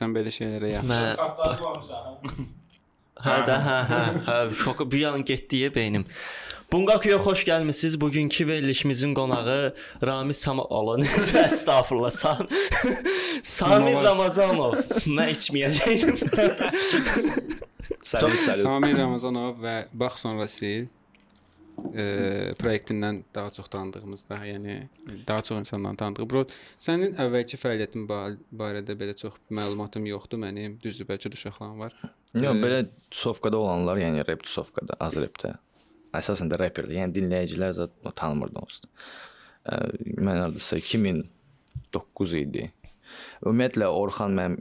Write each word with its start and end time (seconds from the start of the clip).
Sən 0.00 0.16
belə 0.16 0.32
şeylərə 0.32 0.74
yaxşı. 0.74 0.90
Mən 0.90 1.16
qoymuşsan. 1.60 2.04
hə 3.26 3.40
hə 3.48 3.80
hə 3.90 4.04
hə 4.28 4.38
şoku 4.62 4.86
bir 4.90 5.10
an 5.12 5.24
getdi 5.24 5.66
ya 5.66 5.74
beynim. 5.74 6.06
Bungakuya 6.72 7.18
xoş 7.18 7.44
gəlmisiniz. 7.48 8.00
Bugünkü 8.00 8.46
verilişimizin 8.46 9.14
qonağı 9.14 9.74
Ramiz 10.06 10.36
Sama 10.36 10.64
olan 10.64 11.00
estağfurullah. 11.44 12.10
Sam 12.10 12.46
Samir. 13.42 13.94
Ramazanov. 14.04 14.74
Mən 15.06 15.34
içməyəcəydim. 15.34 16.16
Samir 18.04 18.96
Ramazanov 18.98 19.58
və 19.64 19.74
bax 19.92 20.22
sonrası 20.22 20.86
e, 21.94 22.04
proyektindən 22.58 23.22
daha 23.34 23.50
çox 23.50 23.68
tanıdığımız 23.72 24.24
da, 24.28 24.38
yəni 24.46 24.76
daha 25.28 25.42
çox 25.42 25.58
insanların 25.60 25.96
tanıdığı. 25.96 26.26
Bro, 26.30 26.44
sənin 26.80 27.14
əvvəlki 27.20 27.58
fəaliyyətin 27.62 28.06
ba- 28.10 28.36
barədə 28.62 28.96
belə 29.00 29.16
çox 29.16 29.34
məlumatım 29.50 30.06
yoxdur 30.10 30.38
mənim. 30.42 30.78
Düzdür, 30.82 31.08
bəlkə 31.10 31.30
də 31.32 31.38
uşaqlarım 31.40 31.80
var. 31.80 31.94
Yox, 32.34 32.44
Ee, 32.56 32.60
belə 32.62 32.80
tusovkada 33.10 33.58
olanlar, 33.58 33.96
yəni 33.98 34.22
rap 34.28 34.42
tusovkada, 34.46 34.96
az 35.00 35.16
rapdə. 35.18 35.56
Əsasən 36.14 36.50
də 36.50 36.58
rapperdir. 36.58 36.96
Yəni 37.02 37.14
dinləyicilər 37.14 37.74
zət 37.78 38.12
tanımırdı 38.14 38.58
onsuz. 38.62 38.86
Ə, 39.66 39.76
Mən 40.18 40.40
hardasa 40.44 40.76
2009 40.80 42.34
idi. 42.38 42.70
Ümumiyyətlə 43.42 43.86
Orxan 43.90 44.34
mənim 44.38 44.58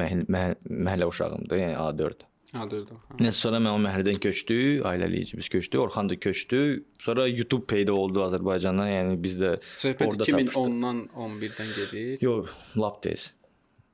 məhəll- 0.00 0.26
məhəllə 0.68 1.08
uşağımdır, 1.12 1.58
yəni 1.60 1.76
A4. 1.76 2.26
Dur. 2.52 2.88
Nəsə 3.16 3.46
sonra 3.46 3.58
mən 3.64 3.72
o 3.72 3.78
məhəllədən 3.80 4.18
köçdük, 4.20 4.82
ailəlikcə 4.84 5.38
biz 5.38 5.46
köçdük, 5.54 5.78
Orxan 5.80 6.10
da 6.10 6.18
köçdü. 6.20 6.58
Sonra 7.00 7.24
YouTube 7.30 7.64
peyda 7.70 7.94
oldu 7.96 8.20
Azərbaycanda, 8.26 8.84
yəni 8.90 9.14
biz 9.24 9.38
də 9.40 9.54
Söhbət 9.80 10.04
orada 10.10 10.26
tapışdıq. 10.26 10.52
2010-dan 10.52 11.00
11-dən 11.16 11.70
gedir. 11.78 12.10
Yox, 12.20 12.52
lap 12.76 13.00
tez. 13.06 13.30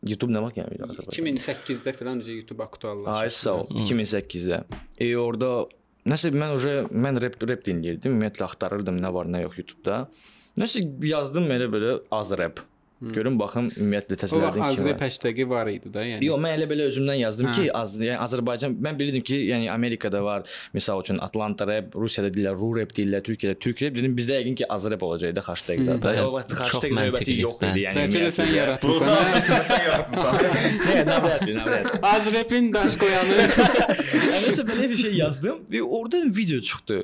YouTube 0.02 0.34
nə 0.34 0.42
vaxt 0.42 0.58
gəldi 0.58 0.80
Azərbaycana? 0.88 1.14
2008-də 1.14 1.94
falan 2.00 2.18
necə 2.22 2.34
YouTube 2.34 2.66
aktuallaşdı. 2.66 3.14
Ay 3.14 3.30
sağ 3.34 3.54
ol. 3.60 3.70
2008-də. 3.84 4.60
E 5.06 5.12
orada 5.22 5.52
nəsə 6.10 6.34
mən 6.34 6.56
uje 6.58 6.74
mən 6.90 7.22
rap 7.22 7.38
rap 7.38 7.62
dinləyirdim. 7.66 8.10
Ümumiyyətlə 8.16 8.48
axtarırdım 8.50 8.98
nə 8.98 9.14
var, 9.14 9.30
nə 9.30 9.44
yox 9.46 9.62
YouTube-da. 9.62 10.02
Nəsə 10.58 10.82
yazdım 11.06 11.46
elə 11.54 11.70
belə 11.70 11.94
az 12.18 12.34
rap. 12.98 13.14
Görün 13.14 13.36
baxım 13.38 13.68
ümumiyyətlə 13.70 14.16
vaxt 14.16 14.22
təsvirlərdən 14.24 14.58
kim 14.58 14.64
Azrə 14.66 14.90
var. 14.90 14.98
idi 15.70 15.92
da, 15.94 16.02
yəni. 16.02 16.24
Yox, 16.26 16.40
mən 16.42 16.54
elə 16.58 16.66
belə 16.70 16.86
özümdən 16.90 17.18
yazdım 17.20 17.46
Hə. 17.46 17.52
ki, 17.54 17.66
az 17.78 17.94
yəni 17.98 18.18
Azərbaycan 18.24 18.74
mən 18.82 18.98
bilirdim 18.98 19.22
ki, 19.22 19.36
yəni 19.52 19.68
Amerikada 19.70 20.22
var, 20.24 20.42
məsəl 20.74 21.02
üçün 21.04 21.20
Atlanta 21.22 21.66
rap, 21.68 21.94
Rusiyada 21.94 22.32
deyirlər 22.34 22.58
Ru 22.58 22.70
rap 22.80 22.94
deyirlər, 22.96 23.22
Türkiyədə 23.28 23.58
Türk 23.62 23.82
rap, 23.84 23.94
dedim 23.98 24.16
bizdə 24.18 24.40
yəqin 24.40 24.58
ki, 24.58 24.66
az 24.76 24.88
rap 24.90 25.04
olacaq 25.06 25.36
da 25.36 25.44
hashtag 25.46 25.84
zaten. 25.86 26.18
O 26.24 26.32
vaxt 26.34 26.56
hashtag 26.58 26.96
söhbəti 26.98 27.36
yox 27.38 27.60
idi, 27.60 27.66
bəli. 27.68 27.84
yəni. 27.86 28.02
Bəlkə 28.02 28.24
də 28.24 28.32
sən 28.38 28.50
yaratmısan. 28.56 29.30
hə? 29.38 29.60
sən 29.70 29.84
yaratmısan. 29.86 30.40
Nə, 30.88 30.96
nə 31.08 31.20
biləsən, 31.26 31.54
nə 31.60 31.68
biləsən. 31.68 32.02
Azrepin 32.14 32.72
daş 32.74 32.98
qoyanı. 33.04 33.38
Nəsə 34.32 34.66
belə 34.68 34.90
bir 34.90 35.02
şey 35.04 35.14
yazdım 35.22 35.62
və 35.70 35.84
orada 35.86 36.24
video 36.40 36.60
çıxdı. 36.60 37.00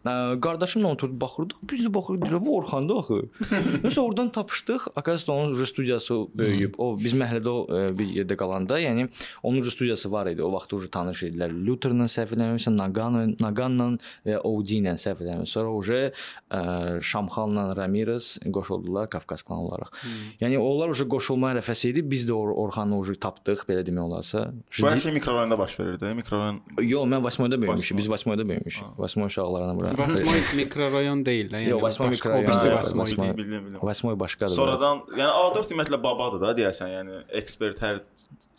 Ə, 0.00 0.40
Qardaşımla 0.40 0.88
oturub 0.94 1.20
baxırdıq. 1.20 1.58
Biz 1.70 1.84
də 1.86 1.92
baxırdıq, 1.94 2.30
deyirəm, 2.30 2.44
bu 2.46 2.56
Orxandı 2.56 2.94
axı. 2.98 3.18
Nəsə 3.84 4.00
oradan 4.00 4.30
tapışdıq. 4.32 4.86
Akasiyada 4.96 5.32
onun 5.32 5.64
studiyası 5.64 6.14
böyüyüb. 6.34 6.78
O 6.78 6.94
biz 6.98 7.12
məhəllədə 7.20 7.52
o, 7.52 7.66
ə, 7.68 7.82
bir 7.98 8.08
yerdə 8.16 8.36
qalanda, 8.40 8.78
yəni 8.80 9.08
onun 9.42 9.62
studiyası 9.62 10.12
var 10.12 10.30
idi. 10.32 10.42
O 10.42 10.52
vaxt 10.54 10.72
uca 10.72 10.88
tanış 10.96 11.24
idilər. 11.28 11.52
Luther'la 11.66 12.08
səhv 12.08 12.32
eləmirəmsə, 12.36 12.72
Naganla, 12.76 13.26
Naganla 13.44 13.90
və 14.24 14.38
OG 14.40 14.72
ilə 14.78 14.96
səhv 15.00 15.20
eləmirəm. 15.20 15.48
Sonra 15.50 15.74
uca 15.76 16.00
ə, 16.08 16.62
Şamxanla 17.04 17.76
Ramirez 17.76 18.38
qoşuldular 18.52 19.10
Qafqaz 19.12 19.44
klanı 19.44 19.68
olaraq. 19.68 19.92
Yəni 20.40 20.56
onlar 20.58 20.94
uca 20.94 21.04
qoşulma 21.12 21.52
ərəfəsi 21.54 21.92
idi. 21.92 22.06
Biz 22.08 22.28
də 22.30 22.36
Or 22.40 22.54
Orxanı 22.64 22.96
uca 22.98 23.18
tapdıq, 23.20 23.66
belə 23.68 23.84
demək 23.84 24.08
olarsa. 24.08 24.46
Bu 24.80 24.90
şey 25.00 25.12
mikrorayonda 25.12 25.58
baş 25.58 25.76
verir 25.80 26.00
də. 26.00 26.14
Mikrorayon 26.16 26.60
Yox, 26.80 27.08
mən 27.12 27.24
Vasmoyda 27.24 27.60
böyümüşəm. 27.60 28.00
Biz 28.00 28.10
Vasmoyda 28.10 28.48
böyümüşük. 28.48 28.98
Vasmoy 28.98 29.26
uşaqlarına 29.26 29.76
bura. 29.76 29.89
Vasmoy 29.98 30.40
mikrorayon 30.56 31.24
deyil 31.26 31.48
də, 31.50 31.60
yəni. 31.64 31.70
Yox, 31.74 31.82
Vasmoy 31.82 32.10
mikrorayon. 32.14 33.82
Vasmoy. 33.82 34.16
Başqadır. 34.20 34.54
Sonradan, 34.56 35.02
yəni 35.16 35.30
A4 35.30 35.72
ümumiyyətlə 35.74 35.98
babadır 36.02 36.42
da 36.44 36.52
deyəsən, 36.58 36.92
yəni 36.96 37.18
ekspert 37.40 37.80
hər. 37.84 38.00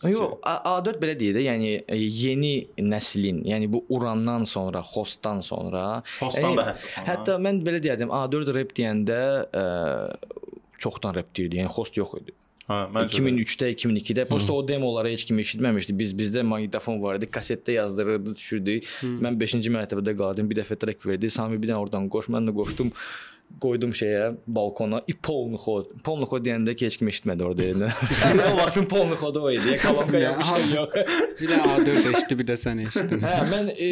Yox, 0.02 0.38
A- 0.42 0.60
A4 0.80 0.98
belə 1.02 1.14
deyir 1.18 1.36
də, 1.38 1.44
yəni 1.46 1.72
e, 1.86 1.96
yeni 1.96 2.52
nəslin, 2.78 3.42
yəni 3.46 3.68
bu 3.72 3.84
Urandan 3.88 4.44
sonra, 4.44 4.82
Xostdan 4.82 5.40
sonra, 5.46 6.02
Hostdan 6.20 6.56
da 6.58 6.62
yəni, 6.62 6.74
hətta 6.74 6.94
sonra. 6.94 7.06
Hətta 7.12 7.36
mən 7.46 7.62
belə 7.66 7.82
deyərdim, 7.84 8.10
A4 8.18 8.54
rap 8.58 8.74
deyəndə 8.78 9.20
ə, 9.52 9.64
çoxdan 10.82 11.14
rap 11.20 11.30
deyirdi. 11.36 11.60
Yəni 11.62 11.70
Xost 11.76 11.96
yox 12.00 12.16
idi. 12.20 12.34
Hə, 12.72 12.84
məncə. 12.94 13.18
2003-də, 13.20 13.70
2002-də 13.76 14.24
prosta 14.30 14.54
o 14.56 14.62
demoları 14.68 15.12
heç 15.12 15.26
kim 15.28 15.40
eşitməmişdi. 15.42 15.96
Biz 15.98 16.14
bizdə 16.18 16.44
maqnitofon 16.46 17.02
var 17.02 17.20
idi, 17.20 17.28
kasetdə 17.32 17.76
yazdırırdı, 17.76 18.36
düşürdük. 18.38 18.88
Mən 19.02 19.36
5-ci 19.40 19.72
mərtəbədə 19.74 20.16
qaldım, 20.18 20.48
bir 20.50 20.62
dəfə 20.62 20.78
trek 20.80 21.04
verdi. 21.06 21.30
Sami 21.30 21.60
bir 21.60 21.72
dənə 21.72 21.82
oradan 21.84 22.08
qoş, 22.12 22.30
mən 22.32 22.48
də 22.48 22.56
qoşdum. 22.56 22.94
Qoydum 23.60 23.92
şeyə, 23.96 24.32
balkona. 24.46 25.02
I 25.08 25.14
polnu 25.14 25.58
xod. 25.60 25.92
Polnu 26.04 26.26
xod 26.30 26.44
deyəndə 26.46 26.74
ki, 26.78 26.86
heç 26.88 26.98
kim 27.00 27.10
eşitmədi 27.12 27.44
orada. 27.46 27.66
Yəni. 27.68 27.90
o 28.48 28.56
vaxtın 28.58 28.86
polnu 28.90 29.18
xodu 29.20 29.42
o 29.46 29.50
idi. 29.50 29.76
Kolonka 29.82 30.18
Ya, 30.18 30.30
yapmışdım 30.30 30.74
yox. 30.76 30.88
Bir 31.40 31.48
də 31.50 31.58
A4 31.62 32.08
eşitdi, 32.12 32.38
bir 32.38 32.48
də 32.48 32.56
sən 32.60 32.82
eşitdin. 32.86 33.22
Hə, 33.26 33.34
mən 33.50 33.70
e, 33.76 33.88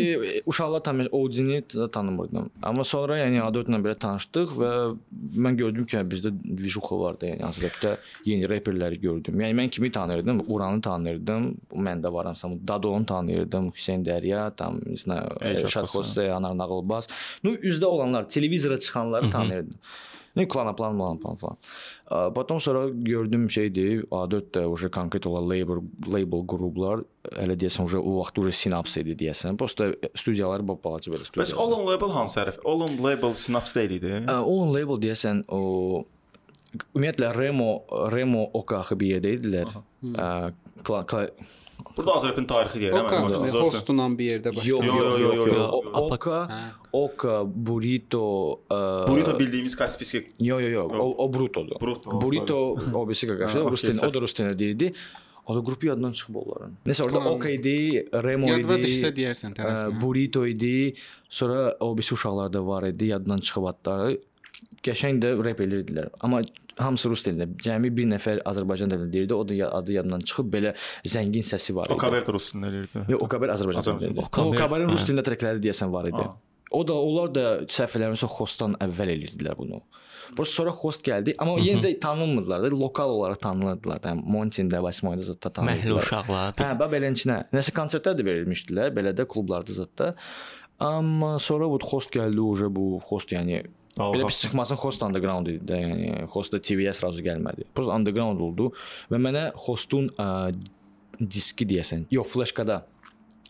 uşaqlar 0.47 0.85
tanımır, 0.87 1.09
Odini 1.13 1.61
də 1.75 1.91
tanımırdım. 1.91 2.51
Amma 2.63 2.85
sonra 2.85 3.19
yəni 3.21 3.41
A4 3.45 3.71
ilə 3.73 3.81
belə 3.85 3.97
tanışdıq 4.07 4.55
və 4.61 4.73
mən 5.47 5.59
gördüm 5.61 5.85
ki, 5.85 6.03
bizdə 6.15 6.33
vijuxa 6.63 6.99
vardı. 7.01 7.31
Yəni 7.33 7.47
Azərbaycanda 7.51 7.97
yeni 8.29 8.49
reperləri 8.51 9.01
gördüm. 9.03 9.41
Yəni 9.45 9.59
mən 9.61 9.71
kimi 9.71 9.91
tanıyırdım? 9.91 10.45
Uranı 10.49 10.81
tanıyırdım. 10.81 11.51
Mən 11.75 12.05
də 12.05 12.13
varamsa, 12.13 12.49
Dadonu 12.69 13.07
tanıyırdım, 13.07 13.71
Hüseyn 13.77 14.05
Dərya, 14.07 14.51
tam 14.57 14.81
nə 14.81 15.21
Ey, 15.41 15.57
Şad 15.67 15.85
çox 15.85 15.95
Xosse, 15.95 16.33
Anar 16.33 16.57
Nağılbaz. 16.59 17.09
Ну, 17.45 17.55
üzdə 17.55 17.85
olanlar, 17.85 18.29
televizora 18.29 18.81
çıxanları 18.81 19.31
tanıyırdım. 19.31 19.50
Ne 20.36 20.44
klana 20.48 20.74
plan 20.76 20.98
plan 20.98 21.18
plan 21.18 21.36
falan. 21.38 21.58
Aa, 22.08 22.34
Потом 22.34 22.60
sonra 22.60 22.90
gördüm 22.90 23.50
şeydi, 23.50 24.04
A4 24.12 24.52
də 24.52 24.66
уже 24.66 24.90
konkret 24.90 25.26
olan 25.28 25.44
label 25.50 25.80
label 26.08 26.44
qruplar 26.48 27.04
hələ 27.32 27.56
deyəsən 27.56 27.84
уже 27.86 27.98
o 27.98 28.18
vaxt 28.20 28.38
уже 28.38 28.52
sinaps 28.52 28.98
idi 28.98 29.16
deyəsən. 29.16 29.56
Prosta 29.58 29.94
studiyalar 30.16 30.68
bu 30.68 30.76
balaca 30.84 31.12
belə 31.12 31.22
Bəs 31.24 31.32
studiyalar. 31.32 31.56
All 31.64 31.72
on 31.80 31.86
Label 31.88 32.12
hansı 32.12 32.40
hərf? 32.40 32.60
All 32.66 32.82
on 32.82 32.98
Label 33.04 33.34
Synapse 33.34 33.80
deyil 33.80 33.92
idi. 34.02 34.12
Aa, 34.28 34.42
All 34.44 34.74
label 34.74 35.00
deyəsən 35.00 35.46
o 35.48 36.04
ümumiyyətlə 36.95 37.31
Remo 37.39 37.71
Remo 38.13 38.45
Okaxı 38.55 38.97
bir 39.01 39.17
yerdə 39.17 39.33
idilər. 39.39 39.73
Aa, 40.17 40.51
kla, 40.87 41.03
kla, 41.07 41.27
Burada 41.97 42.13
Azərbaycan 42.19 42.47
tarixi 42.47 42.81
deyir, 42.81 42.93
O 42.93 42.97
mən 43.01 43.07
qarşı 43.09 43.23
baxırsınız 43.25 43.55
olsa. 43.55 43.79
hostla 43.79 44.07
bir 44.19 44.27
yerdə 44.31 44.51
başqa. 44.57 44.69
Yox, 44.69 44.85
Yo, 44.87 44.95
yox, 44.95 44.97
yo, 44.97 45.19
yox, 45.19 45.35
yo, 45.37 45.47
yox. 45.47 45.59
yo. 45.59 45.65
O- 45.73 46.07
Oka, 46.15 46.39
Hə. 46.51 46.59
Oka, 46.93 47.35
Burrito, 47.47 48.61
aa, 48.71 49.09
Burrito 49.09 49.39
bildiyimiz 49.39 49.77
Kaspiyski 49.77 50.27
Yo 50.41 50.61
yo 50.61 50.69
yo, 50.69 50.83
o, 50.89 51.25
o 51.25 51.33
Bruto'dur. 51.33 51.81
Bruto, 51.81 52.21
Burrito 52.21 52.77
o 52.95 53.09
birisi 53.09 53.27
qardaşı, 53.27 53.59
Ha, 53.59 53.71
Rustin, 53.71 53.97
okey, 53.99 54.09
o 54.09 54.15
da 54.15 54.21
Rustin 54.21 54.59
deyirdi. 54.59 54.93
O 55.47 55.57
da 55.57 55.61
qrupu 55.65 55.87
yaddan 55.87 56.13
çıxıb 56.13 56.35
onların. 56.37 56.73
Nəsə 56.87 57.03
orada 57.03 57.19
Tamam. 57.19 57.35
Oka 57.35 57.49
idi, 57.49 58.07
Remo 58.13 58.47
Yadva 58.47 58.77
idi. 58.79 58.87
düşsə 58.87 59.09
deyərsən 59.17 59.51
ə, 59.51 59.57
tələsmə. 59.57 60.01
Burrito 60.03 60.47
idi. 60.47 60.95
Sonra 61.29 61.75
o 61.81 61.97
birisi 61.97 62.15
uşaqlar 62.15 62.53
da 62.53 62.67
var 62.67 62.83
idi, 62.87 63.05
yaddan 63.07 63.39
çıxıb 63.39 63.65
adları. 63.65 64.21
Qəşəng 64.87 65.19
də 65.21 65.35
rap 65.45 65.59
eləyirdilər. 65.61 66.07
Amma 66.25 66.41
hamısı 66.81 67.11
rus 67.13 67.23
dilində. 67.27 67.47
Cəmi 67.61 67.91
bir 67.93 68.07
nəfər 68.15 68.39
Azərbaycan 68.49 68.89
dilində 68.89 69.11
deyirdi. 69.13 69.35
O 69.37 69.43
da 69.45 69.69
adı 69.77 69.93
yaddan 69.99 70.21
çıxıb 70.25 70.49
belə 70.55 70.71
zəngin 71.05 71.45
səsi 71.45 71.75
var 71.77 71.91
idi. 71.91 71.93
O 71.95 71.99
Kaber 72.01 72.25
Rus'un 72.33 72.63
eləyirdi. 72.65 73.03
Yox, 73.13 73.21
o 73.21 73.29
Kaber 73.29 73.53
Azərbaycan 73.57 73.99
dilində. 74.01 74.25
O 74.25 74.31
Kaber- 74.31 74.55
O 74.55 74.57
Kaberin 74.57 74.89
rus 74.89 75.03
hə. 75.05 75.11
dilində 75.11 75.25
trekləri 75.27 75.61
deyəsən 75.67 75.91
var 75.93 76.09
idi. 76.09 76.25
O 76.73 76.81
da 76.87 76.95
onlar 76.95 77.29
da 77.35 77.45
səhv 77.67 77.99
eləmirəmsə 77.99 78.29
Xostdan 78.39 78.77
əvvəl 78.81 79.13
eləyirdilər 79.17 79.57
bunu. 79.59 79.83
Prosta 80.39 80.61
sonra 80.63 80.71
Xost 80.79 81.03
gəldi, 81.05 81.35
amma 81.43 81.57
yenə 81.59 81.83
də 81.83 81.91
tanınmırdılar 82.01 82.63
da, 82.63 82.69
lokal 82.79 83.11
olaraq 83.11 83.41
tanınırdılar. 83.43 83.99
Yəni 84.07 84.23
Montində, 84.31 84.79
Vasmoyda 84.81 85.25
zətdə 85.27 85.51
Məhəllə 85.51 85.55
tanınırdılar. 85.59 86.05
uşaqlar. 86.07 86.55
Hə, 86.61 86.69
bax 86.79 86.93
beləncə. 86.93 87.37
Nəsə 87.53 87.75
konsertlər 87.75 88.15
də 88.17 88.25
verilmişdilər, 88.29 88.95
belə 88.95 89.13
də 89.19 89.27
klublarda 89.27 89.75
zətdə. 89.75 90.13
Amma 90.81 91.35
sonra 91.43 91.67
bu 91.69 91.79
Xost 91.83 92.15
gəldi, 92.15 92.39
uje 92.41 92.71
bu 92.73 93.01
Xost 93.11 93.35
yəni 93.35 93.65
Belə 94.00 94.28
pis 94.28 94.42
çıxmasın 94.44 94.80
Xost 94.80 95.04
underground 95.08 95.48
idi 95.48 95.62
də, 95.70 95.78
yəni 95.80 96.26
Xost 96.32 96.52
da 96.52 96.60
TV-yə 96.60 96.92
sразу 96.96 97.24
gəlmədi. 97.24 97.70
Prosta 97.76 97.96
underground 97.96 98.42
oldu 98.44 98.72
və 99.12 99.20
mənə 99.24 99.46
Xostun 99.56 100.10
ə, 100.20 100.28
diski 101.22 101.68
deyəsən, 101.70 102.10
yox, 102.12 102.34
flashkada 102.34 102.82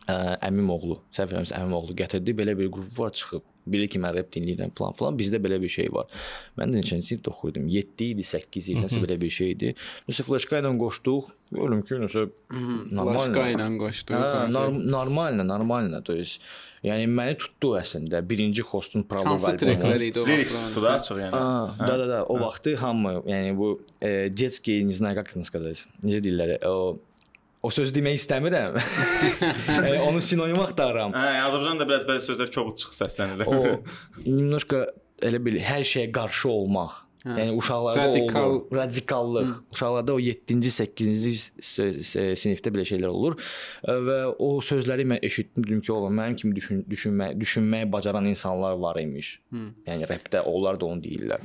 ə, 0.05 0.15
əmim 0.45 0.69
oğlu, 0.75 0.99
səhv 1.15 1.33
eləmirəmsə 1.33 1.57
əmim 1.57 1.73
oğlu 1.79 1.97
gətirdi, 1.97 2.35
belə 2.37 2.53
bir 2.59 2.69
qrup 2.73 2.93
var 2.99 3.15
çıxıb. 3.17 3.49
Bilir 3.65 3.89
ki, 3.89 3.97
mən 3.97 4.13
rep 4.13 4.29
dinləyirəm 4.35 4.75
falan 4.77 4.93
falan. 4.93 5.15
Bizdə 5.17 5.39
belə 5.41 5.57
bir 5.57 5.71
şey 5.73 5.89
var. 5.95 6.05
Mən 6.59 6.69
də 6.69 6.83
neçənci 6.83 7.07
sinifdə 7.09 7.31
oxuyurdum. 7.31 7.65
7 7.73 8.11
idi, 8.11 8.25
8 8.29 8.67
idi, 8.69 8.75
nəsə 8.83 9.01
belə 9.01 9.17
bir 9.17 9.33
şey 9.33 9.55
idi. 9.55 9.71
Nəsə 10.05 10.27
flashka 10.27 10.61
ilə 10.61 10.69
qoşduq. 10.77 11.31
Görürüm 11.55 11.81
ki, 11.87 11.97
nəsə 12.03 12.27
normal. 12.53 13.15
Başqa 13.23 13.47
ilə 13.55 13.71
qoşdu. 13.81 14.13
Hə, 14.21 14.45
norm 14.53 14.77
normalna, 14.85 15.47
normalna. 15.49 16.03
To 16.05 16.13
есть 16.13 16.45
yəni 16.85 17.07
məni 17.09 17.37
tutdu 17.41 17.73
əslində. 17.79 18.21
Birinci 18.25 18.65
hostun 18.69 19.05
Pralov 19.09 19.39
Hansı 19.39 19.55
treklər 19.61 20.05
idi 20.09 20.21
o? 20.21 20.27
Lyrics 20.27 20.57
vaxt? 20.57 20.69
tutdu 20.69 20.85
da 20.85 20.93
açıq 20.99 21.21
yəni. 21.23 21.39
А, 21.39 21.87
да, 21.87 21.97
да, 21.97 22.07
да. 22.11 22.21
O 22.29 22.39
vaxtı 22.41 22.75
hamı, 22.81 23.17
yəni 23.29 23.55
bu 23.57 23.71
e, 24.01 24.29
детский, 24.29 24.83
не 24.83 24.93
знаю, 24.93 25.15
как 25.15 25.31
это 25.31 25.43
сказать. 25.43 25.85
Necə 26.03 26.21
deyirlər? 26.25 26.57
O 26.69 26.97
o 27.65 27.71
sözü 27.73 27.95
demək 27.95 28.19
istəmirəm. 28.19 28.75
e, 29.87 29.95
onun 30.05 30.21
sinonim 30.21 30.59
axtarıram. 30.61 31.15
Hə, 31.17 31.23
yəni 31.39 31.47
Azərbaycanda 31.47 31.87
biraz 31.89 32.05
bəzi 32.05 32.29
sözlər 32.31 32.51
kobud 32.53 32.77
çıx 32.83 33.01
səslənir. 33.01 33.47
O 33.49 33.79
немножко 34.27 34.85
elə 35.25 35.41
bil 35.41 35.57
hər 35.63 35.81
şeyə 35.87 36.11
qarşı 36.13 36.51
olmaq. 36.51 37.01
Hə. 37.20 37.34
Yəni 37.36 37.56
uşaqlarda 37.60 38.04
Radikal- 38.06 38.46
olur. 38.48 38.76
Radikallıq. 38.76 39.48
Uşaqlarda 39.72 40.14
o 40.14 40.20
7-ci, 40.20 40.70
8-ci 40.72 41.32
sinifdə 42.40 42.72
belə 42.72 42.84
şeylər 42.88 43.10
olur. 43.12 43.36
Və 43.84 44.18
o 44.38 44.48
sözləri 44.64 45.04
mən 45.10 45.20
eşitdim, 45.28 45.66
dedim 45.66 45.82
ki, 45.84 45.92
oğlum 45.92 46.16
mənim 46.16 46.36
kimi 46.40 46.56
düşün, 46.56 46.84
düşünmək, 46.90 47.36
düşünməyi 47.40 47.90
bacaran 47.92 48.24
insanlar 48.30 48.78
var 48.80 48.96
imiş. 49.02 49.34
Yəni 49.86 50.08
rapdə 50.08 50.40
onlar 50.48 50.80
da 50.80 50.86
onu 50.86 51.02
deyirlər. 51.04 51.44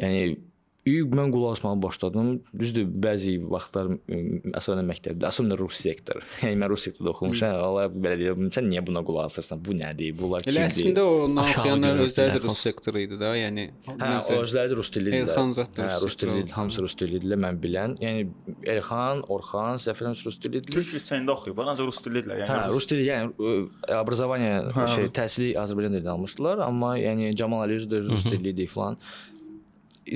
Yəni 0.00 0.38
mən 0.85 1.31
qulaq 1.33 1.55
asmağa 1.55 1.79
başladım. 1.81 2.27
Düzdür, 2.61 2.83
bəzi 3.01 3.31
vaxtlar 3.49 3.87
ə, 4.05 4.17
əsasən 4.59 4.83
məktəbdə, 4.85 5.25
əsasən 5.31 5.55
rus 5.57 5.79
sektor. 5.81 6.19
Yəni 6.45 6.59
mən 6.61 6.69
rus 6.69 6.83
sektorda 6.85 7.09
oxumuşam. 7.15 7.55
Allah 7.57 7.87
belə 7.89 8.19
deyir, 8.19 8.35
sən 8.53 8.67
niyə 8.69 8.83
buna 8.85 9.01
qulaq 9.07 9.31
asırsan? 9.31 9.63
Bu 9.65 9.73
nədir? 9.79 10.13
Bunlar 10.19 10.45
Elə 10.45 10.67
kimdir? 10.67 10.91
əslində 10.91 11.05
o 11.09 11.15
oxuyanlar 11.41 11.97
görürdülər 11.97 12.05
özləri 12.11 12.35
də 12.35 12.41
rus 12.43 12.51
post. 12.51 12.67
sektoru 12.67 13.01
idi 13.01 13.17
da, 13.23 13.31
yəni 13.33 13.65
Hə, 13.89 14.11
o 14.29 14.37
özləri 14.45 14.71
də 14.75 14.77
rus 14.77 14.93
dillidirlər. 14.93 15.33
Elxan 15.33 15.55
zət 15.57 15.73
də 15.73 15.81
Hə, 15.81 15.89
rus 15.97 16.05
rus 16.05 16.13
sektoru 16.19 16.35
dilli, 16.35 16.45
oldu. 16.45 16.55
hamısı 16.59 16.85
rus 16.85 16.97
dillidirlər 17.01 17.43
mən 17.47 17.59
bilən. 17.65 17.97
Yəni 18.05 18.29
Elxan, 18.77 19.25
Orxan, 19.39 19.81
Səfirəm 19.89 20.13
rus 20.21 20.37
dillidirlər. 20.45 20.77
Türk 20.77 20.93
liseyində 20.99 21.33
oxuyublar, 21.33 21.73
ancaq 21.73 21.89
rus 21.89 22.05
dillidirlər. 22.05 22.43
Yəni 22.45 22.53
Hə, 22.53 22.61
rus 22.77 22.91
dili, 22.93 23.09
yəni 23.09 23.33
ə, 23.33 23.57
obrazovание 24.03 24.61
şey, 24.99 25.09
təhsili 25.17 25.55
Azərbaycan 25.65 25.97
dilində 25.97 26.13
almışdılar, 26.13 26.61
amma 26.69 26.93
yəni 27.01 27.33
Camal 27.41 27.65
Əliyev 27.65 27.89
də 27.89 28.05
rus 28.05 28.29
dili 28.29 28.53
idi 28.53 28.69
falan. 28.69 29.01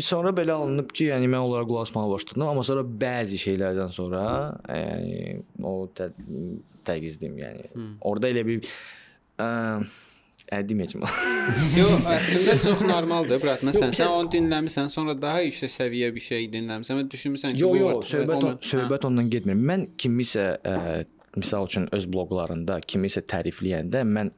Sonra 0.02 0.30
belə 0.34 0.56
alınıb 0.58 0.88
ki, 0.94 1.10
yəni 1.12 1.28
mən 1.30 1.44
onlara 1.44 1.66
qulaq 1.68 1.86
asmağa 1.88 2.08
başladım, 2.10 2.46
amma 2.48 2.62
sonra 2.66 2.82
bəzi 3.04 3.38
şeylərdən 3.42 3.92
sonra, 3.94 4.22
yəni 4.70 5.42
o 5.62 5.74
tə, 5.94 6.08
təqizdim, 6.88 7.36
yəni. 7.38 7.68
Orda 8.04 8.30
elə 8.32 8.42
bir 8.48 8.64
ə, 9.38 9.48
ə 10.52 10.58
deməyəcəm. 10.68 11.04
Yox, 11.78 12.08
əslində 12.16 12.56
çox 12.64 12.82
normaldır, 12.88 13.40
brat. 13.44 13.62
Məsələn, 13.66 13.94
sən 13.94 14.04
sən- 14.04 14.16
onu 14.18 14.32
dinləmisən, 14.34 14.90
sonra 14.92 15.14
daha 15.20 15.44
yüksək 15.46 15.72
səviyyə 15.78 16.10
bir 16.16 16.26
şey 16.26 16.50
dinləmisən 16.56 17.00
və 17.00 17.06
düşünmüsən 17.14 17.54
ki, 17.54 17.62
Yox, 17.64 17.78
yox, 17.84 18.12
söhbət 18.16 18.48
on, 18.50 18.58
söhbət 18.74 19.08
ondan 19.08 19.30
getmir. 19.32 19.56
Mən 19.72 19.88
kimisə 20.00 20.48
ə, 20.60 20.76
misal 21.38 21.66
üçün 21.70 21.88
öz 21.94 22.04
bloqlarında 22.14 22.80
kimisə 22.86 23.24
tərifləyəndə 23.30 24.04
mən 24.06 24.34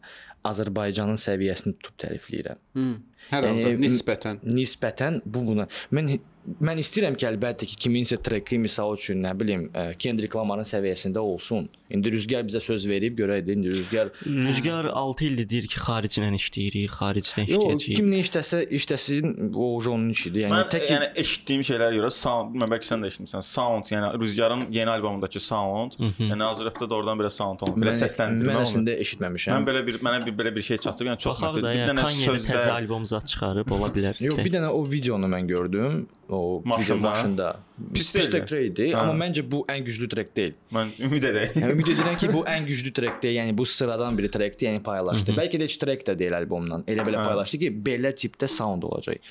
Azərbaycanın 0.46 1.18
səviyyəsini 1.18 1.74
tutub 1.80 1.96
tərifləyirəm. 2.04 2.58
Hı, 2.78 2.86
hər 3.32 3.48
halda 3.50 3.72
Yəni, 3.74 3.88
nisbətən. 3.88 4.40
Nisbətən 4.46 5.20
bu 5.24 5.44
buna 5.50 5.68
mən 5.94 6.16
mən 6.62 6.78
istəyirəm 6.82 7.16
ki, 7.18 7.26
əlbəttə 7.32 7.66
ki, 7.66 7.76
kiminsə 7.86 8.18
treki 8.22 8.58
misal 8.62 8.94
üçün 8.96 9.22
nə 9.24 9.32
bilim 9.38 9.68
ə, 9.74 9.88
Kendrick 9.98 10.36
Lamarın 10.38 10.66
səviyyəsində 10.68 11.18
olsun. 11.22 11.68
İndi 11.90 12.10
Rüzgar 12.10 12.42
bizə 12.42 12.58
söz 12.62 12.82
verib 12.90 13.14
görəydi. 13.18 13.52
İndi 13.54 13.70
Rüzgar 13.70 14.08
Rüzgar 14.26 14.88
6 14.90 15.24
ildir 15.24 15.48
deyir 15.52 15.66
ki, 15.70 15.78
xariclə 15.78 16.30
işləyirik, 16.34 16.90
xaricdən 16.90 17.46
Yox, 17.46 17.62
işləyəcəyik. 17.62 17.96
kim 18.00 18.08
nə 18.10 18.22
işləsə, 18.24 18.60
işləsin, 18.78 19.34
o 19.54 19.68
onun 19.78 20.08
işidir. 20.10 20.46
Yəni 20.46 20.54
Mən 20.56 20.70
tək 20.72 20.86
yəni 20.90 21.10
eşitdiyim 21.22 21.62
şeylərə 21.68 21.94
görə 22.00 22.10
sound, 22.10 22.50
bilmirəm 22.54 22.72
bəlkə 22.74 22.88
sən 22.90 23.04
də 23.06 23.10
eşitmisən. 23.12 23.46
Sound, 23.46 23.92
yəni 23.94 24.10
Rüzgarın 24.22 24.64
yeni 24.74 24.90
albomundakı 24.96 25.40
sound, 25.40 25.94
yəni 26.00 26.48
Azərbaycanda 26.48 26.90
da 26.90 26.98
oradan 26.98 27.22
belə 27.22 27.30
sound 27.30 27.62
olub. 27.66 27.78
Belə 27.78 27.92
mən, 27.94 28.00
səsləndirmə 28.02 28.50
mən 28.50 28.58
olub. 28.58 28.66
əslində 28.66 28.98
eşitməmişəm. 29.06 29.54
Mən 29.54 29.68
belə 29.70 29.84
bir 29.86 30.00
mənə 30.08 30.22
bir 30.26 30.36
belə 30.42 30.54
bir 30.58 30.66
şey 30.72 30.82
çatdırıb, 30.88 31.12
yəni 31.12 31.22
çox 31.22 31.40
da, 31.44 31.52
bir 31.60 31.70
ya, 31.70 31.86
dənə 31.92 32.06
Kanye 32.10 32.36
təzə 32.50 32.74
albom 32.74 33.06
zad 33.06 33.30
çıxarıb 33.30 33.70
ola 33.78 33.92
bilər. 33.94 34.18
Yox, 34.26 34.42
bir 34.42 34.52
dənə 34.58 34.74
o 34.74 34.82
videonu 34.90 35.30
mən 35.30 35.46
gördüm. 35.54 36.06
O 36.28 36.62
Maşında. 36.64 36.96
maşında. 37.08 37.60
Pis 37.94 38.12
Pis 38.12 38.32
deyildi. 38.32 38.46
trek 38.46 38.66
idi, 38.72 38.82
Hə. 38.90 38.96
amma 38.96 39.24
məncə 39.24 39.44
bu 39.50 39.60
ən 39.70 39.84
güclü 39.86 40.08
trek 40.10 40.32
deyil. 40.36 40.54
mən 40.74 40.88
ümid 41.06 41.22
edək. 41.28 41.52
Yəni 41.60 41.72
ümid 41.76 41.86
edirəm 41.94 42.16
ki, 42.18 42.30
bu 42.32 42.40
ən 42.50 42.64
güclü 42.66 42.92
trek 42.92 43.20
deyil. 43.22 43.36
Yəni 43.38 43.54
bu 43.58 43.66
sıradan 43.66 44.18
bir 44.18 44.26
trekdir, 44.32 44.66
yəni 44.72 44.82
paylaşdı. 44.82 45.36
Bəlkə 45.38 45.60
də 45.62 45.68
heç 45.68 45.76
trek 45.78 46.02
də 46.08 46.16
deyil 46.18 46.34
albomdan. 46.40 46.82
Elə 46.90 47.04
belə 47.06 47.22
paylaşdı 47.22 47.58
ki, 47.62 47.70
belə 47.86 48.10
tipdə 48.18 48.48
sound 48.50 48.82
olacaq. 48.88 49.22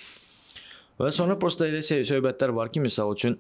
Və 1.00 1.12
sonra 1.12 1.36
prosta 1.40 1.68
elə 1.68 1.82
söhbətlər 1.84 2.54
var 2.56 2.72
ki, 2.72 2.80
məsəl 2.86 3.12
üçün 3.18 3.36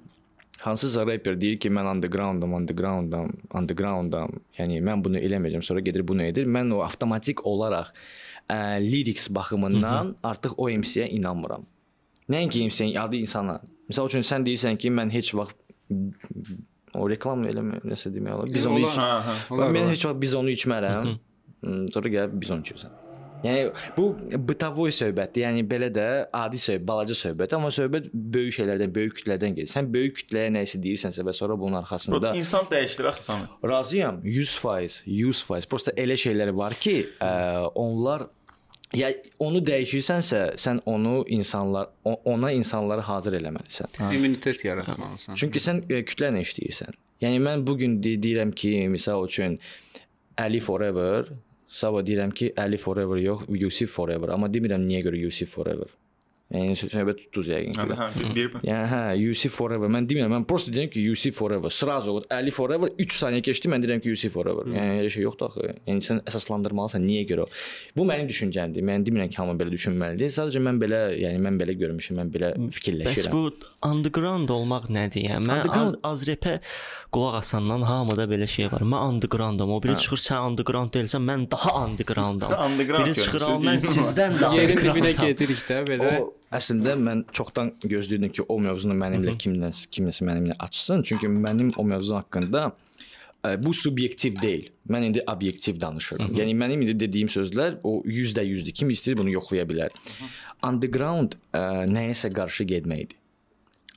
hansısa 0.65 1.05
rapper 1.07 1.39
deyir 1.39 1.55
ki, 1.57 1.69
mən 1.71 1.87
undergroundam, 1.93 2.53
undergroundam, 2.59 3.31
undergroundam. 3.55 4.35
Yəni 4.59 4.81
mən 4.83 5.03
bunu 5.05 5.17
eləməyəcəm, 5.23 5.63
sonra 5.63 5.79
gedir 5.79 6.03
bunu 6.07 6.23
edir. 6.27 6.45
Mən 6.45 6.73
o 6.75 6.81
avtomatik 6.83 7.45
olaraq 7.47 7.93
ə, 8.51 8.59
lyrics 8.83 9.29
baxımından 9.31 10.15
artıq 10.23 10.53
o 10.57 10.67
MC-yə 10.69 11.07
inanmıram. 11.15 11.63
Nəinki 12.31 12.65
sən 12.73 12.95
adi 12.97 13.21
insana. 13.25 13.59
Məsəl 13.89 14.09
üçün 14.09 14.25
sən 14.25 14.45
deyirsən 14.47 14.79
ki, 14.81 14.89
mən 14.93 15.11
heç 15.13 15.33
vaxt 15.37 15.57
o 16.95 17.07
reklam 17.09 17.45
eləmə, 17.45 17.81
nəsə 17.85 18.11
demək 18.13 18.37
olar. 18.39 18.51
Biz 18.55 18.67
onu 18.69 18.83
iç. 18.83 18.99
Hə, 18.99 19.09
hə, 19.27 19.39
olar, 19.53 19.73
mən 19.73 19.85
olar. 19.85 19.95
heç 19.95 20.05
vaxt 20.07 20.21
biz 20.21 20.37
onu 20.39 20.53
içmərəm. 20.55 21.15
Hmm, 21.65 21.89
sonra 21.93 22.13
gəl 22.13 22.37
biz 22.41 22.53
onu 22.55 22.65
içirsən. 22.65 23.01
Yəni 23.45 23.65
bu 23.97 24.05
bıtavoy 24.47 24.93
söhbətdir. 24.95 25.43
Yəni 25.43 25.65
belə 25.69 25.91
də 25.93 26.05
adi 26.33 26.57
söhbət, 26.61 26.85
balaca 26.87 27.17
söhbət, 27.17 27.53
amma 27.53 27.69
söhbət 27.73 28.07
böyük 28.13 28.55
şeylərdən, 28.57 28.93
böyük 28.95 29.19
kütlədən 29.19 29.57
gedir. 29.59 29.69
Sən 29.69 29.89
böyük 29.93 30.17
kütləyə 30.21 30.53
nə 30.55 30.63
isə 30.65 30.79
deyirsənsə 30.81 31.25
və 31.27 31.33
sonra 31.35 31.57
bunun 31.59 31.77
arxasında 31.83 32.21
Bro, 32.23 32.31
insan 32.39 32.65
dəyişdirir 32.71 33.11
axı 33.11 33.27
səni. 33.27 33.49
Razıyam 33.69 34.21
100%, 34.23 35.03
100%. 35.05 35.69
Prosta 35.69 35.93
elə 35.99 36.17
şeylər 36.17 36.55
var 36.57 36.77
ki, 36.79 36.95
ə, 37.21 37.29
onlar 37.75 38.29
ya 38.93 39.09
onu 39.39 39.61
dəyişirsənsə, 39.65 40.41
sən 40.61 40.81
onu 40.85 41.23
insanlar 41.33 41.89
ona 42.03 42.51
insanları 42.51 43.01
hazır 43.01 43.39
eləməlisən. 43.39 43.97
İmmunitet 44.13 44.65
yaratmalısan. 44.65 45.35
Çünki 45.35 45.59
sən 45.59 45.81
e, 45.89 46.03
kütlə 46.05 46.31
ilə 46.33 46.43
işləyirsən. 46.45 47.01
Yəni 47.23 47.41
mən 47.41 47.65
bu 47.67 47.77
gün 47.79 47.97
de 48.03 48.15
deyirəm 48.21 48.51
ki, 48.51 48.87
misal 48.91 49.25
üçün 49.25 49.59
Ali 50.37 50.59
Forever, 50.59 51.31
sabah 51.67 52.03
deyirəm 52.05 52.33
ki, 52.33 52.53
Ali 52.57 52.77
Forever 52.77 53.17
yox, 53.17 53.47
Yusif 53.49 53.89
Forever, 53.89 54.29
amma 54.35 54.51
demirəm 54.51 54.83
niyə 54.85 55.01
görə 55.07 55.21
Yusif 55.23 55.55
Forever. 55.55 55.87
Yəni 56.55 56.75
söhbət 56.79 57.21
tutduz 57.25 57.49
yəqin 57.51 57.75
ki. 57.75 57.97
Hə, 57.99 58.07
bir. 58.35 58.53
Yəni 58.65 58.89
hə, 58.91 59.01
UC 59.31 59.49
forever. 59.53 59.91
Mən 59.91 60.07
demirəm, 60.09 60.31
mən 60.31 60.47
prosta 60.49 60.73
deyirəm 60.73 60.91
ki, 60.93 61.03
UC 61.11 61.33
forever. 61.35 61.73
Sırazo 61.73 62.17
50 62.31 62.55
forever 62.55 62.93
3 63.05 63.17
saniyə 63.19 63.45
keçdi, 63.45 63.71
mən 63.71 63.83
deyirəm 63.83 64.03
ki, 64.03 64.13
UC 64.15 64.31
forever. 64.33 64.67
Hmm. 64.67 64.77
Yəni 64.79 65.03
elə 65.03 65.11
şey 65.15 65.25
yoxdur 65.27 65.49
axı. 65.49 65.69
Yəni 65.89 66.05
sən 66.07 66.21
əsaslandırmalısan 66.31 67.03
niyə 67.05 67.25
görə? 67.31 67.47
Bu 67.97 68.07
mənim 68.07 68.29
düşüncəmdir. 68.31 68.85
Mən 68.87 69.07
demirəm 69.07 69.31
ki, 69.31 69.39
hamı 69.41 69.57
belə 69.59 69.73
düşünməlidir. 69.75 70.33
Sadəcə 70.35 70.63
mən 70.65 70.81
belə, 70.81 71.01
yəni 71.19 71.41
mən 71.45 71.59
belə 71.61 71.77
görmüşəm, 71.81 72.21
mən 72.21 72.31
belə 72.35 72.53
fikirləşirəm. 72.79 73.25
Bəs 73.25 73.31
bu 73.33 73.89
underground 73.89 74.53
olmaq 74.55 74.87
nədir? 74.93 75.27
Yəni 75.29 75.49
mən 75.49 75.65
underground... 75.65 75.99
az, 76.03 76.21
az 76.21 76.27
repə 76.29 76.59
qulaq 77.15 77.39
asandan 77.39 77.85
hamıda 77.87 78.25
belə 78.31 78.47
şey 78.49 78.71
var. 78.71 78.83
Mən 78.93 79.09
undergroundam. 79.09 79.71
O 79.71 79.81
biri 79.83 79.95
hə. 79.95 80.01
çıxır 80.03 80.23
sən 80.23 80.47
underground 80.49 80.93
deyilsən, 80.95 81.23
mən 81.29 81.45
daha 81.51 81.75
undergroundam. 81.85 82.55
underground 82.65 83.11
biri 83.11 83.15
çıxır, 83.21 83.45
mən 83.63 83.83
sizdən 83.85 84.39
daha 84.41 84.59
yerin 84.59 84.81
dibinə 84.83 85.13
gedirik 85.21 85.61
də 85.69 85.79
belə. 85.87 86.11
O, 86.19 86.33
əslində 86.57 86.95
mən 86.99 87.23
çoxdan 87.35 87.73
gözləyirdim 87.83 88.31
ki, 88.35 88.45
o 88.49 88.57
mövzunu 88.63 88.95
mənimlə 88.97 89.35
kimdən 89.41 89.75
kimsə 89.93 90.27
mənimlə 90.27 90.57
açsın. 90.65 91.03
Çünki 91.07 91.29
mənim 91.31 91.71
o 91.77 91.85
mövzu 91.87 92.17
haqqında 92.17 92.63
ə, 92.69 93.55
bu 93.61 93.73
subyektiv 93.73 94.39
deyil. 94.41 94.71
Mən 94.91 95.09
indi 95.09 95.23
obyektiv 95.31 95.79
danışıram. 95.81 96.33
Yəni 96.37 96.55
mənim 96.57 96.85
indi 96.85 96.97
dediyim 96.99 97.31
sözlər 97.31 97.79
o 97.83 97.99
100%-dir. 98.03 98.73
Kim 98.75 98.91
istəyir 98.93 99.19
bunu 99.21 99.33
yoxlaya 99.35 99.67
bilər. 99.69 99.95
Underground 100.65 101.37
ə, 101.53 101.85
nəyəsə 101.91 102.33
qarşı 102.35 102.67
getməkdir. 102.73 103.17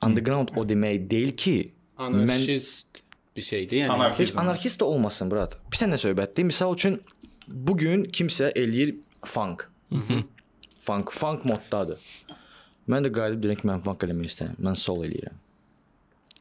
Underground 0.05 0.53
o 0.55 0.63
demək 0.63 1.09
deyil 1.11 1.35
ki, 1.35 1.57
mən 1.99 2.21
Anarxist 2.23 3.01
bir 3.35 3.43
şeydir, 3.43 3.81
yəni. 3.83 3.91
Anarxist. 3.91 4.21
Heç 4.21 4.37
anarxist 4.39 4.79
də 4.79 4.87
olmasın, 4.87 5.31
brat. 5.31 5.57
Bir 5.71 5.79
sən 5.81 5.91
nə 5.91 5.99
söhbətdir? 5.99 6.47
Məsəl 6.47 6.75
üçün 6.77 6.99
bu 7.47 7.75
gün 7.77 8.05
kimsə 8.15 8.53
eləyir 8.55 8.95
funk. 9.27 9.67
funk, 10.79 11.11
funk 11.11 11.45
moddadır. 11.45 11.99
Mən 12.89 13.05
də 13.05 13.13
qalib 13.13 13.43
deyirəm 13.43 13.61
ki, 13.61 13.69
mən 13.69 13.85
funk 13.85 14.03
eləmək 14.07 14.31
istəyirəm. 14.33 14.57
Mən 14.65 14.75
soul 14.79 15.05
eləyirəm. 15.05 15.37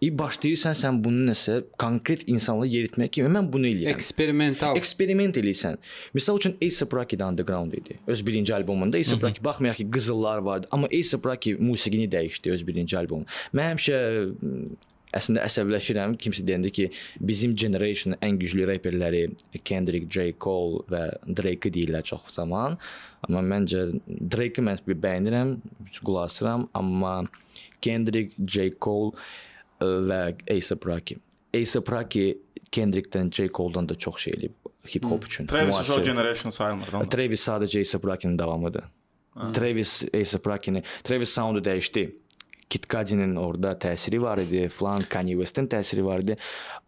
İ 0.01 0.13
başlayırsan 0.19 0.77
sən 0.79 0.99
bunu 1.03 1.25
nəsə 1.27 1.57
konkret 1.83 2.21
insanla 2.31 2.67
yeritmək 2.71 3.11
kimi 3.17 3.31
mən 3.35 3.49
bunu 3.53 3.67
eləyirəm. 3.67 3.97
eksperimental. 3.99 4.77
Eksperiment 4.79 5.37
eləyirsən. 5.41 5.79
Məsəl 6.15 6.39
üçün 6.39 6.55
A$AP 6.63 6.93
Rocky 6.95 7.25
underground 7.25 7.73
idi. 7.75 7.99
Öz 8.07 8.27
birinci 8.27 8.55
albomunda 8.55 8.97
A$AP 8.97 9.23
Rocky 9.23 9.45
baxmayaraq 9.45 9.77
ki, 9.83 9.91
qızıllar 9.91 10.39
vardı, 10.39 10.69
amma 10.71 10.87
A$AP 10.87 11.27
Rocky 11.27 11.57
musiqini 11.59 12.07
dəyişdi 12.13 12.53
öz 12.55 12.67
birinci 12.67 12.99
albomunda. 12.99 13.27
Mən 13.55 13.75
həmişə 13.75 13.99
əslində 15.17 15.45
əsəbləşirəm 15.47 16.17
kimsə 16.21 16.45
deyəndə 16.47 16.73
ki, 16.75 16.89
bizim 17.21 17.55
generation 17.57 18.17
ən 18.25 18.39
güclü 18.41 18.67
reperləri 18.69 19.27
Kendrick, 19.65 20.09
J. 20.13 20.35
Cole 20.41 20.85
və 20.93 21.03
Drake 21.27 21.73
deyirlər 21.75 22.05
çox 22.09 22.29
zaman. 22.37 22.79
Amma 23.27 23.43
məncə 23.43 23.87
Drake-i 24.07 24.65
mən 24.65 24.83
bir 24.87 24.99
bəyənirəm, 25.05 25.57
qulaq 26.03 26.29
asıram, 26.29 26.69
amma 26.79 27.23
Kendrick, 27.81 28.37
J. 28.39 28.71
Cole 28.81 29.17
və 29.81 30.21
A$AP 30.35 30.87
Rocky. 30.87 31.19
A$AP 31.55 31.91
Rocky 31.95 32.37
Kendrickdən, 32.75 33.31
J. 33.33 33.49
Cole-dan 33.49 33.89
da 33.89 33.95
çox 33.95 34.27
şey 34.27 34.35
eləyib 34.37 34.69
hip 34.95 35.05
hop 35.05 35.25
üçün. 35.27 35.47
Travis. 35.47 35.75
Scott 35.75 36.05
Generation 36.05 36.51
sayılmır. 36.51 36.87
Travis 37.11 37.49
sadəcə 37.49 37.85
A$AP 37.85 38.05
Rocky-nin 38.05 38.39
davamıdır. 38.39 38.85
Travis 39.55 40.03
A$AP 40.15 40.47
Rocky-ni, 40.47 40.83
Travis 41.05 41.31
soundu 41.31 41.63
dəyişdi. 41.65 42.11
Kid 42.69 42.85
Cudi-nin 42.93 43.37
orada 43.37 43.73
təsiri 43.81 44.21
var 44.21 44.39
idi, 44.43 44.67
falan 44.69 45.05
Kanye 45.09 45.37
West-in 45.41 45.69
təsiri 45.73 46.05
var 46.05 46.21
idi. 46.25 46.37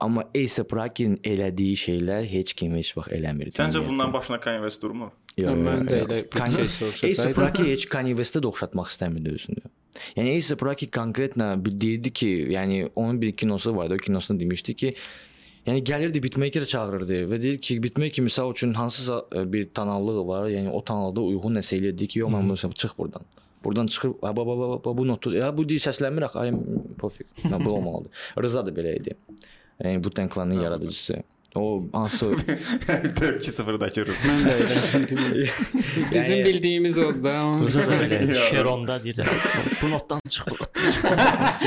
Amma 0.00 0.26
A$AP 0.34 0.74
Rocky-nin 0.76 1.16
elədiyi 1.24 1.78
şeylər 1.80 2.28
heç 2.28 2.52
kim 2.58 2.76
heç 2.76 2.92
vaxt 2.96 3.14
eləmirdi. 3.16 3.56
Səncə 3.56 3.80
bundan 3.86 4.12
başına 4.12 4.40
Kanye 4.40 4.60
West 4.66 4.82
durmur? 4.82 5.14
Yox, 5.40 5.56
Mən 5.64 5.88
də 5.88 6.02
elə 6.04 6.20
Kanye-. 6.34 6.68
A$AP 6.68 7.40
Rocky 7.40 7.72
heç 7.72 7.88
Kanye 7.88 8.12
West-ə 8.18 8.44
də 8.44 8.52
oxşatmaq 8.52 8.92
istəmirdi 8.92 9.34
özünü. 9.38 9.72
Yəni 10.18 10.36
A$AP 10.36 10.68
Rocky 10.68 10.92
konkretlə 10.92 11.50
bildirdi 11.64 12.12
ki, 12.12 12.30
yəni 12.56 12.84
onun 12.94 13.20
bir 13.22 13.32
kinosu 13.32 13.76
vardı. 13.76 13.96
O 13.96 14.04
kinosunda 14.04 14.40
demişdi 14.40 14.74
ki, 14.74 14.94
yəni 15.66 15.84
gəlirdi 15.84 16.22
beatmaker 16.22 16.64
çağırırdı 16.64 17.24
və 17.32 17.42
deyir 17.42 17.58
ki, 17.58 17.82
beatmaker 17.82 18.24
misal 18.24 18.52
üçün 18.52 18.74
hansısa 18.74 19.24
e, 19.32 19.52
bir 19.52 19.68
tonallığı 19.68 20.26
var, 20.26 20.48
yəni 20.48 20.70
o 20.70 20.84
tonallığa 20.84 21.32
uyğun 21.32 21.60
nəsə 21.60 21.80
eləyirdi 21.80 22.06
ki, 22.06 22.24
yox 22.24 22.32
mən 22.36 22.48
bunu 22.48 22.74
çıx 22.74 22.98
burdan. 22.98 23.24
Buradan 23.64 23.86
çıxır, 23.86 24.10
ha, 24.22 24.36
ba, 24.36 24.46
ba, 24.46 24.58
ba, 24.58 24.84
ba, 24.84 24.98
bu 24.98 25.08
notu, 25.08 25.34
ya 25.34 25.56
bu 25.56 25.68
deyir 25.68 25.80
səslənmir 25.80 26.24
axı, 26.24 26.38
ay 26.40 26.52
pofik. 26.98 27.26
Bu 27.64 27.70
olmalıdır. 27.70 28.12
Rıza 28.42 28.66
da 28.66 28.70
belə 28.70 28.96
idi. 28.96 29.16
Yəni 29.80 30.04
bu 30.04 30.10
Tanklanın 30.10 30.60
yaradıcısı. 30.60 31.22
O 31.54 31.82
hansı 31.92 32.26
2-0-dakı 32.26 34.06
Rus. 34.06 34.18
Mən 34.22 34.44
də 34.46 34.52
elə. 34.62 35.48
Bizim 36.14 36.44
bildiyimiz 36.44 36.98
o 36.98 37.08
da. 37.24 37.32
Rıza 37.60 37.86
da 37.88 37.96
belə 38.04 38.34
Şeronda 38.50 39.04
deyir. 39.04 39.20
Bu 39.82 39.90
notdan 39.90 40.20
çıx 40.28 40.46
bu. 40.50 40.54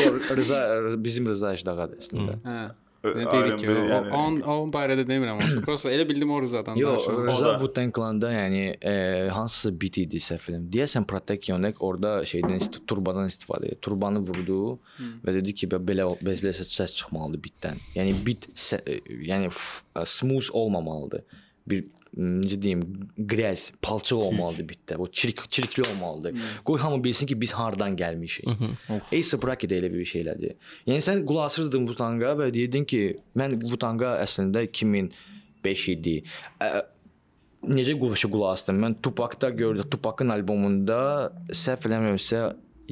Yox, 0.05 0.31
Rıza 0.38 0.79
bizim 1.03 1.27
Rıza 1.27 1.53
Eşdağadır 1.53 2.00
əslində. 2.00 2.38
Hə. 2.47 2.71
Nə 3.03 3.24
deyirik 3.27 3.57
ki, 3.60 3.67
o, 3.67 3.74
yəni. 3.89 4.12
on, 4.15 4.36
onun 4.48 4.69
barədə 4.72 5.03
demirəm 5.03 5.41
amma. 5.41 5.62
Prosta 5.65 5.91
elə 5.91 6.05
bildim 6.07 6.29
o 6.31 6.38
Rızadan 6.41 6.77
Yox, 6.79 7.03
danışıram. 7.03 7.25
Rıza. 7.27 7.50
Wu-Tang 7.60 7.91
Clan-da 7.98 8.29
yəni 8.31 8.62
e, 8.79 8.93
hansısa 9.36 9.74
beat 9.81 9.98
idi 10.05 10.22
səhv 10.24 10.45
eləmirəm. 10.53 10.69
Deyəsən 10.72 11.07
Protect 11.12 11.50
Yonek 11.50 11.81
orada 11.83 12.13
şeydən 12.29 12.63
turbadan 12.88 13.27
istifadə 13.27 13.74
etdi. 13.74 13.81
Turbanı 13.83 14.22
vurdu 14.24 14.60
və 15.25 15.33
dedi 15.36 15.51
ki, 15.53 15.67
"Bə- 15.74 15.81
belə 15.83 16.07
belə 16.24 16.53
səs 16.55 16.95
çıxmalıdır 17.01 17.43
beatdən. 17.50 17.83
Yəni 17.98 18.15
e, 18.88 19.00
yəni 19.31 19.51
smooth 20.05 20.53
olmamalıdır. 20.53 21.24
Bir 21.67 21.86
necə 22.17 22.58
deyim, 22.62 22.84
qrəz, 23.17 23.72
palçıq 23.82 24.20
olmalıdır 24.27 24.67
bitdə. 24.70 24.98
O 25.01 25.08
çirik 25.08 25.43
çirikli 25.51 25.84
olmalıdır. 25.89 26.38
Qoy 26.65 26.79
hamı 26.79 27.03
bilsin 27.03 27.27
ki, 27.27 27.41
biz 27.41 27.53
hardan 27.53 27.98
gəlmişik. 27.98 28.48
Ace 29.12 29.38
də 29.38 29.77
elə 29.79 29.91
bir 29.93 30.05
şeylədir. 30.05 30.55
Yəni 30.88 31.01
sən 31.05 31.25
qulaq 31.25 31.51
asırdın 31.51 31.88
Wu-Tanga 31.89 32.36
və 32.39 32.50
deyirdin 32.53 32.86
ki, 32.86 33.01
mən 33.38 33.60
Wu-Tanga 33.62 34.17
əslində 34.24 34.63
2005 34.70 35.88
idi. 35.96 36.17
Ə, 36.62 36.86
necə 37.74 37.98
qulaq 38.00 38.27
qulaq 38.29 38.58
asdım? 38.58 38.82
Mən 38.84 39.00
Tupac-da 39.01 39.50
gördüm. 39.50 39.89
Tupac-ın 39.89 40.36
albomunda 40.38 41.00
səhv 41.50 41.89
eləmirəmsə 41.89 42.43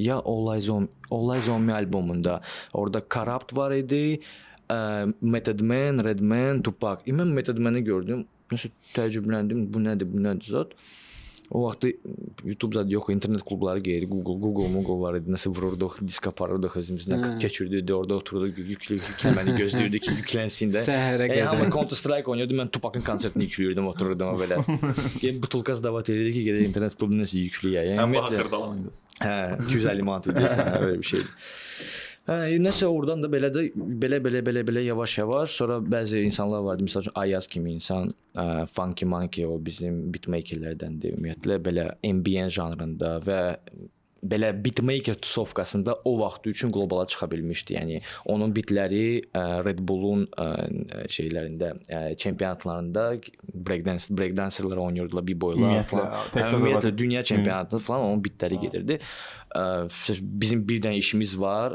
ya 0.02 0.18
All 0.18 0.54
Eyes 0.54 0.68
on 0.72 0.88
All 1.10 1.34
Eyes 1.34 1.48
on 1.48 1.62
Me 1.62 1.74
albomunda 1.74 2.40
orada 2.72 3.02
Corrupt 3.10 3.54
var 3.56 3.74
idi. 3.76 4.20
Ə, 4.72 5.12
Method 5.20 5.60
Man, 5.60 6.00
Redman, 6.04 6.62
Tupac. 6.64 7.02
E, 7.06 7.12
Mən 7.12 7.34
Method 7.36 7.58
Man-i 7.58 7.84
gördüm. 7.84 8.26
Nəsə 8.52 8.72
təəccübləndim. 8.96 9.66
Bu 9.72 9.82
nədir? 9.82 10.08
Bu 10.12 10.22
nədir 10.22 10.52
zət? 10.58 10.76
O 11.52 11.66
vaxt 11.66 11.84
YouTube 12.44 12.72
zad 12.74 12.88
yox, 12.90 13.10
internet 13.12 13.42
klubları 13.44 13.78
geyirdi. 13.78 14.06
Google, 14.06 14.38
Google, 14.40 14.68
Google 14.72 15.00
var 15.02 15.18
idi. 15.18 15.28
Nəsə 15.34 15.50
vururduq, 15.52 15.98
disk 16.00 16.26
aparırdıq 16.30 16.78
özümüzdən, 16.80 17.24
Hə. 17.26 17.32
keçirdik, 17.42 17.90
orada 17.92 18.16
otururduq, 18.22 18.60
yüklü, 18.70 18.96
yükləməni 19.02 19.56
gözləyirdik 19.58 20.06
ki, 20.06 20.14
yüklənsin 20.22 20.72
də. 20.72 20.84
Səhərə 20.86 21.26
Yəni 21.28 21.44
hamı 21.50 21.66
qədər. 21.66 21.72
Counter 21.74 22.00
Strike 22.00 22.32
oynayırdı, 22.32 22.56
mən 22.56 22.72
Tupac'ın 22.72 23.04
konsertini 23.04 23.50
yükləyirdim, 23.50 23.90
otururdum 23.90 24.40
belə. 24.40 24.62
Yəni 25.26 25.42
butulka 25.44 25.76
davat 25.84 26.08
edirdi 26.14 26.32
ki, 26.38 26.46
gedək 26.48 26.64
internet 26.70 26.96
klubuna 26.96 27.26
nəsə 27.26 27.42
yükləyə. 27.42 27.84
Yəni 27.90 28.00
Ən 28.00 28.08
ümumiyyətlə-. 28.08 28.96
Hə, 29.20 29.36
250 29.66 30.08
manat 30.08 30.32
idi, 30.32 30.46
sən 30.54 30.72
elə 30.78 30.94
bir 31.02 31.10
şeydir. 31.12 31.36
Hə, 32.22 32.34
nəsə 32.62 32.86
oradan 32.86 33.24
da 33.24 33.28
belə 33.30 33.48
də 33.50 33.64
belə 33.74 34.20
belə 34.22 34.42
belə 34.46 34.60
belə 34.66 34.82
yavaş-yavaş 34.84 35.56
sonra 35.58 35.80
bəzi 35.82 36.20
insanlar 36.22 36.62
vardı, 36.62 36.86
məsəl 36.86 37.08
üçün 37.08 37.16
Ayaz 37.18 37.48
kimi 37.50 37.72
insan, 37.74 38.12
ə, 38.38 38.44
Funky 38.70 39.08
Monkey 39.10 39.48
o 39.48 39.56
bizim 39.58 40.04
beatmakerlərdəndir 40.14 41.16
ümumiyyətlə 41.16 41.58
belə 41.66 41.88
ambient 42.06 42.54
janrında 42.54 43.16
və 43.26 43.40
belə 44.22 44.52
beatmaker 44.64 45.14
tusovkasında 45.14 45.96
o 46.04 46.18
vaxt 46.20 46.46
üçün 46.46 46.70
qlobala 46.72 47.06
çıxa 47.06 47.30
bilmişdi. 47.30 47.74
Yəni 47.74 48.00
onun 48.24 48.54
bitləri 48.54 49.22
Red 49.66 49.80
Bull'un 49.82 50.28
şeylərində, 51.10 51.72
çempionatlarında 52.16 53.06
breakdance 53.54 54.04
breakdancerlar 54.10 54.76
oynayırdılar, 54.76 55.26
b-boylar 55.26 55.82
falan. 55.90 56.14
Hə, 56.34 56.46
Ümumiyyətlə 56.52 56.98
dünya 56.98 57.24
çempionatında 57.24 57.80
falan 57.80 58.06
onun 58.12 58.22
bitləri 58.22 58.60
gedirdi. 58.62 59.00
Bizim 60.22 60.68
bir 60.68 60.82
dənə 60.82 61.02
işimiz 61.02 61.40
var. 61.40 61.74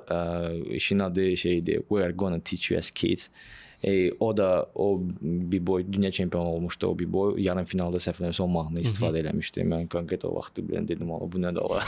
İşin 0.71 0.99
adı 0.99 1.37
şeydir. 1.37 1.81
We 1.89 2.03
are 2.03 2.11
gonna 2.11 2.39
teach 2.39 2.71
you 2.71 2.79
as 2.79 2.91
kids. 2.91 3.27
E, 3.85 4.11
o 4.19 4.37
da 4.37 4.65
o 4.75 4.99
bir 5.21 5.67
boy 5.67 5.85
dünya 5.91 6.11
çempionu 6.11 6.49
olmuşdu 6.49 6.87
o 6.87 6.99
bir 6.99 7.13
boy 7.13 7.35
yarım 7.41 7.65
finalda 7.69 7.97
səhv 8.01 8.17
eləmirəmsə 8.17 8.41
o 8.41 8.47
mahnını 8.49 8.81
istifadə 8.81 9.19
eləmişdi. 9.21 9.61
Mən 9.69 9.83
konkret 9.87 10.25
o 10.25 10.31
vaxt 10.35 10.57
bilən 10.65 10.87
dedim 10.89 11.11
o 11.13 11.19
bu 11.31 11.37
nədir 11.43 11.61
ola. 11.61 11.83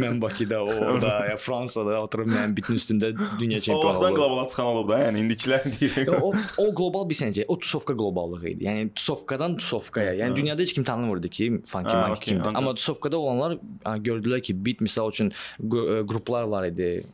mən 0.00 0.16
Bakıda, 0.22 0.62
o 0.64 0.72
orada, 0.72 1.26
ya 1.28 1.36
Fransada 1.36 1.98
oturub 2.00 2.30
mənim 2.32 2.54
bitin 2.56 2.78
üstündə 2.80 3.10
dünya 3.40 3.58
O 3.58 3.60
çempionu 3.60 3.88
vaxtdan 3.88 4.12
olub. 4.12 4.16
qlobala 4.16 4.46
çıxan 4.48 4.66
olub 4.70 4.88
da, 4.88 5.00
yəni 5.04 5.20
indikilər 5.26 5.66
deyirəm. 5.76 6.22
O 6.22 6.32
o 6.56 6.66
qlobal 6.74 7.04
bir 7.10 7.20
səncə, 7.20 7.44
o 7.48 7.58
tusovka 7.58 7.92
qloballığı 8.00 8.48
idi. 8.54 8.64
Yəni 8.70 8.88
tusovkadan 8.96 9.58
tusovkaya. 9.60 10.14
Yəni 10.22 10.36
dünyada 10.40 10.62
heç 10.62 10.72
kim 10.72 10.84
tanımırdı 10.88 11.28
ki, 11.28 11.50
funky 11.66 11.92
Ha, 11.92 12.10
okey, 12.16 12.32
kimdir. 12.32 12.56
Amma 12.56 12.72
tusovkada 12.74 13.18
olanlar 13.20 13.58
gördülər 13.84 14.40
ki, 14.40 14.56
beat 14.66 14.80
misal 14.80 15.12
üçün 15.12 15.32
qru- 15.60 16.00
qruplar 16.08 16.48
var 16.48 16.64
idi. 16.72 17.04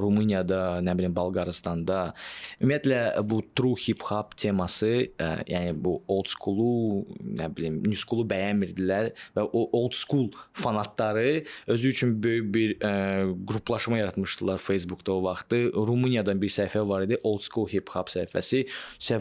Rumuniyada, 0.00 0.78
nə 0.84 0.94
bilim 0.98 1.14
Bolqarıstanda. 1.16 2.00
Ümumiyyətlə 2.60 3.00
bu 3.28 3.40
true 3.56 3.78
hip 3.80 4.04
hop 4.08 4.36
teması, 4.38 4.92
ə, 5.20 5.30
yəni 5.48 5.74
bu 5.84 5.96
old 6.10 6.30
school-u, 6.32 7.04
nə 7.38 7.50
bilim, 7.54 7.80
new 7.86 7.98
school-u 7.98 8.26
bəyənmirdilər 8.30 9.10
və 9.36 9.46
o 9.46 9.64
old 9.80 9.96
school 9.98 10.28
fanatları 10.58 11.44
özü 11.74 11.94
üçün 11.94 12.14
böyük 12.22 12.52
bir 12.54 12.76
ə, 12.78 12.92
qruplaşma 13.48 14.00
yaratmışdılar 14.02 14.62
Facebookda 14.62 15.16
o 15.18 15.24
vaxtı. 15.26 15.64
Rumuniyadan 15.74 16.40
bir 16.42 16.52
səhifə 16.52 16.84
var 16.88 17.06
idi, 17.08 17.20
old 17.22 17.44
school 17.44 17.68
hip 17.70 17.92
hop 17.94 18.12
səhifəsi. 18.12 18.64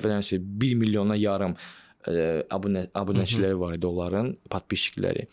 Eləmirəmsə 0.08 0.40
1 0.62 0.80
milyona 0.80 1.18
yarım 1.20 1.58
ə, 1.58 2.44
abunə 2.54 2.88
abunəçiləri 2.98 3.60
var 3.60 3.78
idi 3.78 3.88
onların, 3.90 4.34
podpişikləri. 4.52 5.28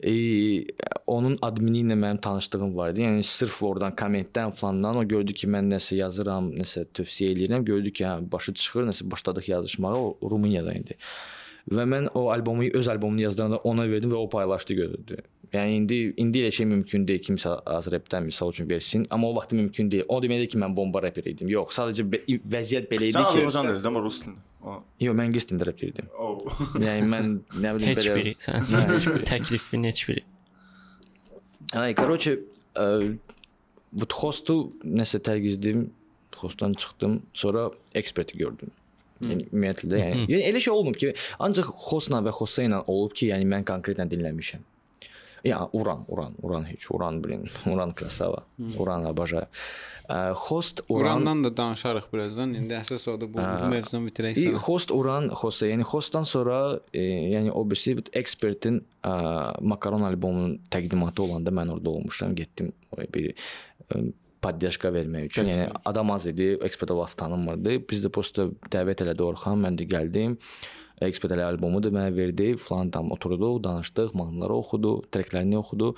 E, 0.00 0.12
onun 1.06 1.34
admini 1.44 1.82
ilə 1.84 1.96
mənim 2.00 2.20
tanışlığım 2.24 2.72
var 2.76 2.94
idi. 2.94 3.04
Yəni 3.04 3.26
sırf 3.28 3.58
oradan 3.68 3.92
kommentdən 3.98 4.54
falandan 4.56 5.02
o 5.02 5.04
gördü 5.08 5.34
ki, 5.36 5.50
mən 5.52 5.68
nəsə 5.74 5.98
yazıram, 5.98 6.48
nəsə 6.56 6.86
tövsiyə 6.96 7.34
eləyirəm, 7.34 7.66
gördü 7.68 7.92
ki, 7.92 8.06
hə, 8.08 8.14
başı 8.32 8.54
çıxır, 8.56 8.88
nəsə 8.88 9.10
başladıq 9.12 9.50
yazışmağa. 9.52 9.94
O 10.00 10.30
Rumıniyada 10.30 10.74
idi 10.74 10.96
Və 11.71 11.83
mən 11.83 12.05
o 12.15 12.29
albomu 12.31 12.69
öz 12.73 12.87
albomunu 12.87 13.21
yazdıranda 13.21 13.57
ona 13.67 13.83
verdim 13.89 14.11
və 14.11 14.15
o 14.15 14.29
paylaşdı 14.29 14.73
götürdü. 14.73 15.17
Yəni 15.53 15.75
indi 15.79 15.97
indi 16.19 16.41
elə 16.43 16.51
şey 16.51 16.65
mümkün 16.67 17.05
deyil 17.07 17.21
kimsə 17.23 17.53
az 17.65 17.87
rapdən 17.91 18.25
misal 18.27 18.49
üçün 18.51 18.69
versin, 18.69 19.05
amma 19.09 19.29
o 19.29 19.35
vaxt 19.35 19.51
mümkün 19.55 19.91
deyil. 19.91 20.03
O 20.11 20.19
deməkdir 20.23 20.49
ki, 20.51 20.57
mən 20.59 20.75
bomba 20.75 21.01
rapper 21.03 21.23
idim. 21.31 21.47
Yox, 21.51 21.75
sadəcə 21.79 22.03
be- 22.11 22.23
vəziyyət 22.27 22.89
belə 22.91 23.07
idi 23.07 23.15
Sən 23.15 23.27
ki, 23.31 23.43
Azərbaycan 23.45 23.69
dedin, 23.71 23.87
amma 23.91 24.01
rus 24.03 24.21
dilində. 24.23 24.43
O. 24.67 24.73
yox 24.99 25.15
mən 25.15 25.29
ingilis 25.29 25.47
dilində 25.47 25.67
rap 25.69 25.83
edirdim. 25.83 26.09
o. 26.19 26.33
Yəni 26.83 27.07
mən 27.13 27.29
nə 27.63 27.75
bilim 27.77 27.87
Heç 27.93 28.01
belə 28.01 28.15
biri. 28.17 28.33
Sən 28.43 28.67
heç 28.91 29.07
biri. 29.07 29.23
Təklifin 29.29 29.87
heç 29.87 30.01
biri. 30.09 30.23
Ay, 31.75 31.93
короче, 31.95 32.33
ə, 32.75 32.87
bu 33.91 34.07
hostu 34.21 34.57
nəsə 34.83 35.19
tərgizdim, 35.23 35.87
hostdan 36.37 36.73
çıxdım, 36.73 37.21
sonra 37.33 37.69
eksperti 37.95 38.37
gördüm. 38.37 38.71
Yəni 39.22 39.48
ümumiyyətlə 39.50 39.92
də 39.92 40.02
yəni, 40.02 40.26
yəni 40.32 40.44
elə 40.50 40.62
şey 40.64 40.74
olmub 40.74 40.98
ki, 40.98 41.12
ancaq 41.46 41.70
Xosna 41.86 42.22
və 42.26 42.34
Xose 42.34 42.66
ilə 42.68 42.82
olub 42.90 43.14
ki, 43.14 43.30
yəni 43.32 43.48
mən 43.48 43.66
konkretən 43.68 44.10
dinləmişəm. 44.12 44.68
Ya 45.44 45.68
Uran, 45.74 46.04
Uran, 46.08 46.34
Uran 46.42 46.68
heç 46.70 46.86
Uran 46.90 47.24
bilin. 47.24 47.48
Uran 47.72 47.92
krasava. 47.98 48.44
Uran 48.78 49.04
abaja. 49.04 49.48
Host 50.34 50.80
Uran 50.88 51.04
Urandan 51.04 51.44
da 51.44 51.56
danışarıq 51.56 52.08
birazdan. 52.12 52.54
İndi 52.54 52.74
əsas 52.74 53.06
odur 53.10 53.30
bu, 53.32 53.38
bu 53.38 53.68
mövzunu 53.72 54.08
bitirək. 54.10 54.38
Sana. 54.38 54.62
Host 54.66 54.90
Uran, 54.90 55.28
Xose, 55.40 55.70
yəni 55.70 55.86
Hostdan 55.88 56.26
sonra 56.28 56.80
e, 56.92 57.02
yəni 57.32 57.50
obviously 57.50 57.96
ekspertin 58.12 58.82
e, 58.82 59.12
Makaron 59.60 60.02
albomunun 60.06 60.58
təqdimatı 60.70 61.22
olanda 61.22 61.54
mən 61.54 61.72
orada 61.76 61.90
olmuşam, 61.90 62.34
getdim 62.34 62.72
bir 63.14 63.30
e, 63.30 64.02
podдержка 64.43 64.91
vermək 64.93 65.31
üçün. 65.31 65.51
Yəni 65.51 65.69
adam 65.89 66.11
az 66.13 66.27
idi, 66.29 66.55
ekspert 66.63 66.93
vaxt 66.97 67.17
tanınmırdı. 67.19 67.77
Biz 67.89 68.05
də 68.05 68.11
prosta 68.13 68.49
dəvət 68.73 69.05
elədi 69.05 69.25
Orxan, 69.25 69.61
mən 69.63 69.79
də 69.79 69.87
gəldim. 69.89 70.37
Ekspert 71.03 71.35
elə 71.35 71.47
albomu 71.51 71.81
da 71.83 71.91
mənə 71.93 72.13
verdi. 72.15 72.51
Falan 72.61 72.91
tam 72.93 73.11
oturduq, 73.15 73.61
danışdıq, 73.65 74.13
mahnıları 74.17 74.59
oxudu, 74.61 74.97
treklərini 75.13 75.57
oxudu. 75.59 75.93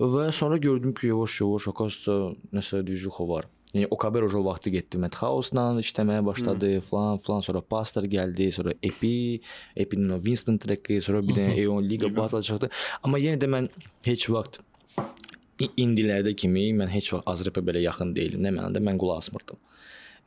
Və 0.00 0.30
sonra 0.32 0.60
gördüm 0.62 0.94
ki, 0.94 1.10
yavaş-yavaş 1.10 1.70
akasiyası 1.72 2.54
nəsə 2.56 2.84
düzüxo 2.86 3.26
var. 3.28 3.48
Yəni 3.74 3.86
Okaber 3.94 4.22
o 4.26 4.44
vaxtı 4.44 4.70
getdi 4.74 4.98
Madhouse-la 4.98 5.76
işləməyə 5.78 6.24
başladı, 6.26 6.72
hmm. 6.74 6.86
falan 6.88 7.20
falan 7.22 7.44
sonra 7.46 7.60
Pastor 7.60 8.02
gəldi, 8.10 8.50
sonra 8.52 8.74
Epi, 8.82 9.40
Epi'nin 9.76 10.10
o 10.10 10.18
Winston 10.18 10.58
treki, 10.58 11.00
sonra 11.00 11.22
bir 11.22 11.36
dənə 11.36 11.54
Eon 11.62 11.86
Liga 11.86 12.10
battle 12.16 12.42
çıxdı. 12.42 12.70
Amma 13.02 13.20
yenə 13.22 13.38
də 13.38 13.50
mən 13.50 13.70
heç 14.06 14.26
vaxt 14.30 14.58
indilərdə 15.63 16.35
kimi 16.37 16.67
mən 16.75 16.91
heç 16.91 17.13
vaxt 17.13 17.29
Azrapə 17.31 17.63
belə 17.65 17.83
yaxın 17.85 18.13
deyildim. 18.15 18.43
Nə 18.43 18.51
mənada 18.57 18.81
mən 18.83 18.99
qulaq 18.99 19.23
asmırdım. 19.23 19.59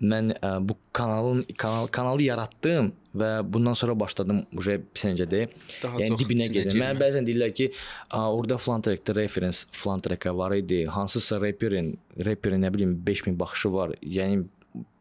Mən 0.08 0.30
ə, 0.36 0.52
bu 0.62 0.76
kanalın 0.94 1.40
kanal 1.58 1.88
kanalı 1.90 2.28
yaratdım 2.28 2.92
və 3.18 3.30
bundan 3.42 3.74
sonra 3.74 3.96
başladım 3.98 4.44
uje 4.54 4.76
pisəncədə. 4.94 5.40
Yəni 5.82 6.18
dibinə 6.20 6.46
gedim. 6.54 6.78
Mən 6.78 7.00
bəzən 7.00 7.26
deyirlər 7.26 7.50
ki, 7.50 7.66
ə, 8.06 8.20
orada 8.30 8.60
falan 8.62 8.84
trackdə 8.86 9.16
reference 9.18 9.66
falan 9.74 10.04
trackə 10.04 10.30
var 10.38 10.54
idi. 10.54 10.84
Hansısa 10.86 11.40
rapperin, 11.42 11.96
rapperin 12.24 12.62
nə 12.62 12.70
bilim 12.74 12.94
5000 13.06 13.40
baxışı 13.40 13.72
var. 13.74 13.96
Yəni 14.02 14.46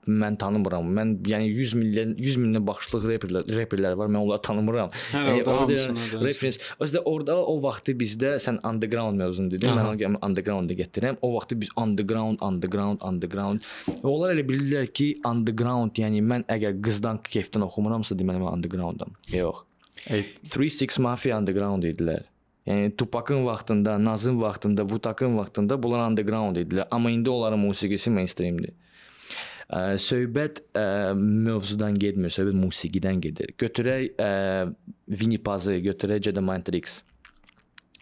mən 0.08 0.38
tanımıram. 0.42 0.88
Mən 0.98 1.14
yəni 1.28 1.50
100 1.52 1.74
milyon 1.78 2.14
100 2.18 2.38
mindən 2.42 2.66
baxışlıq 2.68 3.08
rapperlər 3.12 3.48
rapperlər 3.58 3.98
var. 4.00 4.12
Mən 4.12 4.24
onları 4.24 4.42
tanımıram. 4.48 4.94
Hə, 5.12 5.24
yəni, 5.30 5.44
orada 5.54 6.24
reference. 6.26 6.62
Özdə 6.84 7.04
orada 7.06 7.38
o 7.44 7.58
vaxtı 7.64 7.96
bizdə 8.00 8.36
sən 8.44 8.62
underground 8.68 9.20
mövzunu 9.22 9.52
dedin. 9.52 9.74
Mən 9.78 9.92
onu 9.94 10.22
underground-da 10.26 10.78
gətirirəm. 10.82 11.20
O 11.22 11.34
vaxtı 11.36 11.60
biz 11.62 11.74
underground, 11.78 12.42
underground, 12.42 13.04
underground. 13.06 13.68
Və 13.88 14.08
onlar 14.08 14.36
elə 14.36 14.46
bilirlər 14.48 14.88
ki, 14.92 15.10
underground, 15.28 15.98
yəni 16.00 16.24
mən 16.24 16.48
əgər 16.52 16.80
qızdan 16.84 17.22
kefdən 17.28 17.68
oxumuramsa, 17.68 18.18
deməli 18.18 18.44
mən 18.44 18.60
undergroundam. 18.60 19.14
Yox. 19.34 19.66
36 20.08 21.02
Mafia 21.02 21.38
underground 21.40 21.86
idilər. 21.88 22.26
Yəni 22.68 22.92
Tupac'ın 23.00 23.46
vaxtında, 23.46 23.98
Nazın 24.04 24.42
vaxtında, 24.42 24.82
Wu-Tang'ın 24.82 25.38
vaxtında 25.38 25.84
bunlar 25.84 26.10
underground 26.10 26.58
idilər. 26.58 26.88
Amma 26.92 27.12
indi 27.12 27.30
onların 27.30 27.60
musiqisi 27.60 28.10
mainstreamdir. 28.10 28.74
Ə, 29.68 29.98
söhbət 30.00 30.62
ə, 30.80 31.12
mövzudan 31.20 31.98
getmir, 32.00 32.32
söhbət 32.32 32.56
musiqidən 32.56 33.20
gedir. 33.24 33.52
Götürək 33.60 34.14
ə, 34.16 34.30
Winnie 35.12 35.42
Pazı, 35.44 35.76
götürək 35.84 36.22
Jedi 36.30 36.44
Mind 36.44 36.64
Tricks. 36.70 37.02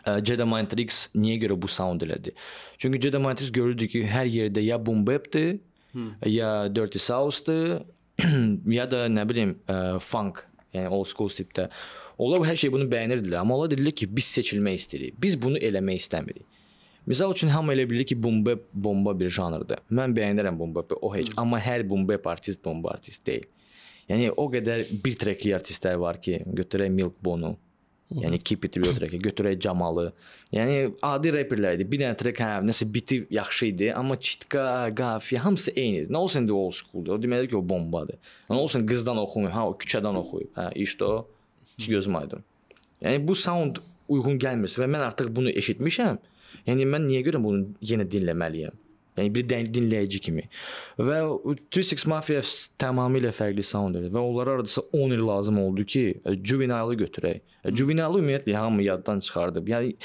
Ə, 0.06 0.20
Jedi 0.22 0.46
Mind 0.46 0.70
Tricks 0.70 1.08
niyə 1.18 1.40
görə 1.42 1.58
bu 1.58 1.72
sound 1.72 2.06
elədi? 2.06 2.36
Çünki 2.78 3.02
Jedi 3.08 3.22
Mind 3.24 3.42
Tricks 3.42 3.54
görürdü 3.56 3.90
ki, 3.90 4.04
hər 4.12 4.30
yerdə 4.30 4.62
ya 4.62 4.78
boom 4.78 5.02
bapdır, 5.08 5.56
hmm. 5.96 6.12
ya 6.30 6.52
dirty 6.70 7.02
south'dır, 7.02 7.82
ya 8.78 8.86
da 8.92 9.08
nə 9.10 9.26
bilim 9.30 9.58
ə, 9.66 9.98
funk, 9.98 10.44
yəni 10.76 10.94
old 10.94 11.10
school 11.10 11.34
tipdə. 11.34 11.72
Onlar 12.22 12.46
hər 12.46 12.62
şey 12.62 12.76
bunu 12.78 12.86
bəyənirdilər, 12.94 13.42
amma 13.42 13.58
onlar 13.58 13.74
dedilər 13.74 13.98
ki, 13.98 14.12
biz 14.14 14.30
seçilmək 14.38 14.84
istəyirik. 14.84 15.18
Biz 15.18 15.42
bunu 15.42 15.58
eləmək 15.58 16.06
istəmirik. 16.06 16.46
Misal 17.06 17.34
üçün 17.34 17.52
hamı 17.54 17.74
elə 17.76 17.90
bilir 17.90 18.08
ki, 18.10 18.18
boom 18.24 18.40
bap 18.46 18.64
bomba 18.74 19.14
bir 19.20 19.30
janrdır. 19.30 19.84
Mən 19.92 20.16
bəyənirəm 20.18 20.58
boom 20.60 20.74
bap, 20.76 20.96
o 21.02 21.12
heç, 21.16 21.34
amma 21.38 21.60
hər 21.62 21.86
boom 21.90 22.08
bap 22.08 22.28
artist 22.28 22.64
bomba 22.66 22.96
artist 22.96 23.26
deyil. 23.28 23.46
Yəni 24.10 24.32
o 24.38 24.48
qədər 24.54 24.88
bir 25.04 25.16
trekli 25.18 25.54
artistlər 25.58 25.98
var 26.02 26.22
ki, 26.22 26.44
götürək 26.46 26.92
Milk 26.94 27.16
Bonu, 27.26 27.56
Yəni 28.14 28.38
Keep 28.44 28.66
It 28.66 28.78
Real 28.78 28.94
treki, 28.94 29.18
götürək 29.18 29.58
Camalı. 29.60 30.12
Yəni 30.54 30.92
adi 31.04 31.32
rapperlər 31.34 31.80
idi. 31.80 31.88
Bir 31.90 32.04
dənə 32.04 32.18
trek 32.20 32.38
hə, 32.44 32.50
nəsə 32.64 32.86
biti 32.94 33.18
yaxşı 33.34 33.70
idi, 33.72 33.88
amma 33.98 34.18
Chitka, 34.22 34.66
Qafiyə 34.96 35.42
hamısı 35.42 35.74
eynidir. 35.74 36.12
Nə 36.14 36.22
olsun 36.22 36.44
indi 36.44 36.54
old 36.54 36.78
school-dur. 36.78 37.18
O 37.18 37.22
deməli 37.22 37.50
ki, 37.50 37.58
o 37.58 37.64
bombadır. 37.66 38.20
Nə 38.52 38.60
olsun 38.62 38.86
qızdan 38.88 39.18
oxumur, 39.24 39.50
hə, 39.56 39.66
o 39.72 39.74
küçədən 39.82 40.22
oxuyur. 40.22 40.52
Hə, 40.58 40.70
işte 40.86 41.08
o. 41.08 41.26
Gözüm 41.82 42.16
aydın. 42.16 42.46
Yəni 43.02 43.26
bu 43.28 43.36
sound 43.36 43.82
uyğun 44.08 44.38
gəlmirsə 44.40 44.80
və 44.84 44.88
mən 44.94 45.02
artıq 45.10 45.34
bunu 45.36 45.50
eşitmişəm. 45.50 46.22
Yəni 46.68 46.88
mən 46.90 47.08
niyə 47.10 47.22
görə 47.28 47.42
bunu 47.44 47.76
yenə 47.86 48.08
dinləməliyəm? 48.10 48.82
Yəni 49.16 49.32
bir 49.32 49.46
dinləyici 49.48 50.20
kimi. 50.20 50.44
Və 51.00 51.22
36 51.24 52.04
Mafia 52.12 52.42
tamamilə 52.82 53.32
fərqli 53.36 53.64
sound 53.64 53.96
edir 53.96 54.12
və 54.12 54.20
onlara 54.20 54.58
hardasa 54.58 54.84
10 54.92 55.16
il 55.16 55.24
lazım 55.24 55.60
oldu 55.64 55.86
ki, 55.88 56.04
Juvenile-ı 56.44 56.98
götürək. 57.06 57.40
Juvenile 57.72 58.12
ümumiyyətlə 58.12 58.58
hamı 58.60 58.84
yaddan 58.84 59.24
çıxardıb. 59.24 59.72
Yəni 59.72 59.96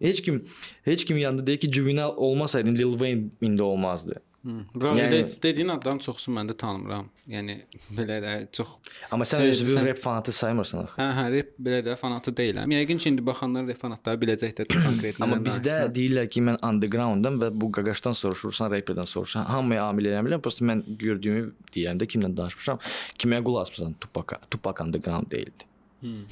heç 0.00 0.22
kim 0.22 0.44
heç 0.86 1.04
kim 1.04 1.18
yanında 1.18 1.46
deyir 1.46 1.60
ki, 1.60 1.72
Juvenile 1.72 2.06
olmasaydı 2.06 2.70
Lil 2.70 2.92
Wayne 2.92 3.30
indi 3.40 3.62
olmazdı. 3.62 4.22
Bro, 4.44 4.94
yəni, 4.96 5.18
dediyin 5.42 5.68
adam 5.74 5.98
çoxsu 6.00 6.32
mən 6.32 6.48
də 6.48 6.54
tanımıram. 6.56 7.10
Yəni 7.28 7.58
belə 7.92 8.16
də 8.24 8.30
çox 8.56 8.70
Amma 9.12 9.26
sən 9.28 9.44
özünü 9.44 9.74
sən... 9.74 9.88
rap 9.90 10.00
fanatı 10.00 10.32
saymırsan 10.32 10.86
axı. 10.86 10.96
Hə, 10.96 11.08
hə, 11.18 11.24
rap 11.34 11.50
belə 11.66 11.80
də 11.84 11.96
fanatı 12.00 12.32
deyiləm. 12.38 12.72
Yəqin 12.72 13.02
ki, 13.02 13.12
indi 13.12 13.26
baxanlar 13.26 13.68
rap 13.68 13.82
fanatları 13.84 14.22
biləcəkdir 14.22 14.70
konkret. 14.72 15.20
Amma 15.20 15.36
bizdə 15.44 15.76
deyirlər 15.92 16.32
ki, 16.32 16.44
mən 16.48 16.56
undergroundam 16.64 17.36
və 17.42 17.52
bu 17.52 17.68
qaqaşdan 17.76 18.16
soruşursan, 18.16 18.72
rapperdən 18.72 19.12
soruşsan, 19.12 19.44
hamıya 19.52 19.90
amil 19.90 20.08
eləmirəm. 20.14 20.40
Prosta 20.40 20.64
mən 20.72 20.86
gördüyümü 20.88 21.52
deyirəm 21.76 22.00
də 22.00 22.08
kimlə 22.08 22.32
danışmışam, 22.40 22.80
kimə 23.20 23.44
qulaq 23.44 23.68
asmısan, 23.68 23.98
Tupac, 24.00 24.40
Tupac 24.48 24.80
underground 24.86 25.28
deyildi. 25.36 25.68
Hmm. 26.00 26.24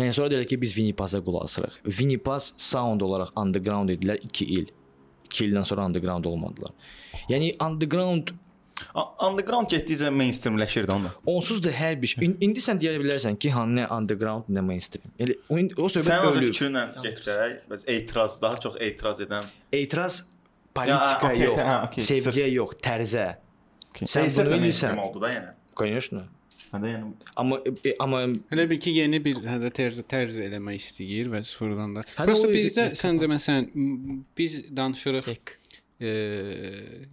Yəni 0.00 0.18
sonra 0.18 0.34
deyirlər 0.34 0.50
ki, 0.50 0.58
biz 0.58 0.74
Winnie 0.74 0.98
Paz-a 0.98 1.22
qulaq 1.22 1.46
asırıq. 1.46 1.82
Winnie 1.86 2.18
Paz 2.18 2.54
sound 2.58 3.06
olaraq 3.06 3.30
underground 3.38 3.94
idilər 3.94 4.18
2 4.26 4.54
il. 4.58 4.72
2 5.31 5.47
ildən 5.49 5.65
sonra 5.67 5.87
underground 5.89 6.25
olmadılar. 6.25 6.73
Yəni 7.31 7.55
underground 7.63 8.35
underground 9.25 9.71
getdikcə 9.73 10.11
mainstreamləşirdi 10.13 10.93
onda. 10.93 11.11
Onsuz 11.29 11.59
da 11.63 11.71
hər 11.73 11.97
bir 12.01 12.11
şey. 12.13 12.29
İndi 12.45 12.61
sən 12.63 12.79
deyə 12.81 12.97
bilərsən 13.01 13.37
ki, 13.41 13.51
han 13.55 13.73
nə 13.77 13.87
underground, 13.93 14.49
nə 14.53 14.61
mainstream. 14.65 15.09
Elə 15.17 15.37
o, 15.49 15.57
o 15.57 15.89
söhbət 15.89 16.11
sən 16.11 16.27
öz 16.29 16.39
fikrinlə 16.43 16.85
getsək, 17.05 17.57
bəs 17.71 17.87
etiraz 17.93 18.37
daha 18.43 18.61
çox 18.67 18.77
etiraz 18.89 19.21
edən. 19.25 19.49
Etiraz 19.73 20.21
politika 20.77 21.33
ya, 21.33 21.33
okay, 21.33 21.43
yox, 21.43 21.59
hə, 21.59 21.77
okay, 21.89 22.07
sevgiyə 22.11 22.47
sırf. 22.47 22.55
yox, 22.59 22.79
tərzə. 22.85 23.27
Okay. 23.89 24.11
Sən 24.13 24.29
bunu 24.35 24.57
eləyirsən 24.59 25.01
oldu 25.01 25.23
da 25.23 25.33
yəni. 25.33 25.53
Конечно. 25.77 26.27
Hə 26.72 26.80
də 26.80 26.92
yəni. 26.94 27.10
Amma 27.36 27.58
e, 27.68 27.92
amma 28.00 28.22
elə 28.54 28.64
bil 28.70 28.78
ki, 28.80 28.94
yeni 29.02 29.20
bir 29.24 29.42
hədə 29.44 29.68
tərz 29.76 29.98
tərz 30.08 30.38
eləmək 30.40 30.78
istəyir 30.80 31.28
və 31.32 31.42
sıfırdan 31.44 31.98
da. 31.98 32.04
Prosta 32.16 32.48
bizdə 32.48 32.86
səncə 32.96 33.28
məsələn 33.28 34.22
biz 34.38 34.56
danışırıq. 34.72 35.28
Tek 35.28 35.58
e, 36.00 36.12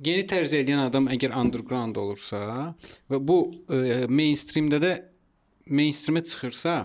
yeni 0.05 0.23
tərz 0.29 0.55
edən 0.55 0.85
adam 0.85 1.09
əgər 1.11 1.35
underground 1.41 1.99
olursa 1.99 2.71
və 3.11 3.19
bu 3.19 3.41
e, 3.67 4.05
mainstreamdə 4.07 4.79
də 4.83 4.93
mainstreamə 5.69 6.23
çıxırsa, 6.25 6.77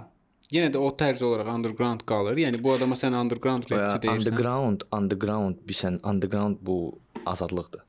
yenə 0.53 0.73
də 0.75 0.83
o 0.83 0.91
tərz 0.99 1.23
olaraq 1.25 1.53
underground 1.55 2.03
qalır. 2.11 2.43
Yəni 2.43 2.59
bu 2.65 2.75
adama 2.75 2.99
sən 2.99 3.15
underground 3.17 3.71
rapçi 3.71 4.03
deyirsən. 4.03 4.19
Underground, 4.19 4.89
underground 4.99 5.63
bilsən, 5.69 6.01
underground 6.03 6.59
bu 6.67 6.79
azadlıqdır. 7.23 7.87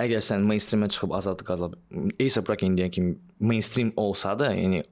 Əgər 0.00 0.22
sən 0.24 0.46
mainstreamə 0.48 0.88
çıxıb 0.94 1.12
azadlıq 1.18 1.50
qazanıb, 1.50 1.76
A$AP 2.14 2.48
Rocky 2.48 2.70
indiyə 2.70 2.88
kimi 2.94 3.18
mainstream 3.40 3.92
olsa 3.96 4.36
da, 4.38 4.52
yəni 4.54 4.84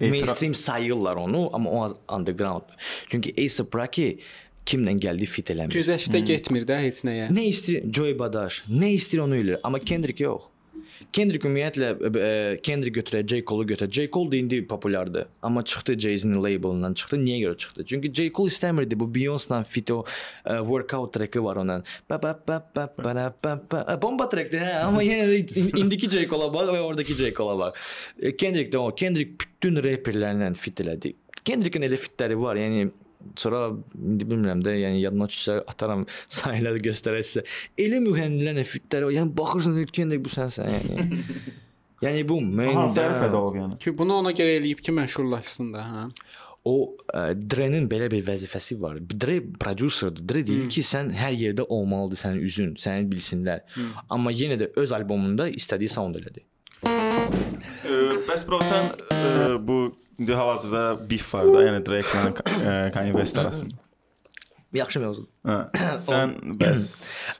mainstream 0.00 0.54
sayırlar 0.54 1.16
onu, 1.16 1.50
amma 1.52 1.70
o 1.70 1.98
underground. 2.16 2.74
Çünki 3.08 3.34
A$AP 3.38 3.74
Rocky 3.74 4.18
kimlə 4.66 4.96
gəldi 5.00 5.28
fit 5.28 5.52
eləmir. 5.52 5.76
Güzəştə 5.76 6.18
hmm. 6.18 6.28
getmir 6.30 6.66
də 6.68 6.80
heç 6.80 7.04
nəyə. 7.06 7.28
Nə 7.34 7.46
istəyir 7.50 7.88
Joy 7.92 8.16
Badaş, 8.18 8.62
nə 8.70 8.94
istəyir 8.96 9.26
onu 9.26 9.40
eləyir, 9.42 9.60
amma 9.62 9.80
Kendrick 9.82 10.24
yox. 10.24 10.48
Kendrick 11.12 11.46
ümumiyyətlə 11.48 11.88
e, 12.18 12.28
Kendrick 12.62 13.00
götürək, 13.00 13.26
J. 13.28 13.40
Cole-u 13.46 13.66
götürək. 13.66 13.92
J. 13.92 14.06
Cole 14.10 14.32
da 14.32 14.36
indi 14.36 14.60
populyardır, 14.66 15.26
amma 15.42 15.64
çıxdı 15.64 15.98
Jay-Z'nin 15.98 16.42
labelından 16.42 16.94
çıxdı. 16.94 17.16
Niyə 17.22 17.38
görə 17.44 17.56
çıxdı? 17.58 17.84
Çünki 17.84 18.12
J. 18.14 18.30
Cole 18.32 18.52
istəmirdi 18.52 18.98
bu 19.00 19.08
Beyoncé-la 19.14 19.62
fit 19.64 19.90
o 19.90 20.04
ə, 20.44 20.58
workout 20.58 21.12
treki 21.14 21.44
var 21.44 21.56
onun. 21.62 21.84
Ba 22.10 22.22
ba 22.22 22.34
ba 22.48 22.60
ba 22.76 22.88
ba 22.98 23.34
ba 23.44 23.60
ba. 23.70 23.98
Bomba 24.02 24.28
trekdir 24.28 24.62
hə, 24.64 24.72
amma 24.84 25.02
yenə 25.04 25.28
də 25.30 25.78
indiki 25.80 26.10
J. 26.10 26.26
Cole-a 26.28 26.52
bax 26.54 26.70
və 26.72 26.80
oradakı 26.80 27.18
J. 27.18 27.32
Cole-a 27.34 27.58
bax. 27.58 27.78
Kendrick 28.38 28.72
də 28.72 28.82
o, 28.82 28.94
Kendrick 28.94 29.38
bütün 29.40 29.82
rapperlərlə 29.84 30.54
fit 30.58 30.80
elədi. 30.84 31.14
Kendrick'in 31.44 31.84
elə 31.84 31.98
fitləri 32.00 32.38
var, 32.40 32.56
yəni 32.56 32.86
sonra 33.40 33.66
indi 33.94 34.28
bilmirəm 34.30 34.62
də, 34.64 34.76
yəni 34.82 35.02
yadıma 35.02 35.28
düşsə 35.32 35.58
ataram 35.70 36.06
sahələri 36.38 36.82
göstərək 36.84 37.28
sizə. 37.28 37.44
Elə 37.80 38.00
müğənnilərlə 38.04 38.64
fitləri, 38.68 39.12
yəni 39.18 39.34
baxırsan 39.36 39.82
Kendrick 39.94 40.24
bu 40.24 40.32
sənsən 40.32 40.72
yəni. 40.74 41.28
yəni 42.06 42.24
bu 42.28 42.40
mən 42.44 42.80
sərfədə 42.94 43.38
olub 43.40 43.60
yəni. 43.60 43.78
Ki 43.82 43.94
bunu 43.98 44.20
ona 44.22 44.34
görə 44.36 44.58
eləyib 44.60 44.82
ki, 44.84 44.94
məşhurlaşsın 45.00 45.74
da, 45.76 45.84
hə. 45.90 46.08
O 46.64 46.96
Dre-nin 47.12 47.90
belə 47.90 48.06
bir 48.08 48.22
vəzifəsi 48.24 48.78
var. 48.80 48.96
Dre 48.96 49.36
prodüserdir. 49.60 50.24
Dre 50.24 50.40
deyir 50.48 50.62
hmm. 50.62 50.70
ki, 50.72 50.84
sən 50.88 51.10
hər 51.12 51.36
yerdə 51.36 51.66
olmalıdır 51.68 52.22
sənin 52.22 52.40
üzün, 52.46 52.70
səni 52.80 53.04
bilsinlər. 53.10 53.60
Hmm. 53.74 53.90
Amma 54.16 54.32
yenə 54.32 54.56
də 54.62 54.70
öz 54.80 54.96
albomunda 54.96 55.50
istədiyi 55.52 55.92
sound 55.92 56.16
elədi. 56.22 56.46
Bəs 58.34 58.42
bro 58.48 58.58
sən 58.66 58.88
ə, 59.14 59.18
bu 59.62 59.94
İndi 60.18 60.34
hal-hazırda 60.34 61.10
beef 61.10 61.28
var 61.34 61.46
da, 61.54 61.60
yəni 61.62 61.80
Drake 61.86 62.18
ilə 62.18 62.90
Kanye 62.94 63.12
West 63.14 63.38
arasında. 63.38 63.76
Yaxşı 64.74 65.00
mövzudur. 65.02 65.28
Hə. 65.46 65.58
Sən 66.02 66.32
bəs. 66.58 66.86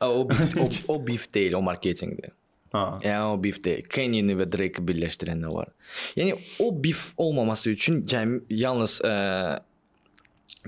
O 0.07 0.23
beef, 0.31 0.55
o, 0.63 0.69
o 0.95 0.97
beef 1.07 1.27
deyil, 1.35 1.57
o 1.59 1.63
marketinqdir. 1.67 2.31
Ha. 2.75 2.83
Yəni 3.03 3.33
o 3.33 3.41
beef 3.43 3.59
deyil. 3.65 3.89
Kanye-ni 3.91 4.37
və 4.39 4.47
Drake-i 4.51 4.85
birləşdirən 4.87 5.43
nə 5.43 5.51
var? 5.55 5.73
Yəni 6.19 6.37
o 6.63 6.69
beef 6.85 7.09
olmaması 7.19 7.73
üçün 7.75 8.05
cəmi 8.11 8.45
yalnız 8.55 9.01
ə, 9.07 9.15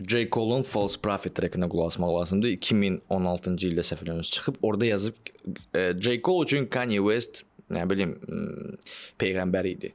J. 0.03 0.25
Cole'un 0.35 0.67
False 0.67 0.99
Prophet 1.03 1.39
trackinə 1.39 1.71
qulaq 1.71 1.95
asmaq 1.95 2.17
lazımdır. 2.17 2.57
2016-cı 2.57 3.71
ildə 3.71 3.87
səhv 3.87 4.03
eləmirəmsə 4.03 4.41
çıxıb, 4.41 4.59
orada 4.67 4.91
yazıb 4.91 5.23
ə, 5.71 5.93
J. 5.95 6.19
Cole 6.19 6.51
üçün 6.51 6.67
Kanye 6.67 6.99
West, 7.07 7.45
nə 7.71 7.87
bilim, 7.91 8.19
m, 8.27 8.75
peyğəmbər 9.23 9.71
idi. 9.75 9.95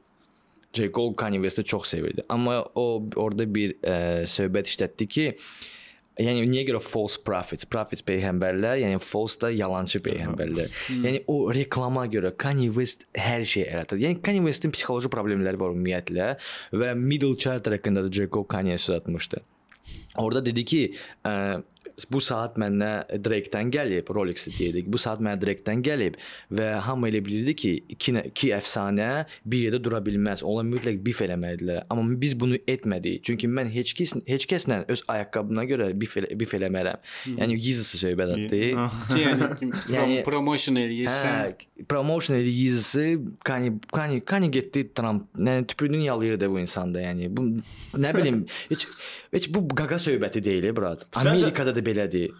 J. 0.72 0.88
Cole 0.92 1.16
Kanye 1.16 1.42
West'i 1.42 1.64
çox 1.64 1.88
sevirdi. 1.92 2.24
Amma 2.28 2.62
o 2.74 3.04
orada 3.16 3.46
bir 3.54 3.76
ə, 3.82 4.26
söhbət 4.28 4.72
işlətdi 4.72 5.08
ki, 5.08 5.28
Yəni 6.20 6.44
niyə 6.44 6.66
görə 6.68 6.80
false 6.84 7.16
prophets? 7.24 7.64
Prophets 7.72 8.04
peyğəmbərlər, 8.04 8.82
yəni 8.82 8.98
false 9.00 9.38
da 9.40 9.48
yalançı 9.52 10.02
peyğəmbərlər. 10.04 10.74
yəni 11.06 11.22
o 11.32 11.46
reklama 11.54 12.04
görə 12.12 12.34
Kanye 12.36 12.68
West 12.76 13.06
hər 13.16 13.46
şey 13.48 13.64
yaradır. 13.64 14.02
Yəni 14.02 14.20
Kanye 14.24 14.42
West'in 14.44 14.74
psixoloji 14.74 15.08
problemləri 15.12 15.60
var 15.60 15.72
ümumiyyətlə 15.72 16.28
və 16.76 16.92
Middle 17.00 17.38
Child 17.40 17.72
haqqında 17.72 18.04
da 18.04 18.12
J. 18.12 18.28
Cole 18.28 18.50
Kanye 18.52 18.76
söz 18.76 18.98
atmışdı. 19.00 19.40
Orada 20.20 20.44
dedi 20.44 20.66
ki, 20.68 20.82
ə, 21.24 21.32
bu 22.10 22.20
saat 22.20 22.58
məndən 22.60 23.22
Drake-dən 23.24 23.72
gəlib, 23.74 24.12
Rolex 24.14 24.46
deyirik. 24.58 24.90
Bu 24.92 25.00
saat 25.00 25.22
mənə 25.24 25.40
Drake-dən 25.42 25.82
gəlib 25.86 26.18
və 26.52 26.68
hamı 26.86 27.10
elə 27.10 27.22
bilirdi 27.24 27.56
ki, 27.56 27.72
iki, 27.96 28.16
iki 28.32 28.52
əfsanə 28.58 29.10
bir 29.48 29.66
yerdə 29.66 29.82
dura 29.82 30.02
bilməz. 30.04 30.44
Onlar 30.46 30.68
mütləq 30.68 31.00
bif 31.04 31.22
eləməlidirlər. 31.24 31.86
Amma 31.88 32.18
biz 32.20 32.36
bunu 32.38 32.60
etmədik. 32.68 33.22
Çünki 33.26 33.48
mən 33.48 33.72
heç 33.72 33.94
kəs 33.98 34.18
heç 34.28 34.46
kəslə 34.50 34.82
öz 34.92 35.04
ayaqqabına 35.16 35.66
görə 35.70 35.90
bif, 35.98 36.18
elə, 36.20 36.32
bif 36.38 36.54
eləmərəm. 36.58 37.00
Yəni 37.38 37.56
Yeezy 37.56 38.02
söhbət 38.04 38.36
etdi. 38.36 38.62
Ki, 39.12 39.24
yəni, 39.24 39.50
Yəni- 39.96 40.22
prom 40.26 40.42
promotion 40.42 40.78
eləyirsən. 40.80 41.28
Hə, 41.28 41.86
promotion 41.88 42.36
elə 42.36 42.52
Yeezy 42.52 43.16
Kanye 43.46 43.72
Kanye 43.92 44.20
Kanye 44.24 44.48
getdi 44.48 44.84
Trump. 44.94 45.28
Yəni 45.38 45.66
tüpürünü 45.66 46.02
yalayırdı 46.04 46.50
bu 46.50 46.60
insanda. 46.60 47.02
Yəni 47.02 47.30
bu 47.36 47.48
nə 47.98 48.12
bilim 48.16 48.46
heç 48.72 48.86
heç 49.32 49.48
bu 49.54 49.62
qaqa 49.68 49.98
söhbəti 50.02 50.42
deyil, 50.44 50.70
brat. 50.76 51.06
Səncə- 51.12 51.30
Amerikada 51.36 51.74
da 51.76 51.80
belədir. 51.80 52.30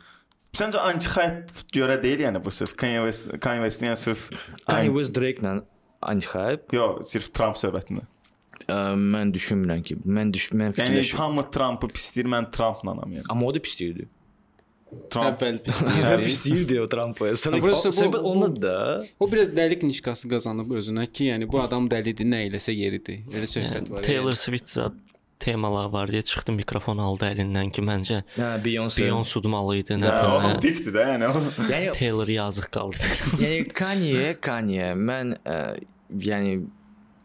Səncə 0.53 0.79
anti-hype 0.85 1.67
görə 1.73 1.97
deyil 2.03 2.21
yəni 2.27 2.43
bu 2.45 2.51
sırf 2.53 2.75
Kanye 2.77 3.01
West, 3.07 3.31
Kanye 3.41 3.63
West 3.69 3.83
yəni 3.83 3.97
sırf 3.97 4.27
Kanye 4.69 4.91
West 4.93 5.15
Drake-lə 5.17 5.63
anti-hype 6.03 6.77
Yox, 6.77 7.07
sırf 7.13 7.31
Trump 7.35 7.57
söhbətində. 7.57 8.05
Ə, 8.69 8.75
mən 8.95 9.33
düşünmürəm 9.35 9.81
ki, 9.83 9.97
mən 10.07 10.29
düş 10.35 10.51
mən 10.53 10.69
Yəni 10.71 10.77
fikirləşirəm. 10.77 11.17
hamı 11.23 11.45
Trumpı 11.51 11.89
pisləyir, 11.97 12.29
mən 12.35 12.51
Trumplanam 12.55 13.17
yəni. 13.17 13.25
Amma 13.33 13.47
o 13.49 13.55
da 13.55 13.63
pis 13.65 13.79
deyildi. 13.81 14.07
Trump 15.11 15.41
Hə, 15.41 15.49
deyirdi. 15.65 16.25
pis 16.27 16.45
deyildi 16.45 16.81
o 16.83 16.87
Trump'a. 16.93 17.27
Ha, 17.33 17.61
burası 17.63 17.89
o 17.89 17.93
bu- 18.07 18.13
bu- 18.13 18.19
ondadır 18.19 18.63
da. 18.63 19.05
O 19.21 19.33
biraz 19.33 19.49
dəlik 19.49 19.83
nişqası 19.89 20.29
qazanıb 20.29 20.69
özünə 20.79 21.07
ki, 21.13 21.25
yəni 21.33 21.49
bu 21.53 21.63
adam 21.63 21.89
dəlidir, 21.89 22.29
nə 22.29 22.43
eləsə 22.51 22.75
yeridir. 22.77 23.25
Elə 23.33 23.49
söhbət 23.57 23.89
var. 23.91 24.03
Taylor 24.05 24.37
Swift 24.37 24.69
zət 24.77 24.93
temalar 25.43 25.89
var 25.93 26.11
deyə 26.13 26.23
çıxdı 26.31 26.55
mikrofon 26.57 27.01
aldı 27.03 27.27
əlindən 27.33 27.73
ki, 27.75 27.83
məncə 27.87 28.21
Hə, 28.37 28.51
Beyoncé. 28.65 29.03
Beyoncé 29.05 29.39
udmalı 29.43 29.77
idi, 29.83 29.97
nə 30.01 30.11
Hə, 30.11 30.21
o 30.29 30.37
bilim. 30.45 30.61
pikdir 30.65 30.95
də 30.97 31.07
yəni. 31.13 31.31
o. 31.31 31.43
Yəni 31.73 31.93
Taylor 31.99 32.31
yazıq 32.37 32.69
qaldı. 32.75 33.11
yəni 33.43 33.65
Kanye, 33.75 34.29
Kanye 34.41 34.93
mən 34.99 35.35
ə, 35.43 35.59
yəni 36.31 36.61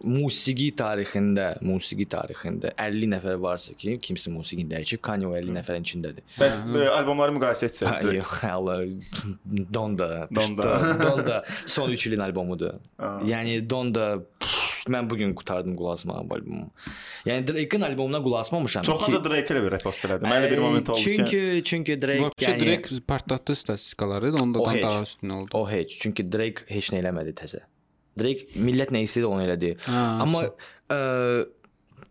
musiqi 0.04 0.70
tarixində, 0.78 1.48
musiqi 1.66 2.06
tarixində 2.10 2.72
50 2.78 3.10
nəfər 3.16 3.40
varsa 3.42 3.74
ki, 3.78 3.98
kimsə 4.04 4.32
musiqini 4.34 4.70
dəyişib, 4.76 5.02
Kanye 5.06 5.28
o 5.30 5.34
50 5.38 5.56
nəfərin 5.58 5.86
içindədir. 5.88 6.24
Bəs 6.38 6.60
e, 6.68 6.86
albomları 7.00 7.34
müqayisə 7.38 7.70
etsək. 7.72 8.08
yox, 8.20 8.36
hələ 8.44 8.78
Donda, 9.78 10.28
Donda. 10.32 10.72
Donda 11.04 11.44
son 11.66 11.90
3 11.92 12.08
ilin 12.08 12.20
albomudur. 12.28 12.74
Ha. 13.02 13.18
Yəni 13.26 13.58
Donda 13.70 14.18
pff, 14.40 14.88
mən 14.88 15.10
bu 15.10 15.18
gün 15.20 15.34
qurtardım 15.36 15.74
qulaq 15.76 15.98
asmağı 16.00 16.24
bu 16.30 16.36
albomu. 16.38 16.68
Yəni 17.28 17.48
Drake-in 17.50 17.82
albomuna 17.90 18.22
qulaq 18.24 18.46
asmamışam. 18.46 18.86
Çox 18.88 19.08
ancaq 19.10 19.26
Drake 19.26 19.54
ilə 19.56 19.64
bir 19.66 19.74
repost 19.76 20.06
elədi. 20.08 20.30
Mənə 20.30 20.52
bir 20.52 20.62
moment 20.64 20.90
oldu 20.94 21.02
ki, 21.02 21.16
Çünki 21.18 21.42
çünki 21.72 21.98
Drake 22.02 22.24
Vəbşə 22.28 22.52
yəni 22.54 22.62
Drake 22.66 23.02
partlatdı 23.08 23.56
statistikaları, 23.56 24.32
ondan 24.36 24.62
O 24.62 24.72
heç. 24.72 24.84
daha 24.84 25.02
üstün 25.04 25.30
oldu. 25.30 25.50
o 25.54 25.66
heç, 25.70 25.98
çünki 26.00 26.28
Drake 26.32 26.64
heç 26.72 26.94
nə 26.94 27.02
eləmədi 27.04 27.34
təzə. 27.42 27.66
Drake 28.20 28.60
millət 28.60 28.94
nə 28.96 29.04
istəyir 29.06 29.30
onu 29.30 29.44
elədi. 29.46 29.76
Ha, 29.88 30.04
Amma 30.26 30.44
ə, 30.48 31.00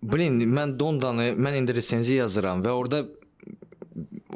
blin 0.03 0.40
mən 0.53 0.77
Dondanı 0.79 1.33
mən 1.37 1.61
indi 1.62 1.77
resenziya 1.77 2.25
yazıram 2.27 2.62
və 2.66 2.75
orada 2.75 3.05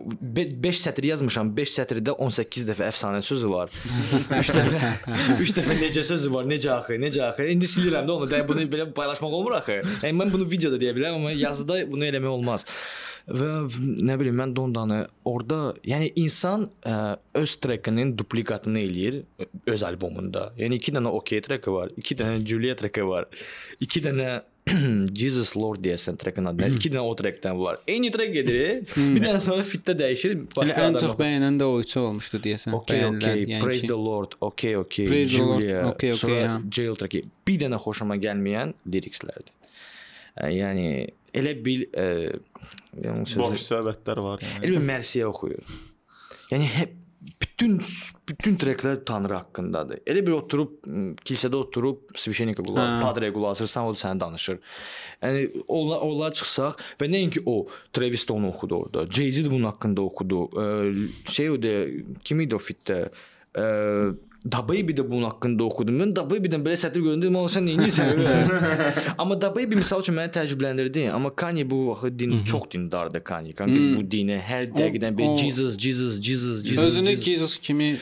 5 0.01 0.79
sətr 0.81 1.05
yazmışam. 1.11 1.51
5 1.57 1.75
sətirdə 1.75 2.15
18 2.25 2.65
dəfə 2.71 2.87
əfsanə 2.89 3.21
sözü 3.25 3.51
var. 3.53 3.73
3 4.39 4.53
dəfə 4.57 4.81
3 5.45 5.53
dəfə 5.59 5.77
necə 5.83 6.05
sözü 6.09 6.31
var, 6.33 6.49
necə 6.49 6.71
axı, 6.79 6.97
necə 7.03 7.27
axı. 7.29 7.49
İndi 7.53 7.69
silirəm 7.69 8.09
də 8.09 8.17
onu. 8.17 8.31
Bunu 8.49 8.65
belə 8.73 8.89
paylaşmaq 8.97 9.37
olmur 9.41 9.59
axı. 9.61 9.81
Yəni 10.01 10.17
mən 10.23 10.33
bunu 10.33 10.49
videoda 10.51 10.81
deyə 10.81 10.95
bilərəm, 10.97 11.21
amma 11.21 11.35
yazıda 11.37 11.83
bunu 11.91 12.09
eləmək 12.09 12.33
olmaz. 12.39 12.65
Və 13.29 13.49
nə 14.07 14.17
bilim 14.21 14.39
mən 14.41 14.55
Dondanı 14.57 15.03
orada, 15.29 15.75
yəni 15.87 16.13
insan 16.19 16.69
ə, 16.87 17.17
öz 17.37 17.57
trekinin 17.63 18.15
duplikatını 18.19 18.81
eləyir 18.87 19.21
ö- 19.39 19.51
öz 19.75 19.83
albomunda. 19.87 20.53
Yəni 20.59 20.79
2 20.81 20.95
dənə 20.97 21.13
OK 21.19 21.37
treki 21.45 21.75
var, 21.75 21.91
2 22.01 22.17
dənə 22.23 22.39
Julia 22.47 22.75
treki 22.79 23.05
var. 23.07 23.29
2 23.85 24.03
dənə 24.09 24.31
Jesus 25.21 25.55
Lord 25.57 25.81
deyəsən 25.83 26.19
trekin 26.21 26.47
adı. 26.51 26.67
2 26.77 26.91
dənə 26.93 27.01
o 27.03 27.15
trekdən 27.19 27.57
var. 27.59 27.79
Eyni 27.91 28.11
trek 28.15 28.33
gedir. 28.35 28.83
bir 29.17 29.23
dənə 29.25 29.41
sonra 29.43 29.65
fitdə 29.67 29.95
dəyişir, 29.99 30.35
Elə 30.37 30.51
başqa 30.57 30.77
ən 30.85 30.91
adam. 30.91 31.01
çox 31.05 31.15
bəyənən 31.19 31.57
də 31.61 31.67
o 31.71 31.79
üçü 31.83 31.99
olmuşdu 32.05 32.41
deyəsən. 32.45 32.75
Okay, 32.77 33.05
okay. 33.09 33.45
Bəyənilən, 33.47 33.65
Praise 33.65 33.87
ki- 33.87 33.91
the 33.93 33.99
Lord. 33.99 34.37
Okay, 34.51 34.77
okay. 34.77 35.07
Praise 35.11 35.33
the 35.37 35.45
Lord. 35.45 35.63
Julia. 35.65 35.81
Okay, 35.95 36.13
okay, 36.13 36.19
Sonra 36.21 36.43
ha. 36.53 36.59
Jail 36.71 36.95
treki. 37.01 37.25
Bir 37.49 37.59
dənə 37.65 37.81
xoşuma 37.83 38.19
gəlməyən 38.23 38.75
lirikslərdir. 38.87 39.55
Ə, 40.39 40.53
Yəni 40.55 40.87
elə 41.41 41.57
bil 41.65 41.89
ə, 41.91 42.07
yəni 42.96 43.26
sözü 43.26 43.44
boş 43.44 43.66
söhbətlər 43.68 44.24
var 44.24 44.46
yəni. 44.46 44.64
Elə 44.64 44.79
bir 44.79 44.88
Mersiyə 44.92 45.29
oxuyur. 45.31 45.76
Yəni 46.50 46.66
hep 46.79 46.96
bütün 47.20 47.76
bütün 48.29 48.55
treklər 48.57 49.03
Tanrı 49.05 49.37
haqqındadır. 49.37 50.00
Elə 50.09 50.22
bir 50.24 50.38
oturub 50.38 50.79
kilsədə 51.29 51.59
oturub 51.59 52.14
svişenika 52.16 52.64
qulaq, 52.64 52.96
padre 53.03 53.29
qulaq 53.35 53.59
asırsan, 53.59 53.90
o 53.90 53.92
da 53.92 54.00
sənə 54.00 54.20
danışır. 54.22 54.61
Yəni 55.20 55.64
onlar 55.68 56.07
onlar 56.07 56.33
çıxsaq 56.38 56.81
və 57.00 57.11
nəinki 57.12 57.44
o 57.44 57.66
Travis 57.92 58.24
də 58.24 58.33
onu 58.38 58.48
oxudu 58.55 58.79
orada. 58.81 59.05
Jay-Z 59.05 59.44
də 59.44 59.53
bunun 59.53 59.68
haqqında 59.68 60.07
oxudu. 60.09 60.46
Ə, 60.57 60.64
şey 61.29 61.53
o 61.53 61.61
da 61.61 61.76
kim 62.24 62.40
idi 62.40 62.57
o 62.57 62.62
fitdə? 62.64 63.03
Ə, 63.53 63.66
Dababy 64.40 64.94
də 64.96 65.05
bunun 65.05 65.26
haqqında 65.29 65.64
oxudum. 65.66 65.98
Mən 66.00 66.14
Dababy-dən 66.16 66.62
belə 66.64 66.76
sətr 66.81 67.03
göründüm, 67.05 67.35
amma 67.37 67.50
sən 67.53 67.66
nə 67.68 67.74
edirsən? 67.76 68.22
amma 69.20 69.37
Dababy 69.44 69.76
misal 69.76 70.00
üçün 70.00 70.16
məni 70.16 70.33
təəccübləndirdi. 70.33 71.11
Amma 71.12 71.35
Kanye 71.37 71.66
bu 71.70 71.83
vaxt 71.90 72.16
din 72.18 72.38
çox 72.48 72.70
dindardır 72.72 73.20
Kanye. 73.20 73.53
Kanka 73.53 73.76
bu 73.98 74.07
dinə 74.14 74.38
hər 74.40 74.70
dəqiqədən 74.72 75.18
bir 75.18 75.37
Jesus, 75.37 75.76
Jesus, 75.76 76.16
Jesus, 76.24 76.64
Jesus. 76.64 76.85
Özünü 76.87 77.11
Jesus. 77.11 77.24
Jesus 77.26 77.57
kimi 77.61 77.98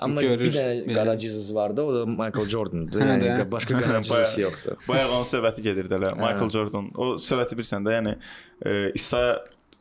Amma 0.00 0.22
görür. 0.22 0.44
bir 0.44 0.52
dənə 0.58 0.94
qara 0.94 1.14
Jesus 1.18 1.54
vardı, 1.54 1.82
o 1.82 1.94
da 1.94 2.06
Michael 2.06 2.48
Jordan'dı. 2.48 2.98
Yəni 3.00 3.50
başqa 3.52 3.78
qara 3.78 4.02
Jesus 4.02 4.38
yoxdur. 4.38 4.82
Bayaq 4.88 5.14
onun 5.14 5.24
söhbəti 5.30 5.62
gedirdi 5.64 5.94
elə. 5.94 6.10
Michael 6.18 6.50
Jordan. 6.50 6.90
O 6.98 7.14
söhbəti 7.16 7.56
bilirsən 7.56 7.86
də, 7.86 7.94
yəni 8.00 8.16
e, 8.66 8.90
İsa 8.98 9.22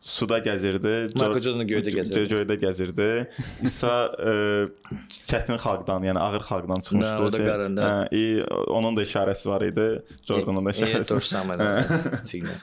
suda 0.05 0.37
gəzirdi. 0.45 0.91
Jordan 1.17 1.65
göydə 1.65 1.89
gəzirdi. 1.95 2.25
Göydə 2.29 2.55
gəzirdi. 2.61 3.05
İsa 3.65 3.93
e, 4.21 4.33
çətin 5.25 5.57
xalqdan, 5.63 6.03
yəni 6.05 6.19
ağır 6.21 6.43
xalqdan 6.45 6.83
çıxmışdı. 6.85 7.13
Hə, 7.15 7.23
o 7.25 7.31
da 7.33 7.37
Şey, 7.39 7.47
qarında. 7.47 7.87
Hə, 7.89 8.03
i, 8.13 8.43
onun 8.77 8.97
da 8.97 9.01
işarəsi 9.07 9.49
var 9.49 9.65
idi. 9.65 9.87
Jordanın 10.29 10.65
da 10.67 10.69
E, 10.69 10.77
işarəsi. 10.77 11.09
to 11.09 11.17
samé. 11.25 11.57
Figlə. 12.29 12.53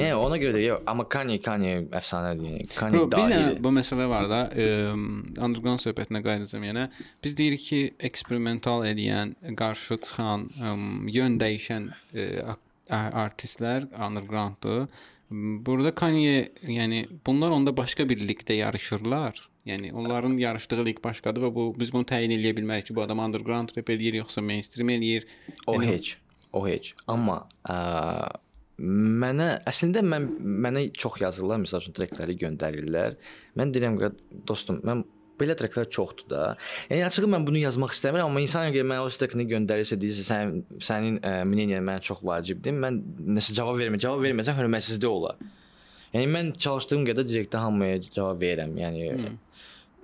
Yəni 0.00 0.16
ona 0.18 0.40
görə 0.42 0.56
də 0.58 0.64
yox, 0.64 0.82
amma 0.90 1.06
Kanye 1.14 1.38
Kanye 1.44 1.76
əfsanədir 2.00 2.48
yəni. 2.50 2.66
Kanye 2.74 3.04
dahidir. 3.14 3.62
bu 3.62 3.72
məsələ 3.78 4.08
var 4.10 4.26
da, 4.32 4.42
ə, 4.50 4.66
underground 5.46 5.84
söhbətinə 5.86 6.24
qayıdacağam 6.26 6.66
yenə. 6.66 6.88
Biz 7.22 7.38
deyirik 7.38 7.62
ki, 7.68 7.80
eksperimental 8.10 8.82
edən, 8.90 9.36
qarşı 9.62 10.00
çıxan, 10.08 10.48
ə, 10.58 10.74
yön 11.14 11.38
dəyişən 11.38 11.88
ə, 12.18 12.58
artistlər 12.90 13.86
undergrounddur. 13.94 14.88
Burada 15.32 15.94
Kanye, 15.94 16.52
yəni 16.62 17.06
bunlar 17.26 17.50
onda 17.56 17.72
başqa 17.76 18.04
bir 18.08 18.20
liqdə 18.28 18.58
yarışırlar. 18.58 19.40
Yəni 19.66 19.92
onların 19.94 20.34
yarışdığı 20.42 20.84
liq 20.84 20.98
başqadır 21.04 21.46
və 21.46 21.50
bu 21.54 21.64
biz 21.78 21.92
bunu 21.94 22.04
təyin 22.10 22.34
edə 22.34 22.50
bilmərik 22.56 22.88
ki, 22.90 22.96
bu 22.96 23.04
adam 23.04 23.22
underground 23.22 23.70
rap 23.76 23.92
eləyir 23.94 24.18
yoxsa 24.18 24.42
mainstream 24.42 24.90
eləyir. 24.90 25.26
O 25.66 25.76
Yəni- 25.76 25.86
heç, 25.86 26.16
o 26.52 26.66
heç. 26.66 26.94
Amma 27.06 27.46
ə, 27.70 27.76
mənə 28.82 29.48
əslində 29.70 30.02
mən 30.02 30.28
mənə 30.66 30.84
çox 30.98 31.20
yazırlar, 31.22 31.62
məsəl 31.62 31.84
üçün 31.84 31.96
trekləri 31.96 32.36
göndərirlər. 32.42 33.16
Mən 33.56 33.72
deyirəm 33.74 33.98
ki, 34.02 34.12
dostum, 34.48 34.82
mən 34.82 35.04
belə 35.41 35.53
treklər 35.57 35.85
çoxdur 35.93 36.29
da. 36.31 36.43
Yəni 36.89 37.05
açığı 37.05 37.27
mən 37.29 37.45
bunu 37.47 37.59
yazmaq 37.61 37.93
istəmirəm, 37.93 38.29
amma 38.29 38.41
insan 38.41 38.71
əgər 38.71 38.87
mənə 38.89 39.05
o 39.05 39.11
trekini 39.13 39.45
göndərirsə, 39.51 39.97
deyirsə 40.01 40.25
sən 40.25 40.55
sənin 40.81 41.19
ə, 41.21 41.33
мнениен 41.49 41.85
mənə 41.85 42.01
çox 42.07 42.23
vacibdir. 42.25 42.73
Mən 42.73 43.01
nəsə 43.37 43.53
cavab 43.57 43.77
vermə, 43.81 43.99
cavab 44.01 44.23
verməsən 44.25 44.57
hörmətsizlik 44.57 45.09
olar. 45.09 45.37
Yəni 46.15 46.31
mən 46.33 46.53
çalışdığım 46.63 47.05
qədər 47.11 47.27
direktə 47.29 47.61
hamıya 47.61 47.99
cavab 48.07 48.41
verirəm. 48.41 48.73
Yəni 48.81 49.11
Hmm. 49.13 49.37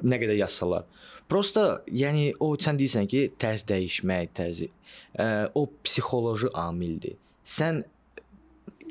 nə 0.04 0.20
qədər 0.22 0.38
yazsalar. 0.42 0.86
Prosta 1.30 1.82
yəni 1.88 2.34
o 2.44 2.52
sən 2.60 2.78
deyirsən 2.78 3.08
ki, 3.10 3.22
tərz 3.40 3.64
dəyişmək, 3.70 4.34
tərzi 4.38 4.70
ə, 5.18 5.50
o 5.56 5.66
psixoloji 5.86 6.52
amildir. 6.54 7.16
Sən 7.46 7.84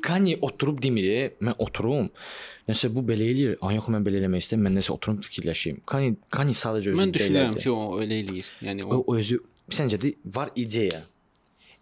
Kanye 0.02 0.38
oturub 0.40 0.82
demir, 0.82 1.32
mən 1.40 1.54
oturum. 1.58 2.08
Nəsə 2.68 2.90
bu 2.92 3.00
belə 3.08 3.24
eləyir. 3.32 3.54
Ay 3.64 3.78
yox 3.78 3.88
mən 3.92 4.04
belə 4.04 4.20
eləmək 4.20 4.44
istəyirəm. 4.44 4.66
Mən 4.68 4.76
nəsə 4.80 4.92
oturum 4.92 5.20
fikirləşim. 5.24 5.80
Kanye 5.88 6.16
Kanye 6.30 6.56
sadəcə 6.58 6.92
özü 6.92 7.00
Mən 7.00 7.14
düşünürəm 7.16 7.56
ki, 7.56 7.70
o 7.70 8.00
elə 8.04 8.18
eləyir. 8.24 8.50
Yəni 8.66 8.84
o, 8.84 9.00
o 9.00 9.16
özü 9.16 9.40
səncə 9.72 10.00
də 10.02 10.14
var 10.36 10.52
ideya. 10.56 11.04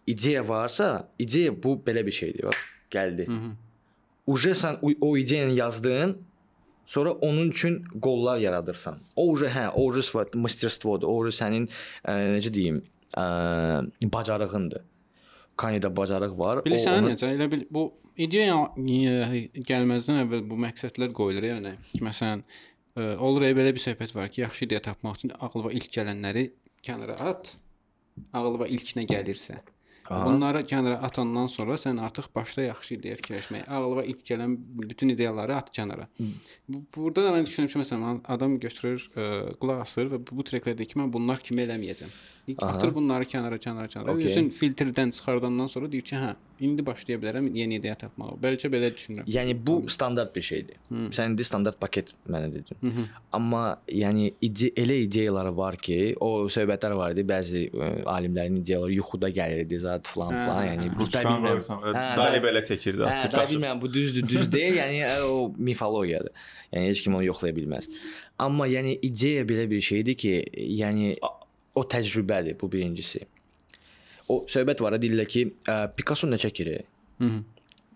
İdeya 0.06 0.48
varsa, 0.48 1.08
ideya 1.18 1.50
bu 1.62 1.74
belə 1.86 2.06
bir 2.06 2.12
şeydir. 2.14 2.44
Bax, 2.46 2.56
gəldi. 2.90 3.26
Hı 3.26 3.32
-hı. 3.32 3.50
Uje 4.26 4.50
sən 4.50 4.78
o, 5.00 5.16
ideyanı 5.16 5.52
yazdın, 5.52 6.18
sonra 6.86 7.12
onun 7.12 7.50
üçün 7.50 7.84
qollar 8.02 8.38
yaradırsan. 8.38 8.98
O 9.16 9.30
uje 9.30 9.46
hə, 9.46 9.68
o 9.70 9.86
uje 9.86 10.02
svat 10.02 10.34
masterstvodur. 10.34 11.06
O 11.06 11.18
uje 11.18 11.30
sənin 11.30 11.68
ə, 12.04 12.12
necə 12.36 12.54
deyim, 12.54 12.82
ə, 13.16 13.24
bacarığındır. 14.02 14.82
Kanyedə 15.56 15.96
bacarıq 15.96 16.38
var. 16.38 16.58
Bilirsən 16.66 16.98
onu- 16.98 17.10
necə? 17.10 17.30
Elə 17.36 17.50
bil 17.50 17.64
bu 17.70 17.92
ideya 18.16 18.56
e, 18.76 19.42
gəlməzdən 19.68 20.22
əvvəl 20.24 20.42
bu 20.50 20.58
məqsədlər 20.66 21.12
qoyulur 21.16 21.48
yəni. 21.50 21.76
Ki, 21.90 22.02
Məsələn, 22.06 22.44
e, 22.96 23.06
olur 23.28 23.46
belə 23.46 23.74
bir 23.76 23.82
söhbət 23.82 24.14
var 24.16 24.32
ki, 24.32 24.42
yaxşı 24.46 24.66
ideya 24.68 24.82
tapmaq 24.88 25.20
üçün 25.20 25.34
ağlıma 25.38 25.72
ilk 25.78 25.88
gələnləri 25.98 26.48
kənara 26.86 27.18
at. 27.32 27.54
Ağlıma 28.32 28.68
ilk 28.72 28.94
nə 28.98 29.06
gəlirsə. 29.10 29.60
Aha. 30.10 30.26
Bunları 30.26 30.62
kənara 30.70 31.00
atandan 31.08 31.48
sonra 31.50 31.74
sən 31.80 32.00
artıq 32.02 32.28
başla 32.34 32.68
yaxşı 32.68 32.94
ideya 32.94 33.16
fikirləşməyə. 33.20 33.66
Ağlıma 33.66 34.04
ilk 34.12 34.22
gələn 34.30 34.56
bütün 34.82 35.08
ideyaları 35.14 35.56
at 35.56 35.72
kənara. 35.74 36.06
Bu, 36.68 36.82
burada 36.96 37.26
da 37.26 37.34
mən 37.36 37.48
düşünürəm 37.48 37.72
ki, 37.72 37.82
məsələn, 37.82 38.22
adam 38.36 38.58
götürür, 38.62 39.10
ə, 39.16 39.28
qulaq 39.60 39.82
asır 39.86 40.14
və 40.14 40.22
bu, 40.30 40.46
treklər 40.46 40.78
deyir 40.78 40.92
ki, 40.94 41.00
mən 41.02 41.12
bunlar 41.12 41.42
kimi 41.42 41.66
eləməyəcəm. 41.66 42.16
İlk 42.46 42.62
Aha. 42.62 42.76
atır 42.78 42.92
bunları 42.94 43.26
kənara, 43.26 43.58
kənara, 43.58 43.88
kənara. 43.90 44.12
Okay. 44.14 44.28
Bütün 44.28 44.50
filtrdən 44.54 45.10
çıxardandan 45.16 45.66
sonra 45.66 45.90
deyir 45.90 46.04
ki, 46.06 46.14
hə, 46.14 46.36
indi 46.62 46.84
başlaya 46.86 47.18
bilərəm 47.18 47.48
yeni 47.58 47.80
ideya 47.80 47.96
tapmağa. 47.98 48.36
Bəlkə 48.42 48.70
belə 48.70 48.92
düşünürəm. 48.94 49.26
Yəni 49.26 49.56
bu 49.66 49.80
standart 49.90 50.30
bir 50.36 50.46
şeydir. 50.46 50.78
Sən 51.16 51.32
indi 51.32 51.44
standart 51.44 51.80
paket 51.80 52.12
mənə 52.30 52.52
dedin. 52.52 52.78
-hı. 52.82 53.06
Amma 53.32 53.80
yəni 53.90 54.32
ide 54.40 54.70
elə 54.78 55.00
ideyaları 55.08 55.56
var 55.56 55.76
ki, 55.76 56.14
o 56.20 56.46
söhbətlər 56.46 56.94
var 56.96 57.16
idi. 57.16 57.26
Bəzi 57.26 57.64
ə, 57.72 57.90
alimlərin 58.14 58.62
ideyaları 58.62 58.92
yuxuda 58.92 59.28
gəlirdi 59.30 59.80
zat 59.96 60.06
falan 60.12 60.32
Hə, 60.36 60.44
falan. 60.46 60.60
hə, 60.62 60.70
Yəni 60.70 60.90
hə. 60.92 61.02
Uçan 61.06 61.28
bilmirəm. 61.30 61.62
Hə, 61.96 62.04
Dali 62.20 62.38
da- 62.40 62.44
belə 62.46 62.62
çəkirdi 62.68 63.02
Hə, 63.02 63.14
artıq. 63.24 63.36
da 63.36 63.44
bilmirəm 63.50 63.80
bu 63.82 63.90
düzdür, 63.92 64.28
düz 64.28 64.52
deyil. 64.52 64.76
Yəni 64.80 65.00
ə, 65.08 65.16
o 65.26 65.52
mifologiyadır. 65.58 66.32
Yəni 66.72 66.88
heç 66.92 67.02
kim 67.02 67.14
onu 67.18 67.24
yoxlaya 67.26 67.54
bilməz. 67.56 67.88
Amma 68.38 68.66
yəni 68.68 68.98
ideya 69.02 69.42
belə 69.48 69.64
bir 69.70 69.80
şeydir 69.80 70.14
ki, 70.20 70.34
yəni 70.78 71.16
o 71.74 71.82
təcrübədir 71.82 72.56
bu 72.60 72.68
birincisi. 72.72 73.24
O 74.28 74.40
söhbət 74.50 74.80
var, 74.82 74.96
deyirlər 74.98 75.28
ki, 75.30 75.44
ə, 75.70 75.76
Picasso 75.96 76.26
nə 76.26 76.38
çəkir? 76.40 76.72
Hı 77.20 77.24
-hı. 77.24 77.42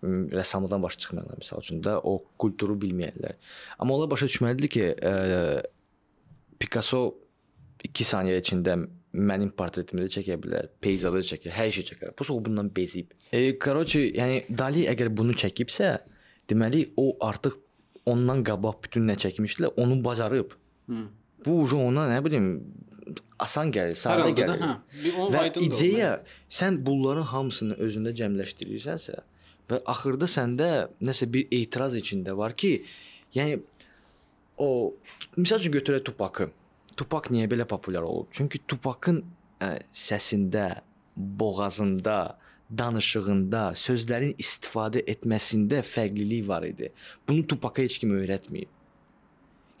m, 0.01 0.29
rəssamlıqdan 0.33 0.81
başa 0.81 0.97
çıxmayanlar 0.97 1.37
məsəl 1.41 1.59
üçün 1.61 1.81
də 1.83 1.99
o 2.03 2.23
kulturu 2.39 2.73
bilməyənlər. 2.79 3.35
Amma 3.79 3.93
onlar 3.95 4.09
başa 4.11 4.25
düşməlidir 4.25 4.67
ki, 4.67 4.85
ə, 5.01 5.63
Picasso 6.59 7.01
2 7.83 8.03
saniyə 8.05 8.39
içində 8.41 8.75
mənim 9.16 9.50
portretimi 9.56 10.04
də 10.04 10.10
çəkə 10.18 10.36
bilər, 10.42 10.70
peyzajı 10.84 11.16
da 11.16 11.28
çəkər, 11.30 11.54
hər 11.56 11.70
şey 11.76 11.86
çəkər. 11.90 12.14
Bu 12.18 12.26
o 12.34 12.38
bundan 12.44 12.68
bezib. 12.76 13.12
E, 13.32 13.58
короче, 13.58 14.02
yəni 14.16 14.42
Dali 14.58 14.86
əgər 14.92 15.12
bunu 15.16 15.36
çəkibsə, 15.36 15.92
deməli 16.50 16.82
o 17.00 17.12
artıq 17.24 17.56
ondan 18.06 18.42
qabaq 18.46 18.82
bütün 18.86 19.08
nə 19.08 19.16
çəkmişdilər, 19.22 19.74
onu 19.82 19.98
bacarıb. 20.04 20.52
Hı. 20.90 21.06
Bu 21.46 21.60
uje 21.62 21.78
ona 21.78 22.06
nə 22.10 22.18
bilim 22.24 22.50
asan 23.42 23.70
gəlir, 23.74 23.96
sadə 23.98 24.12
Hər 24.12 24.22
halda 24.24 24.36
da, 24.36 24.42
gəlir. 24.42 24.66
hə. 24.66 25.02
Bir 25.04 25.16
o 25.18 25.30
Və 25.32 25.40
aydındır 25.46 25.62
o 25.62 25.70
ideya 25.70 26.10
sən 26.58 26.78
bunların 26.86 27.26
hamısını 27.32 27.78
özündə 27.86 28.12
cəmləşdirirsənsə 28.20 29.16
və 29.70 29.80
axırda 29.92 30.28
səndə 30.30 30.70
nəsə 31.04 31.28
bir 31.32 31.48
etiraz 31.54 31.96
içində 31.98 32.36
var 32.38 32.54
ki, 32.58 32.72
yəni 33.36 33.60
o 34.62 34.94
məsəl 35.36 35.60
üçün 35.62 35.74
götürək 35.76 36.06
Tupakı. 36.06 36.50
Tupak 37.01 37.31
niyə 37.33 37.49
belə 37.49 37.65
populyar 37.65 38.05
olub? 38.05 38.29
Çünki 38.35 38.61
Tupakın 38.69 39.23
ə, 39.61 39.73
səsində, 39.89 40.83
boğazında, 41.15 42.19
danışığında, 42.77 43.63
sözlərin 43.75 44.35
istifadə 44.39 45.01
etməsində 45.09 45.81
fərqlilik 45.85 46.45
var 46.47 46.67
idi. 46.67 46.91
Bunu 47.27 47.47
Tupaka 47.47 47.83
heç 47.83 47.97
kim 48.03 48.13
öyrətməyib. 48.15 48.69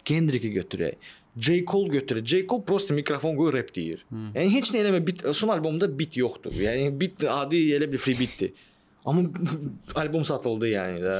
Kendrick'i 0.07 0.49
götürək. 0.55 0.97
J. 1.37 1.61
Cole 1.67 1.93
götürək. 1.93 2.25
J. 2.27 2.41
Cole 2.47 2.65
prosta 2.67 2.95
mikrofon 2.97 3.37
qoyur 3.37 3.55
rap 3.55 3.69
deyir. 3.75 4.01
Hmm. 4.09 4.33
Yəni 4.35 4.51
heç 4.57 4.73
nə 4.73 4.81
eləmə 4.81 4.99
bit 5.05 5.23
son 5.37 5.53
albomda 5.53 5.87
bit 5.87 6.17
yoxdur. 6.19 6.55
Yəni 6.57 6.89
bit 6.99 7.23
adi 7.29 7.61
elə 7.77 7.87
bir 7.91 8.01
free 8.01 8.17
bitdir. 8.19 8.51
Amma 9.05 9.29
albom 10.01 10.25
satıldı 10.27 10.73
yəni 10.73 10.99
də. 11.05 11.15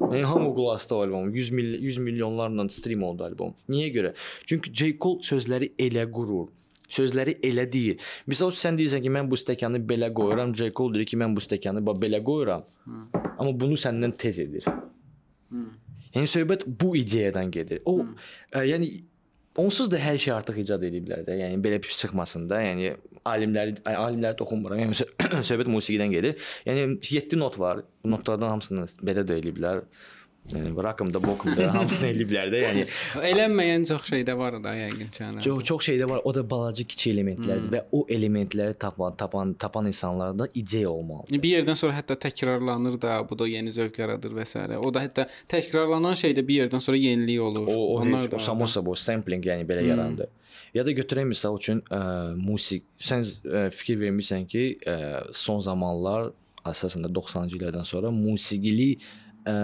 Yəni 0.00 0.22
hamı 0.28 0.50
qulaq 0.54 0.74
asdı 0.76 0.94
o 0.94 1.00
albom. 1.02 1.30
100 1.34 1.50
mil 1.50 1.82
100 1.82 1.98
milyonlarla 1.98 2.68
stream 2.68 3.02
oldu 3.02 3.24
albom. 3.24 3.54
Niyə 3.68 3.88
görə? 3.94 4.12
Çünki 4.46 4.72
J. 4.72 4.92
Cole 5.00 5.24
sözləri 5.24 5.72
elə 5.78 6.04
qurur. 6.12 6.50
Sözləri 6.88 7.38
elə 7.42 7.64
deyil. 7.72 8.02
Məsəl 8.30 8.52
üçün 8.52 8.62
sən 8.68 8.78
deyirsən 8.78 9.02
ki, 9.02 9.10
mən 9.10 9.30
bu 9.30 9.38
stəkanı 9.40 9.80
belə 9.88 10.12
qoyuram, 10.14 10.52
J. 10.54 10.70
Cole 10.76 10.94
deyir 10.98 11.08
ki, 11.10 11.18
mən 11.18 11.34
bu 11.36 11.42
stəkanı 11.42 11.82
belə 11.86 12.22
qoyuram. 12.24 12.66
Amma 13.38 13.52
bunu 13.60 13.80
səndən 13.80 14.14
tez 14.20 14.38
edir. 14.38 14.68
Yəni 16.14 16.30
söhbət 16.30 16.64
bu 16.66 16.94
ideyadan 16.96 17.50
gedir. 17.50 17.82
O 17.84 17.98
ə, 18.00 18.62
yəni 18.64 18.92
onsuz 19.60 19.90
da 19.92 20.00
hər 20.00 20.18
şey 20.20 20.34
artıq 20.36 20.58
icad 20.62 20.82
ediblər 20.88 21.24
də. 21.26 21.36
Yəni 21.42 21.60
belə 21.64 21.78
bir 21.82 21.92
çıxmasın 21.92 22.48
da. 22.50 22.60
Yəni 22.64 22.92
alimləri 23.26 23.76
alimləri 23.92 24.38
toxunmuram. 24.40 24.82
Yəni 24.84 24.98
sö- 25.00 25.10
söhbət 25.50 25.70
musiqidən 25.72 26.12
gedir. 26.14 26.36
Yəni 26.68 26.98
7 27.02 27.40
not 27.40 27.58
var. 27.60 27.84
Bu 28.04 28.12
notlardan 28.14 28.54
hamısını 28.56 28.86
belə 29.06 29.24
də 29.26 29.40
eləyiblər. 29.40 29.84
Yəni 30.52 30.70
rakımda, 30.84 31.18
bokumda 31.24 31.64
hamısını 31.74 32.08
eləyiblər 32.12 32.50
də. 32.52 32.58
Yəni 32.62 32.82
Elənməyən 33.30 33.86
çox 33.88 34.04
şey 34.12 34.22
də 34.28 34.36
var 34.38 34.56
da 34.62 34.74
yəqin 34.78 35.08
ki. 35.10 35.22
yəni. 35.24 35.40
çox 35.42 35.64
çox 35.64 35.88
şeydə 35.88 36.06
var. 36.10 36.20
O 36.24 36.34
da 36.34 36.44
balaca 36.50 36.84
kiçik 36.86 37.12
elementlərdir 37.14 37.72
və 37.72 37.80
o 37.92 38.04
elementləri 38.08 38.76
tapan, 38.78 39.16
tapan, 39.18 39.54
tapan 39.58 39.86
insanlarda 39.90 40.46
ideya 40.54 40.90
olmalıdır. 40.90 41.42
Bir 41.42 41.56
yerdən 41.58 41.74
sonra 41.80 41.96
hətta 41.98 42.14
təkrarlanır 42.28 43.00
da, 43.02 43.16
bu 43.30 43.38
da 43.38 43.48
yeni 43.48 43.72
zövq 43.74 43.98
yaradır 44.04 44.36
və 44.38 44.46
s. 44.46 44.62
O 44.78 44.94
da 44.94 45.02
hətta 45.02 45.26
təkrarlanan 45.50 46.14
şey 46.22 46.34
də 46.38 46.46
bir 46.48 46.60
yerdən 46.62 46.80
sonra 46.84 46.96
yenilik 47.02 47.40
olur. 47.42 47.66
O, 47.66 47.74
o, 47.74 48.00
Onlar 48.02 48.22
heç, 48.24 48.30
da 48.30 48.36
o 48.36 48.38
da. 48.38 48.44
samosa 48.44 48.86
bu 48.86 48.96
sampling 48.96 49.44
yəni 49.46 49.66
belə 49.66 49.82
Hmm. 49.82 49.90
yarandı. 49.90 50.28
Ya 50.74 50.84
da 50.86 50.92
götürək 50.92 51.24
misal 51.26 51.56
üçün 51.58 51.80
ə, 51.90 52.00
musiq. 52.36 52.82
Sən 53.00 53.22
ə, 53.46 53.66
fikir 53.70 53.98
vermisən 54.00 54.46
ki, 54.50 54.64
ə, 54.86 54.96
son 55.32 55.58
zamanlar 55.64 56.30
əsasında 56.66 57.08
90-cı 57.14 57.56
illərdən 57.58 57.84
sonra 57.86 58.10
musiqili 58.10 58.96
ə, 59.46 59.54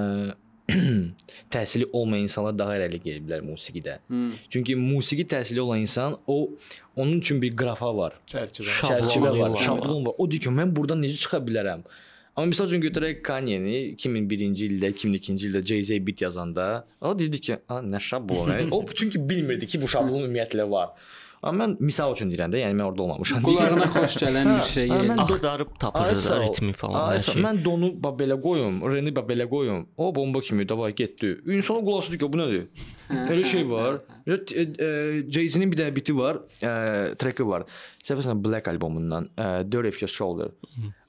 təhsili 1.55 1.89
olmayan 1.93 2.29
insanlar 2.29 2.55
daha 2.59 2.77
irəli 2.79 3.01
gəliblər 3.05 3.43
musiqidə. 3.47 3.99
Hmm. 4.09 4.33
Çünki 4.49 4.77
musiqi 4.77 5.27
təhsili 5.29 5.61
olan 5.61 5.83
insan 5.85 6.17
o 6.27 6.51
onun 6.97 7.19
üçün 7.19 7.43
bir 7.43 7.57
qrafa 7.57 7.91
var. 7.97 8.17
Çərçivə. 8.27 8.79
Çərçivə 8.81 9.35
var, 9.41 9.57
şablon 9.65 10.07
var. 10.07 10.15
O 10.19 10.31
deyir 10.31 10.47
ki, 10.47 10.55
mən 10.61 10.75
burdan 10.77 11.03
necə 11.05 11.19
çıxa 11.25 11.43
bilərəm? 11.47 11.85
Amma 12.33 12.49
məsəl 12.49 12.71
üçün 12.71 12.81
götürək 12.81 13.19
Kanye-ni 13.27 13.93
2001-ci 13.93 14.69
ildə, 14.71 14.89
2002-ci 14.95 15.51
ildə 15.51 15.61
Jay-Z 15.69 15.99
bit 16.07 16.23
yazanda, 16.25 16.87
o 17.01 17.13
dedi 17.19 17.41
ki, 17.41 17.59
"A, 17.69 17.83
nə 17.85 18.01
şablon?" 18.01 18.71
O 18.71 18.87
çünki 18.95 19.29
bilmirdi 19.29 19.67
ki, 19.67 19.81
bu 19.83 19.89
şablon 19.89 20.25
ümumiyyətlə 20.25 20.71
var. 20.71 20.97
Amma 21.43 21.65
mən 21.65 21.73
misal 21.83 22.13
üçün 22.15 22.29
deyirəm 22.31 22.53
də, 22.55 22.61
yəni 22.63 22.77
mən 22.79 22.85
orada 22.87 23.03
olmamışam. 23.03 23.41
Qulağına 23.43 23.87
xoş 23.91 24.13
gələn 24.23 24.51
bir 24.51 24.69
şey. 24.71 24.93
hə, 24.93 25.15
Axtarıb 25.25 25.73
tapır 25.83 26.13
da 26.15 26.37
ritmi 26.45 26.73
falan 26.79 27.01
Ay, 27.01 27.17
hər 27.19 27.25
şey. 27.33 27.43
Mən 27.43 27.57
donu 27.65 27.89
bax 28.05 28.15
belə 28.21 28.37
qoyum, 28.45 28.77
Reni 28.93 29.11
bax 29.17 29.27
belə 29.27 29.49
qoyum. 29.51 29.81
O 29.99 30.13
bomba 30.15 30.41
kimi 30.41 30.69
davay 30.69 30.95
getdi. 30.95 31.33
İnsan 31.47 31.83
qulaq 31.83 32.05
asdı 32.05 32.19
ki, 32.23 32.29
bu 32.33 32.39
nədir? 32.39 32.69
Elə 33.35 33.45
şey 33.45 33.67
var. 33.71 33.99
E, 34.27 34.37
e, 34.63 34.91
Jay-Z-nin 35.35 35.73
bir 35.73 35.81
dənə 35.83 35.97
biti 35.97 36.15
var, 36.17 36.39
e, 36.63 36.71
treki 37.19 37.47
var. 37.49 37.67
Səfərsən 38.07 38.39
Black 38.45 38.71
albomundan, 38.71 39.27
Dirt 39.73 39.91
If 39.91 39.99
Your 40.03 40.11
Shoulder. 40.15 40.55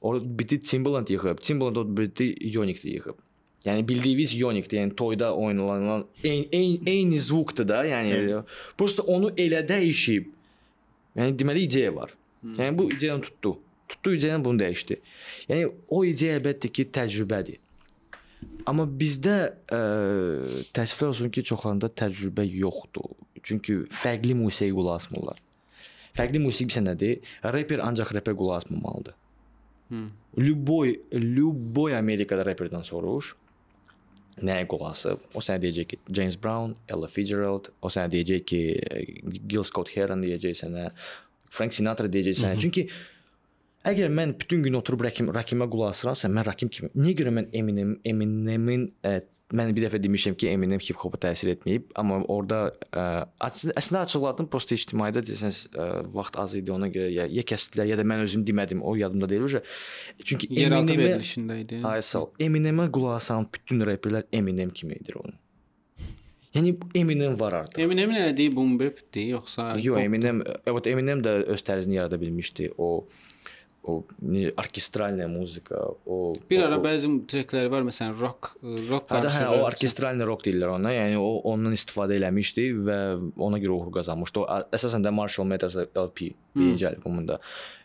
O 0.01 0.15
biti 0.39 0.59
Timbaland 0.59 1.13
yığıb, 1.13 1.45
Timbaland 1.45 1.77
o 1.77 1.85
biti 1.97 2.33
Yonik-də 2.57 2.89
yığıb. 2.97 3.21
Yəni 3.66 3.82
bildiyiniz 3.88 4.34
Yonik-dir, 4.38 4.78
yəni 4.78 4.94
toyda 4.96 5.32
oynanılan 5.34 6.04
eyni 6.24 6.48
eyni, 6.52 6.78
eyni 6.86 7.20
zvukdur 7.20 7.66
da, 7.68 7.82
yəni 7.86 8.42
prosta 8.78 9.02
onu 9.02 9.32
elə 9.34 9.64
dəyişib. 9.66 10.28
Yəni 11.18 11.34
deməli 11.38 11.64
ideya 11.66 11.94
var. 11.94 12.14
Yəni 12.44 12.78
bu 12.78 12.86
ideyanı 12.92 13.22
tutdu. 13.22 13.58
Tutdu 13.88 14.14
ideyanı 14.14 14.44
bunu 14.44 14.62
dəyişdi. 14.62 15.00
Yəni 15.48 15.72
o 15.88 16.04
ideya 16.04 16.38
əlbəttə 16.38 16.70
ki, 16.70 16.86
təcrübədir. 16.94 17.58
Amma 18.68 18.84
bizdə 18.86 19.34
ə, 19.74 19.80
təəssüflər 20.76 21.10
olsun 21.10 21.32
ki, 21.34 21.42
çoxlarında 21.50 21.90
təcrübə 21.98 22.44
yoxdur. 22.46 23.16
Çünki 23.42 23.80
fərqli 23.90 24.36
musiqiyə 24.38 24.76
qulaq 24.76 25.00
asmırlar. 25.02 25.42
Fərqli 26.18 26.42
musiqi 26.42 26.68
bilirsən 26.68 26.86
nədir? 26.92 27.18
Rapper 27.42 27.82
ancaq 27.82 28.14
rapə 28.14 28.36
qulaq 28.38 28.62
asmamalıdır. 28.62 29.18
Hı. 29.88 30.06
Любой, 30.38 30.98
любой 31.12 31.96
Amerikada 31.96 32.44
rapperdən 32.46 32.84
soruş. 32.84 33.34
nəyə 34.41 34.67
qulaq 34.71 34.93
asıb? 34.93 35.25
O 35.37 35.43
sənə 35.43 35.61
deyəcək 35.63 35.89
ki, 35.91 35.99
James 36.09 36.37
Brown, 36.39 36.75
Ella 36.89 37.09
Fitzgerald, 37.11 37.69
o 37.81 37.91
sənə 37.93 38.11
deyəcək 38.13 38.45
ki, 38.49 38.61
Gil 39.51 39.65
Scott 39.67 39.93
Heron 39.93 40.23
deyəcək 40.25 40.57
sənə, 40.63 40.87
Frank 41.53 41.75
Sinatra 41.75 42.09
deyəcək 42.09 42.39
sənə. 42.39 42.61
Çünki 42.61 42.87
əgər 43.89 44.13
mən 44.15 44.33
bütün 44.39 44.63
gün 44.65 44.79
oturub 44.79 45.03
Rakim 45.05 45.29
Rakimə 45.35 45.67
qulaq 45.69 45.93
asıramsa, 45.93 46.31
mən 46.33 46.47
Rakim 46.47 46.71
kimi. 46.73 46.89
Niyə 46.97 47.19
görə 47.21 47.35
mən 47.35 47.51
Eminem 47.53 47.97
Eminemin 48.09 48.87
ə, 49.05 49.19
mən 49.53 49.71
bir 49.75 49.85
dəfə 49.85 49.99
demişəm 50.03 50.35
ki, 50.39 50.49
Eminem 50.53 50.81
hip-hopa 50.81 51.19
təsir 51.27 51.51
etməyib, 51.53 51.91
amma 51.99 52.19
orada 52.33 52.59
ə, 52.89 53.03
əslində, 53.47 54.01
açıqladım, 54.03 54.49
prosta 54.53 54.75
ictimaiyyətdə 54.77 55.23
desəniz 55.29 55.59
ə, 55.73 55.87
vaxt 56.15 56.39
az 56.41 56.55
idi 56.59 56.73
ona 56.73 56.89
görə 56.93 57.11
ya, 57.13 57.27
ya 57.29 57.45
kəsdilər, 57.53 57.91
ya 57.93 57.99
da 57.99 58.05
mən 58.07 58.25
özüm 58.25 58.43
demədim, 58.47 58.81
o 58.81 58.95
yadımda 58.99 59.29
deyil 59.29 59.45
uje. 59.49 59.63
Çünki 60.23 60.49
Eminemə 60.51 60.97
verilişində 60.97 61.59
idi. 61.61 61.79
Ay 61.85 62.01
sağ 62.05 62.25
ol. 62.25 62.29
Eminemə 62.43 62.89
qulaq 62.93 63.19
asan 63.21 63.47
bütün 63.53 63.85
reperlər 63.87 64.25
Eminem 64.33 64.73
kimidir 64.73 65.21
onun. 65.21 65.37
Yəni 66.53 66.75
Eminem 66.95 67.33
var 67.39 67.55
artıq. 67.63 67.79
Eminemin 67.81 68.19
elədiyi 68.19 68.51
boom 68.53 68.75
bapdir 68.77 69.31
yoxsa 69.31 69.71
Yo, 69.81 69.95
pop- 69.95 70.03
Eminem, 70.05 70.43
evet 70.69 70.87
Eminem 70.91 71.23
də 71.25 71.31
öz 71.49 71.61
tərzini 71.65 71.97
yarada 71.97 72.19
bilmişdi. 72.21 72.71
O 72.77 73.05
o 73.88 74.04
ne- 74.20 74.50
orkestralная 74.58 75.28
muzika, 75.28 75.78
o 76.06 76.34
bir 76.50 76.60
o, 76.60 76.64
ara 76.66 76.76
o, 76.76 76.82
bəzi 76.84 77.08
trekləri 77.30 77.70
var, 77.72 77.86
məsələn, 77.88 78.18
rock, 78.20 78.50
rock 78.90 79.08
Hə, 79.08 79.22
də, 79.22 79.30
hə, 79.32 79.44
qarışığı. 79.46 79.54
o 79.54 79.64
orkestralный 79.64 80.26
rock 80.28 80.42
deyirlər 80.44 80.74
ona. 80.74 80.90
Yəni 80.92 81.16
o 81.16 81.30
ondan 81.48 81.72
istifadə 81.72 82.18
eləmişdi 82.18 82.66
və 82.84 82.98
ona 83.38 83.56
görə 83.62 83.78
uğur 83.78 83.92
qazanmışdı. 83.94 84.42
O 84.42 84.44
ə- 84.44 84.66
əsasən 84.76 85.06
də 85.06 85.12
Marshall 85.14 85.48
Mathers 85.48 85.78
LP 85.96 86.34
birinci 86.58 86.84
albomunda. 86.88 87.38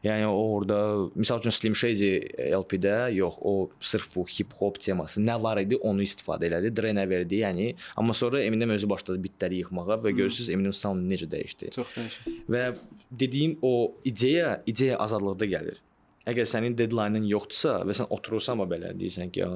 Yəni 0.03 0.25
o 0.27 0.41
orada 0.57 0.77
məsəl 1.15 1.39
üçün 1.39 1.53
Slim 1.55 1.75
Shady 1.77 2.09
LP-də 2.51 3.13
yox, 3.15 3.37
o 3.39 3.69
sırf 3.79 4.09
bu 4.15 4.25
hip-hop 4.27 4.79
teması 4.83 5.21
nə 5.23 5.37
var 5.43 5.61
idi, 5.61 5.77
onu 5.77 6.01
istifadə 6.03 6.49
elədi, 6.49 6.73
Dre-nə 6.75 7.05
verdi, 7.09 7.39
yəni. 7.45 7.75
Amma 7.95 8.13
sonra 8.17 8.41
Eminem 8.43 8.73
özü 8.75 8.89
başladı 8.89 9.21
bitləri 9.23 9.61
yıxmağa 9.61 10.01
və 10.03 10.11
görürsüz 10.17 10.49
Eminem 10.49 10.73
sound 10.73 11.07
necə 11.11 11.29
dəyişdi. 11.31 11.71
çox 11.77 11.87
dəyişik. 11.95 12.43
Və 12.49 12.75
dediyim 13.11 13.57
o 13.61 13.93
ideya, 14.03 14.61
ideya 14.65 14.97
azadlıqda 14.97 15.45
gəlir. 15.45 15.79
Əgər 16.28 16.48
sənin 16.48 16.76
deadline-ın 16.78 17.26
yoxdursa 17.30 17.78
və 17.88 17.96
sən 17.96 18.10
oturursan 18.14 18.60
belə 18.68 18.92
deyirsən 18.98 19.32
ki, 19.32 19.46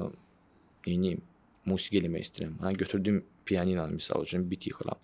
neyniyim? 0.87 1.21
Musiqi 1.69 2.01
eləmək 2.01 2.25
istəyirəm. 2.27 2.57
Hə, 2.63 2.73
götürdüm 2.81 3.21
pianino 3.47 3.85
misal 3.87 4.23
üçün 4.25 4.49
bit 4.51 4.67
yıxıram. 4.67 4.99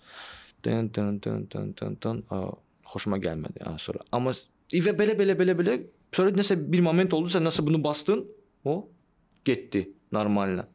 Dın 0.66 0.90
dın 0.94 1.22
dın 1.22 1.48
dın 1.52 1.76
dın 1.82 1.98
dın. 2.04 2.24
A, 2.30 2.50
xoşuma 2.94 3.18
gəlmədi. 3.18 3.64
Ha, 3.64 3.78
sonra. 3.80 4.04
Amma 4.12 4.34
və 4.74 4.96
belə 4.98 5.16
belə 5.20 5.38
belə 5.40 5.56
belə 5.56 5.78
sonra 6.16 6.34
nəsə 6.36 6.58
bir 6.72 6.84
moment 6.84 7.14
oldu, 7.14 7.32
sən 7.32 7.46
nəsə 7.48 7.64
bunu 7.66 7.84
bastın, 7.84 8.26
o 8.66 8.90
getdi 9.46 9.86
normalna. 10.12 10.68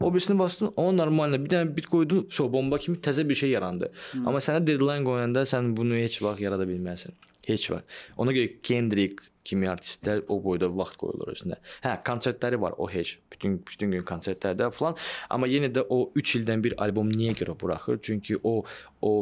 O 0.00 0.14
birisini 0.14 0.38
bastın, 0.38 0.72
o 0.76 0.88
normalna. 0.96 1.38
Bir 1.42 1.50
dənə 1.50 1.76
bit 1.76 1.86
qoydun, 1.90 2.26
so 2.30 2.48
bomba 2.52 2.78
kimi 2.78 2.98
təzə 2.98 3.26
bir 3.28 3.38
şey 3.38 3.50
yarandı. 3.56 3.90
Hmm. 4.12 4.28
Amma 4.28 4.38
sənə 4.42 4.62
deadline 4.66 5.06
qoyanda 5.06 5.44
sən 5.46 5.76
bunu 5.76 5.98
heç 5.98 6.20
vaxt 6.22 6.42
yarada 6.42 6.66
bilməzsən. 6.68 7.14
Heç 7.48 7.70
vaxt. 7.70 8.00
Ona 8.22 8.34
görə 8.36 8.52
Kendrick 8.62 9.28
kimi 9.44 9.66
artistlər 9.66 10.22
o 10.30 10.38
boyda 10.42 10.68
vaxt 10.70 10.98
qoyulur 11.00 11.32
özünə. 11.34 11.58
Hə, 11.82 11.96
konsertləri 12.06 12.60
var 12.62 12.76
o 12.78 12.86
heç. 12.90 13.16
Bütün 13.32 13.58
bütün 13.66 13.94
gün 13.96 14.04
konsertlərdə 14.06 14.70
falan. 14.74 14.98
Amma 15.30 15.50
yenə 15.50 15.72
də 15.74 15.82
o 15.90 16.04
3 16.14 16.36
ildən 16.40 16.62
bir 16.62 16.76
albom 16.82 17.10
niyə 17.10 17.34
görə 17.40 17.56
buraxır? 17.58 17.98
Çünki 18.06 18.38
o 18.42 18.60
o 19.02 19.12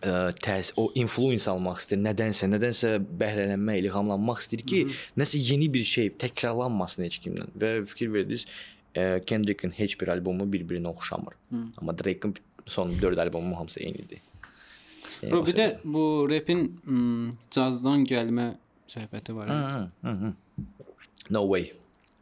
ə, 0.00 0.32
təs 0.42 0.72
o 0.80 0.88
influence 0.98 1.50
almaq 1.52 1.82
istəyir. 1.82 2.02
Nədənsə, 2.06 2.48
nədənsə 2.52 2.94
bəhrələnmək, 3.20 3.82
ilhamlanmaq 3.84 4.40
istəyir 4.44 4.64
ki, 4.70 4.82
Hı 4.84 4.88
-hı. 4.88 5.20
nəsə 5.22 5.42
yeni 5.50 5.68
bir 5.72 5.84
şey 5.84 6.10
təkrarlanmasın 6.22 7.04
heç 7.04 7.20
kimdən. 7.24 7.52
Və 7.60 7.72
fikir 7.92 8.12
verdiniz, 8.12 8.46
ə, 8.94 9.24
Kendrick'in 9.24 9.70
heç 9.76 10.00
bir 10.00 10.08
albomu 10.08 10.48
bir-birinə 10.52 10.88
oxşamır. 10.88 11.34
Hı. 11.50 11.64
Amma 11.76 11.98
Drake'in 11.98 12.34
son 12.66 12.90
4 13.02 13.18
albomu 13.18 13.58
hamısı 13.58 13.80
eynidir. 13.80 14.20
Bro, 15.22 15.42
bir 15.46 15.54
də 15.56 15.66
bu 15.84 16.04
rapin 16.30 16.66
m, 16.84 17.32
cazdan 17.50 18.04
gəlmə 18.08 18.54
söhbəti 18.88 19.34
var. 19.36 19.48
hı, 19.48 20.10
hı. 20.10 20.32
No 21.30 21.42
way. 21.50 21.70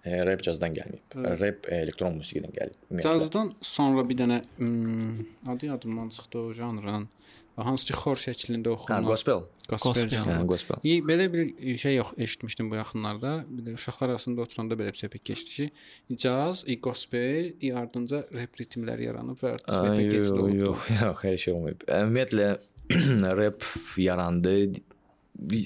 E, 0.04 0.18
rap 0.26 0.42
cazdan 0.44 0.74
gəlməyib. 0.76 1.14
Rap 1.40 1.66
e, 1.72 1.76
elektron 1.86 2.18
musiqidən 2.18 2.52
gəlib. 2.52 2.76
ümumiyyətlə. 2.90 3.18
Cazdan 3.24 3.52
sonra 3.64 4.04
bir 4.08 4.18
dənə 4.18 4.42
m, 4.58 5.24
adı 5.48 5.66
yadımdan 5.72 6.08
çıxdı 6.08 6.38
o 6.38 6.52
janrın. 6.52 7.08
Hansı 7.56 7.86
ki 7.86 7.94
xor 7.94 8.16
şəklində 8.18 8.66
Ha, 8.68 8.74
oxunan 8.74 9.04
gospel. 9.06 9.44
gospel 9.68 10.02
Gospel. 10.02 10.18
Hə, 10.26 10.40
gospel. 10.46 10.76
İyi, 10.82 11.02
belə 11.06 11.28
bir 11.32 11.76
şey 11.78 11.94
yox 11.96 12.06
eşitmişdim 12.18 12.70
bu 12.70 12.74
yaxınlarda. 12.74 13.44
Bir 13.48 13.62
də 13.68 13.74
uşaqlar 13.78 14.08
arasında 14.08 14.42
oturanda 14.42 14.74
belə 14.74 14.90
bir 14.92 14.98
söhbət 14.98 15.22
keçdi 15.24 15.50
ki, 15.50 15.70
caz, 16.16 16.64
i 16.66 16.80
gospel, 16.80 17.52
i 17.62 17.70
ardınca 17.74 18.24
rap 18.34 18.58
ritmləri 18.60 19.06
yaranıb 19.06 19.38
və 19.40 19.52
artıq 19.54 19.70
Ay, 19.90 19.96
keçid 20.10 20.18
yox, 20.18 20.30
oldu. 20.40 20.56
yox, 20.64 20.90
yox, 21.02 21.22
hər 21.24 21.36
şey 21.44 21.54
olmayıb. 21.54 21.86
Ümumiyyətlə 22.00 22.48
rap 23.38 23.62
yarandı. 23.96 24.72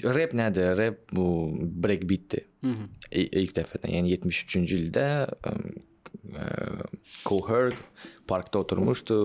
Rap 0.04 0.33
nədir? 0.35 0.76
Rap 0.78 0.98
bu 1.12 1.26
breakbeatdir. 1.61 2.46
İ- 3.12 3.28
İlk 3.42 3.52
dəfədən, 3.59 3.90
yəni 3.96 4.14
73-cü 4.16 4.78
ildə 4.87 5.04
Cool 7.26 7.42
Herc 7.48 7.76
parkda 8.28 8.59
oturmuşdu. 8.59 9.18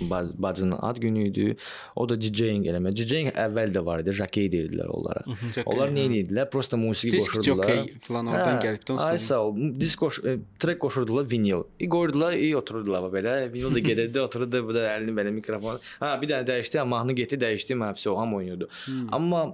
Baz, 0.00 0.42
bacının 0.42 0.76
ad 0.80 0.96
günü 0.96 1.28
idi. 1.28 1.56
O 1.96 2.08
da 2.08 2.16
DJing 2.20 2.66
eləmə. 2.68 2.92
DJing 2.96 3.30
əvvəl 3.32 3.72
də 3.74 3.82
var 3.84 4.02
idi. 4.02 4.12
Jockey 4.16 4.50
deyirdilər 4.52 4.90
onlara. 4.92 5.22
Onlar 5.64 5.92
nə 5.94 6.04
hə. 6.04 6.08
edirdilər? 6.10 6.48
Prosta 6.52 6.76
musiqi 6.80 7.22
qoşurdular. 7.22 7.70
jockey 7.72 8.00
falan 8.08 8.32
oradan 8.32 8.60
gəlibdi 8.60 8.92
o 8.92 8.98
Ay 9.06 9.18
sağ 9.18 9.40
ol. 9.46 9.54
Disk 9.80 10.00
qoş, 10.04 10.18
e, 10.24 10.36
trek 10.60 10.80
qoşurdular 10.80 11.30
vinil. 11.30 11.64
İ 11.80 11.88
qoyurdular, 11.88 12.36
i 12.36 12.50
otururdular 12.56 13.08
belə. 13.12 13.36
Vinil 13.52 13.78
də 13.78 13.84
gedirdi, 13.88 14.20
otururdu, 14.26 14.64
bu 14.68 14.76
da 14.76 14.88
əlini 14.96 15.16
belə 15.16 15.32
mikrofon. 15.38 15.80
Ha, 16.00 16.16
bir 16.22 16.32
dənə 16.32 16.48
dəyişdi, 16.50 16.82
mahnı 16.84 17.16
getdi, 17.16 17.40
dəyişdi, 17.40 17.78
məfsə 17.80 18.12
o 18.12 18.18
ham 18.20 18.34
oynuyordu. 18.34 18.68
Hmm. 18.84 19.08
Amma 19.14 19.46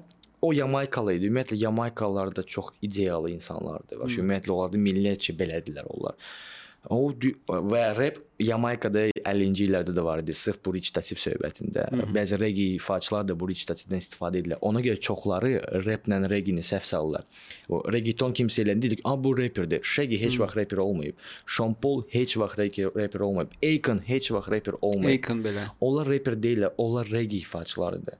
o 0.42 0.52
Yamaykalı 0.52 1.14
idi. 1.20 1.30
Ümumiyyətlə 1.30 1.60
Yamaykalılar 1.64 2.36
da 2.36 2.42
çox 2.42 2.74
ideyalı 2.82 3.30
insanlardı. 3.30 3.94
Və 3.94 4.08
hmm. 4.08 4.18
ümumiyyətlə 4.18 4.56
onlar 4.56 4.72
da 4.72 4.82
millətçi 4.88 5.36
belədilər 5.38 5.86
onlar. 5.94 6.18
O 6.90 7.12
və 7.46 7.82
rap 7.94 8.18
Yamaykada 8.42 9.11
50-ci 9.24 9.66
illərdə 9.68 9.94
də 9.96 10.04
var 10.04 10.22
idi. 10.22 10.34
Sırf 10.34 10.60
bu 10.64 10.74
recitativ 10.74 11.16
söhbətində. 11.16 11.86
Hı 11.90 11.96
-hı. 11.96 12.14
Bəzi 12.16 12.38
reggae 12.40 12.74
ifaçılar 12.78 13.28
da 13.28 13.38
bu 13.40 13.48
recitativdən 13.50 14.02
istifadə 14.04 14.42
edirlər. 14.42 14.58
Ona 14.60 14.80
görə 14.80 15.00
çoxları 15.00 15.52
raplə 15.86 16.28
reggae-ni 16.30 16.60
səhv 16.60 16.84
salırlar. 16.84 17.24
O 17.68 17.82
reggaeton 17.92 18.32
kimsə 18.32 18.64
eləndə 18.64 18.82
dedik, 18.82 19.00
"A 19.04 19.24
bu 19.24 19.38
rapperdir." 19.38 19.80
Shaggy 19.82 20.16
heç 20.24 20.40
vaxt 20.40 20.56
rapper 20.56 20.78
olmayıb. 20.78 21.14
Sean 21.46 21.74
Paul 21.74 22.02
heç 22.08 22.36
vaxt 22.36 22.58
rapper 22.58 23.20
olmayıb. 23.20 23.50
Akon 23.62 23.98
heç 24.06 24.32
vaxt 24.32 24.50
rapper 24.50 24.74
olmayıb. 24.80 25.24
Akon 25.24 25.38
belə. 25.44 25.64
Onlar 25.80 26.08
rapper 26.08 26.34
deyillər, 26.34 26.70
onlar 26.76 27.06
reggae 27.10 27.38
ifaçılarıdır. 27.38 28.14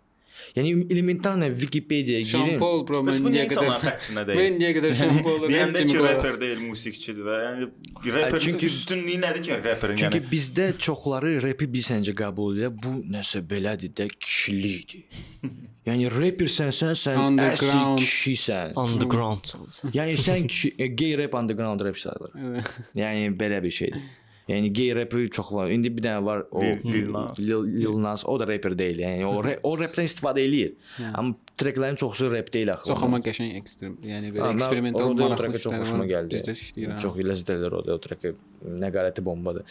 Yəni 0.57 0.73
elementarna 0.93 1.49
Wikipediyaya 1.61 2.23
girin. 2.29 2.59
Bro 2.61 3.03
Bəs 3.07 3.21
mən 3.25 3.33
niyə 3.37 3.47
qədər 3.51 3.81
xəttində 3.87 4.25
deyil? 4.29 4.41
mən 4.43 4.59
niyə 4.61 4.73
qədər 4.77 5.23
Paul 5.25 5.47
Deyəndə 5.49 5.85
ki, 5.89 5.99
rapper 6.05 6.39
deyil, 6.43 6.61
musiqiçidir 6.69 7.25
və 7.29 7.37
yəni 7.47 7.69
rapper 8.17 8.39
çünki- 8.47 8.67
üstünlüyü 8.69 9.19
nədir 9.23 9.43
ki, 9.47 9.53
rapperin 9.65 9.97
Çünki 10.03 10.21
yəni? 10.21 10.31
bizdə 10.33 10.67
çoxları 10.79 11.35
repi 11.43 11.67
bilsəncə 11.73 12.15
qəbul 12.19 12.59
edir. 12.59 12.73
Bu 12.85 12.95
nəsə 13.15 13.41
belədir 13.49 13.95
də 13.97 14.09
kişilikdir. 14.19 15.05
yəni 15.89 16.11
rapper 16.13 16.47
sənsən, 16.59 16.93
sən 16.95 17.17
əsl 17.17 17.27
Underground. 17.27 17.99
kişisən. 18.05 18.75
Underground. 18.77 19.55
Yəni 19.97 20.17
sən 20.21 20.47
kişi, 20.47 20.75
gay 20.99 21.17
rap 21.19 21.35
underground 21.35 21.81
rap 21.87 21.99
sayılır. 21.99 22.37
Yəni 22.97 23.33
belə 23.41 23.63
bir 23.63 23.71
şeydir. 23.71 24.03
Yəni 24.53 24.73
gay 24.77 24.91
rapi 24.99 25.31
çox 25.33 25.53
var. 25.57 25.71
İndi 25.73 25.91
bir 25.97 26.05
dənə 26.05 26.25
var 26.25 26.45
o 26.51 26.61
Lil- 26.63 27.09
Nas. 27.13 27.39
Lil, 27.41 27.97
Nas 28.03 28.25
o 28.27 28.37
da 28.41 28.47
rapper 28.49 28.77
deyil. 28.79 29.01
Yəni 29.07 29.25
o 29.29 29.41
rap, 29.45 29.65
o 29.65 29.73
rapdən 29.81 30.09
istifadə 30.11 30.45
eləyir. 30.45 30.75
Amma 31.15 31.35
treklərin 31.59 31.97
çoxusu 32.01 32.31
rap 32.35 32.53
deyil 32.53 32.73
axı. 32.75 32.91
Çox 32.93 33.03
amma 33.09 33.23
qəşəng 33.25 33.57
ekstrem, 33.63 33.97
yəni 34.05 34.35
belə 34.37 34.53
eksperimental 34.55 35.15
maraqlı 35.17 35.59
çox 35.65 35.81
xoşuma 35.83 36.07
gəldi. 36.11 36.43
İşləyir. 36.53 36.95
Çox 37.03 37.19
ləzzət 37.33 37.57
edir 37.59 37.73
o 37.81 37.83
da 37.87 37.97
o 37.97 37.99
treka. 38.03 38.35
Nəqarəti 38.85 39.25
bombadır. 39.25 39.67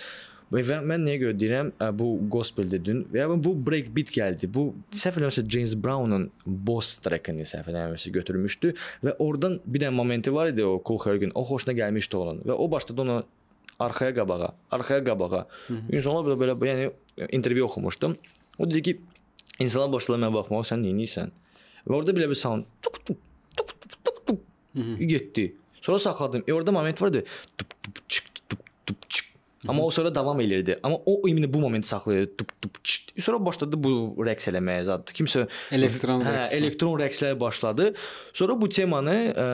Və 0.52 0.60
mən 0.84 1.06
niyə 1.08 1.20
görə 1.22 1.36
deyirəm, 1.40 1.70
bu 1.96 2.08
gospel 2.32 2.68
dedin 2.72 3.06
və 3.14 3.22
ya 3.22 3.28
bu 3.32 3.54
breakbeat 3.68 4.10
gəldi. 4.12 4.50
Bu 4.52 4.74
səhv 4.92 5.22
eləmirəmsə 5.22 5.46
James 5.48 5.76
Brown'un 5.80 6.26
Boss 6.46 6.98
trackini 7.00 7.46
səhv 7.48 7.70
eləmirəmsə 7.72 8.12
götürmüşdü 8.18 8.74
və 9.08 9.14
oradan 9.24 9.62
bir 9.66 9.86
dənə 9.86 9.96
momenti 9.96 10.34
var 10.36 10.52
idi 10.52 10.66
o 10.68 10.82
Cool 10.84 11.00
Herc-in. 11.06 11.32
O 11.40 11.46
xoşuna 11.48 11.78
gəlmişdi 11.78 12.20
onun 12.20 12.44
və 12.44 12.58
o 12.60 12.68
başladı 12.72 13.02
onu 13.06 13.22
arxaya 13.86 14.14
qabağa, 14.16 14.52
arxaya 14.72 15.04
qabağa. 15.06 15.46
İnsanlar 15.92 16.38
belə 16.40 16.56
belə 16.62 16.74
yəni 16.74 16.92
intervyu 17.38 17.66
oxumuşdum. 17.66 18.18
O 18.60 18.70
dedi 18.70 18.82
ki, 18.82 18.94
insanlar 19.60 19.92
başladı 19.96 20.22
mənə 20.22 20.34
baxmağa, 20.36 20.68
sən 20.72 20.86
nə 20.86 20.94
edirsən? 20.94 21.34
Və 21.88 21.98
orada 21.98 22.14
belə 22.18 22.30
bir 22.30 22.40
sound 22.40 22.68
tuk 22.82 23.00
tuk 23.06 23.18
tuk 23.58 23.74
tuk 23.82 23.98
tuk 24.06 24.24
tuk 24.28 24.40
getdi. 25.00 25.56
Sonra 25.82 26.00
saxladım. 26.00 26.44
E 26.48 26.54
orada 26.54 26.72
moment 26.72 27.02
vardı. 27.02 27.24
Tup 27.58 27.84
tup 27.84 28.10
çık 28.10 28.50
tup 28.50 28.60
tup 28.86 29.10
çık. 29.10 29.26
Amma 29.68 29.84
o 29.86 29.92
sonra 29.92 30.16
davam 30.16 30.40
elirdi. 30.42 30.80
Amma 30.84 30.98
o 31.06 31.28
indi 31.28 31.54
bu 31.54 31.60
momenti 31.60 31.88
saxlayırdı. 31.88 32.38
Tup 32.38 32.62
tup 32.62 32.84
çıt, 32.84 33.12
sonra 33.22 33.46
başladı 33.46 33.78
bu 33.84 33.92
rəqs 34.26 34.50
eləməyə 34.50 34.84
zaddır. 34.88 35.14
Kimsə 35.14 35.44
Elektron 35.72 36.24
hə, 36.26 36.34
rəqs. 36.38 36.56
elektron 36.58 37.00
rəqslər 37.00 37.40
başladı. 37.40 37.92
Sonra 38.34 38.56
bu 38.62 38.70
temanı 38.70 39.16
ə, 39.36 39.46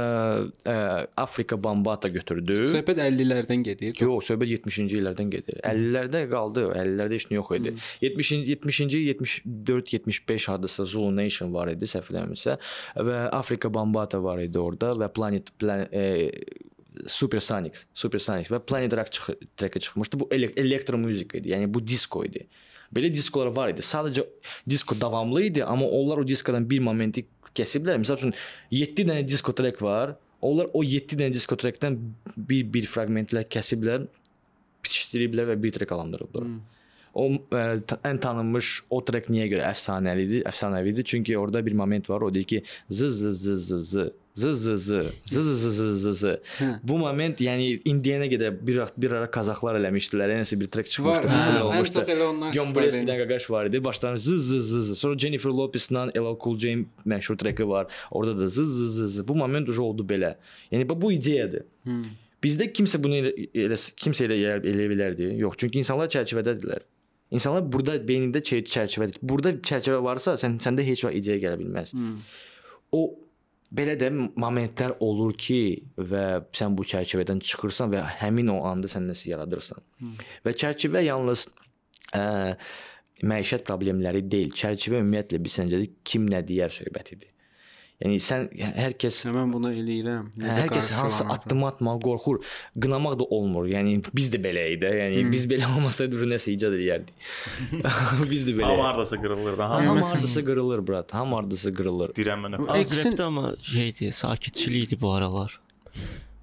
ə, 0.63 0.77
Afrika 1.17 1.57
Bambata 1.63 2.07
götürdü. 2.13 2.59
Söhbət 2.71 3.01
50-lərdən 3.03 3.65
gedir. 3.67 3.93
Yox, 3.99 4.31
söhbət 4.31 4.53
70-ci 4.55 5.01
illərdən 5.01 5.33
gedir. 5.33 5.59
50-lərdə 5.67 6.23
qaldı, 6.31 6.67
50-lərdə 6.71 7.19
heç 7.19 7.27
nə 7.31 7.39
yox 7.41 7.51
idi. 7.59 7.75
70-ci 8.05 8.39
70-ci 8.53 9.03
74 9.09 9.93
75 9.97 10.47
hardasa 10.53 10.85
Zulu 10.85 11.11
Nation 11.15 11.51
var 11.53 11.71
idi, 11.73 11.89
səhv 11.89 12.13
eləmirəmsə 12.13 12.57
və 13.07 13.19
Afrika 13.35 13.71
Bambata 13.73 14.21
var 14.23 14.39
idi 14.43 14.59
orada 14.61 14.93
və 14.97 15.11
Planet 15.13 15.51
Plan 15.59 15.85
e, 15.91 16.05
Supersonics, 17.05 17.85
Supersonics 17.93 18.51
və 18.51 18.59
Planet 18.65 18.95
Rock 18.97 19.11
çıx 19.11 19.35
treki 19.57 19.79
çıxmışdı. 19.79 20.19
Bu 20.19 20.27
ele 20.31 20.51
elektro 20.57 20.97
muzika 20.97 21.37
idi. 21.37 21.53
Yəni 21.53 21.69
bu 21.73 21.83
disko 21.87 22.23
idi. 22.25 22.47
Belə 22.95 23.11
diskolar 23.11 23.51
var 23.55 23.73
idi. 23.73 23.83
Sadəcə 23.83 24.23
disko 24.69 24.95
davamlı 25.01 25.43
idi, 25.49 25.63
amma 25.63 25.85
onlar 25.85 26.21
o 26.21 26.27
diskodan 26.27 26.69
bir 26.69 26.79
momenti 26.83 27.25
kəsiblər. 27.57 27.99
Məsəl 28.01 28.21
üçün 28.21 28.33
7 28.71 29.07
dənə 29.09 29.27
disko 29.27 29.55
trek 29.57 29.81
var. 29.81 30.15
Onlar 30.45 30.69
o 30.77 30.83
7 30.85 31.17
dənə 31.19 31.33
disko 31.33 31.57
trekdən 31.59 31.97
bir 32.37 32.67
bir 32.73 32.87
fraqmentlər 32.89 33.47
kəsiblər, 33.51 34.07
bitişdiriblər 34.85 35.51
və 35.51 35.61
bir 35.63 35.75
trek 35.75 35.91
alandırıblar. 35.91 36.47
Hmm. 36.47 36.76
O 37.17 37.25
ə, 37.33 37.63
ən 38.05 38.19
tanınmış 38.21 38.67
o 38.93 39.01
trek 39.05 39.31
niyə 39.33 39.47
görə 39.55 39.65
əfsanəlidir? 39.71 40.43
Əfsanəvidir 40.51 41.07
çünki 41.07 41.37
orada 41.39 41.63
bir 41.65 41.73
moment 41.73 42.09
var, 42.09 42.21
o 42.21 42.29
deyir 42.33 42.45
ki, 42.45 42.63
z 42.89 43.09
z 43.09 43.31
z 43.33 43.55
z 43.57 43.81
z 43.81 44.07
z 44.37 44.53
z 44.53 44.75
z 44.77 44.99
z 45.25 45.33
z 45.33 45.55
z 45.57 45.65
z 45.77 45.95
z 45.97 46.11
z. 46.13 46.33
Bu 46.85 46.99
moment 47.01 47.39
yəni 47.41 47.79
indiyənə 47.89 48.27
qədər 48.29 48.51
bir 48.61 48.83
bir 49.01 49.15
ara 49.17 49.29
Qazaxlar 49.33 49.79
eləmişdilər. 49.79 50.35
Nəsə 50.43 50.59
bir 50.61 50.69
trek 50.69 50.91
çıxmışdı, 50.93 51.31
hə, 51.31 51.39
ən 51.55 51.57
olmuşdu. 51.63 52.03
istifadə 52.03 52.27
Boyeski'dən 52.75 53.17
qaqaş 53.23 53.49
var 53.49 53.71
idi. 53.71 53.81
Başdan 53.87 54.15
z 54.15 54.37
z 54.37 54.61
z 54.61 54.83
z. 54.91 54.97
Sonra 54.99 55.17
Jennifer 55.17 55.49
Lopez-la 55.49 56.05
LL 56.13 56.37
Cool 56.43 56.59
J-in 56.61 56.85
məşhur 57.05 57.37
treki 57.41 57.65
var. 57.67 57.89
Orada 58.11 58.37
da 58.37 58.47
z 58.47 58.61
z 58.61 58.91
z 58.93 59.07
z. 59.15 59.27
Bu 59.27 59.35
moment 59.35 59.69
uca 59.69 59.81
oldu 59.81 60.05
belə. 60.05 60.35
Yəni 60.71 60.85
bu 60.89 61.01
bu 61.01 61.11
ideyadır. 61.17 61.65
Hmm. 61.89 62.05
Bizdə 62.43 62.69
kimsə 62.69 63.01
bunu 63.01 63.17
elə, 63.23 63.33
elə 63.57 63.79
kimsə 63.97 64.29
elə 64.29 64.37
elə, 64.37 64.61
elə 64.69 64.85
bilərdi. 64.93 65.31
Yox, 65.41 65.57
çünki 65.57 65.81
insanlar 65.81 66.13
çərçivədədirlər. 66.13 66.85
İnsanlar 67.31 67.65
burada 67.71 67.97
beynində 68.07 68.39
çə- 68.39 68.63
çərçivədir. 68.63 69.19
Burada 69.21 69.51
çərçivə 69.69 69.99
varsa, 70.03 70.37
sən 70.39 70.59
səndə 70.63 70.85
heç 70.87 71.03
vaxt 71.03 71.17
ideya 71.19 71.41
gələ 71.43 71.59
bilməz. 71.59 71.91
Hmm. 71.97 72.19
O 72.95 73.01
belə 73.75 73.97
də 73.99 74.09
momentlər 74.39 74.95
olur 75.03 75.33
ki 75.35 75.59
və 75.97 76.25
sən 76.55 76.77
bu 76.77 76.85
çərçivədən 76.87 77.41
çıxırsan 77.43 77.91
və 77.91 78.03
həmin 78.21 78.53
o 78.53 78.61
anda 78.69 78.87
sən 78.91 79.09
nəsə 79.11 79.33
yaradırsan. 79.33 79.83
Hmm. 79.99 80.19
Və 80.45 80.55
çərçivə 80.63 81.03
yalnız 81.03 81.47
ə, 82.15 82.55
məişət 83.27 83.65
problemləri 83.67 84.23
deyil. 84.31 84.53
Çərçivə 84.55 85.01
ümumiyyətlə 85.01 85.41
bir 85.43 85.55
səncədə 85.57 85.89
kim 86.07 86.29
nə 86.31 86.43
deyər 86.47 86.71
söhbətidir. 86.73 87.33
Yəni 87.97 88.19
sən 88.21 88.43
hər 88.53 88.93
kəs 89.01 89.23
mən 89.33 89.49
bunu 89.55 89.71
eləyirəm. 89.73 90.27
Hər 90.37 90.67
kəs 90.69 90.91
hansı 90.93 91.25
addım 91.33 91.63
atmağa 91.65 91.95
qorxur. 92.03 92.43
Qınamaq 92.77 93.15
da 93.17 93.25
olmur. 93.33 93.65
Yəni 93.71 93.95
biz 94.13 94.27
də 94.33 94.37
belə 94.43 94.67
idi. 94.75 94.91
Yəni 94.99 95.23
hmm. 95.23 95.31
biz 95.33 95.47
belə 95.49 95.65
olmasaydı 95.75 96.13
dur 96.13 96.29
nəsə 96.29 96.51
icad 96.53 96.75
edərdik. 96.77 97.15
biz 98.31 98.43
də 98.45 98.53
belə. 98.53 98.69
Hamı 98.69 98.83
hardasa 98.85 99.17
qırılır 99.21 99.57
da. 99.57 99.69
Hamı 99.71 100.03
hardasa 100.05 100.43
qırılır, 100.45 100.83
brat. 100.87 101.13
Hamı 101.17 101.39
hardasa 101.39 101.73
qırılır. 101.79 102.13
dirənmə 102.19 102.51
nöqtəsi. 102.53 102.99
Azrepdə 102.99 103.25
amma 103.25 103.53
şeydir, 103.65 104.11
sakitçilik 104.19 104.91
idi 104.91 104.99
bu 105.01 105.11
aralar. 105.13 105.57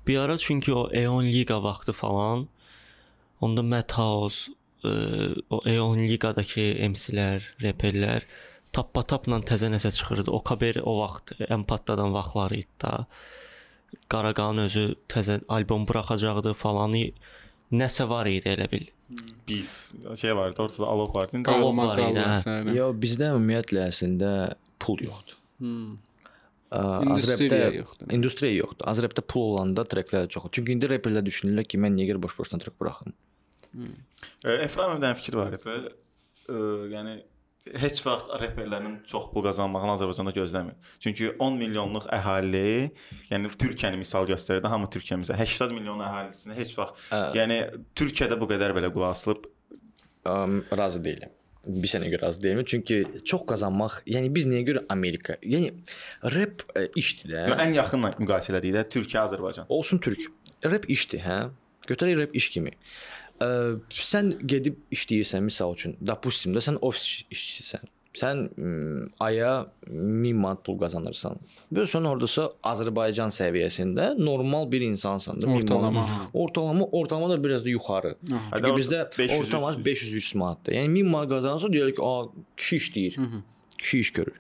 Bir 0.09 0.19
ara 0.19 0.39
çünki 0.39 0.75
o 0.75 0.89
Eon 0.91 1.25
Liga 1.25 1.63
vaxtı 1.63 1.93
falan 1.93 2.49
onda 3.41 3.63
Madhouse, 3.63 4.53
e, 4.85 4.91
o 5.51 5.61
Eon 5.67 6.03
Ligadakı 6.03 6.67
MC-lər, 6.91 7.47
reperlər 7.63 8.27
tappa-tapla 8.75 9.41
təzə 9.49 9.71
nəsə 9.73 9.93
çıxırdı. 9.97 10.31
O 10.35 10.41
Kaberi 10.45 10.83
o 10.83 10.99
vaxt 11.01 11.35
ən 11.49 11.65
patladan 11.69 12.15
vaxtları 12.15 12.61
idi 12.63 12.83
da. 12.83 13.07
Qaraqanın 14.11 14.67
özü 14.67 14.85
təzə 15.11 15.41
albom 15.49 15.87
buraxacaqdı 15.89 16.55
falanı 16.59 17.07
nəsə 17.75 18.09
var 18.11 18.31
idi 18.31 18.51
elə 18.55 18.71
bil. 18.73 18.89
Beef 19.49 19.93
şey 20.21 20.37
vardı, 20.37 20.63
ortada 20.63 20.87
alov 20.87 21.15
vardı. 21.15 21.37
İndi 21.37 21.47
Qalov 21.51 21.71
Qalma 21.71 21.87
var 21.89 22.03
idi, 22.03 22.25
hə. 22.25 22.75
Yo 22.75 22.91
bizdə 22.99 23.31
ümumiyyətlə 23.35 23.87
əslində 23.91 24.31
pul 24.83 25.05
yoxdur. 25.05 25.39
Hmm. 25.63 25.99
Ə, 26.75 26.81
İndustriya 28.11 28.55
yoxdur. 28.57 28.89
Azrepdə 28.91 29.23
pul 29.31 29.53
olanda 29.53 29.85
treklər 29.87 30.27
çox. 30.33 30.49
Çünki 30.57 30.75
indi 30.75 30.91
reperlər 30.91 31.23
düşünürlər 31.27 31.69
ki, 31.69 31.79
mən 31.79 31.95
niyə 31.95 32.09
görə 32.11 32.25
boş-boşdan 32.25 32.65
trek 32.65 32.75
buraxım? 32.81 33.15
E, 34.45 34.57
Eframovdan 34.65 35.15
fikir 35.21 35.39
var 35.39 35.55
idi. 35.55 35.77
E, 36.49 36.59
yəni 36.95 37.21
heç 37.73 38.03
vaxt 38.07 38.29
reperlərin 38.43 38.99
çox 39.09 39.31
pul 39.33 39.45
qazanmağını 39.47 39.95
Azərbaycanda 39.95 40.35
gözləmir. 40.37 40.75
Çünki 41.01 41.31
10 41.41 41.57
milyonluq 41.63 42.09
əhali, 42.13 42.91
yəni 43.31 43.53
Türkiyəni 43.57 43.97
misal 44.03 44.29
göstərirdi, 44.29 44.69
hamı 44.69 44.91
Türkiyə 44.93 45.17
misal 45.23 45.39
80 45.41 45.73
milyon 45.73 46.03
əhalisinə 46.05 46.59
heç 46.59 46.75
vaxt, 46.79 47.01
Ə. 47.09 47.23
yəni 47.39 47.63
Türkiyədə 47.97 48.37
bu 48.41 48.51
qədər 48.53 48.77
belə 48.77 48.93
qulaq 48.93 49.17
asılıb 49.17 49.49
Ə, 50.25 50.37
razı 50.77 51.01
deyiləm. 51.05 51.33
Bir 51.65 51.89
sənə 51.89 52.11
görə 52.13 52.27
razı 52.27 52.41
deyiləm. 52.45 52.65
Çünki 52.69 52.99
çox 53.25 53.43
qazanmaq, 53.49 54.03
yəni 54.09 54.29
biz 54.33 54.45
niyə 54.49 54.63
görə 54.69 54.85
Amerika? 54.93 55.39
Yəni 55.41 55.73
rep 56.37 56.65
ə, 56.77 56.87
işdir 57.01 57.33
də. 57.33 57.45
ən 57.65 57.73
yaxın 57.77 58.05
müqayisə 58.05 58.53
elədikdə 58.53 58.85
Türkiyə, 58.93 59.25
Azərbaycan. 59.25 59.69
Olsun 59.73 60.01
türk. 60.05 60.29
Rep 60.65 60.85
işdir, 60.93 61.25
hə? 61.25 61.39
Götürək 61.89 62.17
rep 62.23 62.37
iş 62.37 62.51
kimi. 62.53 62.73
Ə, 63.40 63.48
sən 63.90 64.34
gedib 64.48 64.76
işləyirsən 64.92 65.42
misal 65.46 65.74
üçün, 65.78 65.96
допустим 66.02 66.54
da 66.54 66.60
sən 66.60 66.78
ofis 66.82 67.24
işçisən. 67.32 67.86
Sən 68.20 68.40
m, 68.58 69.06
aya 69.22 69.68
1000 69.88 70.36
manat 70.36 70.64
pul 70.66 70.80
qazanırsan. 70.82 71.38
Və 71.72 71.84
sən 71.88 72.08
ordasa 72.10 72.48
Azərbaycan 72.66 73.30
səviyyəsində 73.32 74.08
normal 74.20 74.66
bir 74.72 74.82
insansan 74.82 75.38
da. 75.42 75.48
1000 75.48 75.54
Ortalama, 75.62 75.92
manat. 75.92 76.10
ha. 76.10 76.28
Ortalama, 76.34 76.86
ortalama 76.92 77.30
da 77.30 77.44
biraz 77.44 77.66
da 77.66 77.70
yuxarı. 77.70 78.16
Hadi 78.52 78.62
Çünki 78.64 78.72
orta- 78.72 78.80
bizdə 78.82 79.18
500 79.20 79.40
ortalama 79.40 79.72
üstü. 79.72 79.84
500-300 79.90 80.38
manatdır. 80.38 80.74
Yəni 80.74 80.94
1000 80.96 81.06
manat 81.08 81.30
qazanırsa 81.30 81.74
deyir 81.74 81.96
ki, 81.96 82.02
"A, 82.04 82.26
kişi 82.58 82.76
işləyir." 82.78 83.42
Kişi 83.78 84.00
iş 84.00 84.12
görür. 84.12 84.36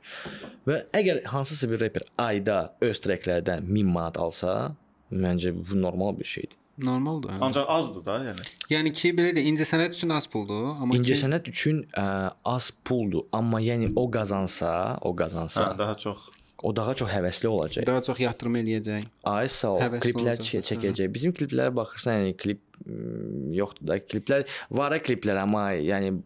Və 0.68 0.86
əgər 0.93 1.24
hansısa 1.26 1.70
bir 1.72 1.80
reper 1.80 2.02
ayda 2.18 2.74
öz 2.82 2.97
treklərdən 3.00 3.62
1000 3.76 3.86
manat 3.88 4.18
alsa, 4.18 4.76
məncə 5.14 5.54
bu 5.72 5.82
normal 5.82 6.20
bir 6.20 6.26
şeydir. 6.26 6.58
Normaldır. 6.83 7.31
hə. 7.31 7.39
Ancaq 7.47 7.68
azdır 7.70 8.05
da, 8.05 8.14
yəni. 8.29 8.45
Yəni 8.72 8.93
ki, 8.99 9.12
belə 9.14 9.31
də 9.37 9.43
incəsənət 9.47 9.95
üçün 9.95 10.11
az 10.16 10.27
puldur, 10.27 10.72
amma 10.81 10.97
İncə 10.97 11.12
ki, 11.14 11.18
sənət 11.22 11.51
üçün 11.53 11.85
ə, 11.95 12.07
az 12.51 12.70
puldur, 12.85 13.29
amma 13.33 13.61
yəni 13.62 13.93
o 13.97 14.09
qazansa, 14.11 14.99
o 15.03 15.14
qazansa, 15.14 15.68
Hə, 15.70 15.79
daha 15.79 15.95
çox 15.95 16.25
o 16.64 16.70
daha 16.77 16.95
çox 16.97 17.11
həvəsli 17.12 17.47
olacaq. 17.51 17.87
daha 17.87 18.01
çox 18.03 18.20
yatırım 18.20 18.55
eləyəcək. 18.62 19.07
Ay 19.29 19.49
sağ 19.53 19.70
ol. 19.75 19.81
Kliplər 20.01 20.39
çə- 20.41 20.62
çəkəcək. 20.64 21.11
Bizim 21.12 21.33
kliplərə 21.37 21.75
baxırsan, 21.77 22.22
yəni 22.25 22.37
klip 22.41 22.61
m, 22.87 23.53
yoxdur 23.55 23.87
da. 23.91 23.99
Kliplər 24.01 24.47
var 24.70 24.95
kliplər, 24.99 25.43
amma 25.43 25.72
yəni 25.77 26.22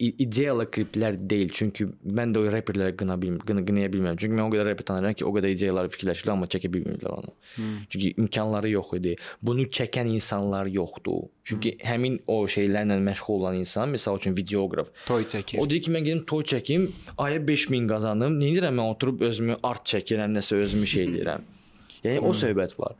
i- 0.00 0.14
ideyalı 0.24 0.64
kliplər 0.64 1.16
deyil. 1.30 1.50
Çünki 1.52 1.86
mən 2.04 2.32
də 2.34 2.40
o 2.40 2.50
reperləri 2.52 2.96
qına 2.96 3.16
bilmirəm, 3.20 3.44
qına, 3.46 3.64
qınaya 3.68 3.90
bilmirəm. 3.92 4.18
Çünki 4.20 4.36
mən 4.38 4.46
o 4.46 4.52
qədər 4.54 4.70
reper 4.72 4.88
tanıyıram 4.88 5.16
ki, 5.20 5.26
o 5.28 5.32
qədər 5.36 5.54
ideyaları 5.54 5.92
fikirləşirlər, 5.92 6.32
amma 6.34 6.48
çəkə 6.54 6.72
bilmirlər 6.72 7.14
onu. 7.18 7.34
Hmm. 7.56 7.76
Çünki 7.88 8.14
imkanları 8.16 8.72
yox 8.74 8.92
idi. 8.98 9.14
Bunu 9.42 9.68
çəkən 9.78 10.08
insanlar 10.14 10.66
yoxdur. 10.72 11.28
Çünki 11.44 11.74
hmm. 11.76 11.86
həmin 11.90 12.18
o 12.26 12.40
şeylərlə 12.56 12.98
məşğul 13.10 13.40
olan 13.40 13.60
insan, 13.60 13.94
məsəl 13.94 14.18
üçün 14.20 14.36
videoqraf, 14.36 14.92
Toy 15.06 15.24
çəkir. 15.28 15.60
O 15.60 15.70
deyir 15.70 15.82
ki, 15.82 15.94
mən 15.94 16.06
gedim 16.08 16.24
toy 16.26 16.44
çəkim, 16.44 16.90
aya 17.18 17.40
5000 17.46 17.88
qazanım. 17.90 18.38
Nə 18.40 18.52
edirəm 18.54 18.78
mən 18.80 18.94
oturub 18.94 19.24
özümü 19.28 19.60
art 19.62 19.86
çəkirəm, 19.88 20.36
nəsə 20.38 20.60
özümü 20.64 20.86
şey 20.86 21.08
eləyirəm. 21.08 21.48
Yəni 22.04 22.24
o 22.24 22.32
söhbət 22.36 22.78
var. 22.80 22.96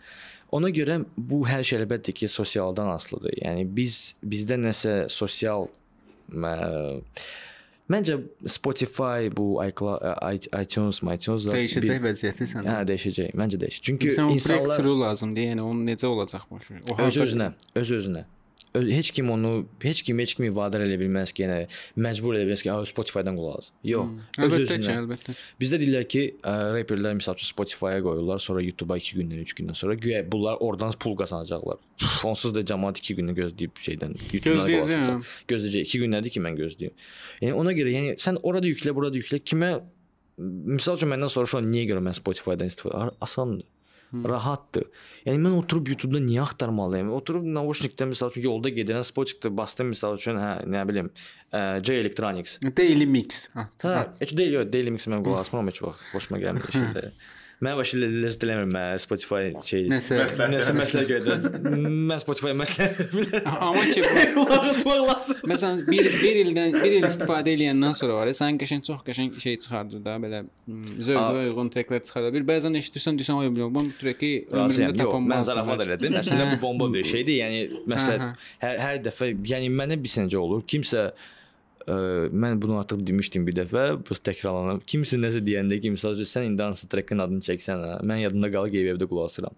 Ona 0.53 0.72
görə 0.74 0.98
bu 1.16 1.44
hər 1.46 1.62
şey 1.66 1.84
əlbəttə 1.84 2.12
ki, 2.16 2.28
sosialdan 2.28 2.90
asılıdır. 2.90 3.36
Yəni 3.44 3.68
biz 3.76 4.16
bizdə 4.26 4.59
nəsə 4.59 5.05
sosial 5.12 5.68
Məncə 7.91 8.20
Spotify, 8.47 9.31
bu 9.35 9.59
iTunes, 9.66 11.01
iTunes 11.03 11.47
da 11.47 11.57
dəyişəcək 11.57 11.89
bir... 11.89 12.03
vəziyyətlisən. 12.05 12.68
Hə, 12.70 12.76
dəyişəcək. 12.87 13.33
Məncə 13.41 13.59
dəyişəcək. 13.64 13.87
Çünki 13.89 14.12
Sən 14.14 14.31
insanlar 14.31 14.87
lazımdır. 15.01 15.49
Yəni 15.51 15.64
onun 15.64 15.89
necə 15.91 16.07
olacaq 16.07 16.45
başa? 16.53 16.78
O 16.87 16.99
öz-özünə, 17.09 17.51
öz-özünə 17.83 18.22
heç 18.75 19.11
kim 19.11 19.31
onu, 19.31 19.66
heç 19.83 20.03
kim 20.03 20.18
heç 20.18 20.35
kimi 20.39 20.51
vadar 20.55 20.85
edə 20.85 20.97
bilməz 21.01 21.33
ki, 21.35 21.43
yəni 21.45 21.59
məcbur 21.99 22.37
edə 22.39 22.47
bilməz 22.47 22.62
ki, 22.62 22.71
"A, 22.73 22.85
Spotify-dan 22.87 23.37
qulaq 23.37 23.59
as." 23.59 23.71
Yox, 23.85 24.09
öz 24.39 24.53
Əlbəttə 24.53 24.95
əlbəttə. 24.95 25.35
Bizdə 25.61 25.81
deyirlər 25.83 26.07
ki, 26.09 26.23
ə, 26.43 26.55
reperlər 26.79 27.16
məsəl 27.18 27.35
üçün 27.39 27.51
Spotify-a 27.51 28.01
qoyurlar, 28.07 28.39
sonra 28.39 28.62
YouTube-a 28.62 28.99
2 28.99 29.16
gündən, 29.18 29.41
3 29.43 29.55
gündən 29.59 29.75
sonra 29.75 29.95
güya 29.95 30.23
bunlar 30.33 30.57
oradan 30.61 30.93
pul 30.99 31.16
qazanacaqlar. 31.16 31.79
Onsuz 32.25 32.55
da 32.55 32.62
cəmaət 32.62 33.03
2 33.03 33.14
günü 33.21 33.35
gözləyib 33.35 33.75
şeydən 33.87 34.14
YouTube-dan 34.33 34.66
qulaq 34.66 34.85
asacaq. 34.87 35.33
Gözləyəcək. 35.49 35.85
2 35.91 35.99
gündədir 36.05 36.31
ki, 36.31 36.41
mən 36.41 36.57
gözləyim. 36.62 36.95
Yəni 37.43 37.55
ona 37.55 37.73
görə, 37.73 37.91
yəni 37.97 38.14
sən 38.23 38.39
orada 38.43 38.66
yüklə, 38.66 38.95
burada 38.95 39.18
yüklə. 39.18 39.41
Kimə 39.43 39.81
misal 40.41 40.97
üçün 40.97 41.11
məndən 41.12 41.29
soruşan 41.33 41.66
niyə 41.68 41.89
görə 41.91 42.01
mən 42.05 42.16
Spotify-dan 42.16 42.71
istifadə 42.71 42.95
Ar- 42.97 43.14
asandır 43.21 43.66
rahatdır. 44.11 44.87
Yəni 45.27 45.43
mən 45.45 45.57
oturub 45.59 45.91
YouTube-da 45.93 46.21
niyə 46.25 46.43
axtarmalıyam? 46.45 47.13
Oturub 47.15 47.47
naushnikdə 47.47 48.09
məsəl 48.11 48.33
üçün 48.33 48.47
yolda 48.49 48.73
gedirəm, 48.75 49.05
Spotify-da 49.07 49.53
basdım 49.57 49.93
məsəl 49.95 50.19
üçün, 50.19 50.41
hə, 50.41 50.53
nə 50.71 50.85
bilim, 50.89 51.11
ə, 51.11 51.61
e, 51.61 51.63
J 51.87 52.01
Electronics. 52.03 52.59
Daily 52.65 53.07
Mix. 53.07 53.45
Hə. 53.55 53.69
Heç 54.21 54.35
deyil, 54.37 54.59
yox, 54.61 54.73
Daily 54.73 54.95
Mix 54.95 55.07
mən 55.11 55.23
qulaq 55.27 55.45
asmıram 55.45 55.71
heç 55.71 55.83
vaxt. 55.85 56.09
Xoşuma 56.15 56.43
gəlmir 56.43 56.75
şeylər. 56.75 57.13
Mən 57.61 57.75
başı 57.77 57.99
lezzət 58.01 58.45
eləmirəm 58.47 58.71
mən 58.73 59.01
Spotify 59.03 59.51
şey. 59.69 59.83
Nəsə. 59.93 60.17
Məsləhət 60.17 60.53
Nəsə 60.55 60.71
eləmək. 60.73 60.79
məsələ 60.81 61.03
görə. 61.11 61.35
Mən 62.11 62.21
Spotify 62.23 62.53
məsləhət 62.57 63.01
bilirəm. 63.13 63.49
Amma 63.67 63.83
ki 63.91 64.05
bu 64.07 64.45
Qulaq 64.47 64.69
asmaq 64.71 65.03
lazım. 65.11 65.43
Məsələn 65.51 65.83
bir 65.91 66.09
bir 66.23 66.39
ildən 66.45 66.79
bir 66.79 66.95
il 66.97 67.05
istifadə 67.11 67.53
edəndən 67.53 67.99
sonra 68.01 68.17
var 68.17 68.31
ya, 68.33 68.37
sənin 68.39 68.61
qəşəng 68.63 68.85
çox 68.89 69.03
qəşəng 69.11 69.37
şey 69.45 69.59
çıxardır 69.67 70.01
da, 70.07 70.15
belə 70.25 70.41
mm, 70.47 70.95
zövqə 71.11 71.43
uyğun 71.51 71.69
treklər 71.75 72.01
çıxardır. 72.09 72.33
Bir 72.39 72.47
bəzən 72.49 72.79
eşidirsən 72.81 73.21
deyirsən 73.21 73.43
ay 73.43 73.51
bilmirəm, 73.53 73.75
bu 73.77 73.85
treki 74.01 74.31
Razıyam. 74.49 74.71
ömrümdə 74.71 75.05
Yox, 75.05 75.11
tapamam. 75.11 75.29
mən 75.35 75.45
zarafat 75.51 75.85
elədim. 75.85 76.17
Əslində 76.23 76.47
bu 76.55 76.61
bomba 76.65 76.89
bir 76.97 77.05
şeydir. 77.13 77.37
Yəni 77.43 77.61
məsələn 77.93 78.25
Hə, 78.25 78.33
hər, 78.65 78.81
hər 78.87 79.03
dəfə, 79.11 79.31
yəni 79.53 79.69
mənə 79.77 80.01
bir 80.01 80.15
səncə 80.17 80.41
olur. 80.41 80.65
Kimsə 80.65 81.11
ə, 81.87 81.97
mən 82.33 82.61
bunu 82.62 82.78
artıq 82.81 83.03
demişdim 83.07 83.47
bir 83.49 83.59
dəfə, 83.62 83.87
bu 84.05 84.20
təkrarlanır. 84.28 84.85
Kimsə 84.89 85.20
nəsə 85.20 85.43
deyəndə 85.47 85.81
ki, 85.83 85.95
məsəl 85.97 86.18
üçün 86.18 86.31
sən 86.31 86.49
indi 86.53 86.66
hansı 86.66 86.89
trekin 86.91 87.22
adını 87.24 87.45
çəksən, 87.47 87.85
hə, 87.87 87.99
mən 88.07 88.24
yadımda 88.26 88.53
qalır 88.53 88.72
ki, 88.74 88.87
evdə 88.95 89.11
qulaq 89.11 89.31
asıram. 89.31 89.57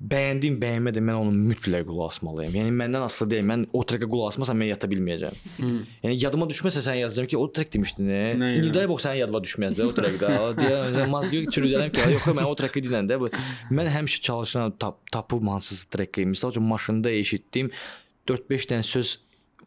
Bəyəndim, 0.00 0.54
bəyənmədim, 0.56 1.04
mən 1.04 1.18
onu 1.20 1.32
mütləq 1.50 1.82
qulaq 1.84 2.14
asmalıyam. 2.14 2.54
Yəni 2.56 2.70
məndən 2.72 3.02
asılı 3.04 3.34
deyil. 3.34 3.44
Mən 3.50 3.66
o 3.76 3.82
trekə 3.84 4.06
qulaq 4.08 4.30
asmasam 4.30 4.56
mən 4.56 4.70
yata 4.70 4.88
bilməyəcəm. 4.88 5.36
Yəni 6.06 6.14
yadıma 6.22 6.46
düşməsə 6.48 6.80
sən 6.86 7.02
yazacağam 7.02 7.28
ki, 7.28 7.36
o 7.36 7.44
trek 7.52 7.68
demişdin. 7.74 8.08
Nə? 8.08 8.22
yəni? 8.30 8.70
İndi 8.70 8.86
box 8.88 9.04
sənin 9.04 9.20
yadına 9.20 9.42
düşməz 9.44 9.76
də 9.76 9.84
o 9.84 9.92
trekdə. 9.98 10.30
Deyə 10.62 11.04
mazgı 11.12 11.42
çürüdərəm 11.52 11.92
ki, 11.92 12.06
yox, 12.14 12.30
mən 12.32 12.48
o 12.48 12.56
treki 12.56 12.80
dinləndə 12.86 13.20
bu 13.20 13.28
mən 13.76 13.92
həmişə 13.92 14.24
çalışıram 14.30 14.72
tap, 14.80 15.02
tapıb 15.12 15.44
hansısa 15.52 15.92
treki. 15.92 16.24
Məsəl 16.32 16.56
üçün 16.56 16.64
maşında 16.72 17.12
eşitdim 17.20 17.68
4-5 18.32 18.70
dənə 18.72 18.88
söz 18.88 19.18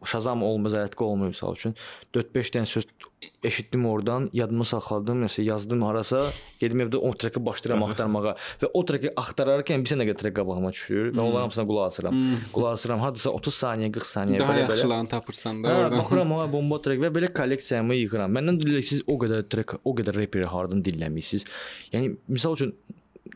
Şazam 0.04 0.42
olmaz, 0.44 0.74
əyətqə 0.78 1.02
olmuyor 1.06 1.32
məsəl 1.32 1.54
üçün. 1.56 1.74
4-5 2.14 2.50
dənə 2.54 2.66
söz 2.68 2.86
eşitdim 3.48 3.86
oradan, 3.88 4.26
yadıma 4.36 4.64
saxladım, 4.68 5.22
nəsə 5.24 5.42
yazdım 5.46 5.80
harasa, 5.86 6.26
gedim 6.60 6.82
evdə 6.84 6.98
o 7.00 7.12
treki 7.16 7.40
başlayıram 7.46 7.82
axtarmağa 7.86 8.34
və 8.60 8.68
o 8.76 8.82
treki 8.84 9.12
axtararkən 9.16 9.84
bir 9.84 9.92
sənə 9.94 10.04
qədər 10.10 10.18
trek 10.20 10.34
qabağıma 10.36 10.72
düşür 10.76 11.08
və 11.14 11.22
onların 11.22 11.46
hamısına 11.46 11.64
qulaq 11.70 11.86
asıram. 11.88 12.18
Qulaq 12.52 12.76
asıram, 12.76 13.00
hardasa 13.00 13.30
30 13.38 13.56
saniyə, 13.62 13.88
40 13.96 14.10
saniyə 14.10 14.42
daha 14.42 14.52
belə 14.52 14.66
belə. 14.66 14.76
yaxşılarını 14.76 15.08
tapırsan 15.14 15.62
da 15.64 15.68
Hə, 15.72 15.78
oradan. 15.80 15.98
baxıram 16.02 16.34
ha 16.36 16.44
bomba 16.52 16.80
trek 16.84 17.00
və 17.00 17.12
belə 17.16 17.32
kolleksiyamı 17.40 17.96
yığıram. 18.02 18.36
Məndən 18.36 18.60
deyirlər 18.60 18.84
siz 18.90 19.00
o 19.06 19.16
qədər 19.24 19.48
trek, 19.48 19.72
o 19.84 19.94
qədər 19.96 20.20
raperi 20.20 20.44
hardan 20.52 20.84
dinləmisiniz? 20.84 21.48
Yəni 21.96 22.16
misal 22.28 22.58
üçün 22.60 22.74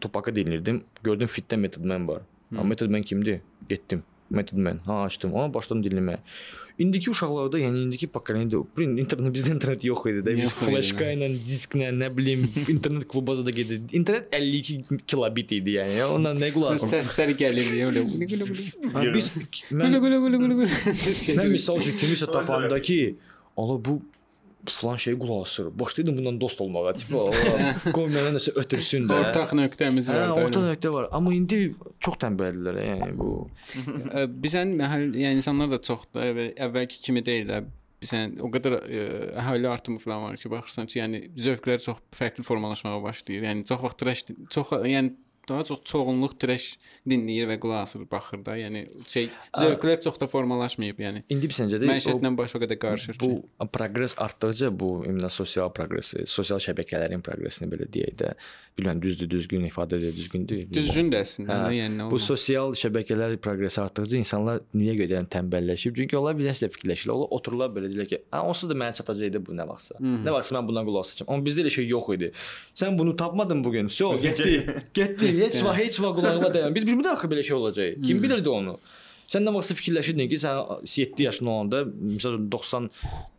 Tupac'ı 0.03 0.37
dinlirdim. 0.37 0.83
Gördüm 1.03 1.27
fitdə 1.33 1.57
Method 1.57 1.85
Man 1.89 2.05
var. 2.09 2.21
Ha 2.55 2.63
Method 2.63 2.91
Man 2.93 3.03
kimdir? 3.03 3.41
Getdim. 3.69 4.05
Method 4.31 4.59
Man. 4.59 4.81
Ha 4.87 5.03
açdım. 5.05 5.35
Amma 5.35 5.55
başladım 5.55 5.83
dinləməyə. 5.85 6.19
İndiki 6.79 7.11
uşaqlarda, 7.11 7.59
yəni 7.59 7.81
indiki 7.87 8.07
pokoleniya, 8.13 8.61
internet 9.03 9.33
bizdə 9.35 9.55
internet 9.57 9.85
yox 9.89 10.05
idi 10.13 10.21
də. 10.27 10.35
Biz 10.39 10.53
flashka 10.61 11.09
ilə, 11.15 11.31
disklə, 11.47 11.89
nə 11.91 12.11
bilim, 12.15 12.45
internet 12.69 13.09
klubaza 13.11 13.43
da 13.47 13.51
gedirdik. 13.51 13.95
İnternet 13.99 14.29
52 14.33 15.01
kilobit 15.11 15.57
idi 15.57 15.75
yəni. 15.79 15.97
Ondan 16.07 16.39
nə 16.39 16.53
qulaq? 16.55 16.79
Səslər 16.85 17.35
gəlir 17.41 17.73
elə. 17.81 18.05
Biz 19.17 19.33
mən. 19.73 19.99
Mən 21.41 21.51
misal 21.51 21.83
üçün 21.83 21.99
kimisə 21.99 22.31
tapanda 22.31 22.79
ki, 22.79 23.01
ala 23.59 23.81
bu 23.85 23.99
falan 24.73 24.97
şey 24.97 25.15
qulaq 25.19 25.43
asır. 25.43 25.67
Başlaydım 25.79 26.17
bundan 26.19 26.41
dost 26.41 26.61
olmağa. 26.61 26.83
Ala, 26.89 27.73
qoy 27.95 28.07
mənə 28.13 28.35
nəsə 28.37 28.55
ötürsün 28.61 29.09
də. 29.09 29.19
Ortaq 29.25 29.55
nöqtəmiz 29.59 30.11
Hə, 30.11 30.15
var. 30.17 30.29
da, 30.29 30.35
orta 30.45 30.61
elə. 30.61 30.73
nöqtə 30.75 30.93
var. 30.95 31.09
Amma 31.19 31.35
indi 31.37 31.61
çox 32.05 32.19
tənbəldirlər, 32.25 32.81
yəni 32.85 33.11
bu. 33.19 33.33
Bizən 34.45 34.75
məhəll, 34.79 35.11
yəni 35.19 35.41
insanlar 35.43 35.71
da 35.73 35.81
çoxdur. 35.91 36.23
Əvvəl, 36.29 36.51
əvvəlki 36.69 37.03
kimi 37.07 37.23
deyillər. 37.27 37.69
Bizən 37.99 38.37
o 38.47 38.51
qədər 38.55 38.77
ə, 38.79 39.07
əhali 39.43 39.67
artımı 39.67 39.99
falan 39.99 40.23
var 40.29 40.37
ki, 40.39 40.51
baxırsan 40.53 40.87
ki, 40.87 41.01
yəni 41.01 41.23
zövqlər 41.35 41.81
çox 41.83 41.99
fərqli 42.15 42.45
formalaşmağa 42.47 43.01
başlayır. 43.03 43.49
Yəni 43.49 43.65
çox 43.67 43.83
vaxt 43.83 43.99
trash, 44.05 44.23
çox 44.55 44.71
yəni 44.87 45.17
daha 45.49 45.65
çox 45.65 45.81
çoğunluq 45.89 46.37
trash 46.41 46.67
dinləyir 47.09 47.49
və 47.51 47.57
qulaq 47.63 47.87
asır, 47.87 48.05
baxır 48.11 48.45
da. 48.47 48.57
Yəni 48.59 48.85
şey 49.09 49.31
zövqlər 49.57 50.01
çox 50.05 50.21
da 50.21 50.29
formalaşmayıb, 50.31 51.01
yəni. 51.05 51.25
İndi 51.33 51.51
bir 51.51 51.57
səncə 51.57 51.81
də 51.81 51.89
o, 51.89 51.93
Məişətlə 51.93 52.33
baş 52.39 52.57
o 52.59 52.63
qədər 52.65 52.81
qarışır 52.85 53.19
ki. 53.19 53.27
bu 53.27 53.69
proqres 53.75 54.17
artdıqca 54.21 54.71
bu 54.81 54.91
ümumiyyətlə 55.07 55.31
sosial 55.33 55.73
proqresi, 55.75 56.27
sosial 56.27 56.61
şəbəkələrin 56.69 57.25
proqresini 57.25 57.71
belə 57.73 57.89
deyək 57.95 58.19
də, 58.23 58.35
bilmirəm 58.79 59.03
düzdür, 59.03 59.29
düzgün 59.31 59.65
ifadə 59.69 59.99
edir, 59.99 60.15
düzgündür. 60.17 60.63
Düzgün 60.73 61.11
də 61.13 61.23
əslində, 61.25 61.57
Hə, 61.65 61.71
yəni 61.75 62.07
Bu 62.11 62.19
sosial 62.23 62.73
şəbəkələr 62.79 63.37
proqresi 63.43 63.81
artdıqca 63.83 64.17
insanlar 64.21 64.61
niyə 64.75 64.95
görə 65.01 65.25
tənbəlləşib? 65.35 65.97
Çünki 65.99 66.19
onlar 66.19 66.39
bir 66.39 66.49
nəsə 66.49 66.71
fikirləşirlər. 66.75 67.15
Onlar 67.17 67.35
otururlar 67.39 67.73
belə 67.75 67.91
deyirlər 67.91 68.09
ki, 68.09 68.21
"A, 68.33 68.43
onsuz 68.47 68.71
da 68.71 68.75
mənə 68.75 68.95
çatacaqdı 69.01 69.43
bu 69.47 69.57
nə 69.59 69.67
vaxtsa. 69.69 69.99
Nə 70.01 70.31
vaxtsa 70.37 70.57
mən 70.59 70.69
bundan 70.69 70.87
qulaq 70.87 71.05
asacağam." 71.07 71.35
Amma 71.35 71.45
bizdə 71.45 71.65
elə 71.67 71.71
şey 71.71 71.89
yox 71.89 72.15
idi. 72.15 72.31
Sən 72.75 72.99
bunu 72.99 73.17
tapmadın 73.17 73.65
bu 73.65 73.73
gün. 73.73 73.89
So, 73.89 74.15
getdi. 74.27 74.67
Getdi. 74.95 75.35
Heç 75.43 75.63
vaxt 75.65 75.79
heç 75.83 76.01
vaxt 76.01 76.21
qulağıma 76.21 76.49
dəyən. 76.55 76.75
Biz 76.75 76.87
bilmirdik 76.87 77.13
axı 77.13 77.27
belə 77.27 77.43
şey 77.43 77.57
olacaq. 77.57 78.07
Kim 78.07 78.23
bilirdi 78.23 78.49
onu? 78.49 78.79
Sən 79.29 79.45
nə 79.45 79.53
vaxtsa 79.53 79.75
fikirləşirdin 79.77 80.29
ki, 80.31 80.37
sən 80.41 80.87
7 80.89 81.23
yaşın 81.23 81.47
olanda, 81.53 81.83
məsələn 81.85 82.47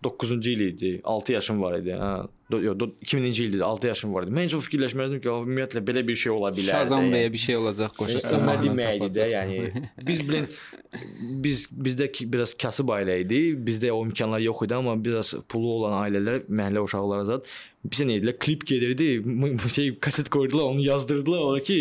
99-cu 0.03 0.49
il 0.51 0.59
idi, 0.67 0.91
6 1.03 1.31
yaşın 1.33 1.61
var 1.61 1.79
idi. 1.79 1.95
Hə, 1.97 2.27
2000-ci 2.49 3.43
il 3.45 3.53
idi, 3.53 3.63
6 3.63 3.87
yaşım 3.87 4.13
var 4.13 4.25
idi. 4.25 4.33
Mən 4.33 4.47
heç 4.47 4.55
vaxt 4.57 4.69
fikirləşməzdim 4.69 5.21
ki, 5.21 5.29
ümumiyyətlə 5.29 5.83
belə 5.85 6.01
bir 6.07 6.17
şey 6.17 6.31
ola 6.33 6.49
bilər. 6.55 6.71
Şazam 6.79 7.09
deyə 7.13 7.29
bir 7.33 7.43
şey 7.43 7.57
olacaq, 7.59 7.93
qoşulsan. 7.97 8.39
Ömər 8.39 8.63
deməkdir 8.63 9.11
də, 9.17 9.27
yəni 9.35 9.83
biz 10.09 10.23
bilin 10.25 10.47
biz 11.45 11.67
bizdə 11.69 12.09
biraz 12.33 12.55
kasıb 12.57 12.89
ailə 12.95 13.19
idi. 13.21 13.41
Bizdə 13.67 13.91
o 13.93 14.01
imkanlar 14.07 14.41
yox 14.41 14.63
idi, 14.65 14.77
amma 14.79 14.97
biraz 14.97 15.35
pulu 15.51 15.75
olan 15.77 15.99
ailələr, 16.01 16.47
məhəllə 16.49 16.85
uşaqları 16.87 17.29
zət 17.29 17.53
bizə 17.87 18.03
nə 18.05 18.17
edilər? 18.19 18.35
Klip 18.39 18.63
m- 19.25 19.57
şey 19.69 19.95
kaset 19.99 20.29
qoydular, 20.29 20.63
onu 20.73 20.81
yazdırdılar 20.83 21.39
ora 21.39 21.59
ki, 21.63 21.77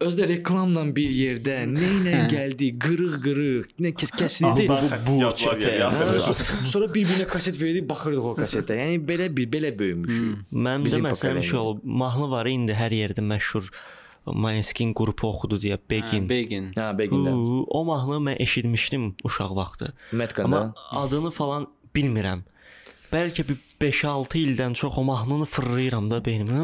özdə 0.00 0.28
reklamla 0.30 0.84
bir 0.96 1.10
yerdə 1.10 1.56
nə 1.66 1.88
ilə 1.98 2.16
gəldi, 2.30 2.68
qırıq-qırıq, 2.78 3.64
nə 3.82 3.92
kəs 3.98 4.12
kəsildi. 4.14 4.68
Altdan 4.70 4.90
xətt 4.90 5.64
yazılar 5.64 5.92
Hə, 5.92 6.04
gəlir. 6.06 6.20
so- 6.20 6.66
Sonra 6.70 6.86
bir-birinə 6.94 7.26
kaset 7.26 7.60
verdik, 7.62 7.88
baxırdıq 7.90 8.24
o 8.30 8.34
kasetə. 8.38 8.76
Yəni 8.78 9.00
belə 9.06 9.26
bir 9.36 9.46
belə 9.50 9.72
böyümüşük. 9.78 10.44
Məndə 10.52 10.84
Bizim 10.84 11.04
məsələn 11.04 11.42
şey 11.42 11.58
olub, 11.58 11.80
mahnı 11.84 12.30
var 12.30 12.46
indi 12.46 12.72
hər 12.72 12.90
yerdə 12.92 13.20
məşhur 13.24 13.70
Maneskin 14.26 14.92
qrupu 14.94 15.26
oxudu 15.26 15.56
deyə 15.56 15.78
Begin. 15.90 16.28
Begin. 16.28 16.70
Hə, 16.76 16.90
Begində. 16.98 17.32
Uu, 17.34 17.64
O 17.68 17.84
mahnı 17.84 18.18
mən 18.20 18.36
eşitmişdim 18.38 19.14
uşaq 19.24 19.54
vaxtı. 19.56 19.92
Metkanda. 20.12 20.56
Amma 20.60 20.74
adını 20.90 21.30
falan 21.30 21.66
bilmirəm. 21.96 22.42
Bəlkə 23.10 23.42
bir 23.48 23.56
5-6 23.82 24.38
ildən 24.38 24.74
çox 24.78 24.98
o 25.00 25.02
mahnını 25.04 25.46
fırlayıram 25.50 26.10
da 26.12 26.20
beynimə. 26.22 26.60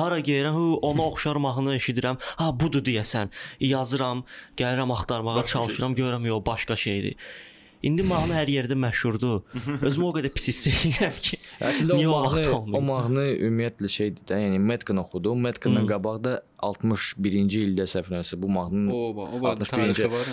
Hara 0.00 0.18
gəlirəm, 0.18 0.58
uu, 0.58 0.76
ona 0.90 1.06
oxşar 1.10 1.38
mahnı 1.46 1.76
eşidirəm. 1.78 2.18
Ha, 2.40 2.50
budur 2.60 2.82
deyəsən. 2.88 3.30
Yazıram, 3.60 4.24
gəlirəm 4.58 4.94
axtarmağa 4.96 5.44
çalışıram, 5.52 5.94
görürəm 5.94 6.26
yox, 6.26 6.46
başqa 6.46 6.76
şeydir. 6.76 7.14
İndi 7.84 8.02
mahnı 8.06 8.32
hər 8.38 8.48
yerdə 8.48 8.76
məşhurdur. 8.80 9.42
Özümü 9.84 10.06
o 10.08 10.12
qədər 10.16 10.32
pis 10.32 10.46
hiss 10.52 10.68
edirəm 10.72 11.18
ki. 11.20 11.36
Əslində 11.60 11.98
o 12.00 12.14
mahnı, 12.14 12.44
o 12.78 12.80
mahnı 12.84 13.24
ümumiyyətlə 13.36 13.90
şeydir 13.98 14.24
də, 14.30 14.38
yəni 14.46 14.58
Metkan 14.72 15.02
oxudu. 15.04 15.34
Metkandan 15.36 15.86
qabaqda 15.90 16.38
61-ci 16.64 17.58
ildə 17.66 17.84
eləmirəmsə 17.84 18.38
bu 18.40 18.48
mahnının 18.48 18.88
O, 18.94 19.00
o 19.12 19.40
var, 19.42 19.58
61-ci 19.58 19.70
tarixi 19.74 20.06
var. 20.12 20.30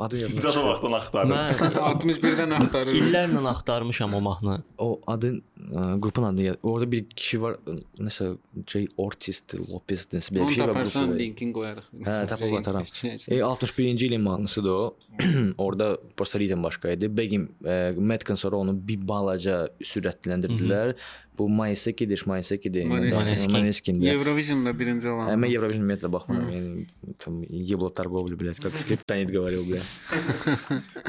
adı 0.00 0.16
Necə 0.22 0.46
yazılır. 0.46 0.64
vaxtdan 0.70 0.94
axtarır. 0.98 1.32
Mən 1.34 1.76
61-dən 1.90 2.54
axtarır. 2.58 2.96
illərlə 3.02 3.42
axtarmışam 3.50 4.14
o 4.16 4.20
mahnı. 4.24 4.54
O 4.78 4.88
adı 5.06 5.34
ə, 5.34 5.98
qrupun 6.00 6.38
yaz. 6.40 6.56
Orada 6.62 6.88
bir 6.92 7.04
kişi 7.12 7.42
var, 7.42 7.58
nəsə 8.00 8.30
J 8.66 8.86
Ortiz, 8.96 9.42
Lopez 9.68 10.06
nəsə 10.14 10.32
belə 10.32 10.46
Onu 10.46 10.48
bir 10.48 10.54
şey 10.54 10.64
var 10.64 10.72
taparsan 10.72 11.06
qrupu. 11.10 11.18
linkin 11.18 11.52
qoyarıq. 11.52 11.90
Hə, 12.08 12.16
tapıb 12.32 12.56
ataram. 12.62 12.84
E, 13.28 13.38
61-ci 13.44 14.06
ilin 14.08 14.20
mahnısıdır 14.22 14.70
o. 14.70 14.94
Orada 15.58 15.98
Postaridən 16.37 16.63
başqa 16.63 16.93
idi. 16.93 17.09
Begin 17.17 17.49
e, 17.65 17.93
Metkan 17.97 18.35
sonra 18.35 18.61
onu 18.61 18.75
bir 18.87 19.01
balaca 19.07 19.67
sürətləndirdilər. 19.81 20.95
Bu 21.37 21.49
Mayesekidir, 21.49 22.23
Mayesekidir. 22.25 22.85
Maneskin. 22.85 23.51
Maneskin. 23.51 24.01
Eurovisionda 24.01 24.79
birinci 24.79 25.07
olan. 25.09 25.29
А 25.33 25.37
мы 25.37 25.49
Евровижн 25.49 25.81
ümumiyyətlə 25.81 26.11
baxmıram. 26.13 26.49
Yəni 26.53 26.85
там 27.17 27.41
ебло 27.49 27.89
торговлю, 27.89 28.37
блядь, 28.37 28.59
как 28.61 28.77
скриптонит 28.77 29.31
говорил, 29.31 29.65
бля. 29.65 29.81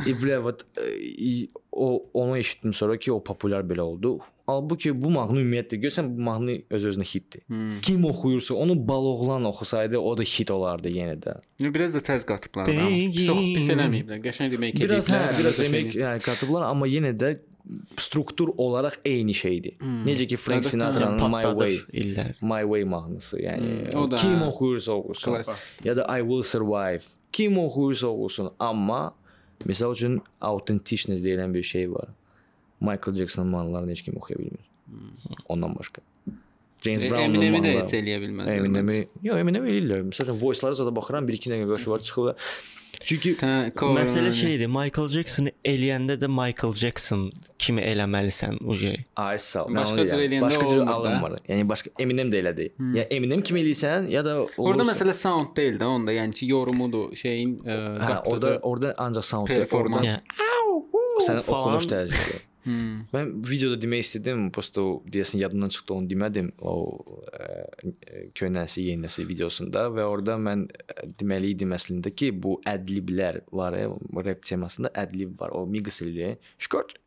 И 0.07 0.14
бля 0.14 0.40
вот 0.40 0.64
э, 0.76 0.96
и 0.96 1.50
o 1.80 2.03
onu 2.13 2.38
eşitdim 2.38 2.73
sonra 2.73 2.97
ki, 2.97 3.11
o 3.13 3.23
populyar 3.23 3.63
belə 3.63 3.82
oldu. 3.82 4.19
Halbuki 4.49 4.91
bu 5.01 5.09
mahnı 5.13 5.39
ümumiyyətlə 5.41 5.77
görsən 5.84 6.07
bu 6.17 6.21
mahnı 6.25 6.55
öz-özünə 6.69 7.05
hitdir. 7.05 7.41
Hmm. 7.47 7.82
Kim 7.82 8.05
oxuyursa, 8.05 8.53
onu 8.55 8.75
baloğlan 8.88 9.45
oxusaydı 9.45 9.97
o 9.99 10.17
da 10.17 10.23
hit 10.23 10.51
olardı 10.51 10.89
yenə 10.89 11.15
də. 11.21 11.36
Biraz 11.61 11.93
da 11.93 11.99
tez 12.01 12.25
qatıblar. 12.25 12.67
da, 12.67 12.71
amma. 12.71 13.11
Çox 13.27 13.43
pis 13.55 13.69
eləməyiblər. 13.75 14.23
Qəşəng 14.25 14.51
demək 14.55 14.73
ki, 14.77 14.84
Biraz 14.88 15.09
hə, 15.09 15.19
ediblər, 15.19 15.38
biraz 15.39 15.59
həm 15.59 15.65
də 15.65 15.69
emək 15.84 15.95
yəni 16.03 16.25
qatıblar, 16.25 16.65
amma 16.71 16.88
yenə 16.89 17.13
də 17.17 17.38
struktur 18.01 18.49
olaraq 18.57 18.95
eyni 19.05 19.34
şeydir. 19.38 19.75
Necə 20.05 20.25
ki 20.27 20.38
Frank. 20.41 20.65
Sinatra'nın 20.65 21.21
My 21.30 21.43
Way, 21.59 21.75
illər. 21.93 22.32
My 22.41 22.63
Way 22.65 22.84
mahnısı, 22.89 23.38
yəni 23.43 23.69
Hmm, 23.93 23.99
o 24.01 24.11
da- 24.11 24.15
kim 24.15 24.41
oxuyursa 24.41 24.91
oxusun. 24.91 25.32
Klassik. 25.34 25.86
Ya 25.86 25.95
da 25.95 26.07
I 26.17 26.21
Will 26.21 26.41
Survive. 26.41 27.01
Kim 27.32 27.57
oxuyursa 27.57 28.07
oxusun, 28.07 28.49
amma 28.59 29.13
məsəl 29.68 29.95
üçün 29.95 30.22
authenticness 30.41 31.24
deyilən 31.26 31.53
bir 31.53 31.64
şey 31.64 31.91
var. 31.91 32.07
Michael 32.80 33.16
Jackson'ın 33.18 33.49
mahnılarını 33.51 33.91
heç 33.91 34.01
kim 34.01 34.18
oxuya 34.18 34.39
bilmir. 34.39 34.70
Ondan 35.49 35.76
başqa. 35.76 36.01
James 36.82 37.03
E, 37.03 37.10
Brown'un 37.10 37.41
Eminem'i 37.41 37.60
də 37.60 37.72
heç 37.82 37.93
eləyə 37.97 38.20
bilməz. 38.24 38.49
Eminem'i, 38.53 38.99
yo 39.24 39.36
Eminem 39.38 39.66
eləyirlər. 39.68 40.05
Məsələn, 40.07 40.38
voice-lara 40.39 40.78
zada 40.80 40.93
baxıram, 40.95 41.28
1-2 41.28 41.51
dəqiqə 41.51 41.68
qarşı 41.74 41.91
var 41.91 42.05
çıxır. 42.99 43.07
Çünki 43.09 43.31
Hə, 43.39 43.71
Məsələ 43.95 44.31
şeydir, 44.31 44.67
Michael 44.67 45.07
Jackson 45.07 45.49
eləyəndə 45.65 46.15
də 46.21 46.27
Michael 46.27 46.73
Jackson 46.73 47.29
kimi 47.59 47.81
eləməlisən 47.81 48.57
uje. 48.67 48.95
Ay 49.15 49.37
sağ 49.39 49.63
ol. 49.65 49.75
Başqa 49.75 50.05
cür 50.09 50.19
eləyəndə 50.25 50.41
başqa 50.41 50.69
cür 50.69 50.81
alınmır. 50.87 51.37
Yəni 51.49 51.69
başqa 51.69 51.89
Eminem 51.99 52.29
də 52.31 52.41
elədi. 52.43 52.69
Ya 52.97 53.03
Eminem 53.09 53.41
kimi 53.41 53.61
eləyirsən, 53.63 54.09
ya 54.09 54.25
da 54.25 54.35
Orada 54.57 54.83
olursa- 54.83 54.91
məsələ 54.91 55.13
sound 55.13 55.55
deyil 55.55 55.79
də, 55.79 55.85
onda 55.85 56.13
yəni 56.13 56.33
ki, 56.33 56.45
yorumudur, 56.51 57.15
şeyin 57.15 57.57
ə, 57.57 57.77
hə, 57.99 58.07
qatdığı- 58.07 58.27
orada 58.29 58.59
orada 58.63 58.93
ancaq 58.97 59.23
sound 59.23 59.47
Performans. 59.47 59.97
orada 59.97 60.21
Yəni 61.33 61.41
falan. 61.41 61.75
oxunuş 61.75 61.85
tərzidir. 61.91 62.39
Hmm. 62.64 63.05
Mən 63.14 63.30
videoda 63.47 63.78
demək 63.82 64.03
istədim, 64.03 64.49
prosta 64.55 64.82
o 64.84 64.95
deyəsən 65.07 65.39
yadımdan 65.41 65.72
çıxdı, 65.76 65.93
onu 65.95 66.10
demədim. 66.12 66.51
O 66.60 66.74
nəsil, 68.55 68.89
yeni 68.91 69.05
nəsil 69.07 69.28
videosunda 69.30 69.88
və 69.95 70.05
orada 70.10 70.36
mən 70.41 70.68
deməli 71.22 71.53
idim 71.55 71.72
əslində 71.78 72.12
ki, 72.12 72.32
bu 72.36 72.57
ədliblər 72.68 73.41
var, 73.55 73.78
ya, 73.80 73.91
rap 74.26 74.45
temasında 74.45 74.91
ədlib 74.99 75.39
var. 75.39 75.55
O 75.55 75.66
Migos 75.66 76.01
eləyir. 76.05 76.38
Şkort. 76.60 76.97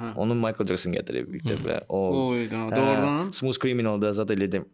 Hə. 0.00 0.12
Onu 0.16 0.34
Michael 0.40 0.68
Jackson 0.70 0.94
gətirib 0.96 1.28
bir 1.32 1.42
dəfə. 1.44 1.82
O 1.92 2.32
Hə, 2.32 2.76
doğrudan. 2.76 3.32
Smooth 3.36 3.58
Criminal'da 3.60 4.12
zat 4.16 4.30
elədim. 4.32 4.64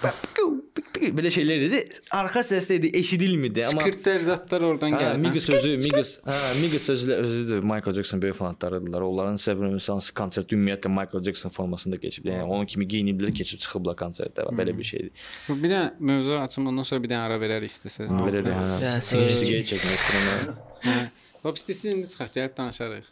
Belə 0.00 1.30
şeylər 1.32 1.64
idi. 1.66 1.78
Arxa 2.14 2.42
səsdə 2.46 2.76
idi, 2.78 2.90
eşidilmirdi, 3.00 3.64
amma 3.66 3.82
Skriptlər 3.82 4.22
zətlər 4.28 4.64
oradan 4.68 4.94
gəlir. 4.94 5.18
Migos 5.20 5.48
sözü, 5.48 5.72
Migos, 5.82 6.12
hə, 6.24 6.36
Migos 6.60 6.86
sözü 6.88 7.12
özüdür. 7.16 7.64
Michael 7.66 7.96
Jackson 7.98 8.22
böyük 8.22 8.36
fanatlarıdırlar. 8.38 9.04
Onların 9.08 9.40
səbəbi 9.42 9.72
məsələn 9.74 10.12
konsert 10.16 10.54
ümumiyyətlə 10.56 10.92
Michael 10.94 11.24
Jackson 11.26 11.54
formasında 11.54 11.98
keçib. 12.00 12.28
Yəni 12.30 12.46
onun 12.46 12.70
kimi 12.70 12.86
geyiniblər, 12.94 13.34
keçib 13.36 13.60
çıxıblar 13.64 13.98
konsertdə. 14.00 14.46
Belə 14.56 14.76
bir 14.78 14.88
şeydir. 14.92 15.26
Bir 15.50 15.74
də 15.74 15.82
mövzu 15.98 16.38
açım, 16.38 16.70
ondan 16.72 16.88
sonra 16.88 17.04
bir 17.04 17.12
dənə 17.14 17.26
ara 17.26 17.40
verərik 17.42 17.74
istəsəz. 17.74 18.12
Belə 18.14 18.44
də. 18.46 18.58
Yəni, 18.86 19.06
Siqaret 19.10 19.72
çəkmək 19.74 19.98
istəyirəm. 20.00 21.10
Hop 21.44 21.60
istəsiz 21.60 21.90
indi 21.96 22.12
çıxaq 22.12 22.36
gəlib 22.36 22.56
danışarıq. 22.56 23.10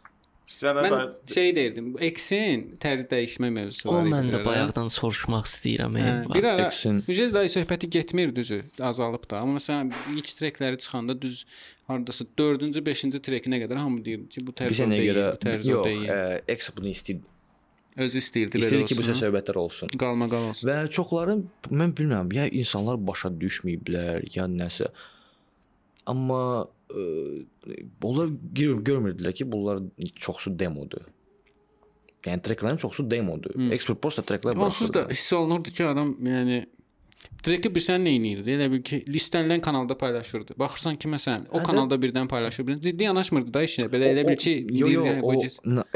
Sizə 0.48 0.72
Mən 0.78 0.86
də 0.88 1.32
şey 1.34 1.50
deyirdim, 1.56 1.88
X-in 2.08 2.62
tərz 2.80 3.04
dəyişmə 3.10 3.50
mövzusu 3.52 3.90
O 3.92 3.98
mən 4.08 4.30
də 4.32 4.38
bayaqdan 4.46 4.88
soruşmaq 4.94 5.44
istəyirəm. 5.44 5.98
Hə, 6.00 6.12
bir 6.32 6.46
ara 6.48 6.68
X-in- 6.70 7.02
Müjdə 7.04 7.26
dayı 7.34 7.50
söhbəti 7.52 7.90
getmir 7.92 8.32
düzü, 8.36 8.62
azalıb 8.80 9.26
da. 9.30 9.42
Amma 9.42 9.58
məsələn 9.58 9.90
ilk 10.16 10.30
trekləri 10.38 10.78
çıxanda 10.80 11.18
düz 11.20 11.42
hardasa 11.90 12.24
4-cü, 12.40 12.80
5-ci 12.86 13.20
trekinə 13.28 13.60
qədər 13.64 13.76
hamı 13.82 14.00
deyir 14.06 14.24
ki, 14.32 14.46
bu 14.46 14.54
tərz 14.56 14.80
deyil, 14.88 15.10
görə 15.12 15.26
bu 15.36 15.42
tərz 15.44 15.68
o 15.68 15.74
yox, 15.74 15.84
deyil. 15.90 16.08
ə, 16.16 16.40
X 16.56 16.70
bunu 16.78 16.94
istəyir. 16.96 17.20
Özü 17.98 18.18
istəyirdi 18.22 18.54
belə 18.56 18.64
İstəyir 18.64 18.86
ki, 18.88 18.96
bu 18.96 19.04
olsun. 19.04 19.20
söhbətlər 19.20 19.56
olsun. 19.58 19.92
qalma 20.00 20.28
qal 20.32 20.48
olsun. 20.52 20.68
Və 20.70 20.78
çoxları 20.96 21.36
mən 21.74 21.92
bilmirəm, 21.98 22.32
ya 22.32 22.48
insanlar 22.48 22.96
başa 23.12 23.28
düşməyiblər, 23.36 24.24
ya 24.36 24.48
nəsə. 24.48 24.88
Amma 26.08 26.42
ə, 26.90 27.78
onlar 28.02 28.32
gör- 28.52 28.82
görmürdülər 28.90 29.36
ki, 29.36 29.46
bunlar 29.52 29.82
çoxsu 30.14 30.54
demodur. 30.58 31.06
Yəni 32.26 32.42
treklərin 32.44 32.80
çoxsu 32.82 33.06
demodur. 33.10 33.54
Hı. 33.54 33.70
Expert 33.76 34.00
prosta 34.02 34.22
treklər 34.26 34.58
Onsuz 34.58 34.90
da 34.92 35.06
hiss 35.08 35.32
olunurdu 35.32 35.70
ki, 35.70 35.84
adam 35.86 36.16
yəni 36.24 36.64
Treki 37.42 37.70
bir 37.70 37.82
sən 37.82 38.02
nə 38.02 38.12
edirdi? 38.18 38.52
Elə 38.54 38.66
bil 38.70 38.80
ki, 38.86 38.98
listənilən 39.10 39.60
kanalda 39.62 39.94
paylaşırdı. 39.98 40.56
Baxırsan 40.58 40.96
ki, 40.98 41.08
məsələn, 41.10 41.44
o 41.54 41.60
Hə, 41.60 41.64
kanalda 41.68 41.98
birdən 42.02 42.28
paylaşır. 42.30 42.66
Bir 42.66 42.80
ciddi 42.82 43.06
yanaşmırdı 43.06 43.52
da 43.54 43.62
işinə. 43.66 43.86
Belə 43.92 44.10
elə 44.12 44.24
bil 44.26 44.38
ki, 44.42 44.54
yo 44.80 44.90
yo, 44.90 45.04
o 45.22 45.34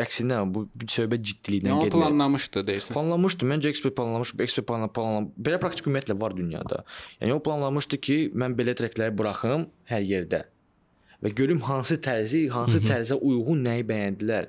əksinə 0.02 0.38
bu 0.54 0.64
bir 0.78 0.90
söhbət 0.94 1.24
ciddiliyindən 1.30 1.72
Yəni, 1.72 1.78
o 1.78 1.86
gedir. 1.86 1.96
planlamışdı 1.98 2.64
deyirsən. 2.68 2.94
Planlamışdı. 2.94 3.48
Məncə 3.54 3.70
ekspert 3.72 3.96
planlamış, 3.98 4.34
ekspert 4.46 4.68
planla 4.70 4.90
planla. 4.94 5.24
Belə 5.48 5.60
praktik 5.62 5.86
ümumiyyətlə 5.90 6.18
var 6.22 6.36
dünyada. 6.38 6.82
Yəni 7.20 7.38
o 7.38 7.42
planlamışdı 7.42 8.00
ki, 8.06 8.18
mən 8.38 8.58
belə 8.58 8.74
trekləri 8.78 9.14
buraxım 9.18 9.66
hər 9.90 10.06
yerdə. 10.06 10.44
Və 11.22 11.30
görüm 11.38 11.60
hansı 11.62 12.00
tərzi, 12.02 12.48
hansı 12.50 12.80
tərzə 12.82 13.14
uyğun 13.14 13.62
nəyi 13.66 13.86
bəyəndilər. 13.86 14.48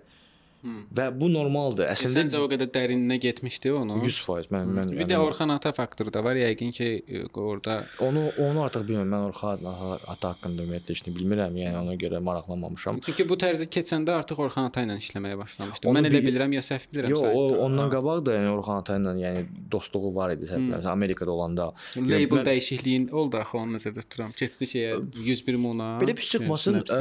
Və 0.95 1.05
bu 1.19 1.27
normaldır. 1.33 1.85
E, 1.89 1.95
Səncə 1.99 2.07
Əslində 2.23 2.39
o 2.39 2.47
qədər 2.51 2.69
dərininə 2.71 3.17
getmişdi 3.19 3.71
onu? 3.75 3.97
100% 4.03 4.51
mən 4.53 4.69
mən 4.77 4.91
Bir 4.95 5.07
də 5.09 5.17
Orxan 5.19 5.49
Ata 5.51 5.73
faktoru 5.75 6.13
da 6.13 6.23
var. 6.23 6.35
Yəqin 6.39 6.71
ki, 6.71 6.87
e, 7.07 7.23
orada 7.39 7.83
onu 7.99 8.29
onu 8.39 8.63
artıq 8.63 8.85
bilmirəm. 8.87 9.09
Mən 9.13 9.25
Orxan 9.29 9.65
ata 10.07 10.31
haqqında 10.33 10.63
ümumiyyətlə 10.63 10.95
heç 10.95 11.01
nə 11.07 11.13
bilmirəm. 11.17 11.57
Yəni 11.63 11.77
ona 11.81 11.95
görə 11.99 12.21
maraqlanmamışam. 12.23 13.01
Çünki 13.05 13.27
bu 13.29 13.35
tərzi 13.43 13.67
keçəndə 13.67 14.15
artıq 14.21 14.39
Orxan 14.47 14.69
Ata 14.71 14.85
ilə 14.87 14.95
işləməyə 15.03 15.37
başlamışdı. 15.41 15.87
Onu 15.91 15.99
Mən 15.99 16.07
elə 16.09 16.21
bil- 16.21 16.27
bilirəm 16.31 16.55
ya 16.55 16.61
səhv 16.63 16.87
bilirəm. 16.93 17.09
Yo, 17.11 17.19
o 17.19 17.43
səhv. 17.49 17.59
ondan 17.67 17.91
qabaq 17.91 18.23
da 18.25 18.37
yəni 18.39 18.53
Orxan 18.55 18.79
ata 18.83 18.97
ilə 19.01 19.15
yəni 19.25 19.45
dostluğu 19.71 20.13
var 20.15 20.31
idi 20.37 20.47
səbəb. 20.51 20.87
Amerikada 20.93 21.31
olanda. 21.31 21.71
Label 21.97 22.37
mən- 22.39 22.47
dəyişikliyin 22.47 23.09
oldu 23.11 23.37
axı 23.43 23.57
onu 23.57 23.75
nəzərdə 23.77 24.01
tuturam. 24.07 24.31
Keçdi 24.31 24.65
şeyə 24.73 24.91
101 25.25 25.55
muna. 25.59 25.97
Belə 26.01 26.15
pis 26.15 26.29
çıxmasın. 26.37 26.81
Ə, 26.87 26.99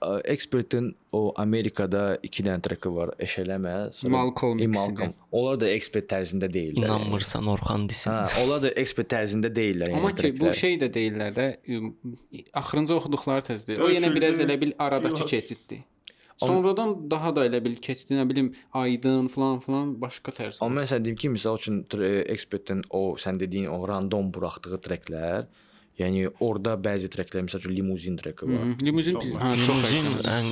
ə, 0.00 0.20
Expertin 0.34 0.94
o 1.12 1.32
Amerikada 1.36 2.18
2 2.22 2.44
dənə 2.46 2.60
treki 2.62 2.89
var. 2.96 3.12
Eşələmə. 3.18 3.92
sonra- 3.92 4.12
Malcolm. 4.16 4.58
Malcolm. 4.72 5.14
Onlar 5.32 5.60
da 5.60 5.68
expert 5.68 6.08
tərzində 6.12 6.48
deyillər. 6.52 6.84
İnanmırsan 6.84 7.46
Orxan 7.46 7.88
desin. 7.88 8.10
Hə, 8.10 8.44
onlar 8.44 8.62
da 8.62 8.68
expert 8.82 9.08
tərzində 9.12 9.50
deyillər. 9.60 9.88
Yəni, 9.92 9.96
Amma 10.00 10.14
ki 10.14 10.32
bu 10.40 10.44
tracklər. 10.44 10.54
şey 10.62 10.78
də 10.80 10.88
deyirlər 10.94 11.32
də 11.38 11.46
axırıncı 12.54 12.94
oxuduqları 12.98 13.42
təzdir. 13.50 13.80
O 13.80 13.88
yenə 13.92 14.10
biraz 14.14 14.40
elə 14.40 14.60
bil 14.60 14.72
aradakı 14.78 15.26
keçiddir. 15.26 15.84
Sonradan 16.40 17.10
daha 17.10 17.34
da 17.36 17.42
elə 17.44 17.58
bil 17.64 17.74
keçdi, 17.84 18.14
nə 18.16 18.22
bilim, 18.28 18.54
aydın 18.72 19.26
falan 19.28 19.58
falan 19.60 19.90
başqa 20.00 20.32
tərz. 20.32 20.56
Amma 20.64 20.80
mən 20.80 20.86
sənə 20.88 21.04
deyim 21.04 21.16
ki, 21.20 21.28
məsəl 21.34 21.58
üçün 21.60 21.82
expertin 22.32 22.80
o 22.90 23.14
sən 23.20 23.36
dediyin 23.42 23.66
o 23.68 23.76
random 23.88 24.30
buraxdığı 24.32 24.78
treklər, 24.86 25.44
Yəni 26.00 26.22
orada 26.40 26.76
bəzi 26.80 27.10
treklər, 27.12 27.44
məsəl 27.44 27.60
üçün 27.60 27.74
limuzin 27.76 28.16
treki 28.16 28.46
var. 28.48 28.62
Mm 28.64 28.72
-hmm. 28.72 28.84
Limuzin, 28.86 29.16
çox, 29.16 29.24
hə, 29.42 29.50
limuzin 29.60 30.06
ən 30.34 30.46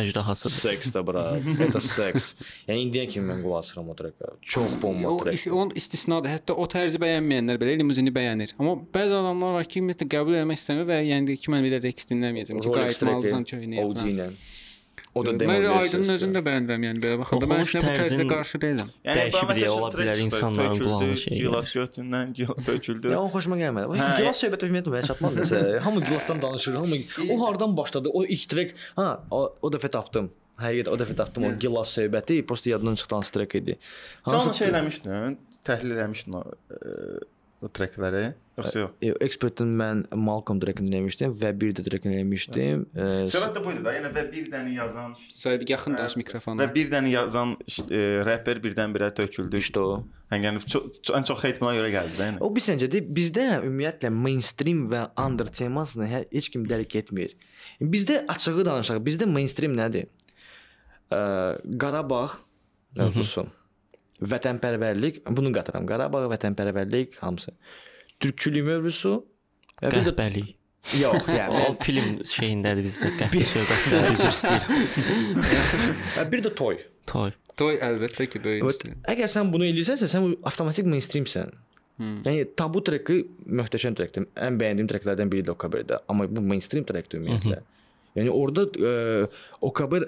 əjdahasıdır. 0.00 0.54
Seks 0.56 0.92
də 0.94 1.02
bura, 1.06 1.24
hətta 1.60 1.80
seks. 1.86 2.32
Yəni 2.68 2.86
indiyə 2.86 3.06
kimi 3.12 3.30
mən 3.30 3.44
qulaq 3.44 3.62
asıram 3.62 3.92
o 3.92 3.94
trekə. 3.98 4.32
Çox 4.54 4.74
bomba 4.82 5.16
trek. 5.22 5.46
O 5.52 5.60
onun 5.62 5.76
istisnadır. 5.78 6.34
Hətta 6.36 6.56
o 6.58 6.66
tərzi 6.74 6.98
bəyənməyənlər 7.04 7.60
belə 7.62 7.76
limuzini 7.82 8.14
bəyənir. 8.14 8.56
Amma 8.58 8.74
bəzi 8.96 9.14
adamlar 9.20 9.58
var 9.58 9.70
ki, 9.70 9.82
ümumiyyətlə 9.82 10.08
qəbul 10.16 10.40
etmək 10.42 10.62
istəmir 10.62 10.88
və 10.90 10.98
yəni 11.12 11.38
ki, 11.38 11.52
mən 11.54 11.68
belə 11.68 11.82
reks 11.86 12.10
dinləməyəcəm 12.10 12.64
ki, 12.64 12.74
qayıtmalısan 12.78 13.46
köynəyə. 13.52 13.86
Oldinə. 13.86 14.32
O 15.14 15.26
da 15.26 15.30
Aydının 15.30 15.48
versiyası. 15.48 16.12
özünü 16.12 16.38
də 16.38 16.40
bəyənirəm, 16.46 16.84
yəni 16.86 17.00
belə 17.02 17.16
baxanda 17.20 17.46
mən 17.50 17.62
Oxunuş 17.62 17.74
əslində 17.76 17.90
bu 17.92 18.02
tərzə 18.02 18.26
qarşı 18.30 18.60
deyiləm. 18.62 18.92
Yəni 19.04 19.18
Dəyişikliyi 19.18 19.48
məsəl 19.50 19.62
üçün 19.62 19.74
ola 19.76 19.88
bilər, 19.92 20.20
insanların 20.24 20.78
qulağına 20.78 21.16
şey 21.22 21.36
Gilas 21.42 21.72
götündən 21.76 22.30
töküldü. 22.68 23.10
Ya 23.12 23.18
o 23.20 23.26
xoşuma 23.34 23.58
gəlmədi. 23.60 23.90
O 23.92 23.98
gilas 24.20 24.40
söhbəti 24.40 24.68
ümumiyyətlə 24.70 24.94
mənə 24.94 25.06
çatmadı 25.10 25.42
nəsə. 25.42 25.60
Hamı 25.86 26.04
gilasdan 26.06 26.42
danışır, 26.42 26.74
hamı 26.80 26.96
o 27.30 27.36
hardan 27.46 27.76
başladı? 27.76 28.08
O 28.12 28.24
ilk 28.24 28.48
trek, 28.48 28.74
ha, 28.96 29.08
o, 29.30 29.42
o 29.62 29.70
dəfə 29.76 29.90
tapdım. 29.92 30.30
Həqiqətən 30.62 30.94
o 30.94 30.96
dəfə 31.00 31.16
tapdım 31.20 31.44
o 31.44 31.52
gilas 31.60 31.92
söhbəti, 31.98 32.40
prosta 32.46 32.70
yadımdan 32.70 32.94
çıxdı 32.94 33.14
hansı 33.14 33.32
trek 33.36 33.54
idi. 33.60 33.76
Sən 34.24 34.38
onu 34.40 34.54
şey 34.54 34.68
eləmişdin, 34.72 35.36
təhlil 35.68 35.92
eləmişdin 35.98 36.40
o, 36.40 36.42
ə, 36.72 37.20
o 37.62 37.68
trekləri, 37.68 38.32
yoxsa 38.58 38.78
yox? 38.82 38.90
E, 39.02 39.12
Expertin 39.26 39.70
mən 39.80 40.02
Malcolm 40.16 40.58
trekini 40.62 40.90
dinləmişdim 40.90 41.32
və 41.40 41.52
bir 41.60 41.72
də 41.78 41.84
trekini 41.86 42.18
dinləmişdim. 42.18 42.82
E, 42.94 43.06
Söhbət 43.32 43.56
də 43.56 43.62
bu 43.64 43.72
idi 43.72 43.84
da, 43.86 43.94
yəni 43.96 44.10
və 44.16 44.24
bir 44.32 44.48
dənə 44.52 44.74
yazan 44.76 45.14
Saydı 45.16 45.68
yaxın 45.72 45.96
daş 45.98 46.16
mikrofona. 46.20 46.62
və 46.64 46.74
bir 46.74 46.90
dənə 46.92 47.12
yazan 47.14 47.54
e, 47.88 48.00
rapper 48.28 48.60
birdən-birə 48.64 49.12
töküldü. 49.14 49.56
işte 49.56 49.80
o. 49.80 50.02
Yəni 50.32 50.46
yəni 50.48 50.60
çox, 50.66 51.00
çox, 51.02 51.16
ən 51.16 51.24
çox 51.28 51.42
heyt 51.44 51.60
buna 51.60 51.74
görə 51.76 51.90
gəldi 51.92 52.14
də. 52.18 52.26
Yəni. 52.30 52.38
O 52.40 52.48
bir 52.56 52.64
səncədir, 52.64 53.02
bizdə 53.16 53.46
ümumiyyətlə 53.62 54.10
mainstream 54.10 54.86
və 54.92 55.02
under 55.20 55.46
temasını 55.52 56.06
hə- 56.08 56.26
heç 56.32 56.48
kim 56.54 56.64
dərk 56.68 56.96
etmir. 56.96 57.34
Bizdə 57.80 58.22
açığı 58.32 58.64
danışaq, 58.64 59.00
bizdə 59.04 59.26
mainstream 59.28 59.74
nədir? 59.76 60.06
Ə, 61.12 61.20
Qarabağ 61.80 62.30
mövzusu. 62.96 63.44
Vətənpərvərlik, 64.22 65.20
bunu 65.34 65.50
qatıram. 65.52 65.84
Qarabağ, 65.88 66.24
vətənpərvərlik 66.32 67.16
hamısı. 67.20 67.52
Türkçülük 68.22 68.64
mövzusu 68.66 69.14
və 69.82 69.90
bir 69.90 69.98
də 70.06 70.12
Qəhbəli. 70.12 70.44
yox, 71.00 71.28
yəni 71.30 71.60
O 71.68 71.74
film 71.82 72.08
şeyindədir 72.26 72.86
bizdə 72.86 73.10
qəhbə 73.18 73.44
söhbətləri 73.52 74.14
üzr 74.16 74.30
istəyirəm. 74.30 75.42
və 76.16 76.24
bir 76.32 76.44
də 76.46 76.54
toy. 76.62 76.78
Toy. 77.10 77.34
Toy 77.58 77.76
əlbəttə 77.84 78.28
ki, 78.32 78.40
böyük 78.42 78.86
əgər 79.12 79.28
sən 79.28 79.50
bunu 79.52 79.66
eləyirsənsə, 79.68 80.08
sən 80.08 80.30
avtomatik 80.48 80.86
mainstreamsən. 80.88 81.50
Hmm. 81.98 82.22
Yəni 82.24 82.46
tabu 82.56 82.80
treki 82.80 83.18
möhtəşəm 83.52 83.94
trekdir. 83.98 84.24
Ən 84.40 84.56
bəyəndiyim 84.60 84.88
treklərdən 84.88 85.28
biridir 85.30 85.52
Okaberdə. 85.52 85.98
Amma 86.08 86.24
bu 86.30 86.40
mainstream 86.40 86.86
trekdir 86.88 87.20
ümumiyyətlə. 87.20 87.58
Yəni 88.16 88.32
orada 88.32 88.64
ə, 88.64 88.94
Okaber 89.68 90.06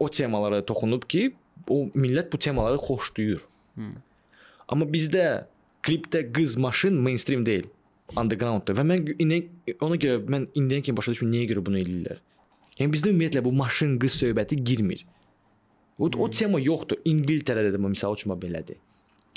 o 0.00 0.08
temalara 0.08 0.62
toxunub 0.64 1.04
ki, 1.10 1.26
o 1.68 1.82
millət 1.92 2.30
bu 2.32 2.40
temaları 2.40 2.80
xoşlayır. 2.80 3.44
Amma 4.72 4.88
bizdə 4.88 5.26
klipdə 5.82 6.24
qız 6.32 6.56
maşın 6.56 6.98
mainstream 7.02 7.44
deyil. 7.46 7.68
Undergrounddur 8.16 8.76
və 8.78 8.84
mən 8.88 9.04
indi 9.20 9.42
ona 9.84 9.98
görə 10.00 10.22
mən 10.32 10.48
indiyə 10.56 10.82
kimi 10.86 10.96
başa 10.96 11.12
düşmürəm 11.12 11.34
niyə 11.34 11.50
görə 11.52 11.64
bunu 11.66 11.80
eləyirlər. 11.82 12.20
Yəni 12.78 12.94
bizdə 12.94 13.12
ümumiyyətlə 13.12 13.44
bu 13.44 13.52
maşın 13.52 13.98
qız 14.00 14.16
söhbəti 14.22 14.60
girmir. 14.64 15.04
O, 15.98 16.06
o 16.08 16.28
tema 16.30 16.60
yoxdur. 16.62 17.02
İngiltərədə 17.04 17.74
də 17.74 17.80
məsəl 17.82 18.14
üçün 18.16 18.34
belədir. 18.40 18.78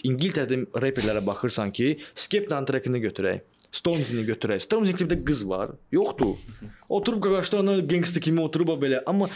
İngiltərədə 0.08 0.82
reperlərə 0.82 1.24
baxırsan 1.26 1.74
ki, 1.76 1.96
Skepta 2.16 2.62
trackini 2.66 3.02
götürək. 3.02 3.42
Stormzy-ni 3.72 4.26
götürək. 4.28 4.60
Stormzy 4.66 4.94
klipdə 4.98 5.18
qız 5.26 5.46
var. 5.48 5.76
Yoxdur. 5.96 6.36
Oturub 6.96 7.24
qarşılarına 7.24 7.80
gangsta 7.88 8.20
kimi 8.20 8.44
oturub 8.44 8.74
belə. 8.82 9.00
Amma 9.08 9.30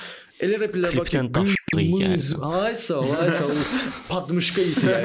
elə 0.43 0.59
reperlər 0.65 0.97
var 0.99 1.11
ki, 1.11 1.23
qız, 1.37 2.33
ay 2.43 2.75
sağ 2.75 2.99
ol, 2.99 3.15
ay 3.21 3.31
sağ 3.31 3.47
ol. 3.53 3.63
Patmışqa 4.11 4.67
isə 4.73 4.99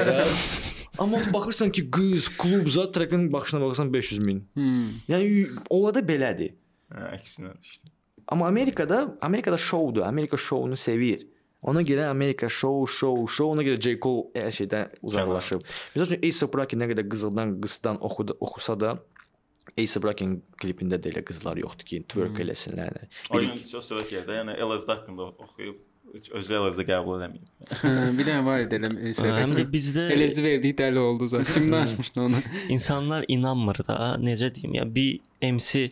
Amma 0.97 1.21
baxırsan 1.33 1.71
ki, 1.71 1.91
qız, 1.91 2.27
klub 2.37 2.67
zat 2.67 2.93
trackin 2.93 3.33
baxışına 3.33 3.61
baxırsan 3.61 3.93
500 3.93 4.25
min. 4.25 4.43
Hmm. 4.53 4.89
Yəni 5.09 5.47
olada 5.69 6.03
belədir. 6.03 6.55
Hə, 6.91 7.13
əksinə 7.15 7.53
işte. 7.61 7.91
Amma 8.27 8.47
Amerikada, 8.47 9.17
Amerikada 9.21 9.57
şoudur. 9.57 10.01
Amerika 10.01 10.37
şounu 10.37 10.77
sevir. 10.77 11.27
Ona 11.61 11.81
görə 11.85 12.07
Amerika 12.09 12.49
şou, 12.49 12.87
şou, 12.87 13.27
şou, 13.27 13.51
ona 13.53 13.63
görə 13.63 13.77
J. 13.81 13.99
Cole 14.01 14.31
hər 14.33 14.53
şeydən 14.55 14.95
uzaqlaşıb. 15.05 15.61
Məsəl 15.93 16.15
üçün 16.17 16.45
A$AP 16.47 16.55
Rocky 16.57 16.79
nə 16.81 16.87
qədər 16.89 17.09
qızıldan, 17.11 17.53
qızdan 17.61 17.99
oxudu, 18.01 18.37
oxusa 18.39 18.79
da 18.79 18.95
A$AP 19.77 20.07
Rocky'nin 20.07 20.39
klipində 20.61 20.97
də 20.97 21.11
elə 21.13 21.21
qızlar 21.27 21.61
yoxdur 21.61 21.85
ki, 21.85 22.01
twerk 22.09 22.41
eləsinlər. 22.41 22.97
Oyun 23.37 23.61
çox 23.69 23.91
sevək 23.91 24.15
yerdə. 24.17 24.39
Yəni 24.41 24.57
LSD 24.65 24.95
haqqında 24.95 25.29
oxuyub 25.45 25.77
heç 26.13 26.29
özü 26.37 26.57
LSD 26.59 26.85
qəbul 26.89 27.19
eləməyib. 27.19 28.15
Bir 28.17 28.27
dənə 28.27 28.41
var 28.45 28.63
idi 28.65 28.77
elə 28.79 28.89
Həm 28.91 29.13
söhbət. 29.19 29.53
də 29.59 29.65
bizdə 29.75 30.07
Elezdi 30.15 30.43
verdiyi 30.43 30.75
dəli 30.81 30.99
oldu 30.99 31.27
zaten. 31.31 31.53
Kim 31.55 31.71
danışmışdı 31.71 32.21
onu? 32.21 32.41
insanlar 32.69 33.25
inanmır 33.27 33.81
da, 33.87 33.97
necə 34.21 34.49
deyim, 34.55 34.73
ya 34.79 34.85
bir 34.95 35.19
MC 35.41 35.89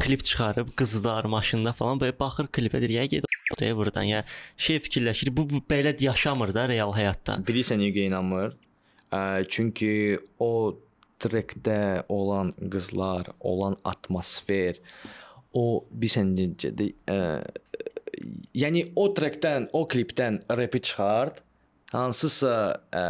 klip 0.00 0.24
çıxarıb 0.24 0.68
qızlar 0.76 1.24
maşında 1.24 1.72
falan 1.72 1.98
belə 2.00 2.14
baxır 2.20 2.46
klipə 2.52 2.80
deyir, 2.80 2.90
ya 3.00 3.04
get 3.06 3.24
oraya 3.56 3.76
burdan 3.76 4.02
ya 4.02 4.24
şey 4.56 4.76
fikirləşir, 4.86 5.32
bu, 5.36 5.48
bu 5.50 5.62
belə 5.70 5.96
yaşamır 6.04 6.54
da 6.54 6.68
real 6.68 6.92
həyatda. 6.94 7.40
Bilirsən 7.48 7.80
niyə 7.80 8.06
inanmır? 8.10 8.56
Ə, 9.12 9.46
çünki 9.48 10.18
o 10.38 10.76
trekdə 11.22 12.04
olan 12.08 12.52
qızlar, 12.72 13.30
olan 13.40 13.76
atmosfer, 13.84 14.78
o 15.52 15.84
bilirsən 15.90 16.34
necədir? 16.36 16.92
Yəni 18.56 18.86
o 18.96 19.08
trekdən, 19.14 19.68
o 19.76 19.84
klipdən 19.88 20.40
repi 20.58 20.80
çıxart, 20.88 21.42
hansısa 21.92 22.54
ə, 22.92 23.04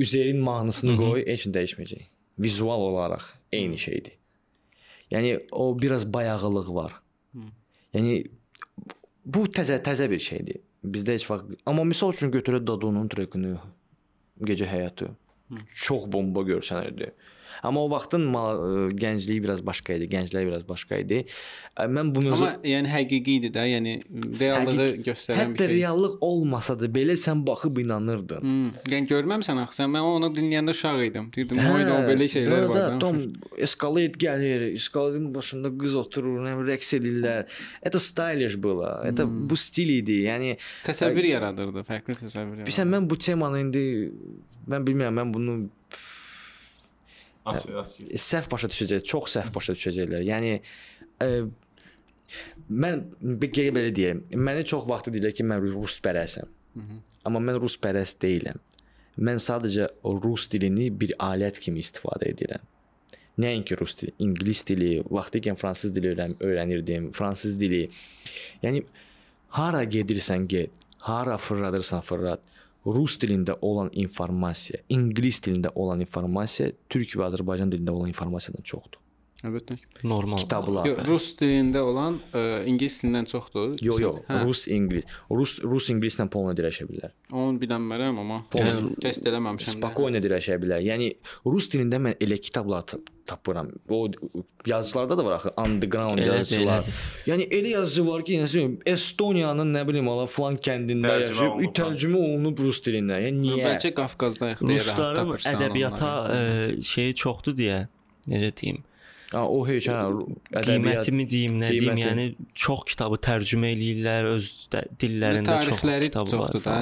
üzərin 0.00 0.40
mahnısını 0.44 0.96
qoy, 0.98 1.24
heç 1.28 1.46
nə 1.48 1.58
dəyişməyəcək. 1.58 2.06
Vizual 2.40 2.86
olaraq 2.88 3.26
eyni 3.52 3.78
şeydir. 3.78 4.16
Yəni 5.10 5.34
o 5.52 5.72
biraz 5.82 6.06
bayağılıq 6.12 6.68
var. 6.74 6.94
Yəni 7.94 8.22
bu 9.24 9.44
təzə 9.50 9.80
təzə 9.84 10.08
bir 10.10 10.22
şeydir. 10.22 10.60
Bizdə 10.80 11.18
heç 11.18 11.26
vaxt 11.28 11.58
amma 11.68 11.84
misal 11.84 12.14
üçün 12.14 12.30
götürək 12.32 12.64
Dadonun 12.66 13.08
trekini 13.12 13.56
Gecə 14.40 14.64
həyatı 14.64 15.10
çox 15.74 16.06
bomba 16.12 16.40
görsənirdi. 16.48 17.10
Amma 17.63 17.79
o 17.81 17.89
vaxtın 17.89 18.21
ma- 18.33 18.91
gəncliyi 18.93 19.41
biraz 19.41 19.61
başqa 19.65 19.93
idi, 19.95 20.05
gənclər 20.11 20.43
biraz 20.45 20.65
başqa 20.67 20.97
idi. 21.01 21.21
Ə, 21.79 21.85
Mən 21.89 22.09
bu 22.13 22.21
mövzu 22.21 22.45
Amma 22.45 22.67
yəni 22.67 22.89
həqiqi 22.91 23.31
idi 23.39 23.49
də, 23.55 23.63
yəni 23.71 23.93
reallığı 24.39 24.73
Həqiq- 24.75 25.05
göstərən 25.07 25.39
hətta 25.39 25.53
bir 25.53 25.71
şey. 25.71 25.77
reallıq 25.79 26.17
olmasa 26.21 26.75
da 26.79 26.85
belə 26.97 27.15
sən 27.17 27.41
baxıb 27.47 27.79
inanırdın. 27.81 28.41
Hmm, 28.43 28.69
yəni 28.91 29.07
görməmisən 29.09 29.61
axı 29.63 29.81
sən 29.81 29.89
mən 29.95 30.03
onu 30.11 30.29
dinləyəndə 30.35 30.75
uşaq 30.75 31.01
idim. 31.07 31.31
Deyirdim, 31.35 31.57
"Oyda 31.73 31.93
o 31.95 32.01
belə 32.11 32.27
şeylər 32.35 32.51
da, 32.51 32.67
var." 32.69 32.73
da, 32.75 32.91
da." 32.91 32.99
Tom 32.99 33.17
escalate 33.57 34.19
gəlir, 34.25 34.67
escalate'in 34.75 35.33
başında 35.35 35.71
qız 35.79 35.95
oturur, 36.03 36.37
nə 36.45 36.53
bilim, 36.59 36.67
rəqs 36.69 36.91
edirlər. 36.99 37.45
Это 37.81 37.99
stylish 37.99 38.57
было. 38.61 39.01
Это 39.09 39.25
bu 39.49 39.55
stil 39.55 39.89
idi. 39.89 40.19
Yəni 40.27 40.57
təsəvvür 40.85 41.25
yaradırdı, 41.33 41.81
fərqli 41.87 42.13
təsəvvür. 42.19 42.61
yaradırdı. 42.61 42.69
bilirsən 42.69 42.87
mən 42.93 43.09
bu 43.09 43.17
temanı 43.17 43.59
indi 43.65 44.11
mən 44.69 44.85
bilmirəm, 44.85 45.15
mən 45.23 45.33
bunu 45.33 45.55
As, 45.55 45.61
as. 45.61 46.08
səhv 47.46 48.50
başa 48.52 48.70
düşəcək, 48.72 49.04
çox 49.08 49.36
səhv 49.36 49.52
başa 49.54 49.74
düşəcəklər. 49.78 50.24
Yəni 50.28 50.56
ə, 51.24 51.28
mən 52.70 53.04
bir 53.42 53.52
qeyd 53.52 53.74
belə 53.76 53.92
deyim. 53.96 54.24
Məni 54.36 54.64
çox 54.68 54.86
vaxt 54.88 55.10
deyirlər 55.10 55.34
ki, 55.36 55.46
mən 55.48 55.62
rus 55.72 55.98
pərəsəm. 56.04 56.50
Amma 57.26 57.40
mən 57.44 57.60
rus 57.62 57.76
pərəst 57.80 58.20
deyiləm. 58.22 58.60
Mən 59.20 59.40
sadəcə 59.42 59.88
rus 60.24 60.46
dilini 60.52 60.90
bir 60.90 61.14
alət 61.18 61.58
kimi 61.64 61.82
istifadə 61.82 62.30
edirəm. 62.30 62.62
Nəinki 63.40 63.76
rus 63.80 63.96
dili, 63.96 64.12
ingilis 64.20 64.62
dili, 64.68 64.90
vaxtı 65.08 65.40
ikən 65.40 65.56
fransız 65.56 65.94
dili 65.96 66.10
öyrən 66.12 66.36
öyrənirdim, 66.44 67.10
fransız 67.16 67.56
dili. 67.60 67.86
Yəni 68.62 68.84
hara 69.56 69.84
gedirsən 69.84 70.46
get, 70.50 70.70
hara 71.00 71.38
fırladırsan 71.38 72.00
fırlat. 72.00 72.40
Rus 72.86 73.18
dilində 73.20 73.58
olan 73.60 73.90
informasiya, 73.92 74.80
ingilis 74.88 75.42
dilində 75.44 75.72
olan 75.76 76.00
informasiya 76.00 76.70
türk 76.88 77.12
və 77.18 77.26
Azərbaycan 77.28 77.72
dilində 77.72 77.92
olan 77.92 78.08
informasiyadan 78.08 78.64
çoxdur. 78.64 79.00
Əlbəttə. 79.40 79.78
Normal. 80.04 80.36
Kitablar. 80.42 80.84
Yox, 80.84 80.98
rus 81.08 81.26
dilində 81.38 81.80
olan 81.80 82.18
ə, 82.36 82.40
ingilis 82.68 82.98
dilindən 83.00 83.24
çoxdur. 83.30 83.70
Yox, 83.80 84.00
yox, 84.02 84.18
Hə, 84.28 84.40
rus, 84.44 84.66
ingilis. 84.68 85.06
Rus 85.32 85.54
rus 85.64 85.86
ingilislə 85.94 86.26
polna 86.28 86.52
dirəşə 86.58 86.84
bilər. 86.90 87.14
Onu 87.32 87.56
bilmirəm 87.62 88.18
amma 88.20 88.42
Yəni, 88.58 88.90
test 89.00 89.24
eləməmişəm. 89.30 89.70
də. 89.70 89.78
Spokojno 89.78 90.20
dirəşə 90.20 90.58
bilər. 90.60 90.82
Yəni 90.84 91.08
rus 91.48 91.70
dilində 91.72 91.96
mən 92.04 92.18
elə 92.20 92.36
kitablar 92.36 92.84
ta- 92.90 92.98
tapıram. 93.30 93.70
O 93.88 94.08
yazıçılarda 94.66 95.16
da 95.18 95.24
var 95.24 95.32
axı 95.38 95.52
underground 95.56 96.18
Elədir, 96.18 96.36
yazıçılar. 96.36 96.82
elədir. 96.82 97.00
Yəni 97.30 97.48
elə 97.60 97.72
yazıcı 97.78 98.06
var 98.10 98.24
ki, 98.24 98.32
yəni 98.42 98.78
Estoniyanın 98.92 99.72
nə 99.76 99.86
bilim 99.88 100.08
ala 100.08 100.26
falan 100.26 100.56
kəndində 100.60 101.14
yaşayıb, 101.22 101.64
tərcümə 101.80 102.20
olunub 102.26 102.58
rus 102.66 102.82
dilindən. 102.84 103.24
Yəni 103.30 103.40
niyə? 103.46 103.64
Bəlkə 103.70 103.94
Qafqazdayıq 104.02 104.60
deyə 104.66 104.84
rahat 104.84 105.24
Rusların 105.24 105.56
ədəbiyyata 105.56 106.12
ə, 106.36 106.82
şeyi 106.92 107.14
çoxdur 107.24 107.56
deyə 107.56 107.80
necə 108.28 108.52
deyim? 108.60 108.84
Ha, 109.30 109.44
o 109.46 109.60
heç 109.68 109.86
hə, 109.86 109.98
Qiymətimi 110.66 111.24
deyim, 111.30 111.60
nə 111.62 111.70
deyim, 111.76 111.98
yəni 112.02 112.24
çox 112.58 112.82
kitabı 112.90 113.20
tərcümə 113.22 113.70
eləyirlər, 113.76 114.26
öz 114.32 114.48
də, 114.72 114.82
dillərində 114.98 115.60
çox 115.62 115.78
tarixləri 115.78 116.08
kitabı 116.10 116.40
var 116.40 116.56
çoxdur 116.56 116.64
da. 116.66 116.78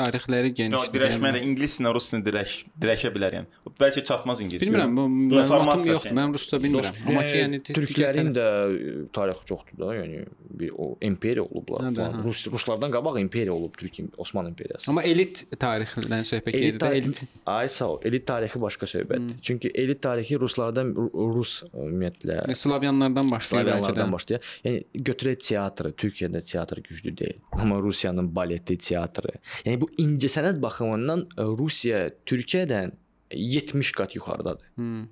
Tarixləri 0.00 0.50
Yox, 0.50 0.56
genişdir. 0.60 0.92
dirəşmə 0.96 1.30
ilə 1.32 1.40
ingilislə 1.46 1.92
rusla 1.94 2.18
dirəş 2.26 2.52
dirəşə 2.82 3.10
bilər 3.14 3.36
yəni. 3.38 3.46
Bəlkə 3.80 4.04
çatmaz 4.04 4.40
ingilis. 4.44 4.62
Bilmirəm, 4.66 4.96
bu 4.96 5.04
məlumatım 5.34 5.86
yoxdur. 5.92 6.08
şey. 6.08 6.12
Mən 6.18 6.34
rusca 6.34 6.56
bilmirəm. 6.64 7.00
Amma 7.08 7.22
ki, 7.28 7.36
yəni 7.42 7.60
türklərin 7.68 8.32
də 8.36 8.46
e, 8.46 8.94
tarixi 9.16 9.44
çoxdur 9.50 9.78
da, 9.84 9.90
yəni 10.00 10.24
bir 10.60 10.70
o 10.76 10.90
imperiya 11.06 11.44
olublar 11.44 11.86
Hə 11.86 11.92
də, 11.94 12.00
falan. 12.02 12.18
hə. 12.20 12.24
Rus 12.24 12.46
ruslardan 12.52 12.90
qabaq 12.96 13.20
imperiya 13.20 13.54
olub 13.54 13.74
Türk 13.78 13.98
im- 14.02 14.10
Osman 14.18 14.46
imperiyası. 14.50 14.90
Amma 14.90 15.02
elit 15.02 15.44
tarixindən 15.56 16.24
söhbət 16.28 16.52
gedir 16.58 16.86
elit. 17.00 17.22
ay 17.46 17.68
sağ 17.68 17.88
ol. 17.94 18.00
Elit 18.04 18.26
tarixi 18.26 18.60
başqa 18.60 18.86
söhbətdir. 18.86 19.38
Çünki 19.42 19.70
elit 19.74 20.02
tarixi 20.02 20.38
ruslardan 20.40 20.92
Ru- 20.94 21.34
Rus 21.36 21.62
ümumiyyətlə 21.74 22.54
Slavyanlardan 22.54 23.30
başlayır. 23.30 23.64
Slavyanlardan 23.64 24.12
başlayır. 24.12 24.42
Yəni 24.64 24.84
götürək 24.94 25.38
teatrı, 25.48 25.90
Türkiyədə 25.92 26.42
teatr 26.52 26.80
güclü 26.88 27.16
deyil. 27.16 27.38
Amma 27.52 27.78
Rusiyanın 27.82 28.34
baleti, 28.36 28.76
teatrı. 28.78 29.32
Yəni 29.64 29.80
bu 29.80 29.89
incəsənət 29.98 30.60
baxımından 30.62 31.24
e, 31.36 31.46
Rusiya 31.58 32.04
Türkiyədən 32.26 32.92
70 33.34 33.92
qat 33.98 34.14
yuxarıdadır. 34.18 34.68
Hmm. 34.76 35.08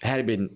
Hər 0.00 0.22
bir 0.24 0.46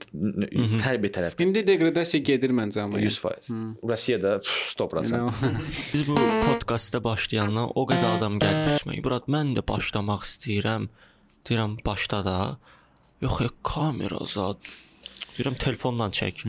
hər 0.81 0.99
bir 1.03 1.11
tərəfdən 1.13 1.51
İndi 1.51 1.63
deqradasiya 1.69 2.23
gedir 2.25 2.55
məncə 2.57 2.81
amma. 2.87 3.01
100%. 3.03 3.51
Rusiyada 3.85 4.39
pf, 4.41 4.73
100%. 4.81 5.11
Yəni, 5.13 5.65
Biz 5.93 6.07
bu 6.09 6.17
podkastda 6.17 7.03
başlayandan 7.05 7.75
o 7.75 7.85
qədər 7.91 8.17
adam 8.19 8.39
gəlib 8.41 8.71
düşmək. 8.73 9.03
Murat, 9.05 9.29
mən 9.29 9.53
də 9.59 9.67
başlamaq 9.69 10.25
istəyirəm. 10.25 10.89
Deyirəm, 11.45 11.77
başla 11.85 12.23
da. 12.25 12.39
Yox, 13.21 13.43
ya, 13.45 13.53
kamera 13.69 14.25
zad. 14.25 14.65
Deyirəm, 15.37 15.61
telefonla 15.61 16.09
çək. 16.17 16.47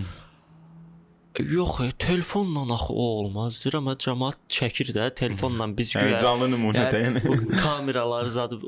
Yox, 1.39 1.79
ya, 1.79 1.91
telefonla 1.99 2.73
axı 2.73 2.93
o 2.93 3.03
olmaz. 3.19 3.59
Deyirəm, 3.63 3.89
cəmaət 4.05 4.39
çəkir 4.49 4.91
də 4.95 5.09
telefonla 5.15 5.67
biz 5.77 5.91
Yəni 5.95 6.13
güya. 6.13 6.19
canlı 6.23 6.47
nümunədə 6.53 7.01
yəni. 7.05 7.23
bu 7.27 7.57
kameraları 7.59 8.29
zadı 8.31 8.59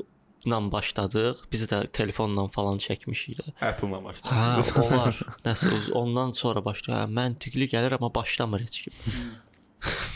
ilə 0.46 0.58
başladıq. 0.72 1.44
Biz 1.52 1.66
də 1.72 1.80
telefonla 1.92 2.46
falan 2.52 2.78
çəkmişik 2.78 3.40
də. 3.40 3.46
Apple-la 3.70 4.02
başladı. 4.04 4.34
Hə, 4.34 4.84
olar. 4.84 5.20
Nəsə 5.46 5.92
ondan 5.92 6.32
sonra 6.36 6.64
başlayır. 6.64 7.06
Hə, 7.06 7.12
məntiqli 7.20 7.70
gəlir 7.72 7.96
amma 7.98 8.12
başlamır 8.14 8.66
heç 8.66 8.82
kim. 8.86 8.92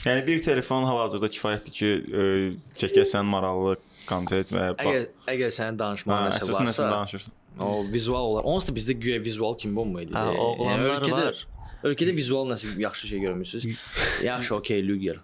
Yəni 0.04 0.26
bir 0.26 0.42
telefon 0.42 0.84
hal-hazırda 0.84 1.28
kifayətdir 1.30 1.72
ki, 1.78 1.90
ə, 2.22 2.24
çəkəsən 2.80 3.28
maraqlı 3.32 3.76
kontent 4.08 4.50
və. 4.52 4.72
Əgər 4.82 5.06
əgər 5.30 5.54
sənin 5.54 5.78
danışmağın 5.78 6.24
Hə, 6.26 6.32
nəsə 6.32 6.42
əsas 6.42 6.56
nəsə 6.56 6.66
varsa, 6.66 6.90
danışırsan. 6.96 7.34
o 7.62 7.72
vizual 7.92 8.32
olar. 8.32 8.44
Onsuz 8.48 8.68
da 8.70 8.74
bizdə 8.78 8.96
güya 8.98 9.20
vizual 9.22 9.54
kimi 9.58 9.76
bomba 9.76 10.02
idi. 10.02 10.12
Hə, 10.16 10.36
oğlanlar 10.36 11.10
var. 11.12 11.46
Ölkədə 11.82 12.12
vizual 12.16 12.46
nəsə 12.50 12.72
yaxşı 12.78 13.08
şey 13.10 13.20
görmüsüz? 13.26 13.66
Yaxşı, 14.24 14.54
okey, 14.54 14.82
Luger. 14.88 15.18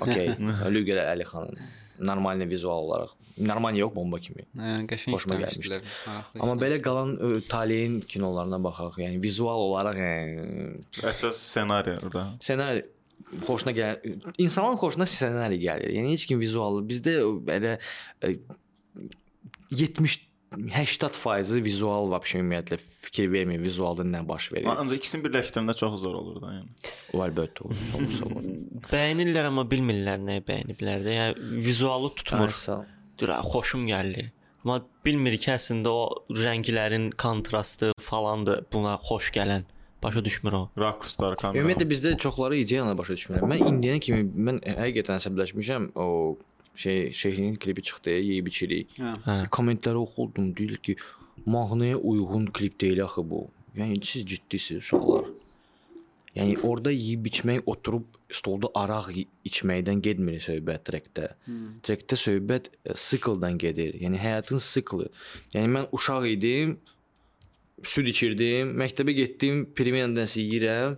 Okey. 0.00 0.34
Luger 0.74 1.00
Əlixanın 1.06 1.56
normal 2.02 2.40
vizual 2.50 2.84
olaraq. 2.88 3.12
Normal 3.38 3.76
yox, 3.78 3.94
bomba 3.94 4.18
kimi. 4.20 4.44
Hə, 4.58 4.72
qəşəng 4.90 5.14
Xoşuma 5.14 5.36
işləmişdilər, 5.38 5.84
maraqlı 6.06 6.42
Amma 6.44 6.56
belə 6.60 6.80
qalan 6.84 7.12
ö, 7.16 7.30
taleyin 7.48 8.00
kinolarına 8.04 8.58
baxaq. 8.64 8.98
Yəni 9.00 9.20
vizual 9.22 9.62
olaraq 9.70 9.96
yəni 10.02 10.74
Əsas 11.00 11.38
ssenari 11.38 11.94
orada. 12.02 12.26
ssenari 12.42 12.82
xoşuna 13.46 13.72
gəlir. 13.76 14.18
İnsanların 14.42 14.80
xoşuna 14.82 15.06
ssenari 15.08 15.60
gəlir. 15.62 15.94
Yəni 15.96 16.12
heç 16.12 16.26
kim 16.28 16.42
vizualı 16.42 16.82
bizdə 16.90 17.16
belə 17.48 17.78
ə, 18.20 18.34
70 19.70 20.18
80% 20.58 21.62
vizual 21.64 22.10
vəbşə 22.12 22.40
ümumiyyətlə 22.42 22.78
fikir 22.82 23.30
vermir 23.32 23.62
vizualda 23.62 24.04
nə 24.06 24.20
baş 24.28 24.50
verir. 24.52 24.68
Ancaq 24.72 25.00
ikisini 25.00 25.24
birləşdirəndə 25.26 25.74
çox 25.78 25.98
zor 26.02 26.18
olur 26.20 26.40
da, 26.42 26.52
yəni. 26.58 26.92
O 27.16 27.22
əlbəttə 27.26 27.66
olur. 27.66 27.82
Olsa 28.00 28.28
var. 28.34 28.46
Bəyənirlər 28.92 29.50
amma 29.50 29.64
bilmirlər 29.70 30.22
nəyi 30.22 30.44
bəyəniblər 30.48 31.04
də. 31.06 31.16
Yəni 31.18 31.50
vizualı 31.66 32.12
tutmur. 32.20 32.52
"Ə, 32.52 33.42
xoşum 33.52 33.86
gəldi. 33.90 34.30
Amma 34.62 34.78
bilmir 35.04 35.36
ki, 35.42 35.50
əslində 35.56 35.90
o 35.90 36.02
rənglərin 36.38 37.10
kontrastı 37.18 37.92
falandır 38.00 38.64
buna 38.72 38.96
xoş 39.02 39.32
gələn. 39.34 39.64
Başa 40.02 40.24
düşmür 40.24 40.52
o. 40.58 40.60
Rakuslar, 40.78 41.36
kamera. 41.38 41.62
Ümumiyyətlə 41.62 41.86
bizdə 41.90 42.12
çoxları 42.18 42.56
ideyanla 42.58 42.96
başa 42.98 43.14
düşmürəm. 43.14 43.44
Mən 43.52 43.60
indiyənə 43.70 44.00
kimi 44.02 44.24
mən 44.48 44.56
həqiqətən 44.66 45.20
əsəbləşmişəm. 45.20 45.84
O 45.94 46.06
şey 46.74 47.12
Şeyxin 47.12 47.54
klipi 47.54 47.82
çıxdı, 47.82 48.10
yeyib 48.10 48.46
içirik. 48.46 48.96
Hə. 48.98 49.14
Hə. 49.26 49.36
Kommentləri 49.52 50.00
oxudum, 50.00 50.56
deyir 50.56 50.76
ki, 50.76 50.96
mahnıya 51.46 51.96
uyğun 51.96 52.46
klip 52.46 52.80
deyil 52.80 53.04
axı 53.04 53.30
bu. 53.30 53.50
Yəni 53.76 54.04
siz 54.04 54.26
ciddisiz 54.26 54.76
uşaqlar. 54.76 55.30
Yəni 56.36 56.56
orada 56.64 56.90
yeyib 56.90 57.26
içmək, 57.28 57.66
oturub 57.66 58.04
stolda 58.32 58.70
araq 58.74 59.10
içməkdən 59.44 60.00
getmir 60.04 60.40
söhbət 60.40 60.86
trekdə. 60.88 61.26
Trekdə 61.84 62.16
söhbət 62.16 62.70
e, 62.84 62.96
sikldan 62.96 63.58
gedir. 63.60 63.98
Yəni 64.00 64.20
həyatın 64.20 64.62
siklı. 64.64 65.10
Yəni 65.52 65.72
mən 65.76 65.88
uşaq 65.92 66.28
idim, 66.32 66.78
süd 67.82 68.08
içirdim, 68.12 68.72
məktəbə 68.80 69.12
getdim, 69.18 69.66
primerdən 69.76 70.22
nəsə 70.22 70.40
yeyirəm. 70.40 70.96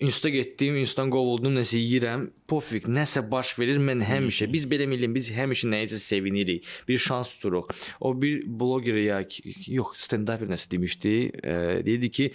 İnstituta 0.00 0.28
getdim, 0.28 0.76
institutdan 0.78 1.10
qovuldum, 1.10 1.56
nəsə 1.58 1.80
yeyirəm. 1.80 2.28
Pofik, 2.48 2.86
nəsə 2.86 3.24
baş 3.30 3.56
verir, 3.58 3.80
mən 3.82 4.04
həmişə 4.06 4.46
biz 4.52 4.66
belə 4.70 4.86
millim, 4.86 5.14
biz 5.14 5.32
həmişə 5.34 5.70
nəyisə 5.72 5.98
sevinirik. 5.98 6.68
Bir 6.88 6.98
şans 7.02 7.32
tuturuq. 7.34 7.72
O 8.00 8.14
bir 8.22 8.44
bloger 8.46 9.00
ya 9.02 9.18
yox, 9.66 9.96
stand-up 10.06 10.46
nəsə 10.46 10.70
demişdi. 10.70 11.16
E, 11.42 11.56
dedi 11.86 12.10
ki, 12.10 12.30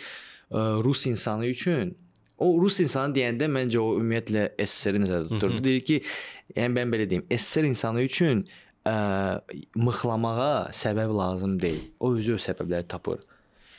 e, 0.52 0.58
rus 0.84 1.06
insanı 1.08 1.48
üçün 1.48 1.96
o 2.38 2.52
rus 2.62 2.82
insanı 2.84 3.16
deyəndə 3.16 3.48
məncə 3.50 3.80
o 3.82 3.96
ümumiyyətlə 3.98 4.44
SSR-i 4.62 5.02
nəzərdə 5.06 5.32
tuturdu. 5.32 5.64
Deyir 5.66 5.86
ki, 5.88 6.02
yəni 6.56 6.76
mən 6.76 6.94
belə 6.94 7.08
deyim, 7.10 7.26
SSR 7.32 7.70
insanı 7.72 8.04
üçün 8.06 8.44
ə, 8.86 8.94
mıxlamağa 9.80 10.70
səbəb 10.76 11.16
lazım 11.18 11.58
deyil. 11.62 11.82
O 12.00 12.14
özü 12.14 12.38
öz 12.38 12.50
səbəbləri 12.52 12.88
tapır. 12.92 13.24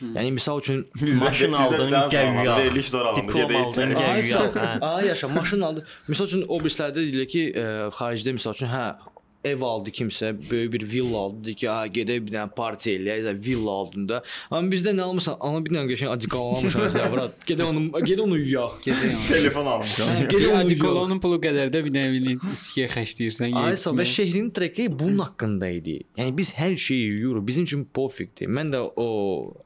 Yəni 0.00 0.30
misal 0.30 0.60
üçün 0.60 0.84
Maşın 1.20 1.52
aldın, 1.52 1.92
gəl 2.12 2.44
yağ. 2.46 2.56
Veriliş 2.58 2.90
zor 2.90 3.06
alındı. 3.10 3.32
Gedə 3.32 3.56
aldın, 3.62 3.94
içəri. 3.94 3.94
gəl 3.98 4.84
Ay, 4.86 5.06
yaşa, 5.06 5.28
maşın 5.28 5.60
aldı. 5.66 5.82
Məsəl 6.08 6.28
üçün 6.30 6.44
o 6.48 6.58
birislərdə 6.62 6.94
deyilir 7.00 7.26
ki, 7.32 7.42
ə, 7.58 7.64
xaricdə 7.98 8.36
məsəl 8.38 8.54
üçün 8.54 8.70
hə 8.70 8.84
ev 9.44 9.62
aldı 9.62 9.90
kimsə, 9.90 10.32
böyük 10.50 10.72
bir 10.72 10.82
villa 10.92 11.18
aldı, 11.18 11.44
dedi 11.44 11.54
ki, 11.54 11.68
"Ha, 11.68 11.86
gedək 11.86 12.26
bir 12.26 12.32
dənə 12.32 12.54
parti 12.54 12.96
eləyək, 12.98 13.44
villa 13.44 13.70
aldın 13.70 14.08
da." 14.08 14.22
Amma 14.50 14.70
bizdə 14.70 14.94
nə 14.96 15.02
almısan? 15.02 15.36
Ana 15.40 15.64
bir 15.64 15.70
dənə 15.70 15.86
qəşəng 15.92 16.10
adikal 16.14 16.56
almışam 16.56 16.82
məsələn, 16.82 17.10
bura. 17.12 17.26
Gedə 17.46 17.64
onu, 17.64 17.84
gedə 18.02 18.20
onu 18.22 18.38
yuyaq. 18.38 18.80
Yəni. 18.86 19.12
Telefon 19.28 19.66
almışam. 19.66 20.08
Gedə. 20.32 20.54
Adikolonun 20.58 21.20
pulu 21.20 21.38
qədər 21.42 21.70
də 21.70 21.84
bir 21.84 21.94
də 21.94 22.04
bilin 22.12 22.40
içkiyə 22.40 22.88
xərcləyirsən. 22.94 23.54
Ay 23.54 23.76
sağ 23.76 23.94
və 24.00 24.04
şehrin 24.04 24.50
treki 24.50 24.88
bunun 24.98 25.18
haqqında 25.18 25.68
idi. 25.68 26.00
Yəni 26.18 26.36
biz 26.36 26.52
hər 26.58 26.76
şeyi 26.76 27.06
yuyuruq. 27.08 27.46
Bizim 27.46 27.64
üçün 27.64 27.84
pofikdir. 27.84 28.48
Mən 28.48 28.72
də 28.74 28.82
o 28.96 29.08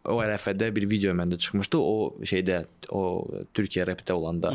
o 0.05 0.19
ərəfədə 0.23 0.75
bir 0.77 0.89
video 0.91 1.15
məndə 1.15 1.39
çıxmışdı. 1.39 1.79
O 1.79 2.13
şeydə 2.23 2.65
o 2.91 3.27
Türkiyə 3.55 3.87
rapdə 3.89 4.13
olanda 4.13 4.55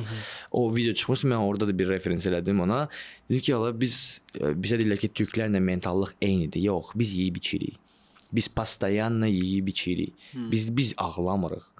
o 0.51 0.75
video 0.75 0.93
çıxmışdı. 0.93 1.27
Mən 1.33 1.47
orada 1.49 1.67
da 1.67 1.77
bir 1.79 1.89
referens 1.89 2.25
elədim 2.25 2.61
ona. 2.61 2.87
Dedim 3.29 3.41
ki, 3.41 3.55
"Ala 3.55 3.73
biz 3.81 4.21
e, 4.39 4.53
bizə 4.55 4.79
deyirlər 4.79 4.99
ki, 5.03 5.09
türklərlə 5.21 5.59
mentallıq 5.59 6.15
eynidir." 6.21 6.61
Yox, 6.61 6.91
biz 6.95 7.15
yeyib 7.15 7.37
içirik. 7.37 7.79
Biz 8.33 8.47
pastayanla 8.55 9.27
yeyib 9.27 9.67
içirik. 9.67 10.13
Biz 10.51 10.77
biz 10.77 10.93
ağlamırıq. 10.97 11.77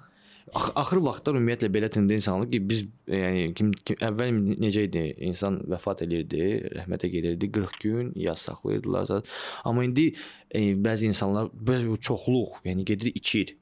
Ax 0.54 0.70
axır 0.80 1.00
vaxtlar 1.04 1.36
ümumiyyətlə 1.36 1.68
belə 1.72 1.88
tendensiyalı 1.92 2.48
ki, 2.50 2.60
biz 2.70 2.82
yəni 3.10 3.52
kim, 3.56 3.72
kim 3.84 4.00
əvvəl 4.08 4.38
necə 4.62 4.86
idi? 4.88 5.04
İnsan 5.28 5.60
vəfat 5.68 6.04
elirdi, 6.06 6.44
rəhmətə 6.78 7.10
gedirdi, 7.12 7.50
40 7.52 7.80
gün 7.82 8.12
yas 8.16 8.46
saxlayırdılar. 8.48 9.24
Amma 9.68 9.84
indi 9.84 10.06
e, 10.50 10.72
bəzi 10.72 11.10
insanlar 11.12 11.50
bəzi 11.52 11.96
çoxluq, 12.08 12.60
yəni 12.68 12.86
gedir 12.88 13.12
içir. 13.14 13.56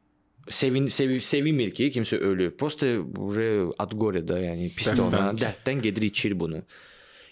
Sevin 0.48 0.86
sev, 0.94 1.16
sevinmir 1.26 1.72
ki, 1.74 1.90
kimsə 1.90 2.20
ölüb. 2.22 2.54
Prosta 2.58 2.92
goreda, 3.98 4.38
yəni 4.38 4.70
pis 4.76 4.92
ona, 4.94 5.32
dərddən 5.34 5.82
gedir 5.88 6.06
içir 6.06 6.38
bunu. 6.38 6.62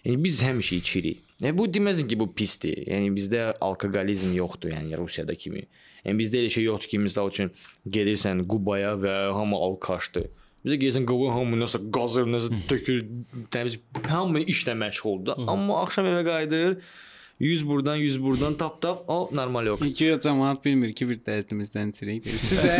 Yəni 0.05 0.21
biz 0.25 0.43
həmişə 0.45 0.79
içirik. 0.83 1.21
Yəni 1.41 1.57
bu 1.59 1.67
deməzdin 1.73 2.09
ki, 2.11 2.19
bu 2.21 2.29
pisdir. 2.37 2.85
Yəni 2.89 3.11
bizdə 3.17 3.55
alkoqolizm 3.65 4.35
yoxdur, 4.37 4.75
yəni 4.77 4.99
Rusiyada 5.01 5.35
kimi. 5.35 5.65
Yəni 6.05 6.21
bizdə 6.21 6.43
elə 6.43 6.51
şey 6.53 6.67
yoxdur 6.69 6.93
ki, 6.93 7.01
misal 7.07 7.33
üçün 7.33 7.53
gedirsən 7.97 8.45
Qubaya 8.49 8.95
və 9.01 9.15
hamı 9.35 9.57
alkaşdır. 9.69 10.29
Bizə 10.65 10.79
gəlsən 10.81 11.09
Quba 11.09 11.33
hamı 11.35 11.59
nəsə 11.61 11.81
qazır, 11.93 12.29
nəsə 12.29 12.61
tökür, 12.69 13.03
təmiz 13.53 13.81
hamı 14.09 14.45
işlə 14.49 14.77
məşğuldur. 14.85 15.41
Amma 15.49 15.83
axşam 15.83 16.09
evə 16.09 16.23
qayıdır, 16.29 16.79
100 17.40 17.68
burdan, 17.68 17.96
100 17.96 18.24
burdan 18.24 18.54
tap 18.60 18.82
tap, 18.82 19.04
o 19.08 19.30
normal 19.32 19.70
yox. 19.72 19.84
İki 19.88 20.10
cəmaət 20.20 20.64
bilmir 20.66 20.92
ki, 20.92 21.08
bir 21.08 21.22
dərdimizdən 21.24 21.94
içirik 21.94 22.26
deyir. 22.26 22.42
Sizə 22.44 22.74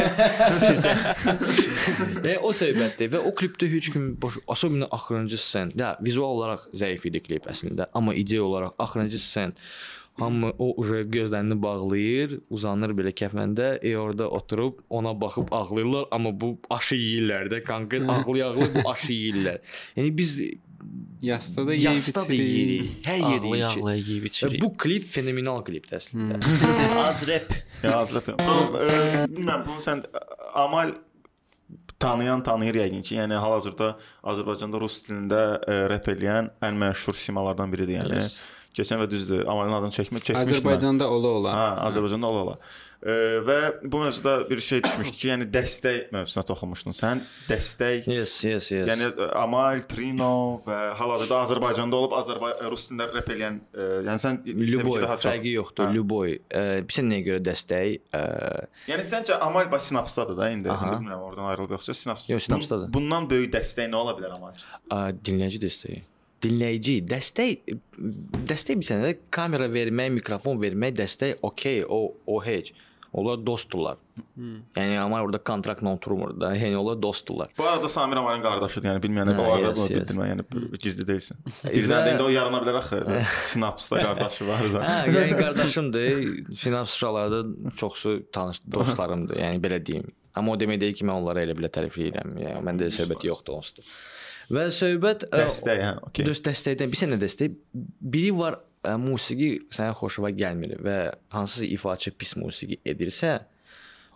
Və 2.26 2.34
o 2.44 2.52
səbəbdir 2.56 3.14
və 3.14 3.22
o 3.24 3.32
klipdə 3.36 3.70
heç 3.72 3.88
kim 3.94 4.12
boş 4.22 4.42
особенно 4.48 4.90
axırıncı 4.92 5.40
sən. 5.40 5.72
Ya 5.80 5.94
vizual 6.04 6.36
olaraq 6.42 6.68
zəif 6.76 7.08
idi 7.08 7.24
klip 7.24 7.48
əslində, 7.48 7.88
amma 7.96 8.18
ideya 8.20 8.44
olaraq 8.44 8.76
axırıncı 8.84 9.22
sən 9.24 9.56
Hamı 10.20 10.52
o 10.60 10.74
uje 10.82 11.06
gözlərini 11.08 11.56
bağlayır, 11.64 12.34
uzanır 12.52 12.92
belə 12.98 13.14
kəfəndə, 13.16 13.70
e 13.80 13.94
orada 13.98 14.28
oturub 14.28 14.82
ona 14.90 15.14
baxıb 15.22 15.54
ağlayırlar, 15.56 16.10
amma 16.12 16.34
bu 16.42 16.58
aşı 16.76 16.98
yeyirlər 17.00 17.48
də, 17.54 17.62
konkret 17.64 18.04
ağlaya-ağlaya 18.04 18.74
bu 18.74 18.84
aşı 18.92 19.14
yeyirlər. 19.14 19.62
Yəni 19.96 20.12
biz 20.18 20.34
yasda 21.25 21.67
da 21.67 21.75
yeyib 21.75 21.85
yasda 21.91 22.21
da 22.21 22.35
içirik. 22.35 22.49
yeyirik, 22.55 22.93
hər 23.09 23.19
yerdə 23.25 23.49
Ağlaya 23.49 23.69
ağlaya 23.71 24.01
yeyib 24.01 24.25
içirik. 24.31 24.61
bu 24.63 24.71
klip 24.85 25.09
fenomenal 25.17 25.65
klipdir 25.67 25.99
əslində. 25.99 26.39
Az 27.05 27.25
rep. 27.29 27.53
Ya 27.83 27.99
Azrəf. 28.03 28.31
Bilmirəm, 28.37 29.67
bunu 29.67 29.83
sən 29.85 30.05
Amal 30.55 30.95
tanıyan 32.01 32.43
tanıyır 32.47 32.81
yəqin 32.83 33.03
ki, 33.03 33.15
yəni 33.21 33.39
hal-hazırda 33.41 33.95
Azərbaycanda 34.31 34.81
rus 34.83 35.01
dilində 35.07 35.43
ə, 35.65 35.79
rep 35.93 36.09
eləyən 36.13 36.51
ən 36.65 36.79
məşhur 36.83 37.17
simalardan 37.17 37.73
biridir, 37.73 38.01
yəni. 38.03 38.21
Yes. 38.21 38.45
Keçən 38.75 38.99
və 38.99 39.07
düzdür, 39.11 39.45
Amalın 39.47 39.77
adını 39.79 39.95
çəkmə, 39.95 40.19
çəkmişdim. 40.19 40.43
Azərbaycanda 40.43 41.07
ola 41.07 41.29
ola. 41.39 41.53
Ha, 41.55 41.67
Azərbaycanda 41.89 42.27
ola 42.27 42.57
Ə, 43.05 43.15
və 43.45 43.57
bu 43.85 43.99
mövzuda 44.01 44.33
bir 44.49 44.61
şey 44.65 44.81
düşmüşdü 44.87 45.19
ki, 45.21 45.27
yəni 45.29 45.47
dəstək 45.53 46.07
mövzusuna 46.15 46.45
toxunmuşdun. 46.49 46.95
Sən 46.97 47.19
dəstək 47.51 48.07
Yes, 48.09 48.33
yes, 48.47 48.71
yes. 48.73 48.89
Yəni 48.89 49.11
Amal, 49.37 49.83
Trino 49.91 50.31
və 50.65 50.79
hal-hazırda 50.97 51.43
Azərbaycanda 51.45 51.99
olub 52.01 52.15
Azərbaycan 52.17 52.71
rus 52.73 52.87
dilində 52.89 53.11
rep 53.13 53.29
eləyən, 53.35 53.59
ə, 53.77 53.89
yəni 54.09 54.23
sən 54.25 54.39
Luboy, 54.73 55.03
daha 55.05 55.19
çox- 55.19 55.27
fərqi 55.29 55.53
yoxdur. 55.59 55.91
Hə. 55.91 55.99
Luboy. 55.99 56.39
Bilirsən 56.55 57.11
nəyə 57.13 57.27
görə 57.29 57.43
dəstək? 57.51 58.01
Ə, 58.17 58.23
Yəni 58.89 59.05
səncə 59.11 59.37
Amal 59.45 59.69
bas 59.73 59.91
sinapsdadır 59.91 60.41
da 60.41 60.49
indi. 60.57 60.71
Aha. 60.73 60.95
Bilmirəm 60.95 61.21
oradan 61.29 61.51
ayrılıb 61.53 61.77
yoxsa 61.77 61.93
sinaps. 61.95 62.25
Yox, 62.33 62.49
sinapsdadır. 62.49 62.89
Bun- 62.89 63.05
Bundan 63.05 63.29
böyük 63.31 63.53
dəstək 63.53 63.93
nə 63.93 64.01
ola 64.01 64.17
bilər 64.17 64.33
Amal? 64.39 64.57
Ə, 64.89 65.13
dinləyici 65.21 65.61
dəstəyi. 65.61 66.01
Dinləyici 66.45 66.99
dəstək 67.09 67.77
dəstək 68.49 68.81
bir 68.81 68.89
sənə 68.89 69.13
kamera 69.33 69.69
vermək, 69.73 70.11
mikrofon 70.19 70.59
vermək 70.61 70.97
dəstək 70.99 71.39
okey, 71.47 71.85
o 71.89 72.15
o 72.27 72.41
heç. 72.45 72.73
Onlar 73.15 73.39
dostdular. 73.47 73.99
Yəni 74.75 74.97
amma 74.99 75.21
orada 75.23 75.39
kontraktla 75.39 75.93
oturmur 75.95 76.33
da. 76.41 76.49
Yəni 76.59 76.75
onlar 76.81 76.97
dostdular. 77.03 77.53
Bu 77.59 77.67
arada 77.71 77.89
Samir 77.89 78.19
Amalın 78.19 78.43
qardaşıdır. 78.43 78.89
Yəni 78.91 79.03
bilməyənlər 79.05 79.39
Hə, 79.39 79.45
o 79.45 79.53
arada 79.53 79.69
yes, 79.69 79.79
bunu 79.79 79.87
yes. 79.87 80.01
bildirmə, 80.01 80.27
yəni 80.33 80.81
gizli 80.83 81.07
deyilsin. 81.07 81.39
Birdən 81.77 82.09
də 82.09 82.15
indi 82.17 82.27
o 82.27 82.33
yarana 82.35 82.59
bilər 82.65 82.81
axı. 82.81 82.99
Sinapsda 83.53 84.03
qardaşı 84.03 84.49
var 84.49 84.65
Hə, 84.65 84.73
zaten. 84.75 85.15
yəni 85.15 85.39
qardaşımdır. 85.39 86.11
Sinaps 86.65 86.97
uşaqlarda 86.99 87.41
çoxsu 87.79 88.17
tanış 88.35 88.63
dostlarımdır. 88.79 89.39
Yəni 89.47 89.63
belə 89.63 89.79
deyim. 89.87 90.11
Amma 90.35 90.57
o 90.57 90.59
demək 90.59 90.81
deyil 90.83 90.99
ki, 90.99 91.07
mən 91.07 91.15
onları 91.23 91.47
elə 91.47 91.55
belə 91.55 91.71
tərifləyirəm. 91.79 92.35
Yəni 92.43 92.67
məndə 92.67 92.91
söhbət 92.99 93.29
yoxdur 93.31 93.61
onsuz. 93.61 93.95
Və 94.51 94.67
söhbət 94.75 95.29
ə, 95.31 95.45
Dəstək, 95.45 95.79
hə, 95.87 95.93
okey. 96.11 96.27
Düz 96.27 96.43
dəstəkdən 96.45 96.91
bir 96.91 96.99
sənə 97.01 97.17
dəstək. 97.23 97.55
Biri 98.03 98.35
var 98.37 98.59
musiqi 99.01 99.51
sənə 99.75 99.95
xoşuna 99.99 100.31
gəlmir 100.35 100.79
və 100.85 100.99
hansısa 101.35 101.67
ifaçı 101.67 102.13
pis 102.19 102.37
musiqi 102.37 102.81
edirsə, 102.85 103.41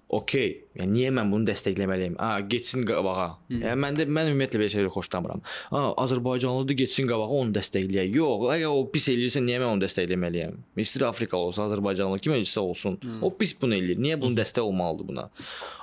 okey. 0.09 0.53
Yəni 0.79 0.95
niyə 0.95 1.13
mən 1.19 1.29
bunu 1.33 1.45
dəstəkləməliyəm? 1.51 2.15
A, 2.23 2.41
getsin 2.49 2.85
qabağa. 2.89 3.27
Yəni 3.53 3.77
mən 3.83 3.99
də 3.99 4.07
mən 4.09 4.31
ümumiyyətlə 4.31 4.61
belə 4.63 4.73
şeyləri 4.73 4.93
xoşlamıram. 4.95 5.43
A, 5.69 5.83
Azərbaycanlıdır 6.05 6.79
getsin 6.81 7.09
qabağa 7.11 7.29
onu 7.43 7.53
dəstəkləyək. 7.57 8.17
Yox, 8.17 8.47
əgər 8.55 8.73
o 8.73 8.87
pis 8.93 9.11
eləyirsə 9.13 9.43
niyə 9.45 9.61
mən 9.61 9.75
onu 9.75 9.85
dəstəkləməliyəm? 9.85 10.57
İstir 10.81 11.05
Afrikalı 11.11 11.51
olsa, 11.51 11.67
Azərbaycanlı 11.69 12.23
kim 12.25 12.37
eləyirsə 12.39 12.65
olsun. 12.65 13.01
O 13.21 13.33
pis 13.37 13.53
bunu 13.61 13.77
eləyir. 13.77 14.01
Niyə 14.01 14.21
bunu 14.21 14.39
dəstək 14.41 14.65
olmalıdır 14.65 15.11
buna? 15.13 15.29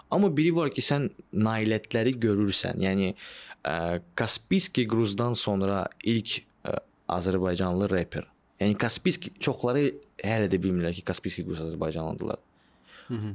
Amma 0.09 0.29
biri 0.37 0.55
var 0.55 0.73
ki, 0.73 0.81
sən 0.85 1.09
nailiyyətləri 1.33 2.17
görürsən. 2.25 2.81
Yəni 2.81 3.13
ə, 3.13 4.01
Kaspiski 4.17 4.87
Gruzdan 4.89 5.37
sonra 5.37 5.85
ilk 6.03 6.39
ə, 6.65 6.79
Azərbaycanlı 7.13 7.89
reper. 7.93 8.25
Yəni 8.61 8.77
Kaspiski 8.79 9.31
çoxları 9.39 9.89
hələ 10.23 10.47
də 10.51 10.59
bilmirlər 10.63 10.93
ki, 10.95 11.01
Kaspiski 11.05 11.43
Gruz 11.43 11.59
Azərbaycanlıdılar. 11.65 12.37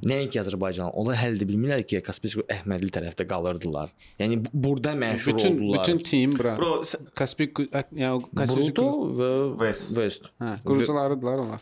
Nəinki 0.03 0.41
Azərbaycan, 0.41 0.89
onlar 0.99 1.15
hələ 1.21 1.37
də 1.39 1.47
bilmirlər 1.47 1.85
ki, 1.87 2.01
Kaspiski 2.03 2.43
Əhmədli 2.51 2.89
tərəfdə 2.91 3.27
qalırdılar. 3.31 3.93
Yəni 4.19 4.41
bu- 4.45 4.51
burada 4.65 4.95
məşhur 4.99 5.37
bütün 5.37 5.61
oldular. 5.61 5.85
bütün 5.87 5.99
team 6.11 6.33
bura. 6.39 6.57
Bro, 6.59 6.83
Kaspik 7.15 7.55
yəni 7.55 8.25
Kaspik 8.35 8.57
Bruto 8.57 8.87
və 9.21 9.31
West. 9.61 9.95
West. 9.95 10.31
Hə, 10.41 10.57
qurucularıdılar 10.65 11.39
onlar. 11.45 11.61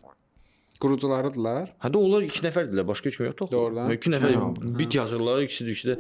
Qurucularıdılar. 0.81 1.73
Hətta 1.83 1.99
onlar 1.99 2.23
2 2.23 2.43
nəfərdirlər, 2.45 2.85
başqa 2.87 3.11
heç 3.11 3.17
kim 3.19 3.27
yoxdur. 3.27 3.51
Doğrudan. 3.51 3.91
2 3.97 4.13
nəfər 4.15 4.37
bit 4.79 4.95
yazırlar, 4.95 5.43
ikisi 5.43 5.67
də 5.67 5.73
ikisi 5.75 5.89
də 5.91 5.97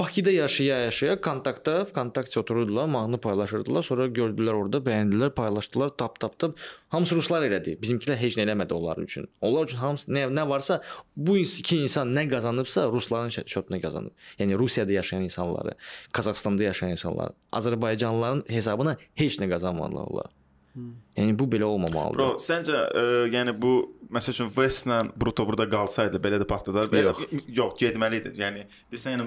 Bakıda 0.00 0.30
yaşaya-yaşaya 0.30 1.20
kontaktda, 1.20 1.84
kontaktça 1.94 2.40
otururdular, 2.40 2.86
mahnı 2.88 3.20
paylaşırdılar, 3.20 3.84
sonra 3.84 4.06
gördülər 4.08 4.56
orada, 4.56 4.80
bəyəndilər, 4.86 5.34
paylaşdılar, 5.36 5.92
tap 6.00 6.18
tap 6.20 6.38
tap. 6.38 6.56
Hamısı 6.88 7.20
ruslar 7.20 7.44
elədi. 7.44 7.76
Bizimkilər 7.82 8.16
heç 8.16 8.40
nə 8.40 8.46
eləmədi 8.46 8.72
onlar 8.72 8.96
üçün. 9.04 9.28
Onlar 9.44 9.68
üçün 9.68 9.84
hamısı 9.84 10.12
nə, 10.12 10.26
nə 10.32 10.48
varsa 10.48 10.80
bu 11.16 11.36
iki 11.42 11.82
insan 11.84 12.16
nə 12.16 12.24
qazanıbsa 12.32 12.88
rusların 12.92 13.28
şotuna 13.44 13.80
qazanıb. 13.80 14.16
Yəni 14.40 14.58
Rusiyada 14.58 14.92
yaşayan 14.92 15.28
insanları, 15.28 15.76
Qazaxstanda 16.12 16.62
yaşayan 16.70 16.96
insanlar, 16.96 17.36
Azərbaycanlıların 17.52 18.48
hesabına 18.48 18.96
heç 19.20 19.36
nə 19.40 19.52
qazanmadılar 19.52 20.08
onlar. 20.08 20.41
Yəni 21.18 21.34
bu 21.36 21.44
belə 21.52 21.66
olmamalıdır. 21.68 22.16
Bro, 22.16 22.28
səncə 22.40 22.78
ə, 22.96 23.02
yəni 23.28 23.52
bu 23.60 23.72
məsəl 24.12 24.32
üçün 24.32 24.48
Westlə 24.54 25.02
Bruto 25.20 25.44
burada 25.48 25.66
qalsaydı 25.68 26.16
belə 26.24 26.38
də 26.40 26.46
partladar. 26.48 26.86
Belə, 26.92 27.10
Yox. 27.10 27.42
yox, 27.48 27.74
getməli 27.80 28.22
idi. 28.22 28.32
Yəni 28.40 28.62
desən 28.92 29.14
yəni 29.18 29.26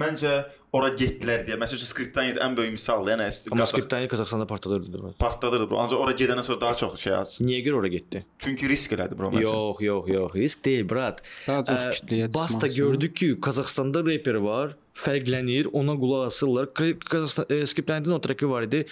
məncə 0.00 0.32
ora 0.76 0.90
getdilər 0.92 1.46
deyə. 1.48 1.56
Məsəl 1.60 1.78
üçün 1.80 1.88
Skriptaniya 1.88 2.36
ən 2.44 2.56
böyük 2.58 2.74
misaldır. 2.76 3.14
Yəni 3.14 3.28
Amma 3.30 3.62
Qazaq- 3.62 3.72
Skriptani 3.72 4.08
Qazaxstanda 4.12 4.46
partladırdı. 4.46 5.14
partladırdı 5.18 5.70
bro. 5.70 5.80
Ancaq 5.86 6.04
ora 6.04 6.12
gedəndən 6.12 6.42
sonra 6.50 6.60
daha 6.60 6.76
çox 6.82 7.00
şey 7.00 7.14
aç. 7.16 7.38
Niyə 7.40 7.64
görə 7.64 7.80
ora 7.80 7.88
getdi? 7.88 8.24
Çünki 8.38 8.68
risk 8.68 8.92
elədi 8.92 9.16
bro 9.18 9.32
məncə. 9.32 9.42
Yox, 9.48 9.80
yox, 9.80 10.08
yox, 10.08 10.34
risk 10.34 10.64
deyil, 10.64 10.84
brat. 10.90 11.22
Daha 11.46 11.64
çox 11.64 11.76
Ə, 11.76 11.90
kütləyə 12.00 12.30
Basta 12.34 12.68
gördük 12.68 13.16
ki, 13.16 13.32
Qazaxstanda 13.40 14.04
reper 14.04 14.34
var, 14.44 14.76
fərqlənir, 14.94 15.72
ona 15.72 15.96
qulaq 15.96 16.26
asırlar. 16.28 16.68
Qazaxstan 16.76 17.46
e, 17.48 17.64
Skriptani'nin 17.66 18.12
o 18.12 18.20
treki 18.20 18.48
var 18.50 18.62
idi. 18.68 18.84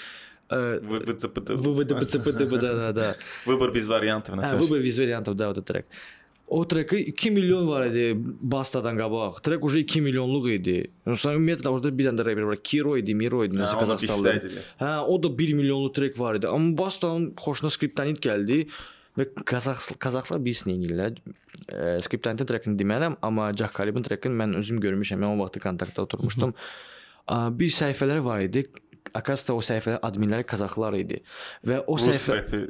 VVCPD. 0.51 1.49
VVDBCPD 1.65 2.39
da 2.61 2.95
da. 2.95 3.15
Выбор 3.45 3.71
без 3.71 3.87
вариантов 3.87 4.35
на 4.35 4.41
Hə, 4.41 4.49
самом 4.49 4.69
bu 4.69 4.75
bir 4.83 4.97
variantов 4.97 5.35
da 5.35 5.49
o 5.49 5.55
da 5.55 5.61
trek. 5.61 5.85
O 6.47 6.63
treki 6.67 7.11
2 7.11 7.31
milyon 7.31 7.67
var 7.67 7.85
idi 7.87 8.15
Bastadan 8.41 8.95
qabaq. 8.97 9.41
Trek 9.43 9.63
уже 9.63 9.83
2 9.83 10.01
milyonluq 10.01 10.45
idi. 10.55 10.91
Sonra 11.15 11.35
ümumiyyətlə 11.35 11.67
orada 11.67 11.91
bir 11.97 12.05
dənə 12.07 12.21
də 12.21 12.25
reper 12.29 12.45
var. 12.47 12.55
Kiro 12.63 12.95
idi, 12.97 13.13
Miro 13.15 13.43
idi, 13.43 13.57
nəsə 13.59 13.75
Ha, 13.75 13.81
onu 13.81 13.87
Qazaxstanlı. 13.87 14.27
bizdə 14.29 14.45
idi, 14.47 14.55
yes. 14.55 14.75
Hə, 14.79 14.93
o 15.11 15.17
da 15.23 15.27
1 15.27 15.53
milyonluq 15.59 15.93
trek 15.93 16.19
var 16.19 16.39
idi. 16.39 16.47
Amma 16.47 16.77
Bastanın 16.77 17.33
xoşuna 17.35 17.69
Skriptanit 17.69 18.23
gəldi 18.23 18.61
və 19.19 19.27
Qazax 19.43 19.91
Qazaxlar 19.99 20.39
bilsin 20.45 20.71
edirlər. 20.77 21.19
E, 21.67 21.99
Skriptanitin 22.07 22.47
trekini 22.47 22.79
demərəm, 22.79 23.17
amma 23.21 23.51
Jack 23.51 23.75
Kalibin 23.75 24.07
trekini 24.07 24.39
mən 24.39 24.55
özüm 24.61 24.79
görmüşəm. 24.79 25.19
Mən 25.19 25.35
o 25.35 25.43
vaxt 25.43 25.59
kontaktda 25.59 26.07
oturmuşdum. 26.07 26.55
A, 27.27 27.49
bir 27.51 27.67
səhifələr 27.67 28.23
var 28.23 28.39
idi. 28.47 28.69
Akasda 29.18 29.54
o 29.54 29.60
səhifələr 29.64 30.00
adminləri 30.06 30.46
Qazaxlar 30.48 30.96
idi. 30.98 31.18
Və 31.66 31.80
o 31.86 31.96
Rus 31.98 32.06
səhifə 32.08 32.38
rapi. 32.38 32.60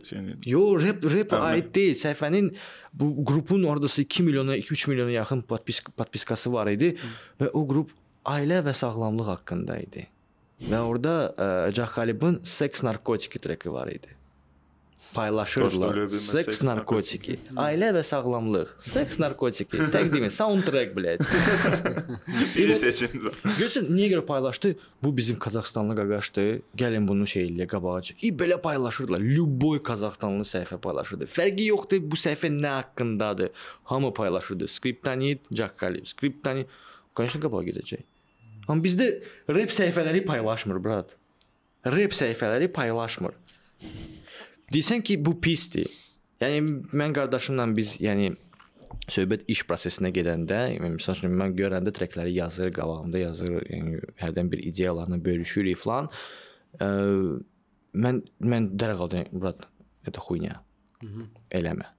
Yo, 0.49 0.63
rap 0.81 1.03
Tamam. 1.05 1.49
aid 1.53 1.73
deyil. 1.75 1.95
Səhifənin 1.99 2.51
bu 2.93 3.13
qrupun 3.29 3.65
oradası 3.65 4.03
2 4.05 4.23
milyona, 4.27 4.57
2-3 4.57 4.89
milyona 4.91 5.15
yaxın 5.19 5.45
podpis 5.49 5.83
podpiskası 5.97 6.53
var 6.53 6.73
idi 6.73 6.95
və 7.41 7.53
o 7.53 7.67
qrup 7.69 7.93
ailə 8.25 8.63
və 8.67 8.75
sağlamlıq 8.75 9.31
haqqında 9.37 9.79
idi. 9.83 10.09
Və 10.63 10.79
orada 10.79 11.15
ə, 11.35 11.47
Jack 11.75 11.97
Kalibin 11.97 12.41
seks 12.47 12.85
narkotiki 12.87 13.41
treki 13.43 13.73
var 13.73 13.91
idi 13.91 14.22
Paylaşırdılar. 15.14 15.72
Dost 15.72 15.84
ölüyor, 15.84 16.10
Seks 16.10 16.46
seks, 16.46 16.60
narkotiki. 16.68 17.38
Ailə 17.58 17.90
və 17.96 18.04
sağlamlıq. 18.06 18.74
Seks 18.86 19.18
narkotiki. 19.20 19.80
Təqdimi 19.94 20.28
soundtrack 20.30 20.92
blət. 20.94 21.24
Bizi 22.54 22.76
seçin. 22.78 23.24
Görsən 23.58 23.88
niyə 23.90 24.12
görə 24.12 24.26
paylaşdı? 24.28 24.76
Bu 25.04 25.14
bizim 25.18 25.40
Qazaxstanlı 25.42 25.96
qaqaşdır. 25.98 26.52
Gəlin 26.78 27.08
bunu 27.08 27.26
şey 27.28 27.48
eləyə 27.48 27.68
qabağa 27.72 28.02
çıx. 28.10 28.24
İ 28.24 28.34
belə 28.42 28.60
paylaşırdılar. 28.62 29.24
Lüboy 29.24 29.82
Qazaxstanlı 29.90 30.46
səhifə 30.46 30.78
paylaşırdı. 30.86 31.30
Fərqi 31.34 31.70
yoxdur 31.72 32.04
bu 32.12 32.20
səhifə 32.20 32.52
nə 32.54 32.76
haqqındadır. 32.76 33.50
Hamı 33.90 34.14
paylaşırdı. 34.14 34.68
Skriptanit, 34.68 35.50
Jack 35.52 35.80
Kalib, 35.80 36.06
Skriptanit. 36.06 36.68
Конечно, 37.16 37.42
qabağa 37.42 37.64
gedəcək. 37.72 38.06
Amma 38.68 38.84
bizdə 38.84 39.08
rep 39.50 39.72
səhifələri 39.74 40.22
paylaşmır, 40.28 40.84
brat. 40.84 41.16
Rep 41.88 42.14
səhifələri 42.14 42.68
paylaşmır. 42.76 43.34
Desən 44.74 45.04
ki, 45.06 45.20
bu 45.24 45.38
pisdir. 45.42 45.88
Yəni 46.42 46.62
mən 46.98 47.16
qardaşımla 47.16 47.66
biz, 47.78 47.96
yəni 48.04 48.34
söhbət 49.12 49.48
iş 49.52 49.64
prosesinə 49.70 50.12
gedəndə, 50.16 50.60
yəni, 50.76 50.94
məsəl 50.98 51.18
üçün 51.18 51.36
mən 51.40 51.56
görəndə 51.58 51.94
trekləri 51.96 52.36
yazır, 52.36 52.72
qabağımda 52.76 53.22
yazır, 53.24 53.58
yəni 53.72 54.02
hərdən 54.22 54.52
bir 54.52 54.64
ideyalarını 54.70 55.20
bölüşürük 55.26 55.80
falan. 55.80 56.10
Ə, 56.84 56.90
mən 57.98 58.24
mən 58.44 58.72
dərhal 58.80 59.12
deyirəm, 59.14 59.40
brat, 59.42 59.68
это 60.08 60.24
хуйня. 60.24 60.60
Eləmə. 61.56 61.94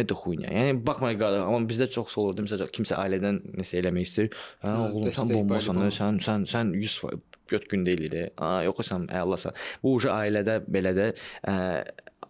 Это 0.00 0.14
хуйня. 0.14 0.48
Yəni 0.48 0.84
baxmayın 0.86 1.18
qardaş, 1.20 1.42
amma 1.48 1.68
bizdə 1.68 1.88
çox 1.92 2.14
olurdu. 2.20 2.44
Məsələn, 2.46 2.70
kimsə 2.76 2.96
ailədən 3.00 3.40
nəsə 3.58 3.80
eləmək 3.82 4.06
istəyir. 4.06 4.30
Hə, 4.62 4.76
oğlum 4.86 5.08
sən 5.08 5.10
dəstək 5.10 5.34
bombasan, 5.34 5.80
payı 5.82 5.96
sən 5.96 6.20
sən 6.24 6.46
sən 6.48 6.72
100 6.76 6.94
göt 7.50 7.66
gündə 7.72 7.96
eləyir. 7.96 8.30
Ha, 8.40 8.60
yox 8.66 8.84
sən 8.88 9.08
əlasan. 9.20 9.56
Bu 9.82 9.96
uje 9.98 10.12
ailədə 10.12 10.60
belə 10.70 10.94
də 10.96 11.10
ə, 11.10 11.56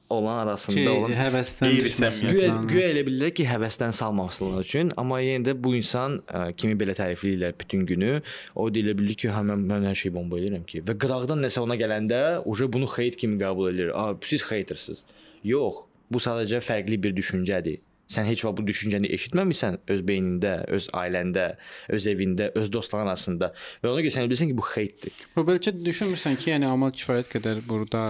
olan 0.10 0.38
arasında 0.38 0.80
Ki, 0.80 0.90
olan 0.90 1.12
Qeyri-səmimiyyət. 1.12 2.68
Güya, 2.70 2.90
elə 2.94 3.04
bilirlər 3.08 3.32
ki, 3.36 3.46
həvəsdən 3.50 3.96
salmamasınlar 3.96 4.66
üçün, 4.66 4.92
amma 5.02 5.22
yenə 5.24 5.50
də 5.50 5.56
bu 5.58 5.74
insan 5.78 6.20
ə, 6.30 6.52
kimi 6.58 6.78
belə 6.78 6.94
tərifləyirlər 6.98 7.56
bütün 7.60 7.88
günü, 7.90 8.12
o 8.56 8.68
deyilə 8.74 8.94
bilir 8.98 9.18
ki, 9.18 9.32
hə 9.34 9.42
mən, 9.50 9.66
mən 9.72 9.88
hər 9.90 9.98
şeyi 10.04 10.14
bomba 10.14 10.38
edirəm 10.42 10.66
ki. 10.70 10.84
Və 10.86 10.98
qıraqdan 11.02 11.42
nəsə 11.46 11.64
ona 11.66 11.78
gələndə, 11.80 12.22
uje 12.46 12.70
bunu 12.72 12.90
heyt 12.98 13.18
kimi 13.18 13.40
qəbul 13.42 13.74
edir. 13.74 13.92
A, 13.98 14.14
siz 14.26 14.46
heytersiniz. 14.52 15.02
Yox, 15.46 15.86
bu 16.12 16.22
sadəcə 16.22 16.62
fərqli 16.62 17.02
bir 17.02 17.16
düşüncədir. 17.18 17.82
Sən 18.06 18.28
heç 18.30 18.44
vaxt 18.46 18.60
bu 18.60 18.64
düşüncəni 18.68 19.10
eşitməmisən 19.16 19.80
öz 19.90 20.02
beynində, 20.06 20.60
öz 20.70 20.86
ailəndə, 20.94 21.46
öz 21.90 22.06
evində, 22.12 22.52
öz 22.54 22.70
dostların 22.70 23.10
arasında. 23.10 23.50
Və 23.82 23.90
ona 23.90 24.04
görə 24.06 24.14
sən 24.14 24.28
bilirsən 24.28 24.52
ki, 24.52 24.58
bu 24.60 24.68
heytdir. 24.76 25.16
Bu 25.34 25.42
bəlkə 25.48 25.74
düşünmürsən 25.80 26.38
ki, 26.38 26.52
yəni 26.52 26.70
amal 26.70 26.94
kifayət 26.94 27.32
qədər 27.34 27.64
burada 27.66 28.04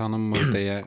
tanınmır 0.00 0.50
deyə 0.56 0.80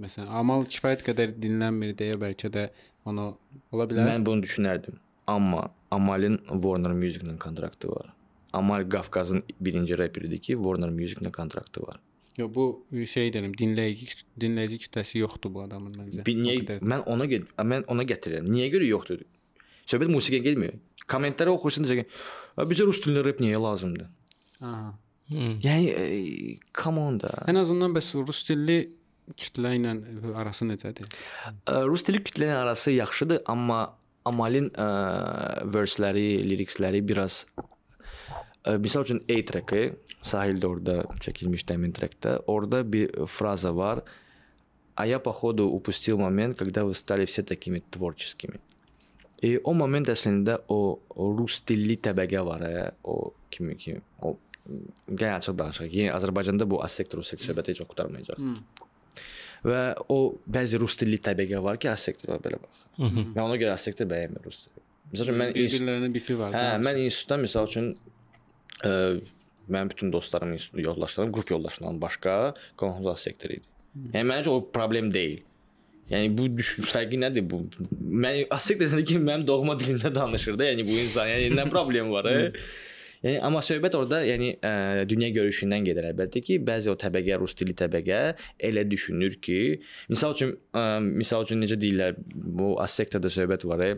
məsələn, 0.00 0.28
amal 0.28 0.64
kifayət 0.70 1.04
qədər 1.06 1.34
dinlənmir 1.42 1.96
deyə 1.98 2.18
bəlkə 2.20 2.50
də 2.52 2.68
onu 3.08 3.32
ola 3.72 3.86
bilər. 3.90 4.08
Mən 4.08 4.26
bunu 4.26 4.44
düşünərdim. 4.46 4.98
Amma 5.26 5.68
Amalin 5.90 6.38
Warner 6.48 6.92
Music-la 6.92 7.36
kontraktı 7.38 7.88
var. 7.88 8.12
Amal 8.52 8.88
Qafqazın 8.88 9.42
birinci 9.60 9.98
reperidir 9.98 10.38
ki, 10.38 10.54
Warner 10.54 10.90
Music-la 10.90 11.30
kontraktı 11.30 11.82
var. 11.82 12.00
Yox, 12.36 12.54
bu 12.54 12.66
şey 13.06 13.28
deyirəm, 13.34 13.52
dinləyici 13.60 14.22
dinləyici 14.40 14.78
kütləsi 14.86 15.20
yoxdur 15.20 15.52
bu 15.52 15.66
adamın 15.66 15.92
məncə. 15.98 16.24
Bir 16.24 16.38
niyə 16.38 16.78
mən 16.80 17.04
ona 17.12 17.26
get 17.28 17.50
mən 17.60 17.84
ona 17.92 18.06
gətirirəm. 18.08 18.48
Niyə 18.48 18.70
görə 18.72 18.88
yoxdur? 18.88 19.20
Söhbət 19.84 20.08
musiqiyə 20.14 20.40
gəlmir. 20.46 20.78
Kommentləri 21.12 21.52
oxursun 21.52 21.84
deyəcək 21.84 22.06
ki, 22.06 22.20
"A, 22.56 22.64
bizə 22.64 22.86
rus 22.88 23.02
dilində 23.04 23.24
rep 23.26 23.40
niyə 23.44 23.60
lazımdır?" 23.60 24.08
Aha. 24.60 24.94
Yəni 25.28 25.88
e, 25.92 26.58
come 26.72 27.00
on 27.00 27.20
da. 27.20 27.32
Ən 27.48 27.58
azından 27.58 27.92
bəs 27.92 28.12
rus 28.14 28.42
dilli 28.48 28.78
kütlə 29.37 29.73
ilə 29.77 29.95
arası 30.39 30.67
necədir? 30.67 31.07
Ə, 31.67 31.83
Rus 31.87 32.05
dili 32.07 32.21
kütlənin 32.23 32.57
arası 32.57 32.95
yaxşıdır, 32.95 33.43
amma 33.51 33.81
Amalin 34.27 34.69
ə, 34.75 34.87
versləri, 35.71 36.43
liriksləri 36.43 36.99
biraz 37.07 37.45
ə, 37.57 38.77
misal 38.83 39.07
üçün 39.07 39.21
A 39.31 39.39
treki, 39.47 39.83
sahildə 40.27 40.67
orada 40.67 41.01
çəkilmiş 41.23 41.67
dəmin 41.69 41.95
trekdə, 41.95 42.39
orada 42.51 42.83
bir 42.83 43.13
fraza 43.31 43.75
var. 43.75 44.03
А 44.97 45.05
я 45.05 45.19
походу 45.19 45.67
упустил 45.69 46.17
момент, 46.17 46.57
когда 46.57 46.83
вы 46.83 46.95
стали 46.95 47.25
все 47.25 47.43
такими 47.43 47.83
творческими. 47.91 48.59
E, 49.37 49.59
o 49.63 49.73
moment 49.77 50.09
əslində 50.09 50.55
o, 50.73 50.97
o 50.97 51.27
rus 51.37 51.59
dilli 51.69 51.99
təbəqə 52.01 52.41
var, 52.41 52.63
hə, 52.65 52.87
o 53.05 53.35
kimi 53.53 53.75
ki, 53.77 53.93
o 54.25 54.33
gəl 54.65 55.35
açıq 55.35 55.53
danışaq. 55.59 55.93
Yəni 55.93 56.09
Azərbaycanda 56.15 56.65
bu 56.65 56.81
asektor 56.81 57.21
rus 57.21 57.29
söhbəti 57.29 57.75
heç 57.75 57.83
vaxt 57.83 57.91
qurtarmayacaq. 57.91 58.41
Və 59.62 59.82
o 60.10 60.18
bəzi 60.50 60.80
rus 60.82 60.96
dilli 60.98 61.20
təbəqə 61.22 61.60
var 61.62 61.78
ki, 61.78 61.90
asektor 61.92 62.40
belə 62.42 62.58
bax. 62.62 62.86
Və 62.98 63.42
ona 63.42 63.58
görə 63.60 63.76
asektor 63.76 64.08
bəyənmir 64.10 64.42
rus 64.48 64.64
dili. 64.66 64.82
Məsəl 65.12 65.28
üçün 65.28 65.38
mən 65.38 65.54
bir-birlərinə 65.54 66.10
bifi 66.14 66.38
var. 66.38 66.56
Hə, 66.56 66.64
da. 66.72 66.80
mən 66.82 66.98
institutda 67.04 67.38
məsəl 67.44 67.68
üçün 67.68 67.88
ə, 68.82 68.92
mənim 69.68 69.92
bütün 69.92 70.12
dostlarım, 70.12 70.52
institut 70.56 70.84
yoldaşlarım, 70.86 71.32
qrup 71.36 71.50
yoldaşlarım 71.50 72.00
başqa 72.02 72.36
qonşu 72.80 73.16
sektor 73.20 73.54
idi. 73.54 73.68
Yəni 74.14 74.26
məncə 74.30 74.48
o 74.50 74.62
problem 74.72 75.12
deyil. 75.14 75.42
Yəni 76.10 76.32
bu 76.36 76.48
düş 76.56 76.74
fərqi 76.90 77.20
nədir 77.20 77.44
bu? 77.48 77.60
Mən 78.02 78.48
asektor 78.52 78.90
dedi 78.92 79.04
ki, 79.12 79.20
mənim 79.22 79.44
doğma 79.46 79.76
dilimdə 79.80 80.10
danışır 80.14 80.58
da, 80.58 80.66
yəni 80.72 80.86
bu 80.88 80.96
insan, 81.04 81.28
yəni 81.30 81.54
nə 81.60 81.68
problem 81.70 82.10
var? 82.12 82.28
E? 83.22 83.28
Yəni 83.28 83.40
amma 83.46 83.60
söhbət 83.62 83.94
orada, 83.98 84.18
yəni 84.26 84.48
ə, 84.58 84.72
dünya 85.08 85.28
görüşündən 85.36 85.84
gedir 85.86 86.08
əlbəttə 86.10 86.42
ki, 86.42 86.58
bəzi 86.66 86.90
o 86.90 86.96
təbəqə, 86.98 87.36
rus 87.40 87.54
dili 87.58 87.74
təbəqə 87.78 88.18
elə 88.68 88.82
düşünür 88.90 89.36
ki, 89.44 89.58
misal 90.10 90.34
üçün 90.36 90.56
ə, 90.74 90.84
misal 91.06 91.46
üçün 91.46 91.62
necə 91.62 91.78
deyirlər, 91.80 92.18
bu 92.58 92.74
asektorda 92.82 93.30
söhbət 93.30 93.66
var. 93.70 93.80
E, 93.86 93.96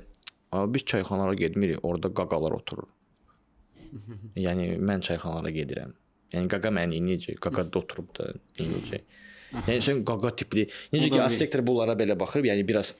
"A, 0.52 0.66
biz 0.70 0.84
çayxanalara 0.84 1.34
getmirik, 1.34 1.80
orada 1.82 2.08
qaqalar 2.12 2.52
oturur. 2.60 2.88
yəni 4.46 4.74
mən 4.78 5.00
çayxanalara 5.06 5.50
gedirəm. 5.54 5.92
Yəni 6.34 6.48
qaqa 6.50 6.70
məni 6.74 7.00
necə, 7.04 7.36
qaqa 7.40 7.64
da 7.70 7.78
oturub 7.78 8.08
da 8.18 8.32
necə. 8.58 9.00
Yəni 9.68 9.82
sən 9.86 10.00
qaqa 10.08 10.32
tipli, 10.34 10.64
necə 10.92 11.06
ki 11.06 11.10
da 11.14 11.20
bir- 11.20 11.26
asektor 11.28 11.62
bunlara 11.66 11.94
belə 11.98 12.16
baxır, 12.18 12.42
yəni 12.50 12.64
biraz 12.66 12.94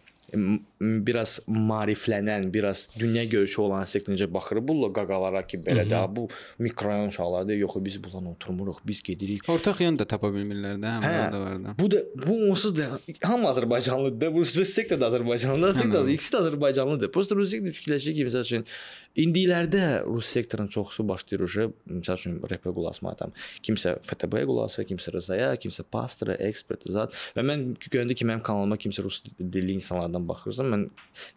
biraz 0.81 1.41
maariflənən, 1.49 2.49
biraz 2.55 2.89
dünya 2.99 3.25
görüşü 3.25 3.61
olan 3.61 3.85
sektor 3.85 4.15
necə 4.15 4.29
baxır 4.35 4.61
bu 4.69 4.93
qaqalara 4.95 5.45
ki, 5.47 5.61
belə 5.67 5.85
də 5.89 6.01
bu 6.17 6.29
mikrorayon 6.59 7.13
uşaqlardır, 7.13 7.55
yox 7.55 7.77
biz 7.85 7.99
bunlarla 8.05 8.35
oturmuruq, 8.35 8.81
biz 8.87 9.03
gedirik. 9.03 9.49
Ortaq 9.49 9.83
yön 9.85 9.99
də 10.01 10.07
tapa 10.09 10.31
bilmirlər 10.35 10.81
də, 10.83 10.97
Hə. 11.05 11.13
həm 11.15 11.35
də 11.35 11.43
var 11.45 11.63
da. 11.65 11.77
Bu 11.79 11.91
da 11.91 12.03
bu 12.27 12.39
onsuz 12.51 12.77
da 12.77 12.89
hamı 13.23 13.49
Azərbaycanlıdır. 13.49 14.35
Bu 14.35 14.45
Rus 14.45 14.75
sektor 14.75 15.01
da 15.01 15.11
Azərbaycanlıdır. 15.13 15.75
Sektor 15.83 16.07
da 16.07 16.11
ikisi 16.11 16.35
də 16.35 16.43
Azərbaycanlıdır. 16.45 17.13
Prosta 17.13 17.37
Rus 17.37 17.51
sektor 17.51 17.75
fikirləşir 17.81 18.17
ki, 18.19 18.29
məsəl 18.31 18.47
üçün 18.49 18.67
indilərdə 19.21 20.03
Rus 20.07 20.29
sektorun 20.35 20.67
çoxusu 20.73 21.05
başlayır 21.09 21.45
uje, 21.47 21.67
məsəl 21.91 22.19
üçün 22.19 22.39
rep 22.51 22.65
qulaq 22.67 22.99
adam. 23.11 23.33
Kimsə 23.65 23.95
FTB 24.03 24.43
qulaq 24.49 24.71
asır, 24.71 24.87
kimsə 24.89 25.13
Rızaya, 25.15 25.53
kimsə 25.61 25.85
Pastra, 25.91 26.35
ekspert 26.49 26.87
zat 26.91 27.15
və 27.37 27.45
mən 27.47 27.67
görəndə 27.79 28.17
ki, 28.19 28.27
mənim 28.27 28.43
kanalıma 28.45 28.79
kimsə 28.81 29.05
rus 29.05 29.21
dilli 29.39 29.77
insanlardan 29.79 30.27
baxırsa, 30.29 30.67
mən 30.67 30.89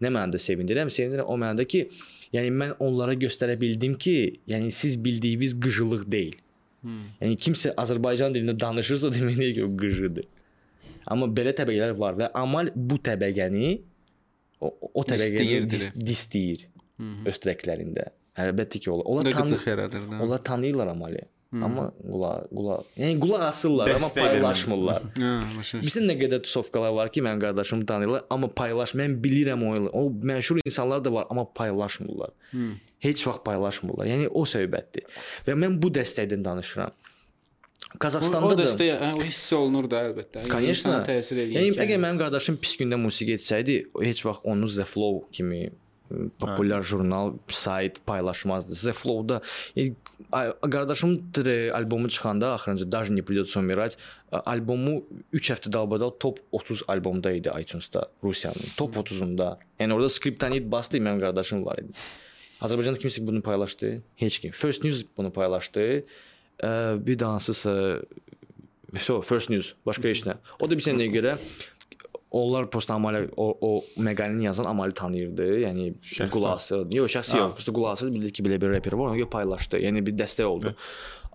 nə 0.01 0.11
mənada 0.11 0.41
sevindirəm? 0.41 0.89
Sevindirəm 0.93 1.29
o 1.29 1.37
mənada 1.37 1.67
ki, 1.69 1.85
yəni 2.33 2.53
mən 2.61 2.73
onlara 2.83 3.17
göstərə 3.19 3.57
bildim 3.61 3.93
ki, 3.93 4.17
yəni 4.49 4.71
siz 4.73 4.97
bildiyiniz 5.03 5.53
qıcılıq 5.61 6.07
deyil. 6.11 6.39
Yəni 7.21 7.37
kimsə 7.41 7.73
Azərbaycan 7.77 8.33
dilində 8.33 8.57
danışırsa 8.59 9.11
deməkdir 9.17 9.53
ki, 9.57 9.67
o 9.67 9.73
qıcıdır. 9.77 10.25
Amma 11.07 11.29
belə 11.31 11.53
təbəqələr 11.55 11.93
var 11.99 12.17
və 12.19 12.31
amal 12.35 12.71
bu 12.75 12.97
təbəqəni 13.03 13.77
o, 14.59 14.71
o 14.93 15.03
təbəqəni 15.07 15.61
Disləyirdir. 15.69 15.85
dis, 15.93 16.09
disləyir 16.09 16.65
öz 16.65 16.76
treklərində. 17.44 18.08
Əlbəttə 18.38 18.80
ki, 18.80 18.90
onlar 18.90 19.04
Da 19.04 19.10
onlar 19.12 19.32
tanı 19.32 19.50
qıcıq 19.56 19.66
yaradır 19.68 20.00
da. 20.10 20.18
onlar 20.24 20.38
tanıyırlar 20.44 20.86
amalı. 20.86 21.22
Amma 21.52 21.82
qulaq 22.00 22.46
qulaq 22.56 22.84
yəni 22.96 23.18
qulaq 23.20 23.42
asırlar, 23.44 23.90
amma 23.92 24.06
Dəstək 24.06 24.16
vermirlər. 24.16 24.30
paylaşmırlar. 24.40 25.02
Hə, 25.20 25.32
başa. 25.58 25.80
Bizim 25.82 26.06
nə 26.08 26.14
qədər 26.16 26.40
tusovkalar 26.46 26.94
var 26.96 27.10
ki, 27.12 27.20
mənim 27.26 27.42
qardaşım 27.42 27.82
tanıyırlar, 27.90 28.22
amma 28.32 28.48
paylaş. 28.48 28.94
Mən 28.96 29.18
bilirəm 29.24 29.60
o 29.68 29.74
o 30.00 30.06
məşhur 30.30 30.62
insanlar 30.64 31.04
da 31.04 31.12
var, 31.12 31.26
amma 31.30 31.44
paylaşmırlar. 31.52 32.32
Heç 33.04 33.26
vaxt 33.26 33.44
paylaşmırlar. 33.44 34.06
Yəni 34.08 34.30
o 34.32 34.46
söhbətdir. 34.48 35.04
Və 35.46 35.52
mən 35.58 35.76
bu 35.82 35.90
dəstəkdən 35.92 36.44
danışıram. 36.44 36.88
O, 37.92 37.98
Qazaxstanda 38.00 38.46
o 38.48 38.56
da 38.56 38.62
dəstək, 38.64 38.88
hə, 39.02 39.12
o 39.18 39.22
hiss 39.28 39.52
olunur 39.52 39.90
da 39.92 40.00
əlbəttə. 40.08 40.46
Yəni 40.46 40.48
Конечно. 40.48 40.88
insana 40.96 41.04
təsir 41.04 41.36
edir. 41.42 41.52
Yəni 41.58 41.76
əgər 41.84 41.98
mənim 42.00 42.18
qardaşım 42.22 42.56
pis 42.64 42.78
gündə 42.80 42.96
musiqi 42.96 43.34
etsəydi, 43.36 43.82
o 43.92 44.00
heç 44.00 44.24
vaxt 44.24 44.46
onu 44.48 44.70
The 44.72 44.86
Flow 44.88 45.26
kimi 45.32 45.66
m, 45.68 45.74
populyar 46.38 46.82
jurnal, 46.82 47.32
sayt 47.48 48.06
paylaşmazdı. 48.06 48.74
The 48.74 48.92
Flow-da 48.92 49.40
yəni, 49.76 49.94
a- 50.32 50.52
qardaşım 50.70 51.30
tre- 51.32 51.72
albomu 51.72 52.08
çıxanda 52.08 52.52
axırıncı 52.52 52.92
Даже 52.92 53.14
не 53.16 53.22
придется 53.22 53.60
умирать 53.60 53.96
a- 54.32 54.42
albomu 54.52 55.04
3 55.32 55.50
həftə 55.50 55.72
dalbadal 55.72 56.10
top 56.20 56.38
30 56.52 56.82
albomda 56.88 57.32
idi 57.32 57.50
iTunes-da 57.60 58.08
Rusiyanın 58.24 58.60
top 58.76 58.96
30-unda. 58.96 59.58
Yəni 59.80 59.92
orada 59.94 60.08
Skriptonit 60.08 60.70
bastı, 60.72 60.98
mənim 60.98 61.20
qardaşım 61.20 61.64
var 61.66 61.78
idi. 61.78 61.92
Azərbaycanda 62.60 62.98
kimsə 63.00 63.26
bunu 63.26 63.40
paylaşdı? 63.42 64.02
Heç 64.16 64.38
kim. 64.38 64.50
First 64.50 64.84
News 64.84 65.02
bunu 65.16 65.32
paylaşdı. 65.32 65.80
Ə, 66.62 67.06
bir 67.06 67.18
də 67.18 67.24
hansısa 67.24 68.00
So, 68.98 69.22
First 69.22 69.48
News, 69.50 69.72
başqa 69.86 70.08
heç 70.08 70.20
nə. 70.26 70.34
O 70.60 70.68
da 70.70 70.76
bir 70.76 70.84
sənəyə 70.84 71.08
görə 71.14 71.38
onlar 72.31 72.67
post 72.69 72.89
amalə 72.91 73.25
o, 73.37 73.51
o 73.61 73.69
məqaləni 74.03 74.43
yazan 74.47 74.67
amalı 74.69 74.93
tanıyırdı. 74.93 75.45
Yəni 75.63 75.91
qulası. 76.33 76.83
Yox, 76.91 77.13
şəxsi 77.15 77.37
yox. 77.39 77.53
Prosta 77.59 77.73
qulası 77.75 78.09
bilir 78.13 78.33
ki, 78.35 78.43
belə 78.43 78.59
bir 78.61 78.73
reper 78.75 78.97
var, 78.99 79.13
ona 79.13 79.19
görə 79.21 79.29
paylaşdı. 79.31 79.79
Yəni 79.85 80.03
bir 80.07 80.17
dəstək 80.19 80.47
oldu. 80.47 80.73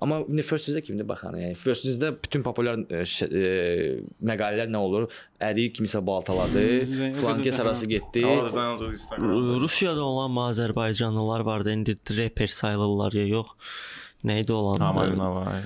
Amma 0.03 0.19
indi 0.27 0.43
First 0.43 0.67
News-də 0.67 0.81
kimdə 0.83 1.05
baxan, 1.07 1.37
yəni 1.39 1.55
First 1.55 1.85
News-də 1.87 2.09
bütün 2.25 2.43
populyar 2.43 2.81
e, 2.91 3.05
e, 3.07 3.43
məqalələr 4.27 4.73
nə 4.75 4.81
olur? 4.83 5.07
Əri 5.39 5.69
kimisə 5.77 6.01
baltaladı, 6.07 6.65
Zəng- 6.99 7.15
flankes 7.21 7.61
arası 7.63 7.87
getdi. 7.87 8.25
Instagram. 8.27 9.61
Rusiyada 9.63 10.03
olan 10.03 10.35
Azərbaycanlılar 10.49 11.45
vardı. 11.47 11.73
İndi 11.73 11.97
reper 12.19 12.51
sayılırlar 12.51 13.15
ya, 13.15 13.27
yox. 13.27 13.55
Nə 14.27 14.41
idi 14.43 14.53
olan? 14.53 14.83
Hamalına 14.83 15.31
var. 15.35 15.63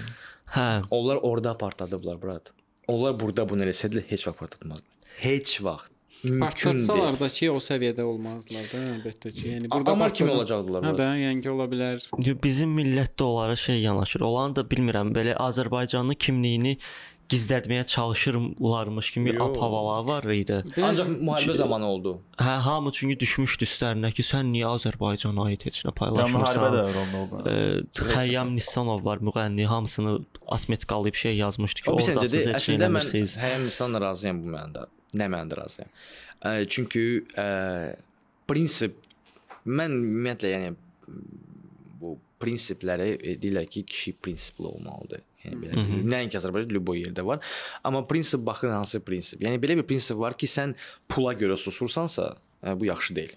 Hə. 0.53 0.69
Onlar 0.91 1.17
orada 1.23 1.57
partladıblar, 1.59 2.23
brat. 2.23 2.53
Onlar 2.89 3.17
burada 3.21 3.49
bunu 3.49 3.65
eləsədilər 3.65 4.05
heç 4.13 4.27
vaxt 4.29 4.39
partlatmazdılar. 4.45 4.96
Heç 5.25 5.61
vaxt. 5.63 5.93
Partlatsalar 6.41 7.15
da 7.21 7.29
ki, 7.31 7.51
o 7.55 7.59
səviyyədə 7.63 8.03
olmazdılar 8.03 8.65
da, 8.73 8.79
əlbəttə 8.97 9.31
ki. 9.37 9.43
Yəni 9.53 9.69
burada 9.71 9.93
Amma 9.93 10.09
kimi 10.11 10.31
partladan- 10.31 10.37
olacaqdılar? 10.39 10.83
Hə 10.89 10.95
də, 10.99 11.09
yəni 11.23 11.51
ola 11.53 11.67
bilər. 11.71 12.01
Bizim 12.43 12.73
millət 12.79 13.13
də 13.21 13.25
onlara 13.29 13.57
şey 13.57 13.81
yanaşır. 13.85 14.21
Olanı 14.27 14.57
da 14.57 14.63
bilmirəm, 14.73 15.13
belə 15.15 15.37
Azərbaycanlı 15.37 16.15
kimliyini 16.15 16.77
gizlətməyə 17.31 17.85
çalışırlarmış 17.87 19.11
kimi 19.11 19.31
Yox. 19.35 19.41
ap-havalar 19.47 20.03
var 20.09 20.25
idi. 20.35 20.57
Ancaq 20.83 21.09
müharibə 21.29 21.55
zamanı 21.55 21.87
oldu. 21.87 22.21
Hə, 22.39 22.57
hamı 22.67 22.93
çünki 22.93 23.21
düşmüşdü 23.21 23.65
üstlərinə 23.69 24.11
ki, 24.15 24.23
sən 24.23 24.51
niyə 24.55 24.67
Azərbaycana 24.77 25.47
aid 25.51 25.63
heç 25.67 25.85
nə 25.85 25.91
Ya 25.91 25.93
müharibə 25.93 25.99
paylaşmırsan? 26.01 26.73
də 26.75 26.83
oldu. 27.23 27.87
Xəyyam 28.15 28.55
Nissanov 28.55 29.05
var, 29.05 29.19
müğənni, 29.19 29.65
hamısını 29.67 30.19
atmetqalayıb 30.49 31.15
şey 31.15 31.37
yazmışdı 31.37 31.81
ki, 31.83 31.91
orada 31.91 32.27
siz 32.27 32.47
heç 32.47 32.47
nə 32.47 32.55
Əslində 32.59 32.75
mən 32.79 32.85
eləmirsiniz. 32.91 33.39
həyəm 33.39 33.65
insanla 33.71 34.01
razıyam 34.01 34.45
bu 34.45 34.49
mənada. 34.49 34.87
Nə 35.20 35.28
mənada 35.28 35.58
razıyam? 35.60 35.90
Ə, 36.42 36.54
çünki 36.72 37.02
ə, 37.38 37.48
prinsip 38.48 38.96
mən 39.68 39.98
ümumiyyətlə 39.98 40.52
yəni 40.54 40.72
bu 42.02 42.16
prinsipləri 42.42 43.12
e, 43.20 43.36
deyirlər 43.42 43.68
ki, 43.70 43.84
kişi 43.92 44.14
prinsipli 44.24 44.66
olmalıdır. 44.72 45.22
Yəni 45.46 45.60
belə 45.62 45.84
nəinki 46.10 46.38
Azərbaycanda, 46.40 46.74
любой 46.78 47.04
yerdə 47.04 47.26
var. 47.26 47.42
Amma 47.86 48.04
prinsip 48.10 48.42
baxır 48.46 48.72
hansı 48.74 49.02
prinsip. 49.06 49.42
Yəni 49.46 49.60
belə 49.62 49.76
bir 49.82 49.88
prinsip 49.90 50.18
var 50.22 50.36
ki, 50.38 50.50
sən 50.50 50.74
pula 51.10 51.34
görə 51.38 51.58
susursansa, 51.60 52.32
ə, 52.64 52.76
bu 52.78 52.88
yaxşı 52.90 53.16
deyil. 53.20 53.36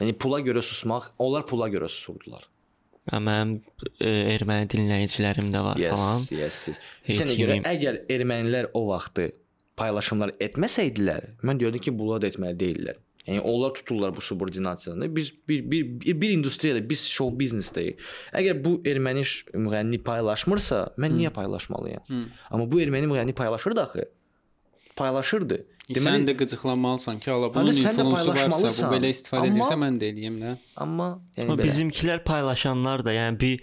Yəni 0.00 0.16
pula 0.22 0.40
görə 0.44 0.62
susmaq, 0.64 1.12
onlar 1.22 1.46
pula 1.48 1.68
görə 1.72 1.88
susurdular. 1.92 2.46
Hə, 3.06 3.20
Mənim 3.22 3.58
ə, 4.02 4.10
erməni 4.34 4.66
dinləyicilərim 4.72 5.52
də 5.54 5.60
var 5.62 5.78
Yes, 5.78 5.92
falan. 5.94 6.24
yes, 6.34 6.62
yes. 6.72 6.80
Heyt 7.06 7.20
Sənə 7.22 7.36
görə 7.38 7.60
kimi. 7.60 7.68
əgər 7.76 8.00
ermənilər 8.16 8.72
o 8.74 8.86
vaxtı 8.90 9.28
paylaşımlar 9.77 10.33
etməsəydilər, 10.39 11.29
mən 11.43 11.59
deyirdim 11.61 11.81
ki, 11.87 11.93
bunlar 11.99 12.21
da 12.21 12.27
etməli 12.31 12.57
deyillər. 12.59 12.99
Yəni 13.27 13.41
onlar 13.45 13.75
tuturlar 13.77 14.15
bu 14.15 14.21
subordinasiyanı. 14.21 15.15
Biz 15.15 15.27
bir 15.49 15.71
bir 15.71 15.83
bir, 16.01 16.21
bir 16.21 16.29
industriyada, 16.29 16.81
biz 16.89 17.03
show 17.05 17.29
biznesdəyik. 17.37 17.99
Əgər 18.33 18.63
bu 18.65 18.79
erməni 18.89 19.21
müğənni 19.53 19.99
paylaşmırsa, 20.03 20.79
mən 20.97 21.13
niyə 21.19 21.29
paylaşmalıyam? 21.35 22.01
Amma 22.49 22.65
bu 22.71 22.81
erməni 22.81 23.05
müğənni 23.11 23.33
paylaşırdı 23.37 23.81
axı. 23.81 24.07
Paylaşırdı. 24.95 25.61
Sən 25.91 26.25
də 26.27 26.33
qıcıqlanmalısan 26.39 27.19
ki, 27.19 27.31
ala 27.31 27.53
bunun 27.53 27.67
influensu 27.71 28.27
varsa, 28.63 28.89
bu 28.89 28.95
belə 28.95 29.09
istifadə 29.11 29.47
Amma- 29.49 29.57
edirsə 29.57 29.77
mən 29.83 29.97
də 30.01 30.09
eləyim 30.11 30.37
də. 30.41 30.51
amma 30.77 31.07
yəni 31.37 31.45
Amma 31.49 31.55
belə. 31.61 31.65
bizimkilər 31.67 32.23
paylaşanlar 32.23 33.03
da, 33.05 33.13
yəni 33.13 33.39
bir 33.39 33.61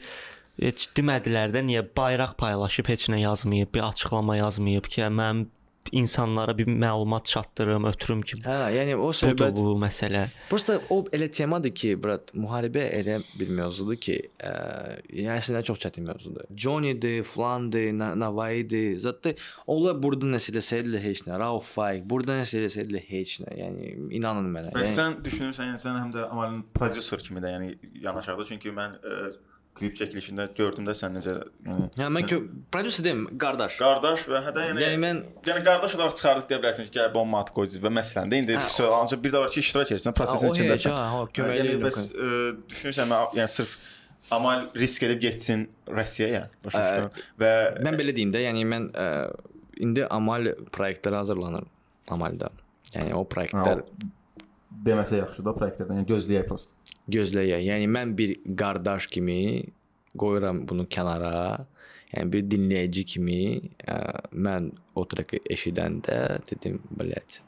heç 0.61 0.89
demədilər 0.99 1.55
də 1.55 1.63
niyə 1.69 1.83
bayraq 1.97 2.35
paylaşıb 2.39 2.89
heç 2.89 3.09
nə 3.09 3.21
yazmayıb, 3.23 3.73
bir 3.75 3.81
açıqlama 3.91 4.37
yazmayıb 4.37 4.85
ki, 4.93 5.01
mənim 5.03 5.47
insanlara 5.93 6.55
bir 6.59 6.67
məlumat 6.67 7.25
çatdırım, 7.31 7.85
ötürüm 7.91 8.21
ki, 8.23 8.37
Hə, 8.45 8.57
yəni 8.75 8.95
o 8.97 9.09
budur 9.09 9.19
söhbət 9.21 9.57
bu 9.57 9.75
məsələ. 9.83 10.27
Prosta 10.51 10.79
o 10.91 11.01
elə 11.13 11.29
temadır 11.33 11.75
ki, 11.75 11.95
brat, 12.03 12.33
müharibə 12.35 12.85
elə 13.01 13.19
bir 13.39 13.49
mövzudur 13.59 13.97
ki, 13.97 14.17
ə, 14.41 14.53
yəni 15.13 15.33
əslində 15.39 15.63
çox 15.67 15.81
çətin 15.85 16.07
mövzudur. 16.09 16.47
Johnny-dir, 16.55 17.23
Flan-dir, 17.27 17.91
Na- 17.99 18.15
Navai-dir. 18.19 18.97
Zətdə 19.05 19.35
onlar 19.67 19.99
burada 20.03 20.27
nəsə 20.35 20.53
eləsəydilər 20.55 21.05
heç 21.09 21.25
nə, 21.29 21.39
Rauf 21.41 21.73
Faik, 21.79 22.05
burada 22.11 22.39
nəsə 22.41 22.61
eləsəydilər 22.63 23.05
heç 23.11 23.39
nə. 23.45 23.55
Yəni 23.59 23.93
inanın 24.21 24.49
mənə. 24.55 24.73
Bəs 24.77 24.89
Yəni, 24.89 24.97
sən 24.97 25.19
düşünürsən, 25.27 25.73
yəni 25.73 25.83
sən 25.83 26.01
həm 26.03 26.15
də 26.17 26.29
Amalın 26.31 26.63
prodüser 26.75 27.19
kimi 27.25 27.41
də 27.45 27.55
yəni 27.57 27.75
yanaşaqda 28.05 28.45
çünki 28.53 28.73
mən 28.77 28.99
ə, 29.01 29.21
klip 29.79 29.97
çəkilişində 29.99 30.47
gördüm 30.59 30.87
də 30.89 30.95
sən 30.99 31.15
necə 31.19 31.35
yəni 31.67 31.89
Yəni 32.01 32.13
mən 32.17 32.29
prodüser 32.75 33.05
deyim, 33.07 33.23
qardaş. 33.41 33.77
qardaş 33.81 34.25
və 34.33 34.41
hətta 34.47 34.65
yəni 34.69 34.83
Yəni 34.85 34.99
mən 35.05 35.21
yəni 35.49 35.63
qardaş 35.67 35.95
olaraq 35.99 36.17
çıxardıq 36.19 36.49
deyə 36.51 36.59
bilərsiniz 36.63 36.91
ki, 36.91 36.99
gəl 36.99 37.13
bomba 37.15 37.41
at 37.45 37.53
qoy 37.57 37.71
və 37.85 37.93
məsələn 38.01 38.33
də 38.33 38.41
indi 38.43 38.59
Hə, 38.59 38.89
ancaq 38.99 39.23
bir 39.25 39.33
də 39.37 39.43
var 39.45 39.53
ki, 39.55 39.61
iştirak 39.65 39.93
edirsən, 39.95 40.17
prosesin 40.19 40.51
içindəsən. 40.55 40.91
ha, 40.99 41.07
ha, 41.15 41.23
Yəni 41.23 41.33
köməkli. 41.39 41.79
bəs 41.87 42.01
ə, 42.11 42.29
düşünürsən 42.75 43.15
yəni 43.39 43.49
sırf 43.55 43.79
amal 44.35 44.67
risk 44.77 45.03
edib 45.07 45.21
getsin 45.23 45.69
Rusiyaya 45.89 46.49
başa 46.65 46.85
düşdün 46.85 47.25
və 47.41 47.51
Mən 47.87 47.99
belə 48.01 48.15
deyim 48.17 48.33
də, 48.35 48.43
yəni 48.49 48.65
mən 48.69 48.91
ə, 48.93 49.09
indi 49.87 50.05
Amal 50.11 50.49
layihələri 50.75 51.15
hazırlanır 51.23 51.65
Amalda. 52.11 52.51
Yəni 52.95 53.13
o 53.15 53.23
layihələr 53.25 53.83
deməsə 54.87 55.23
yaxşıdır 55.23 55.49
da 55.49 55.55
proyektlərdən, 55.57 56.01
yəni 56.01 56.09
gözləyək 56.13 56.47
prosta. 56.49 56.73
gözləyək. 57.11 57.65
Yəni 57.67 57.89
mən 57.91 58.15
bir 58.19 58.37
qardaş 58.59 59.09
kimi 59.15 59.41
qoyuram 60.19 60.65
bunu 60.69 60.87
kənara. 60.91 61.67
Yəni 62.15 62.33
bir 62.33 62.47
dinləyici 62.49 63.05
kimi 63.05 63.41
ə, 63.85 63.99
mən 64.33 64.71
o 64.97 65.05
treki 65.05 65.43
eşidəndə 65.53 66.41
dedim, 66.49 66.81
blət. 66.97 67.43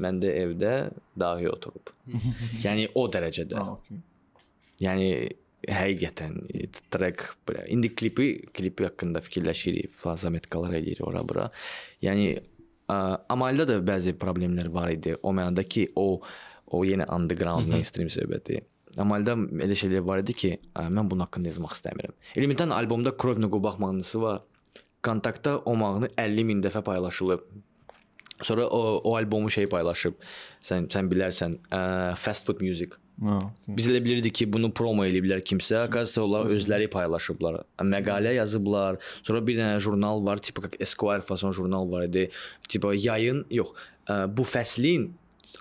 Mən 0.00 0.20
də 0.20 0.32
evdə 0.42 0.74
dahi 1.16 1.48
oturub. 1.48 1.92
yəni 2.66 2.90
o 2.94 3.06
dərəcədə. 3.12 3.64
Yəni 4.84 5.08
həqiqətən 5.66 6.34
e, 6.52 6.66
trek 6.92 7.24
indi 7.72 7.88
klipi 7.96 8.28
klipi 8.54 8.84
haqqında 8.86 9.22
fikirləşirik, 9.24 9.96
zametkalar 10.20 10.76
eləyirik 10.76 11.06
ora 11.08 11.24
bura. 11.26 11.48
Yəni 12.04 12.34
ə, 12.36 12.98
Amalda 13.32 13.66
da 13.68 13.80
bəzi 13.80 14.12
problemlər 14.20 14.68
var 14.74 14.92
idi. 14.92 15.16
O 15.22 15.32
mənada 15.32 15.64
ki, 15.64 15.88
o 15.96 16.20
o 16.66 16.82
yenə 16.86 17.06
underground 17.12 17.68
mainstream 17.70 18.10
söhbəti. 18.12 18.62
Amalda 19.02 19.34
elə 19.36 19.76
şeylər 19.76 20.04
var 20.06 20.22
idi 20.22 20.34
ki, 20.36 20.50
mən 20.76 21.08
bunun 21.10 21.26
haqqında 21.26 21.52
yazmaq 21.52 21.76
istəmirəm. 21.76 22.14
Elementan 22.36 22.72
albomda 22.72 23.12
Krovna 23.16 23.50
Qubaq 23.52 23.80
mahnısı 23.82 24.22
var. 24.22 24.42
Kontaktda 25.04 25.58
o 25.58 25.76
mahnı 25.76 26.08
50 26.18 26.44
min 26.44 26.62
dəfə 26.64 26.82
paylaşılıb. 26.84 27.44
Sonra 28.42 28.66
o, 28.66 29.00
o 29.04 29.16
albomu 29.16 29.50
şey 29.50 29.68
paylaşıb. 29.72 30.16
Sən 30.64 30.88
sən 30.92 31.10
bilərsən, 31.12 31.58
ə, 31.72 31.80
Fast 32.20 32.48
Food 32.48 32.60
Music. 32.64 32.96
Ha. 33.24 33.38
Biz 33.68 33.88
elə 33.88 34.02
bilirdik 34.04 34.34
ki, 34.36 34.48
bunu 34.52 34.68
promo 34.76 35.06
eləyiblər 35.08 35.40
kimsə, 35.46 35.86
qazsa 35.92 36.24
onlar 36.24 36.50
özləri 36.52 36.88
paylaşıblar. 36.92 37.62
Məqalə 37.80 38.34
yazıblar. 38.36 39.00
Sonra 39.22 39.40
bir 39.46 39.56
dənə 39.60 39.78
jurnal 39.80 40.20
var, 40.26 40.42
tipi 40.44 40.68
Esquire 40.84 41.24
fason 41.24 41.54
jurnal 41.56 41.88
var 41.92 42.08
idi. 42.10 42.26
Tipi 42.68 42.92
yayın, 43.06 43.44
yox, 43.56 43.72
ə, 44.08 44.24
bu 44.28 44.44
fəslin 44.44 45.08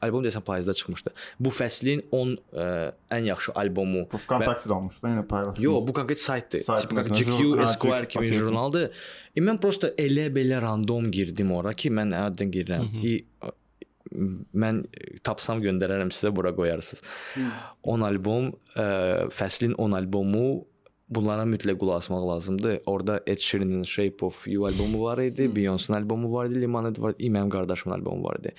albom 0.06 0.24
desən 0.26 0.44
payızda 0.46 0.74
çıxmışdı. 0.74 1.14
Bu 1.40 1.52
fəslin 1.54 2.04
10 2.12 2.36
ə, 2.36 2.68
ən 3.18 3.30
yaxşı 3.30 3.56
albomu. 3.56 4.06
Bu 4.12 4.22
kontaktda 4.28 4.76
olmuş 4.76 5.02
da, 5.04 5.12
yəni 5.14 5.26
paylaşmış. 5.28 5.64
Yo, 5.66 5.76
bu 5.88 5.94
konkret 5.94 6.22
saytdır. 6.22 6.66
Sayt 6.66 6.88
Tipi 6.88 7.00
məsələn, 7.00 7.24
GQ, 7.24 7.62
Esquire 7.64 8.08
kimi 8.08 8.32
jurnaldır. 8.34 8.92
E, 9.36 9.44
mən 9.44 9.62
prosta 9.62 9.94
elə 10.02 10.28
belə 10.34 10.62
random 10.64 11.12
girdim 11.12 11.54
ora 11.56 11.74
ki, 11.74 11.94
mən 11.94 12.16
hərdən 12.16 12.54
girirəm. 12.54 12.92
E, 13.06 13.18
mən 14.56 14.86
tapsam 15.26 15.64
göndərərəm 15.64 16.14
sizə 16.14 16.32
bura 16.36 16.54
qoyarsınız. 16.56 17.04
10 17.84 18.08
albom, 18.10 18.54
ə, 18.76 18.88
fəslin 19.34 19.76
10 19.82 20.00
albomu 20.02 20.48
bunlara 21.10 21.46
mütləq 21.46 21.78
qulaq 21.82 22.02
asmaq 22.04 22.24
lazımdır. 22.30 22.80
Orda 22.90 23.20
Ed 23.28 23.40
Sheeran'ın 23.40 23.84
Shape 23.84 24.26
of 24.26 24.48
You 24.48 24.66
albomu 24.66 25.04
var 25.04 25.18
idi, 25.18 25.50
Beyoncé-nin 25.56 26.00
albomu 26.02 26.34
var 26.34 26.50
idi, 26.50 26.62
Lemonade 26.62 27.02
var 27.02 27.14
idi, 27.18 27.30
mənim 27.30 27.52
qardaşımın 27.54 28.00
albomu 28.00 28.24
var 28.24 28.40
idi. 28.40 28.54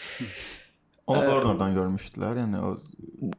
Onu 1.07 1.23
Warner-dan 1.23 1.74
görmüşdülər, 1.77 2.41
yəni 2.43 2.61
o 2.66 2.77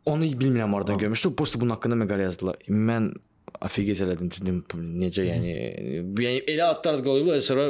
Onu 0.06 0.26
bilmirəm 0.40 0.74
hardan 0.74 0.98
görmüşdüm. 0.98 1.34
Prosta 1.36 1.60
bunun 1.62 1.76
haqqında 1.76 1.98
məqalə 2.00 2.30
yazdılar. 2.30 2.62
Mən 2.72 3.12
afigez 3.64 4.02
elədim 4.06 4.30
dedim 4.32 4.62
necə 5.02 5.26
yəni 5.26 5.52
yəni 6.22 6.46
elə 6.54 6.70
adlar 6.72 7.02
qoyublar 7.04 7.42
sonra 7.46 7.68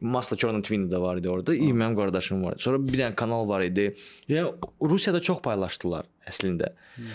Masla 0.00 0.36
Jordan 0.40 0.64
Twin 0.66 0.88
də 0.90 1.00
var 1.02 1.20
idi 1.20 1.30
orada. 1.30 1.54
Mənim 1.54 1.96
qardaşım 1.98 2.42
var. 2.44 2.58
Sonra 2.62 2.80
bir 2.82 2.98
dənə 2.98 3.14
kanal 3.14 3.48
var 3.48 3.64
idi. 3.66 3.90
Yəni 4.28 4.52
Rusiyada 4.82 5.20
çox 5.20 5.40
paylaşdılar 5.46 6.06
əslində. 6.26 6.72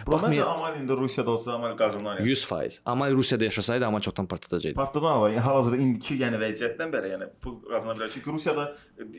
Bax 0.08 0.24
məncə 0.24 0.44
Amal 0.46 0.76
indi 0.80 0.96
Rusiyada 0.98 1.32
olsa 1.32 1.54
Amal 1.58 1.76
qazanar. 1.78 2.20
yəni. 2.20 2.32
100%. 2.32 2.80
Amma 2.86 3.10
Rusiyada 3.12 3.44
yaşasaydı 3.44 3.86
amma 3.86 4.02
çoxdan 4.02 4.26
partladacaqdı. 4.32 4.76
Partladan 4.76 5.08
hava, 5.08 5.30
yəni 5.32 5.44
hal-hazırda 5.48 5.78
indiki 5.86 6.18
yəni 6.22 6.40
vəziyyətdən 6.42 6.94
belə 6.96 7.12
yəni 7.16 7.30
pul 7.42 7.58
qazana 7.70 7.96
bilər. 7.98 8.12
Çünki 8.14 8.30
Rusiyada 8.34 8.74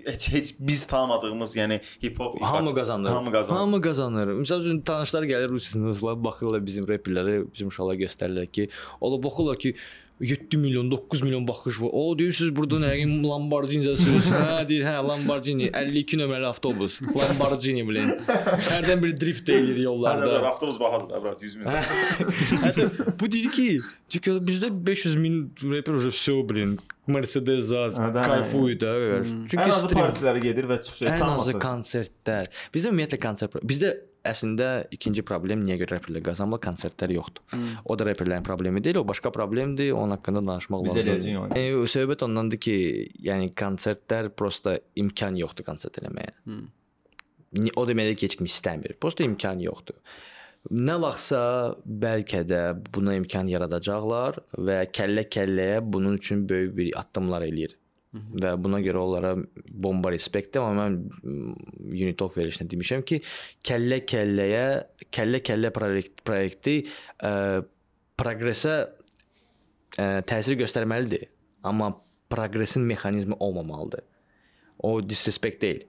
heç, 0.07 0.29
heç 0.33 0.55
biz 0.59 0.87
tanımadığımız, 0.87 1.57
yəni 1.57 1.81
hip-hop 2.03 2.41
Hamı 2.41 2.75
qazanır. 2.75 3.11
Hamı 3.11 3.33
qazanır. 3.33 3.59
Hamı 3.59 3.81
qazanır. 3.81 4.29
Məsəl 4.43 4.61
üçün 4.65 4.81
tanışlar 4.81 5.23
gəlir 5.23 5.49
Rusiyalılar 5.49 6.25
baxırlar 6.25 6.67
bizim 6.67 6.85
reperlərə, 6.89 7.43
bizim 7.53 7.69
uşaqlara 7.69 7.99
göstərirlər 8.05 8.47
ki, 8.47 8.69
ola 9.01 9.23
baxırlar 9.23 9.59
ki 9.59 9.75
7 10.22 10.58
milyon, 10.58 10.88
9 10.92 11.22
milyon 11.22 11.48
baxış 11.48 11.82
var. 11.82 11.90
O 11.94 12.18
deyir 12.20 12.34
siz 12.34 12.50
burada 12.56 12.80
nə 12.82 12.88
yəni 12.98 13.20
Lamborghini 13.28 13.84
sürürsünüz. 13.84 14.32
hə 14.34 14.64
deyir, 14.70 14.82
hə 14.90 14.96
Lamborghini 15.08 15.68
52 15.70 16.18
nömrəli 16.18 16.46
avtobus. 16.50 16.96
Lamborghini 17.02 17.84
bilin. 17.90 18.16
Hərdən 18.26 19.04
bir 19.04 19.14
drift 19.22 19.50
eləyir 19.54 19.78
Hə, 19.78 19.84
yollarda. 19.86 20.32
də 20.42 20.50
avtobus 20.50 20.80
bahadır, 20.82 21.22
brat 21.24 21.44
100 21.46 21.56
min. 21.60 21.70
Hətta 22.64 22.90
bu 23.20 23.30
deyir 23.32 23.52
ki, 23.54 23.68
çünki 24.10 24.34
bizdə 24.50 24.72
500 24.88 25.16
min 25.22 25.38
reper 25.64 25.94
уже 26.02 26.10
всё 26.10 26.42
bilin. 26.50 26.80
Mercedes 27.08 27.70
az, 27.72 28.00
Hə, 28.02 28.10
də, 28.18 28.26
kayfuy 28.26 28.74
da. 28.82 28.96
Çünki 29.24 29.58
Ən 29.62 29.70
azı 29.70 29.86
stream- 29.86 30.02
partilərə 30.02 30.42
gedir 30.44 30.66
və 30.74 30.82
çıxış 30.82 31.02
Ən 31.08 31.14
azı 31.14 31.20
tanımasın. 31.22 31.60
konsertlər. 31.62 32.50
Bizdə 32.74 32.90
ümumiyyətlə 32.92 33.22
konsert 33.22 33.62
bizdə 33.64 33.94
əslində 34.29 34.69
ikinci 34.95 35.25
problem 35.27 35.63
niyə 35.67 35.79
görə 35.83 35.99
reperlər 35.99 36.25
qazanmır, 36.29 36.61
konsertlər 36.63 37.15
yoxdur. 37.17 37.45
Hmm. 37.53 37.79
O 37.85 37.97
da 37.99 38.07
reperlərin 38.09 38.47
problemi 38.47 38.83
deyil, 38.85 39.03
o 39.03 39.07
başqa 39.09 39.33
problemdir. 39.35 39.93
Onun 39.97 40.17
haqqında 40.17 40.45
danışmaq 40.47 40.85
Bizə 40.87 41.03
lazımdır. 41.03 41.15
eləyəcək 41.17 41.41
onu. 41.43 41.59
E, 41.59 41.93
söhbət 41.95 42.27
ondandır 42.29 42.63
ki, 42.67 42.77
yəni 43.29 43.51
konsertlər 43.59 44.31
prosta 44.37 44.77
imkan 45.03 45.39
yoxdur 45.41 45.67
konsert 45.67 45.99
eləməyə. 46.03 46.37
Hmm. 46.47 46.69
O 47.77 47.87
deməkdir 47.89 48.17
ki, 48.17 48.31
heç 48.31 48.39
kim 48.41 48.49
istəmir. 48.49 48.97
Prosta 49.03 49.27
imkan 49.27 49.61
yoxdur. 49.61 49.99
Nə 50.71 50.95
vaxtsa 51.03 51.43
bəlkə 51.83 52.45
də 52.47 52.63
buna 52.95 53.17
imkan 53.19 53.49
yaradacaqlar 53.51 54.39
və 54.55 54.85
kəllə-kəlləyə 54.95 55.81
bunun 55.83 56.21
üçün 56.21 56.47
böyük 56.49 56.77
bir 56.77 56.93
addımlar 57.01 57.43
eləyir. 57.49 57.75
Və 58.13 58.51
buna 58.61 58.81
görə 58.85 59.01
onlara 59.01 59.31
bomba 59.73 60.11
respektdir, 60.13 60.61
amma 60.61 60.85
mən 60.85 60.99
mm, 61.23 61.53
Unitalk 61.93 62.37
verilişində 62.37 62.69
demişəm 62.75 63.05
ki, 63.09 63.23
kəllə-kəlləyə, 63.65 64.67
kəllə-kəllə 65.09 65.71
proyekt 65.73 66.21
proyekti 66.29 66.75
ə, 67.25 67.63
proqresə 68.21 68.75
ə, 69.97 70.11
təsir 70.29 70.59
göstərməlidir, 70.61 71.25
amma 71.65 71.95
proqresin 72.33 72.85
mexanizmi 72.89 73.39
olmamalıdır. 73.41 74.05
O 74.83 74.99
disrespect 75.09 75.63
deyil. 75.63 75.87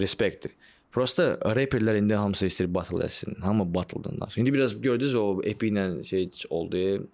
Respektdir. 0.00 0.56
Prosta 0.90 1.36
reperlər 1.54 2.00
indi 2.00 2.16
hamısı 2.18 2.48
istəyir 2.48 2.74
battle 2.74 3.04
etsin. 3.04 3.36
Hamı 3.42 3.74
battledan 3.74 4.20
danışır. 4.20 4.40
İndi 4.40 4.54
biraz 4.54 4.80
gördünüz 4.80 5.14
o 5.14 5.40
EP 5.44 5.62
ilə 5.62 6.04
şey 6.04 6.30
oldu. 6.50 7.08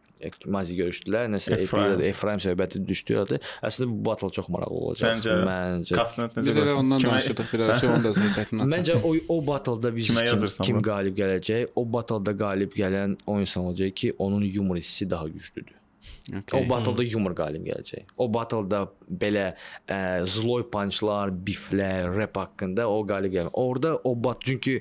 Mazi 0.48 0.76
görüşdülər. 0.78 1.26
Nəsə 1.28 1.58
Efraim. 1.60 2.00
Efraim 2.08 2.40
söhbəti 2.40 2.80
düşdü. 2.86 3.38
Əslində 3.66 3.88
bu 3.90 3.98
battle 4.08 4.30
çox 4.32 4.48
maraqlı 4.48 4.78
olacaq. 4.88 5.18
Səncə? 5.18 5.34
Məncə. 5.44 5.96
Kapsnet 5.98 6.36
necə? 6.38 6.46
Biz 6.48 6.60
elə 6.62 6.76
ondan 6.80 7.02
Kimə- 7.02 7.12
danışırdıq 7.12 7.52
bir 7.52 7.64
ara 7.66 7.78
ki, 7.82 7.88
onu 7.92 8.04
da 8.06 8.12
söhbətindən 8.20 8.72
Məncə 8.74 8.98
o 9.04 9.14
o 9.36 9.38
battle-da 9.46 9.92
biz 9.96 10.08
Kimə 10.10 10.24
kim, 10.30 10.46
kim 10.70 10.80
qalib 10.88 11.18
gələcək? 11.20 11.66
O 11.76 11.84
battle-da 11.92 12.32
qalib 12.40 12.76
gələn 12.80 13.16
o 13.26 13.40
insan 13.44 13.68
olacaq 13.68 13.92
ki, 14.02 14.12
onun 14.18 14.44
yumor 14.44 14.76
hissi 14.80 15.10
daha 15.10 15.28
güclüdür. 15.28 15.74
O 16.54 16.62
battle-da 16.70 17.02
yumor 17.06 17.34
qalib 17.38 17.66
gələcək. 17.68 18.08
O 18.16 18.26
battle-da 18.32 18.86
belə 19.10 19.50
ə, 19.90 20.00
zloy 20.24 20.64
punchlar, 20.72 21.30
biflər, 21.30 22.08
rap 22.16 22.40
haqqında 22.40 22.88
o 22.88 23.02
qalib 23.06 23.34
gəlmir. 23.36 23.52
Orda 23.52 23.96
o 24.04 24.14
bat 24.24 24.40
çünki 24.40 24.80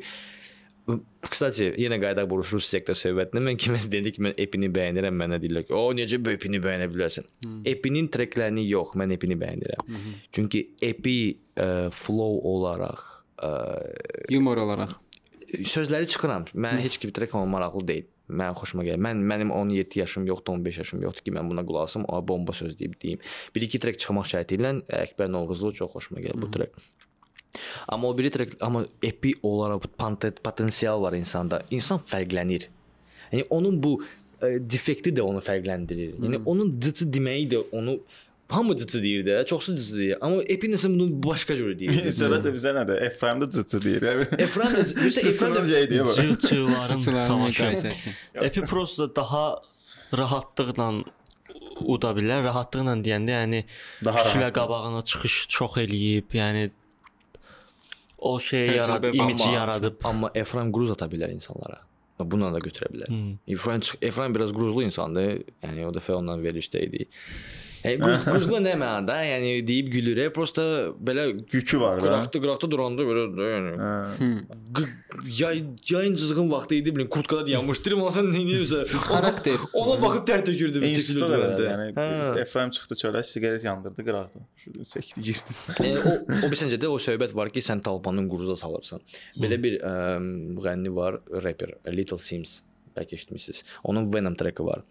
Kstati, 1.25 1.71
yenə 1.81 1.97
qayıdaq 2.01 2.27
bu 2.29 2.37
rus 2.43 2.67
sektor 2.69 2.97
söhbətinə. 2.97 3.41
Mən 3.47 3.57
kiməsə 3.61 3.89
dedi 3.89 4.11
ki, 4.13 4.21
mən 4.21 4.35
epini 4.41 4.69
bəyənirəm, 4.73 5.15
mənə 5.17 5.39
deyirlər 5.41 5.65
ki, 5.65 5.73
"O, 5.73 5.93
necə 5.97 6.19
bu 6.21 6.29
epini 6.35 6.59
bəyənə 6.61 6.87
bilərsən?" 6.91 7.25
Hmm. 7.45 7.61
Epinin 7.65 8.07
treklərini 8.13 8.67
yox, 8.69 8.93
mən 8.93 9.15
epini 9.17 9.37
bəyənirəm. 9.41 9.87
Hmm. 9.87 10.13
Çünki 10.31 10.61
epi 10.81 11.17
ə, 11.57 11.89
flow 11.91 12.37
olaraq 12.53 13.01
ə, 13.41 13.51
yumor 14.29 14.61
olaraq. 14.61 14.93
sözləri 15.63 16.07
çıxıram. 16.07 16.45
Mən 16.53 16.81
heç 16.83 16.97
kim 16.97 17.11
trek 17.11 17.35
olmaq 17.35 17.51
maraqlı 17.55 17.87
deyil. 17.87 18.05
Mən 18.29 18.55
xoşuma 18.57 18.83
gəlir. 18.83 19.01
Mən 19.01 19.21
mənim 19.21 19.51
17 19.53 19.99
yaşım 19.99 20.25
yoxdur, 20.27 20.53
15 20.53 20.77
yaşım 20.77 21.01
yoxdur 21.05 21.25
ki, 21.25 21.31
mən 21.31 21.49
buna 21.49 21.61
qulaq 21.65 21.89
asım, 21.89 22.05
o 22.09 22.27
bomba 22.27 22.53
söz 22.53 22.79
deyib 22.79 22.95
deyim. 23.01 23.19
Bir 23.55 23.61
iki 23.61 23.79
trek 23.79 23.99
çıxmaq 24.01 24.25
şərti 24.25 24.57
ilə 24.57 24.73
Əkbər 24.89 25.29
Novruzlu 25.31 25.73
çox 25.73 25.91
xoşuma 25.93 26.21
gəlir 26.25 26.41
bu 26.41 26.51
trek. 26.51 26.73
Amma 27.87 28.07
o 28.07 28.17
biri 28.17 28.31
trek, 28.31 28.55
amma 28.61 28.85
epi 29.03 29.33
olaraq 29.43 29.87
potensial 30.43 31.01
var 31.01 31.13
insanda. 31.13 31.61
İnsan 31.71 32.01
fərqlənir. 32.11 32.69
Yəni 33.31 33.47
onun 33.49 33.81
bu 33.83 33.97
ə, 34.41 34.55
defekti 34.59 35.13
də 35.15 35.25
onu 35.25 35.41
fərqləndirir. 35.43 36.15
Yəni 36.21 36.43
onun 36.45 36.73
cıcı 36.79 37.09
deməyi 37.13 37.49
də 37.55 37.63
onu 37.71 37.99
hamı 38.49 38.77
cıcı 38.77 39.03
deyir 39.03 39.25
də, 39.25 39.45
çoxsu 39.45 39.75
cıcı 39.77 39.97
deyir. 39.97 40.17
Amma 40.21 40.43
epi 40.43 40.69
nəsə 40.69 40.89
bunu 40.93 41.07
başqa 41.23 41.55
cür 41.57 41.73
deyir. 41.79 42.11
Söhbət 42.19 42.45
də 42.45 42.53
bizə 42.53 42.73
nədir? 42.77 43.01
Efraim 43.07 43.41
də 43.41 43.49
cıcı 43.55 43.81
deyir. 43.83 44.03
Efran 44.45 44.75
da, 44.75 44.79
Efran 44.79 45.09
Cıcının 45.09 45.55
da 45.55 45.65
şey. 45.67 45.87
Cığcığların 45.87 46.99
Çıçıların 46.99 47.27
savaşı. 47.27 47.91
Epi 48.35 48.61
prosta 48.61 49.15
daha 49.15 49.61
rahatlıqla 50.13 50.89
uda 51.81 52.11
bilər. 52.17 52.43
Rahatlıqla 52.45 52.97
deyəndə, 53.05 53.35
yəni 53.39 53.63
Daha 54.05 54.19
kütlə 54.29 54.45
rahat. 54.45 54.57
qabağına 54.59 55.01
çıxış 55.01 55.39
çox 55.49 55.77
eləyib, 55.81 56.29
yəni 56.37 56.69
o 58.17 58.39
şey 58.39 58.67
Təcrübə 58.67 58.77
yaradıb, 58.77 59.13
imici 59.15 59.43
baxma. 59.43 59.53
yaradıb. 59.53 59.93
Amma 60.03 60.31
Efraim 60.35 60.71
qruz 60.73 60.91
ata 60.91 61.05
bilər 61.05 61.31
insanlara. 61.33 61.79
Bununla 62.19 62.53
da 62.53 62.59
götürə 62.63 62.87
bilər. 62.93 63.09
Hmm. 63.11 63.33
Efraim 63.47 63.81
çıx- 63.81 63.97
Efraim 64.01 64.35
biraz 64.35 64.53
qruzlu 64.53 64.83
insandır. 64.83 65.41
Yəni 65.63 65.85
o 65.85 65.91
dəfə 65.91 66.13
ondan 66.15 66.39
verilişdə 66.43 66.79
idi. 66.87 67.05
Yəni 67.85 67.99
qruz, 68.01 68.19
qruzlu 68.25 68.59
nə 68.65 68.73
mənada? 68.81 69.17
Yəni 69.25 69.51
deyib 69.67 69.91
gülür. 69.93 70.17
e, 70.25 70.29
Prosta 70.33 70.63
belə 71.09 71.27
Yükü 71.53 71.79
var 71.81 71.99
da. 71.99 72.05
qıraqda 72.05 72.41
qıraqda 72.43 72.71
duranda 72.71 73.05
belə 73.07 73.25
yəni 73.53 73.73
Hə. 73.79 74.85
yay 75.39 75.63
yayın 75.89 76.15
cızğın 76.15 76.51
vaxtı 76.51 76.75
idi 76.75 76.95
bilin 76.95 77.07
kurtkada 77.07 77.45
dayanmışdır. 77.47 77.95
Amma 77.97 78.11
sən 78.15 78.29
nə 78.33 78.41
edirsən? 78.43 78.85
Xarakter. 79.07 79.63
Ona 79.73 79.95
baxıb 80.01 80.27
tər 80.29 80.43
tökürdü. 80.45 80.81
Da 80.81 81.29
belə, 81.31 81.49
yəni. 81.69 82.39
Efraim 82.41 82.69
çıxdı 82.75 82.97
çölə, 82.99 83.23
siqaret 83.23 83.63
yandırdı, 83.63 84.05
qıraqdı. 84.07 84.43
Şurada 84.63 84.87
çəkdi, 84.91 85.21
girdi. 85.29 85.57
Yəni 85.79 85.97
o 86.09 86.45
o 86.47 86.51
bir 86.51 86.59
səncədə 86.59 86.91
o 86.91 86.97
söhbət 87.01 87.35
var 87.37 87.49
ki, 87.53 87.63
sən 87.65 87.81
Talpanın 87.85 88.29
quruza 88.31 88.55
salırsan. 88.59 89.03
Belə 89.39 89.61
bir 89.63 89.79
ə, 89.79 89.93
müğənni 90.57 90.93
var, 90.95 91.19
rapper, 91.45 91.77
Little 91.93 92.17
Sims. 92.17 92.61
Bəlkə 92.97 93.17
eşitmisiniz. 93.19 93.63
Onun 93.83 94.13
Venom 94.13 94.35
treki 94.39 94.63
var. 94.65 94.83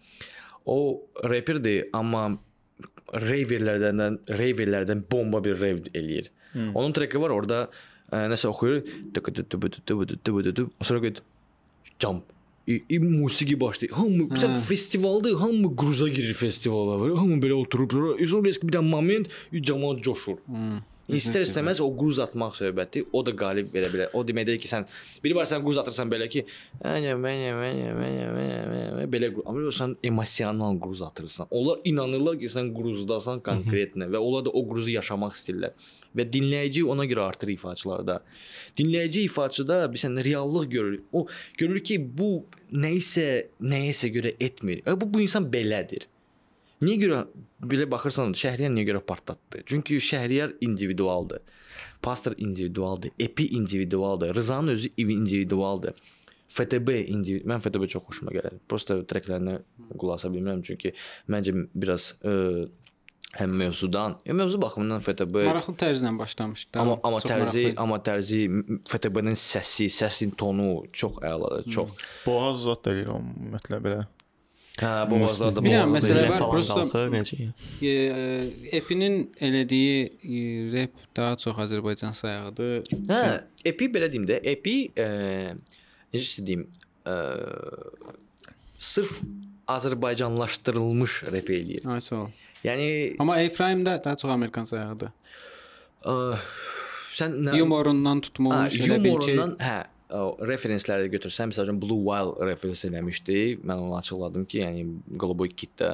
O 0.65 1.01
rapperdir, 1.23 1.89
amma 1.93 2.27
raverlərdən 3.13 4.19
raverlərdən 4.29 5.03
bomba 5.11 5.43
bir 5.43 5.59
rave 5.61 5.91
eləyir. 5.93 6.31
Onun 6.55 6.93
treki 6.95 7.19
var, 7.19 7.33
orada 7.35 7.65
ə, 8.11 8.25
nəsə 8.31 8.47
oxuyur. 8.47 8.83
Sonra 10.81 11.01
qoyur 11.03 11.21
jump. 11.99 12.31
İ, 12.67 12.81
i 12.89 12.99
musiqi 12.99 13.59
başlayır. 13.61 13.93
Hamı 13.93 14.29
bir 14.29 14.35
Hə. 14.35 14.59
festivalda 14.59 15.29
hamı 15.41 15.75
qruza 15.75 16.07
girir 16.09 16.33
festivala. 16.33 16.97
Hamı 17.19 17.37
belə 17.43 17.53
oturub, 17.53 17.91
sonra 18.27 18.43
bir 18.49 18.73
dənə 18.73 18.89
moment 18.89 19.29
cəmaət 19.53 20.01
coşur. 20.01 20.39
Hmm. 20.49 20.79
İstər 21.05 21.43
istəməz 21.45 21.79
o 21.85 21.87
qruz 21.93 22.17
atmaq 22.23 22.55
söhbəti 22.57 23.03
o 23.13 23.21
da 23.25 23.33
qalib 23.37 23.67
verə 23.73 23.91
bilər. 23.93 24.13
O 24.17 24.23
deməkdir 24.25 24.57
ki, 24.61 24.69
sən 24.71 24.87
biri 25.21 25.35
var 25.37 25.45
sən 25.45 25.61
qruz 25.61 25.77
atırsan 25.77 26.09
belə 26.09 26.25
ki, 26.33 26.41
mənə 26.81 27.13
mənə 27.21 27.51
mənə 27.59 27.91
mənə 27.99 28.55
mənə 28.71 29.05
belə 29.13 29.29
qruz- 29.35 29.45
amma 29.51 29.73
sən 29.79 29.93
emosional 30.09 30.79
qruz 30.81 31.03
atırsan. 31.05 31.51
Onlar 31.51 31.83
inanırlar 31.85 32.39
ki, 32.41 32.49
sən 32.49 32.73
qruzdasan 32.73 33.43
konkretlə 33.45 34.09
və 34.09 34.17
onlar 34.17 34.47
da 34.47 34.55
o 34.57 34.65
qruzu 34.65 34.95
yaşamaq 34.95 35.37
istəyirlər. 35.37 35.77
Və 36.17 36.25
dinləyici 36.33 36.81
ona 36.89 37.05
görə 37.05 37.27
artır 37.29 37.53
ifaçılarda. 37.53 38.21
Dinləyici 38.77 39.27
ifaçıda 39.29 39.83
bilsən 39.93 40.17
reallıq 40.25 40.69
görür. 40.73 40.99
O 41.13 41.27
görür 41.57 41.83
ki, 41.85 41.99
bu 42.17 42.47
nəyisə 42.73 43.51
nəyəsə 43.61 44.09
görə 44.15 44.35
etmir. 44.39 44.81
E, 44.81 44.97
bu 44.97 45.13
bu 45.13 45.21
insan 45.21 45.45
belədir. 45.53 46.09
Niyə 46.83 46.97
görə 46.99 47.19
belə 47.63 47.87
baxırsan, 47.91 48.33
Şəhriyar 48.35 48.73
niyə 48.75 48.89
görə 48.91 49.01
partlatdı? 49.07 49.63
Çünki 49.65 49.99
Şəhriyar 50.03 50.57
individualdır. 50.61 51.41
Pastor 52.01 52.35
individualdır, 52.37 53.11
Epi 53.19 53.47
individualdır, 53.55 54.35
Rızanın 54.35 54.67
özü 54.75 54.89
individualdır. 54.97 55.95
FTB 56.55 56.89
individual. 57.09 57.55
Mən 57.55 57.63
FTB 57.63 57.87
çox 57.91 58.03
xoşuma 58.07 58.31
gəlir. 58.35 58.59
Prosta 58.69 58.99
treklərinə 59.07 59.57
qulaq 59.99 60.19
asa 60.21 60.29
bilmirəm 60.31 60.61
çünki 60.63 60.93
məncə 61.31 61.55
biraz 61.75 62.13
ə, 62.23 62.67
həm 63.39 63.55
mövzudan, 63.59 64.17
ya 64.27 64.35
mövzu 64.37 64.61
baxımından 64.61 65.03
FTB 65.03 65.41
Maraqlı 65.49 65.75
tərzlə 65.81 66.13
başlamışdı. 66.19 66.79
Amma 66.79 66.99
amma 67.03 67.19
Çox 67.19 67.31
tərzi, 67.31 67.63
maraqlı 67.63 67.83
amma 67.83 67.99
tərzi 68.07 68.41
FTB-nin 68.91 69.39
səsi, 69.39 69.89
səsin 69.91 70.35
tonu 70.39 70.85
çox 70.93 71.19
əladır, 71.23 71.67
çox. 71.75 71.91
Boğaz 72.27 72.63
zot 72.67 72.85
da 72.85 72.93
eləyir 72.95 73.11
o 73.15 73.19
ümumiyyətlə 73.19 73.81
belə. 73.83 74.05
Hə, 74.75 74.89
boğazlar 75.07 75.53
da 75.55 75.61
Bilirəm, 75.63 75.93
boğazlar 75.93 76.17
məsələ 76.19 76.29
var, 76.33 76.41
prosta-? 76.51 76.83
E, 77.81 77.93
Epinin 78.75 79.15
elədiyi 79.39 80.01
e, 80.19 80.41
rep 80.73 80.97
daha 81.15 81.37
çox 81.39 81.61
Azərbaycan 81.65 82.15
sayağıdır. 82.17 82.73
Hə, 83.07 83.21
Epi 83.71 83.87
belə 83.93 84.09
deyim 84.11 84.25
də, 84.27 84.41
Epi 84.51 84.75
ə, 84.99 85.07
necə 86.13 86.43
deyim, 86.47 86.65
ə, 87.07 87.15
sırf 88.79 89.21
Azərbaycanlaşdırılmış 89.71 91.23
rep 91.31 91.49
eləyir. 91.55 91.87
Ay 91.89 92.01
sağ 92.03 92.25
ol. 92.25 92.29
Yəni 92.65 93.15
Amma 93.21 93.39
Efraim 93.41 93.85
də 93.85 93.97
daha 94.03 94.17
çox 94.19 94.31
Amerikan 94.35 94.67
sayağıdır. 94.67 95.11
ə, 96.05 96.15
sən 97.15 97.39
nə 97.47 97.55
Yumorundan 97.61 98.21
tutmuş, 98.27 98.75
elə 98.75 98.99
bil 99.03 99.15
ki, 99.23 99.31
yumorundan, 99.31 99.55
hə, 99.63 99.77
referensləri 100.09 101.09
götürsəm, 101.13 101.49
məsəl 101.51 101.69
üçün 101.69 101.79
Blue 101.81 102.03
Whale 102.05 102.51
referens 102.51 102.85
eləmişdi. 102.85 103.39
Mən 103.65 103.81
onu 103.87 103.97
açıqladım 103.97 104.45
ki, 104.45 104.61
yəni 104.61 104.85
Qoloboy 105.21 105.49
kitdə 105.49 105.91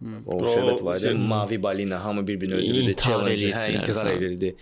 hmm. 0.00 0.24
o 0.26 0.40
söhbət 0.42 0.82
var 0.84 0.98
idi. 1.00 1.14
Mavi 1.14 1.60
balina 1.62 2.02
hamı 2.04 2.26
bir-birini 2.26 2.58
öldürürdü, 2.58 2.96
challenge, 3.02 3.52
hə, 3.54 3.68
intihar 3.78 4.12
edirdi. 4.16 4.54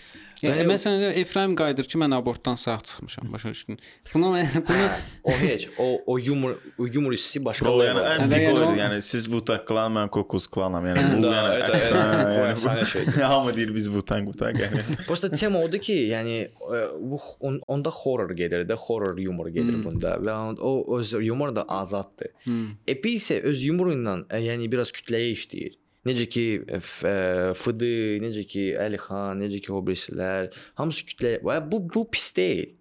Yəni- 0.50 0.68
məsələn 0.68 1.14
Efraim 1.20 1.54
qayıdır 1.56 1.84
ki, 1.90 1.98
mən 1.98 2.14
abortdan 2.14 2.54
sağ 2.54 2.78
çıxmışam, 2.80 3.32
başa 3.32 3.50
düşdün. 3.50 3.78
Bunu 4.14 4.24
bunu 4.24 4.88
O 5.24 5.30
heç, 5.30 5.68
o 5.78 6.00
o 6.06 6.18
yumor 6.18 6.50
o 6.78 6.86
yumor 6.86 7.12
hissi 7.12 7.44
başqa 7.44 7.70
O 7.70 7.82
yəni 7.84 8.02
ən 8.04 8.20
Yəni, 8.20 8.30
pik 8.30 8.42
yəni 8.42 8.78
Yəni 8.80 9.02
siz 9.02 9.26
Wu-Tang 9.32 9.62
Clan, 9.68 9.92
mən 9.96 10.10
Kokuz 10.10 10.46
Klanam. 10.46 10.86
Yəni 10.86 11.04
bu 11.16 11.22
Da, 11.22 11.30
yəni 11.30 12.52
əfsanə, 12.52 12.84
bu. 13.16 13.20
Hamı 13.32 13.56
deyir 13.56 13.74
biz 13.74 13.86
Wu-Tang, 13.88 14.24
Wu-Tang 14.30 14.58
yəni. 14.60 14.84
Prosta 15.08 15.30
tema 15.30 15.62
odur 15.64 15.78
ki, 15.78 15.94
yəni 16.12 16.36
e, 16.44 16.82
bu 17.00 17.20
on, 17.40 17.60
onda 17.66 17.90
horror 17.90 18.30
gedir 18.36 18.66
də, 18.68 18.74
horror 18.86 19.18
yumor 19.18 19.48
gedir 19.48 19.74
Hmm. 19.74 19.84
bunda 19.84 20.16
və 20.20 20.34
o 20.60 20.98
öz 20.98 21.12
yumor 21.12 21.54
da 21.56 21.62
azaddır. 21.68 22.28
Hmm. 22.44 22.68
Epi 22.88 23.16
isə 23.18 23.40
öz 23.42 23.62
yumoru 23.64 23.94
ilə 23.96 24.18
e, 24.30 24.42
yəni 24.48 24.70
biraz 24.72 24.92
kütləyə 24.94 25.32
işləyir. 25.34 25.78
Necə 26.04 26.26
ki 26.28 26.44
e, 26.68 26.78
F- 26.80 27.08
e, 27.08 27.14
necə 28.20 28.44
ki 28.48 28.64
Əlixan, 28.84 29.40
necə 29.40 29.60
ki 29.64 29.72
o 29.72 29.80
birisilər, 29.86 30.50
hamısı 30.80 31.06
kütləyə. 31.10 31.38
Və 31.48 31.58
bu 31.70 31.80
bu 31.94 32.04
pis 32.12 32.28
deyil. 32.36 32.74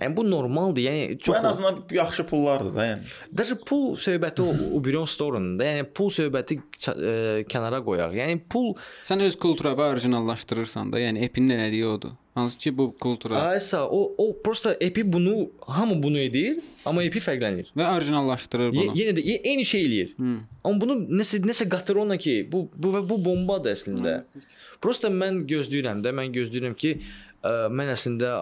Yəni 0.00 0.16
bu 0.16 0.24
normaldır. 0.30 0.82
Yəni 0.86 1.18
çox 1.18 1.34
bu 1.34 1.38
ən 1.40 1.48
azından 1.50 1.80
yaxşı 1.92 2.24
pullardır 2.30 2.72
da, 2.76 2.86
yəni. 2.86 3.10
Dəci 3.36 3.58
pul 3.68 3.84
söhbəti 4.00 4.46
o 4.46 4.80
bürün 4.84 5.04
storunda, 5.04 5.66
yəni 5.66 5.84
pul 5.94 6.08
söhbəti 6.14 6.56
ə, 6.60 6.94
э, 6.94 7.44
kənara 7.50 7.82
qoyaq. 7.84 8.16
Yəni 8.16 8.40
pul 8.50 8.72
sən 9.04 9.20
öz 9.26 9.36
kulturava 9.36 9.90
orijinallaşdırırsan 9.92 10.92
da, 10.94 11.02
yəni 11.04 11.26
epin 11.28 11.50
nə 11.50 11.58
dediyi 11.66 11.86
odur. 11.86 12.16
Hansı 12.34 12.58
ki 12.58 12.78
bu 12.78 12.94
kultura. 13.00 13.42
Aysa 13.42 13.88
o 13.88 14.14
o 14.18 14.42
prosta 14.44 14.76
epi 14.80 15.12
bunu 15.12 15.50
hamı 15.66 16.02
bunu 16.02 16.18
edir, 16.18 16.60
amma 16.84 17.02
epi 17.04 17.20
fərqlənir 17.20 17.72
və 17.76 17.88
orijinallaşdırır 17.96 18.72
bunu. 18.72 18.84
Ye, 18.94 19.04
yenə 19.04 19.16
də 19.18 19.24
ye, 19.26 19.36
eyni 19.52 19.64
şey 19.66 19.84
eləyir. 19.88 20.14
Hmm. 20.16 20.38
Amma 20.64 20.80
bunu 20.80 20.96
nəsə 21.20 21.42
nəsə 21.44 21.68
qatır 21.68 22.00
ona 22.06 22.16
ki, 22.16 22.36
bu 22.52 22.68
bu 22.76 22.94
bu 23.10 23.18
bombadır 23.24 23.74
əslində. 23.74 24.20
Hmm. 24.22 24.48
Prosta 24.80 25.10
mən 25.12 25.42
gözləyirəm 25.50 26.00
də, 26.06 26.14
mən 26.16 26.32
gözləyirəm 26.38 26.78
ki, 26.78 26.94
ə, 27.42 27.54
mən 27.74 27.92
əslində 27.92 28.32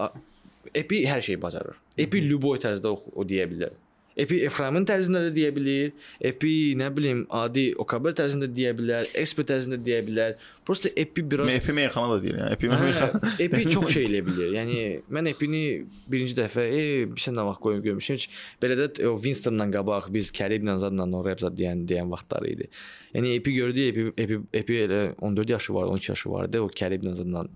epi 0.74 1.04
hər 1.08 1.22
şey 1.24 1.40
bacarır. 1.42 1.80
Epi 1.98 2.22
любой 2.24 2.60
tərzdə 2.62 2.90
o, 2.90 3.00
o 3.14 3.26
deyə 3.28 3.48
bilər. 3.50 3.74
Epi 4.14 4.36
Efraimin 4.46 4.84
tərzində 4.86 5.24
də 5.24 5.30
deyə 5.34 5.50
bilir. 5.54 5.90
Epi 6.22 6.74
nə 6.78 6.86
bilim 6.94 7.24
adi 7.34 7.64
Okabel 7.82 8.14
tərzində 8.14 8.46
deyə 8.46 8.70
bilər, 8.78 9.08
expert 9.18 9.48
tərzində 9.50 9.78
deyə 9.82 10.04
bilər. 10.06 10.36
Prosta 10.66 10.92
epi 10.96 11.24
biraz 11.26 11.56
Epi 11.58 11.74
meyxana 11.74 12.14
da 12.14 12.20
deyir 12.22 12.38
yəni. 12.38 12.52
Epi 12.54 12.70
Hə, 12.70 12.78
meyxana. 12.84 13.32
Epi 13.42 13.64
çox 13.74 13.88
şey 13.96 14.06
eləyə 14.06 14.26
bilər. 14.28 14.52
Yəni 14.54 14.78
mən 15.18 15.30
Epini 15.32 15.64
birinci 16.10 16.38
dəfə, 16.38 16.62
e, 16.62 16.86
bir 17.10 17.24
şey 17.26 17.34
nə 17.34 17.48
vaxt 17.50 17.64
qoyub 17.66 17.82
görmüşəm. 17.88 18.20
Heç 18.20 18.28
Belə 18.62 18.78
də 18.78 18.88
o 19.10 19.16
Winstondan 19.18 19.74
qabaq 19.74 20.08
biz 20.14 20.30
Kariblə 20.34 20.78
zadla 20.78 21.10
o 21.10 21.26
rap 21.26 21.42
zad 21.42 21.58
deyən 21.58 21.82
deyən 21.90 22.14
vaxtları 22.14 22.54
idi. 22.54 22.70
Yəni 23.18 23.34
Epi 23.40 23.58
gördü, 23.58 23.90
Epi 23.90 24.08
Epi 24.14 24.40
Epi 24.62 24.80
elə 24.86 25.04
14 25.18 25.56
yaşı 25.58 25.74
var, 25.74 25.90
13 25.98 26.08
yaşı 26.14 26.30
vardı. 26.30 26.62
O 26.62 26.70
Kariblə 26.70 27.18
zadla 27.18 27.48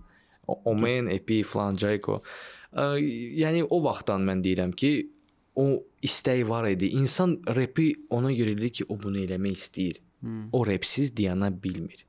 o 0.48 0.60
Omen, 0.65 1.06
Epi, 1.12 1.43
falan 1.44 1.77
Jayco. 1.77 2.23
Ə, 2.24 2.52
Yəni 2.74 3.66
o 3.70 3.82
vaxtdan 3.84 4.24
mən 4.26 4.41
deyirəm 4.45 4.72
ki, 4.78 4.94
o 5.56 5.84
istəyi 6.02 6.48
var 6.50 6.68
idi. 6.70 6.90
İnsan 6.98 7.38
repi 7.56 7.91
ona 8.10 8.32
görə 8.34 8.56
eləyir 8.56 8.74
ki, 8.80 8.88
o 8.90 8.98
bunu 9.00 9.22
eləmək 9.24 9.60
istəyir. 9.60 10.02
Hmm. 10.24 10.48
O 10.56 10.64
repsiz 10.66 11.12
dayana 11.18 11.52
bilmir. 11.64 12.06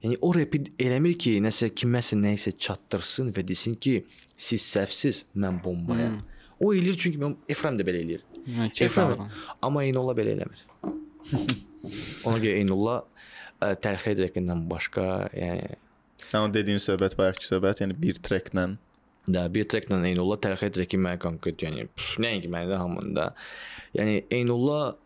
Yəni 0.00 0.16
o 0.24 0.32
repi 0.32 0.62
eləmir 0.80 1.18
ki, 1.20 1.36
nəsə 1.44 1.72
kiməsə 1.76 2.16
nə 2.16 2.32
isə 2.38 2.54
çatdırsın 2.56 3.34
və 3.36 3.44
desin 3.46 3.76
ki, 3.76 3.98
siz 4.36 4.64
səhvsiz, 4.64 5.24
mən 5.36 5.60
bombayam. 5.64 6.20
Hmm. 6.20 6.40
O 6.60 6.72
eləyir 6.76 6.96
çünki 7.00 7.20
mən 7.20 7.36
Efrem 7.52 7.76
də 7.76 7.84
belə 7.84 8.00
eləyir. 8.06 8.24
Hə, 8.46 8.70
Efrem, 8.86 9.26
amma 9.60 9.84
Eynolla 9.84 10.16
belə 10.16 10.38
eləmir. 10.38 10.64
Ona 12.28 12.40
görə 12.40 12.56
Eynolla 12.56 12.96
ə, 13.60 13.74
tərixi 13.76 14.16
direktindən 14.16 14.64
başqa, 14.70 15.06
yəni 15.36 15.76
Sən 16.20 16.44
o 16.44 16.48
dediyin 16.52 16.80
söhbət 16.82 17.14
bayaqki 17.16 17.46
söhbət, 17.48 17.80
yəni 17.80 17.94
bir 17.96 18.18
treklə 18.20 18.66
da 19.34 19.46
bir 19.52 19.64
treklə 19.70 19.98
Eynolla 20.10 20.36
tərixi 20.42 20.72
direki 20.76 20.98
mənə 21.00 21.18
konkret, 21.22 21.62
yəni 21.66 21.86
nəinki 22.22 22.50
mənə 22.52 22.72
də 22.72 22.80
hamında. 22.80 23.30
Yəni 23.98 24.24
Eynolla 24.30 24.96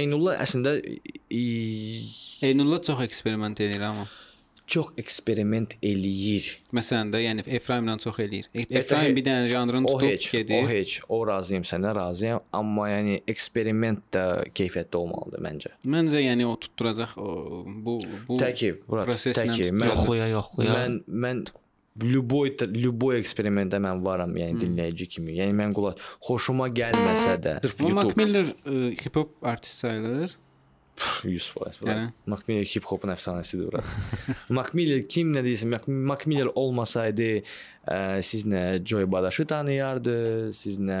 Eynolla 0.00 0.36
əslində 0.40 0.76
i, 1.34 1.44
Eynullah 2.46 2.80
çox 2.86 3.00
eksperiment 3.04 3.60
edir 3.60 3.82
amma. 3.84 4.06
çox 4.70 4.92
eksperiment 5.02 5.72
eləyir. 5.82 6.44
Məsələn 6.72 7.08
də, 7.10 7.18
yəni 7.24 7.42
Efraimlə 7.58 7.96
çox 8.04 8.20
eləyir. 8.22 8.46
Efraim 8.70 9.16
bir 9.16 9.24
dənə 9.26 9.48
janrını 9.50 9.88
O 9.90 9.96
tutub 9.98 10.06
heç, 10.12 10.28
o 10.28 10.36
gedir. 10.38 10.68
heç, 10.70 10.92
o 11.10 11.18
razıyam 11.26 11.64
sənə 11.66 11.90
razıyam, 11.96 12.40
amma 12.54 12.86
yəni 12.92 13.16
eksperiment 13.26 14.04
də 14.14 14.22
keyfiyyətli 14.54 15.00
olmalıdır 15.00 15.42
məncə. 15.48 15.72
Məncə 15.90 16.22
yəni 16.22 16.46
o 16.46 16.54
tutturacaq 16.62 17.16
o 17.18 17.64
bu 17.66 17.96
bu 18.28 18.38
Təki, 18.38 18.76
bura, 18.86 19.08
proseslə 19.10 19.48
təki. 19.50 19.72
Mən 19.74 19.90
Yoxlaya, 19.90 20.30
yoxlaya. 20.36 20.78
mən 20.78 21.00
mən 21.26 21.42
Любой 22.03 22.49
любой 22.75 23.21
eksperimentdə 23.21 23.79
mən 23.79 24.01
varam, 24.03 24.33
yəni 24.35 24.51
Hmm. 24.57 24.59
dinləyici 24.65 25.05
kimi. 25.07 25.31
Yəni 25.37 25.53
mən 25.55 25.71
qulaq 25.77 25.95
xoşuma 26.27 26.67
gəlməsə 26.67 27.37
də, 27.39 27.53
sırf 27.63 27.79
Amma 27.81 27.93
Mac 27.93 28.03
YouTube 28.09 28.23
Miller 28.23 28.45
ə, 28.65 28.99
hip-hop 28.99 29.29
artist 29.47 29.77
sayılır. 29.79 30.35
100% 31.24 31.80
Yəni? 31.80 31.80
bura. 31.80 31.96
Mac 32.26 32.46
Miller 32.48 32.66
hip-hopun 32.68 33.12
əfsanəsidir 33.14 33.70
bura. 33.70 33.82
Mac 34.56 34.74
Miller 34.76 35.02
kim 35.08 35.32
nə 35.34 35.42
deyirsə, 35.44 35.68
Mac, 35.68 36.26
Miller 36.28 36.50
olmasaydı, 36.58 37.28
ə, 37.88 37.98
siz 38.26 38.44
nə 38.48 38.62
Joy 38.84 39.06
Badaşı 39.10 39.46
tanıyardınız, 39.48 40.56
siz 40.56 40.78
nə 40.82 41.00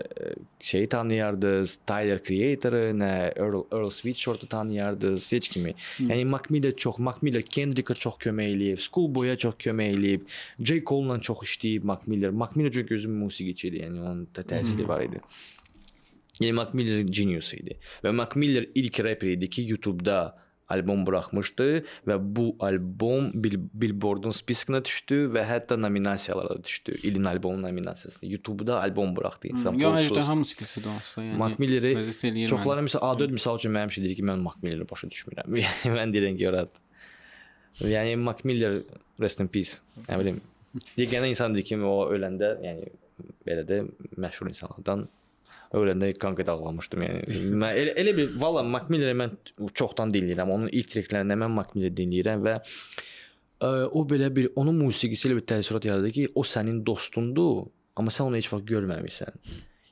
ə, 0.00 0.32
şeyi 0.70 0.88
tanıyardınız, 0.92 1.78
Tyler 1.88 2.20
Creator-ı, 2.26 2.82
nə 3.00 3.12
Earl, 3.30 3.62
Earl 3.72 3.90
Sweatshirt'ı 3.96 4.48
tanıyardınız, 4.52 5.30
heç 5.32 5.48
kimi. 5.48 5.74
Yəni 6.00 6.24
Mac 6.28 6.50
Miller 6.50 6.76
çox, 6.76 6.98
Mac 6.98 7.24
Miller 7.24 7.44
Kendrick-ə 7.46 7.96
çox 7.96 8.20
kömək 8.26 8.56
eləyib, 8.56 8.84
Schoolboy-a 8.84 9.38
çox 9.40 9.56
kömək 9.60 9.96
eləyib, 9.96 10.28
J. 10.60 10.82
Cole-la 10.84 11.20
çox 11.20 11.46
işləyib 11.48 11.88
Mac 11.88 12.10
Miller. 12.10 12.30
Mac 12.30 12.56
Miller 12.56 12.76
çünki 12.76 12.94
özü 13.00 13.08
musiqiçidir, 13.08 13.86
yəni 13.86 14.04
onun 14.04 14.28
da 14.36 14.44
təsiri 14.44 14.88
var 14.88 15.08
idi. 15.08 15.24
Yəni 16.40 16.56
Mac 16.56 16.76
Miller 16.76 17.02
genius 17.04 17.52
idi. 17.56 17.76
Və 18.04 18.12
Mac 18.16 18.36
Miller 18.40 18.68
ilk 18.74 19.00
rapper 19.04 19.34
idi 19.34 19.50
ki, 19.52 19.66
YouTube-da 19.74 20.20
albom 20.70 21.02
buraxmışdı 21.06 21.66
və 22.08 22.16
bu 22.20 22.46
albom 22.62 23.30
Bill 23.34 23.56
Billboard-un 23.82 24.34
spiskına 24.34 24.80
düşdü 24.86 25.18
və 25.34 25.42
hətta 25.48 25.78
nominasiyalara 25.80 26.60
düşdü. 26.64 26.94
İlin 27.02 27.24
albomu 27.24 27.62
nominasiyasına. 27.62 28.30
YouTube-da 28.30 28.80
albom 28.82 29.16
buraxdı 29.16 29.50
insan. 29.50 29.78
Ya 29.82 29.90
pulsuz. 29.90 30.12
əjdaha 30.12 30.38
musiqisi 30.42 30.84
də 30.84 30.92
olsa, 30.94 31.24
yəni. 31.24 31.36
Mac 31.42 31.58
Milleri 31.62 32.46
çoxları 32.52 32.86
məsəl 32.86 33.04
A4 33.10 33.34
misal 33.34 33.58
üçün 33.58 33.74
mənim 33.74 33.92
üçün 33.92 34.06
deyir 34.06 34.20
ki, 34.20 34.26
mən 34.30 34.46
Mac 34.46 34.62
Milleri 34.62 34.88
başa 34.90 35.10
düşmürəm. 35.10 35.58
Yəni 35.64 35.94
mən 35.98 36.14
deyirəm 36.14 36.38
ki, 36.38 36.46
yorat. 36.46 36.82
Yəni 37.82 38.16
Mac 38.22 38.44
Miller 38.46 38.78
rest 39.20 39.42
in 39.42 39.50
peace. 39.50 39.82
Nə 40.06 40.22
bilim. 40.22 40.40
Yeganə 40.96 41.32
insan 41.34 41.56
deyir 41.56 41.66
ki, 41.66 41.82
o 41.82 41.96
öləndə, 42.14 42.54
yəni 42.62 42.92
belə 43.46 43.66
də 43.66 43.82
məşhur 44.22 44.48
insanlardan 44.48 45.08
öləndə 45.76 46.10
konkret 46.18 46.48
ağlamışdım. 46.50 47.04
Yəni 47.06 47.40
mən 47.62 47.78
elə, 47.78 47.94
elə 48.02 48.14
bir 48.16 48.34
valla 48.42 48.62
Mac 48.66 48.90
Milleri 48.90 49.16
mən 49.18 49.36
çoxdan 49.76 50.12
dinləyirəm. 50.14 50.50
Onun 50.50 50.70
ilk 50.74 50.90
treklərindən 50.96 51.42
mən 51.44 51.54
Mac 51.54 51.74
Milleri 51.76 51.94
dinləyirəm 52.00 52.44
və 52.46 52.56
ə, 52.58 53.70
o 53.94 54.04
belə 54.10 54.30
bir 54.34 54.50
onun 54.58 54.78
musiqisi 54.82 55.28
ilə 55.28 55.38
bir 55.38 55.46
təəssürat 55.54 55.86
yaradır 55.86 56.14
ki, 56.16 56.28
o 56.34 56.44
sənin 56.46 56.82
dostundur, 56.86 57.68
amma 57.98 58.14
sən 58.14 58.30
onu 58.30 58.40
heç 58.40 58.50
vaxt 58.52 58.66
görməmisən. 58.70 59.42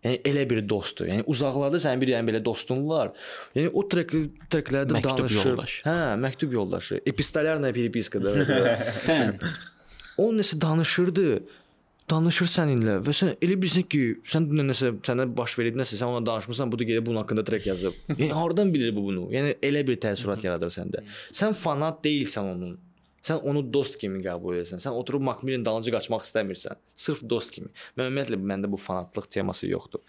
Yəni 0.05 0.21
elə 0.31 0.45
bir 0.51 0.61
dostdur. 0.71 1.09
Yəni 1.11 1.25
uzaqlarda 1.31 1.81
sənin 1.83 2.03
bir 2.03 2.13
yəni 2.13 2.31
belə 2.31 2.41
dostun 2.47 2.85
var. 2.87 3.11
Yəni 3.57 3.73
o 3.75 3.83
trek 3.91 4.15
treklərdə 4.51 4.95
Məktub 4.95 5.25
danışır. 5.25 5.49
yoldaşı. 5.51 5.81
Hə, 5.89 5.97
məktub 6.23 6.55
yoldaşı. 6.55 7.01
Epistolarna 7.07 7.73
peripiskada. 7.75 8.35
Stan. 8.99 9.35
o 10.19 10.31
nəsə 10.35 10.61
danışırdı. 10.63 11.27
Danışır 12.09 12.49
səninlə 12.49 12.95
və 13.05 13.13
sən 13.13 13.35
elə 13.45 13.57
bilirsən 13.61 13.85
ki, 13.93 14.01
sən 14.25 14.47
dünən 14.49 14.71
nəsə 14.73 14.95
sənə 15.05 15.27
baş 15.37 15.59
verib 15.61 15.77
nəsə, 15.77 15.99
sən 16.01 16.09
ona 16.09 16.23
danışmısan, 16.25 16.71
bu 16.73 16.79
da 16.81 16.87
gedib 16.89 17.05
bunun 17.07 17.21
haqqında 17.21 17.45
trek 17.45 17.67
yazıb. 17.69 17.93
Yəni 18.21 18.31
hardan 18.33 18.71
bilir 18.75 18.95
bu 18.97 19.03
bunu? 19.11 19.27
Yəni 19.35 19.57
elə 19.69 19.83
bir 19.89 19.99
təəssürat 20.01 20.45
yaradır 20.47 20.73
səndə. 20.73 21.03
Sən 21.37 21.53
fanat 21.59 22.01
deyilsən 22.07 22.49
onun. 22.55 22.79
Sən 23.29 23.43
onu 23.51 23.61
dost 23.75 23.99
kimi 24.01 24.23
qəbul 24.25 24.57
edirsən. 24.57 24.81
Sən 24.81 24.95
oturub 24.97 25.21
Macmillan 25.27 25.65
dalınca 25.67 25.93
qaçmaq 25.99 26.23
istəmirsən. 26.25 26.79
Sırf 26.97 27.21
dost 27.29 27.51
kimi. 27.53 27.69
Mən 27.99 28.09
ümumiyyətlə 28.09 28.39
məndə 28.53 28.71
bu 28.73 28.79
fanatlıq 28.81 29.27
teması 29.35 29.69
yoxdur. 29.69 30.01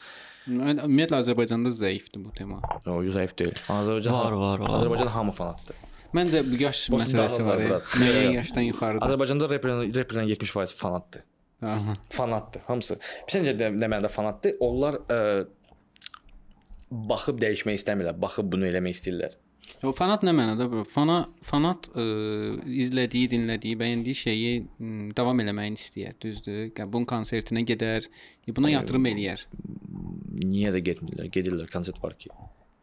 Mən- 0.47 0.79
Ümumiyyətlə 0.85 1.19
Azərbaycanda 1.25 1.73
zəifdir 1.75 2.23
bu 2.23 2.31
tema. 2.37 2.61
O 2.87 3.01
zəif 3.03 3.33
deyil. 3.41 3.57
Azərbaycan 3.67 4.13
Var, 4.15 4.37
var, 4.45 4.63
var. 4.63 4.75
Azərbaycan 4.77 5.11
hamı 5.17 5.33
fanatdır. 5.35 5.81
Məncə 6.15 6.45
bu 6.47 6.61
yaş 6.61 6.85
məsələsi 6.93 7.43
var. 7.45 7.59
Müəyyən 7.59 7.73
Yox, 7.73 8.23
yox. 8.23 8.35
yaşdan 8.39 8.65
yuxarıdır. 8.69 9.05
Azərbaycanda 9.09 9.49
rapperin 9.51 10.29
70% 10.31 10.73
fanatdır. 10.79 11.25
Aha. 11.61 11.97
fanatdır 12.15 12.61
hamısı. 12.69 12.95
Bizcə 13.27 13.53
də 13.59 13.73
nə 13.75 13.87
mənada 13.91 14.11
fanatdır. 14.11 14.55
Onlar 14.63 15.01
ə, 15.11 15.19
baxıb 16.89 17.39
dəyişmək 17.41 17.81
istəmirlər, 17.81 18.15
baxıb 18.21 18.51
bunu 18.53 18.69
eləmək 18.69 18.95
istəyirlər. 18.97 19.35
O 19.85 19.91
fanat 19.95 20.23
nə 20.25 20.31
mənada 20.35 20.65
bro? 20.71 20.81
Fana 20.87 21.19
fanat 21.45 21.89
ə, 21.93 22.05
izlədiyi, 22.83 23.29
dinlədiyi, 23.35 23.77
bəyəndiyi 23.79 24.17
şeyi 24.21 24.53
m, 24.79 25.11
davam 25.15 25.39
eləməyini 25.43 25.77
istəyir, 25.79 26.15
düzdür? 26.23 26.71
Bunun 26.87 27.05
konsertinə 27.09 27.65
gedər, 27.67 28.07
buna 28.55 28.71
yatırım 28.73 29.05
eləyər. 29.11 29.45
Niyə 30.49 30.73
də 30.73 30.81
getmirlər? 30.89 31.29
Gedirlər, 31.35 31.69
konsert 31.71 32.01
var 32.03 32.17
ki. 32.19 32.31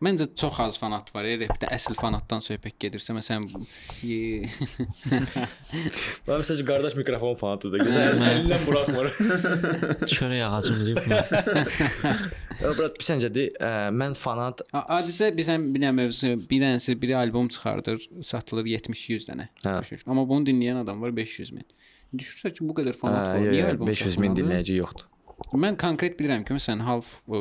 Məncə 0.05 0.27
çox 0.37 0.59
az 0.61 0.77
fanat 0.77 1.09
var. 1.15 1.25
ya, 1.25 1.39
Rapdə 1.41 1.71
əsl 1.73 1.95
fanatdan 1.97 2.43
söhbət 2.45 2.75
gedirsə, 2.85 3.15
məsələn, 3.17 3.47
Mən 6.27 6.43
məsələn 6.43 6.67
qardaş 6.69 6.97
mikrofon 6.99 7.39
fanatıdır. 7.41 7.85
Gözəl 7.87 8.21
əlindən 8.27 8.67
buraxmır. 8.69 9.09
Çörək 10.13 10.43
ağacım 10.51 10.83
deyib. 10.85 11.01
Brat, 12.61 13.01
pisəncədir. 13.01 13.57
Mən 13.97 14.13
fanat 14.21 14.61
Adicə 14.77 15.31
bizən 15.37 15.71
bir 15.73 15.81
dənə 15.87 15.95
mövzu, 16.03 16.35
bir 16.51 16.61
dənəsi 16.67 16.99
biri 17.01 17.17
albom 17.17 17.49
çıxardır, 17.57 18.05
satılır 18.25 18.69
70-100 18.77 19.31
dənə. 19.33 19.49
Amma 20.05 20.29
bunu 20.29 20.45
dinləyən 20.51 20.85
adam 20.85 21.01
var 21.05 21.17
500 21.17 21.57
min. 21.57 21.65
Düşünürsə 22.13 22.53
ki, 22.53 22.69
bu 22.69 22.77
qədər 22.77 23.01
fanat 23.01 23.33
var. 23.33 23.49
Niyə 23.49 23.73
albom 23.73 23.89
500 23.89 24.21
min 24.21 24.37
dinləyici 24.37 24.77
yoxdur. 24.83 25.09
Mən 25.57 25.77
konkret 25.81 26.17
bilirəm 26.19 26.45
ki, 26.49 26.55
məsələn, 26.57 26.83
Half 26.87 27.09
ə, 27.29 27.41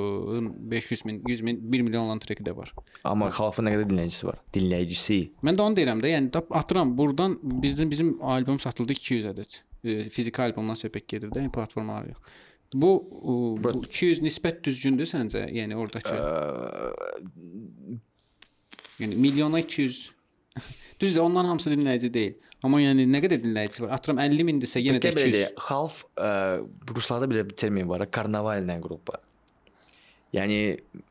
500 0.72 1.06
min, 1.08 1.22
100 1.28 1.44
min, 1.48 1.60
1 1.74 1.86
milyon 1.88 2.10
olan 2.10 2.20
treki 2.24 2.44
də 2.44 2.56
var. 2.56 2.74
Amma 3.08 3.30
xalqın 3.34 3.68
nə 3.68 3.76
qədər 3.76 3.88
dinləyicisi 3.92 4.28
var? 4.28 4.42
Dinləyicisi. 4.56 5.20
Mən 5.48 5.60
də 5.60 5.64
onu 5.64 5.80
deyirəm 5.80 6.02
də, 6.04 6.12
yəni 6.12 6.44
atıram 6.60 6.92
burdan 6.98 7.38
bizdə 7.64 7.88
bizim 7.92 8.18
albom 8.24 8.60
satıldı 8.60 8.98
200 9.00 9.30
ədəd. 9.32 9.60
E, 9.86 9.98
fiziki 10.12 10.44
albomdan 10.44 10.80
söhbət 10.80 11.08
gedir 11.16 11.32
də, 11.32 11.46
yəni 11.46 11.54
platformalar 11.56 12.12
yox. 12.12 12.36
Bu, 12.76 12.92
ə, 13.00 13.38
bu 13.64 13.74
200 13.88 14.24
nisbət 14.26 14.60
düzgündür 14.68 15.08
səncə? 15.10 15.46
Yəni 15.56 15.80
oradakı 15.80 16.20
yəni 19.00 19.16
milyona 19.20 19.64
200 19.64 20.15
Düzdür, 21.01 21.21
onların 21.25 21.49
hamısı 21.49 21.71
dinləyici 21.73 22.11
deyil. 22.15 22.35
Amma 22.63 22.81
yəni 22.83 23.07
nə 23.09 23.23
qədər 23.25 23.41
dinləyicisi 23.41 23.83
var? 23.87 23.95
Atıram 23.97 24.19
50 24.21 24.45
mindirsə 24.45 24.83
yenə 24.83 24.99
də 25.01 25.09
Yenə 25.09 25.17
belə 25.17 25.29
200. 25.31 25.35
deyək, 25.37 25.61
xalq 25.65 26.01
ə, 26.21 26.33
ruslarda 26.97 27.29
belə 27.31 27.45
bir 27.49 27.57
termin 27.57 27.89
var, 27.89 28.05
karnavalная 28.13 28.81
qrupa. 28.85 29.21
Yəni 30.37 30.59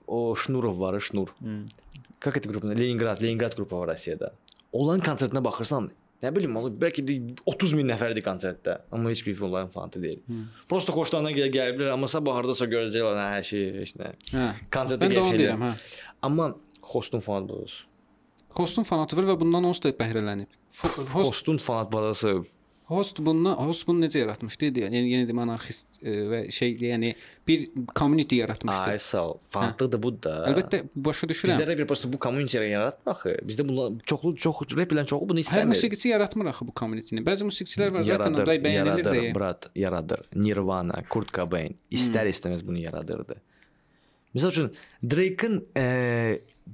o 0.07 0.35
Şnurov 0.35 0.77
var, 0.79 0.99
Şnur. 0.99 1.33
Как 2.19 2.37
это 2.37 2.49
группа? 2.49 2.67
Leningrad, 2.67 3.21
Leningrad 3.21 3.55
qrupu 3.55 3.79
var 3.79 3.87
Rusiyada. 3.95 4.33
Onların 4.73 5.01
konsertinə 5.01 5.41
baxırsan, 5.43 5.89
nə 6.21 6.31
bilim, 6.35 6.55
onu 6.59 6.69
bəlkə 6.75 7.01
də 7.07 7.15
30 7.47 7.73
min 7.79 7.87
nəfərdir 7.89 8.21
konsertdə, 8.25 8.77
amma 8.91 9.09
heç 9.09 9.25
bir 9.25 9.39
onların 9.41 9.69
fanatı 9.73 10.01
deyil. 10.03 10.19
Prosta 10.69 10.91
xoşlarına 10.93 11.31
gəl 11.31 11.49
gəliblər, 11.55 11.93
amma 11.95 12.07
sabah 12.11 12.35
hardasa 12.35 12.67
görəcəklər 12.69 13.17
hə, 13.23 13.27
hər 13.37 13.47
şey, 13.49 13.63
heç 13.79 13.95
nə. 13.97 14.11
Hə. 14.35 14.47
Konsertə 14.69 15.07
Mən 15.07 15.15
də 15.15 15.21
onu 15.23 15.31
gəlirlər. 15.31 15.39
deyirəm, 15.39 15.63
hə. 15.65 16.01
Amma 16.21 16.49
Hostun 16.91 17.19
fanat 17.23 17.49
bazası. 17.49 17.85
Hostun 18.54 18.86
fanatı 18.86 19.16
var 19.16 19.32
və 19.32 19.40
bundan 19.40 19.64
onsuz 19.70 19.82
da 19.84 19.94
bəhrələnib. 19.98 20.60
Host 20.82 21.14
Hostun 21.14 21.56
fanat 21.62 21.92
bazası 21.92 22.42
Host 22.84 23.18
bundan 23.18 23.54
Host 23.56 23.86
bunu 23.88 24.02
necə 24.04 24.20
yaratmışdı? 24.20 24.68
Yəni 24.82 25.00
yenə 25.08 25.24
də 25.30 25.34
anarxist 25.40 26.02
e, 26.04 26.12
və 26.28 26.40
şey 26.52 26.74
yəni 26.82 27.14
bir 27.48 27.62
community 27.96 28.42
yaratmışdı. 28.42 28.90
ay 28.90 28.98
sağ 28.98 29.22
ol. 29.28 29.38
Fanatlıq 29.48 29.92
da 29.92 30.02
budur 30.02 30.20
da. 30.26 30.34
Əlbəttə 30.50 30.82
başa 30.94 31.28
düşürəm. 31.30 31.54
Bizdə 31.54 31.68
rapper 31.70 31.88
prosta 31.88 32.10
bu 32.12 32.20
community-yə 32.26 32.68
yaratmır 32.68 33.14
axı. 33.14 33.32
Bizdə 33.48 33.68
bunlar 33.68 33.96
çoxlu 34.12 34.34
çox 34.36 34.60
rapperlərin 34.76 35.08
çoxu 35.14 35.28
bunu 35.30 35.40
Hər 35.40 35.46
istəmir. 35.46 35.72
musiqiçi 35.72 36.12
yaratmır 36.12 36.52
axı 36.52 36.68
bu 36.68 36.76
community-ni. 36.80 37.24
Bəzi 37.24 37.48
musiqiçilər 37.48 37.94
var 37.96 38.04
zaten 38.04 38.12
yaradır, 38.12 38.42
onda 38.44 38.56
bəyənilir 38.68 38.76
yaradır, 38.76 39.12
deyə. 39.16 39.34
brat, 39.34 39.70
yaradır. 39.74 40.26
Nirvana, 40.34 41.02
Kurt 41.08 41.32
Cobain 41.32 41.76
istər 41.90 42.28
istəməz 42.28 42.66
bunu 42.68 42.84
yaradırdı. 42.84 43.40
Məsəl 44.36 44.52
üçün 44.52 44.72
Drake-ın 45.10 45.64
e, 45.76 45.84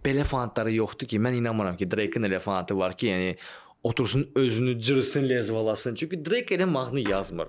belə 0.05 0.25
fanatları 0.25 0.73
yoxdur 0.75 1.07
ki, 1.07 1.19
mən 1.19 1.35
inanmıram 1.41 1.77
ki, 1.77 1.91
Drake-ın 1.91 2.23
elə 2.23 2.39
fanatı 2.39 2.79
var 2.79 2.97
ki, 2.97 3.07
yəni 3.07 3.37
otursun 3.83 4.31
özünü 4.35 4.81
cırsın, 4.81 5.29
lezvalasın. 5.29 5.95
Çünki 5.95 6.25
Drake 6.25 6.55
elə 6.55 6.65
mahnı 6.65 7.01
yazmır. 7.11 7.49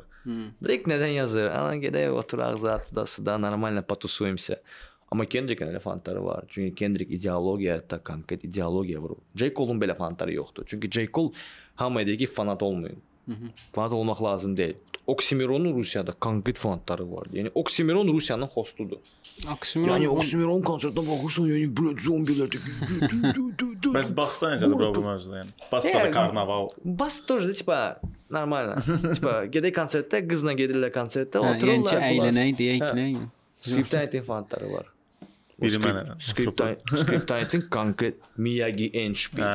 Drake 0.65 0.89
nədən 0.91 1.13
yazır? 1.17 1.49
Ana 1.49 1.75
gedək 1.75 2.09
oturaq 2.09 2.57
zatda, 2.57 3.05
suda, 3.05 3.37
normalno 3.37 3.81
potusuyumsa. 3.83 4.61
Amma 5.11 5.25
Kendrick'in 5.25 5.67
elə 5.67 5.79
fanatları 5.79 6.25
var. 6.25 6.45
Çünki 6.47 6.75
Kendrick 6.75 7.15
ideologiyada 7.15 8.03
konkret 8.03 8.43
ideologiya 8.43 8.99
vurur. 8.99 9.17
J. 9.35 9.53
Cole-un 9.53 9.81
belə 9.81 9.95
fanatları 9.95 10.33
yoxdur. 10.33 10.63
Çünki 10.67 10.91
J. 10.91 11.07
Cole 11.07 11.31
hamıya 11.75 12.07
deyir 12.07 12.17
ki, 12.17 12.27
fanat 12.27 12.63
olmayın. 12.63 12.97
Fanat 13.73 13.93
olmaq 13.93 14.23
lazım 14.23 14.57
deyil. 14.57 14.75
Oksimironun 15.07 15.73
Rusiyada 15.75 16.11
konkret 16.11 16.57
fanatları 16.57 17.11
var. 17.11 17.27
Yəni 17.33 17.51
Oksimiron 17.55 18.07
Rusiyanın 18.07 18.47
hostudur. 18.47 18.97
Oksimiron. 19.53 19.97
Yəni 19.97 20.07
Oksimiron 20.13 20.61
konsertinə 20.61 21.03
baxırsan, 21.07 21.49
yəni 21.49 21.71
blöd 21.77 21.99
zombilərdə. 22.05 22.61
Bəs 23.97 24.13
Basta 24.15 24.53
necədir 24.53 24.77
bura 24.77 24.93
bu 24.95 25.03
mövzuda 25.05 25.41
yəni? 25.41 25.53
Bastada 25.71 26.05
yəni- 26.05 26.15
karnaval. 26.15 26.69
Basta 26.85 27.39
da 27.41 27.53
tipa 27.53 27.81
normalna. 28.29 28.77
Tipa 29.17 29.35
gedək 29.51 29.75
konsertə, 29.81 30.23
qızla 30.29 30.55
gedirlər 30.59 30.93
konsertə, 30.95 31.41
otururlar. 31.41 31.97
Hə. 31.97 32.13
Yəni 32.13 32.21
əylənək 32.21 32.57
deyək, 32.61 32.87
nə? 33.01 33.27
Skriptə 33.61 34.23
fanatları 34.25 34.73
var. 34.73 34.89
Biri 35.61 35.79
mənə. 35.83 36.15
Skriptaytin 37.01 37.67
konkret 37.69 38.17
Miyagi. 38.41 38.89
Hə. 39.37 39.51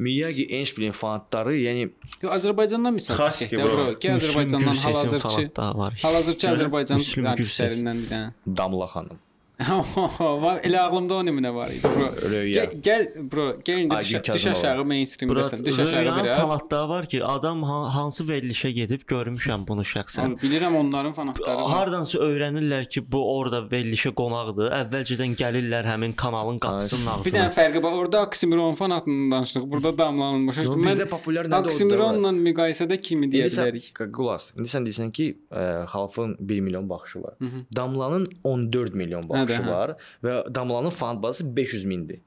Miyagi 0.00 0.46
Enşpilin 0.58 0.94
fanları, 0.96 1.54
yəni 1.58 1.88
Azərbaycandan 2.24 2.96
misal 2.96 3.18
çəkək 3.18 3.62
bro. 3.62 3.86
Ki 4.00 4.14
Azərbaycandan 4.16 4.82
hal-hazırki 4.84 5.48
da 5.56 5.70
var. 5.76 5.96
hal-hazırki 6.02 6.50
Azərbaycan 6.54 7.04
artistlərindən 7.34 8.04
bir 8.04 8.12
dənə. 8.14 8.30
Damla 8.62 8.88
xanım. 8.94 9.20
Elə 9.58 10.78
ağlımda 10.78 11.14
o 11.18 11.22
nümunə 11.26 11.50
var 11.54 11.70
idi 11.74 11.82
bro. 11.82 12.06
Röya. 12.30 12.64
Gəl, 12.68 12.74
gəl 12.84 13.06
bro, 13.32 13.46
gəl 13.66 13.80
indi 13.82 13.96
düş, 14.00 14.10
düş 14.34 14.44
aşağı 14.52 14.84
mainstreamdəsən. 14.86 15.64
Düş 15.66 15.78
aşağı 15.82 16.02
biraz. 16.24 16.36
fanatları 16.38 16.88
var 16.88 17.06
ki, 17.10 17.24
adam 17.24 17.62
ha- 17.66 17.94
hansı 17.94 18.24
verilişə 18.28 18.70
gedib 18.76 19.02
görmüşəm 19.10 19.64
bunu 19.68 19.82
şəxsən. 19.82 20.34
Abi, 20.34 20.46
Bilirəm 20.46 20.76
onların 20.78 21.12
fanatları. 21.16 21.64
Hardansa 21.72 22.18
öyrənirlər 22.18 22.86
ki, 22.88 23.02
bu 23.12 23.22
orada 23.38 23.64
verilişə 23.72 24.12
qonaqdır. 24.20 24.70
Əvvəlcədən 24.78 25.34
gəlirlər 25.42 25.90
həmin 25.90 26.14
kanalın 26.22 26.58
qapısının 26.62 27.06
Bir 27.06 27.12
ağzına. 27.18 27.40
dənə 27.40 27.50
fərqi 27.58 27.82
var. 27.82 27.92
Orada 28.02 28.22
Oksimiron 28.28 28.74
fanatından 28.74 29.30
danışdıq. 29.38 29.66
Burada 29.72 29.98
damlanılmış. 29.98 30.56
Yo, 30.62 30.76
bizdə 30.86 31.06
populyar 31.10 31.50
nədir? 31.50 31.72
Oksimironla 31.74 32.30
müqayisədə 32.38 33.00
kimi 33.02 33.26
deyə 33.34 33.50
bilərik? 33.50 33.90
Qulas. 34.14 34.52
İndi 34.56 34.70
sən 34.70 34.86
deyirsən 34.86 35.10
ki, 35.12 35.28
ə, 35.50 35.66
xalqın 35.90 36.36
1 36.40 36.60
milyon 36.60 36.88
baxışı 36.90 37.22
var. 37.22 37.34
Damlanın 37.76 38.28
14 38.44 38.94
milyon 38.94 39.28
baxışı 39.28 39.47
Də, 39.48 39.60
hə. 39.62 39.70
var 39.70 39.94
və 40.24 40.40
Damlanın 40.54 40.94
fan 40.94 41.22
bazası 41.22 41.56
500 41.56 41.84
mindir. 41.84 42.20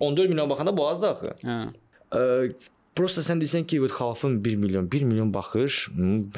14 0.00 0.28
milyon 0.30 0.50
baxanda 0.50 0.76
bu 0.76 0.88
azdır 0.88 1.14
axı. 1.14 1.32
Hə. 1.44 1.60
Ə, 2.12 2.50
Prosta 2.98 3.22
sən 3.22 3.38
deyirsən 3.38 3.66
ki, 3.70 3.78
bu 3.82 3.88
xalqın 3.94 4.38
1 4.44 4.56
milyon, 4.58 4.86
1 4.90 5.02
milyon 5.06 5.34
baxış, 5.34 5.88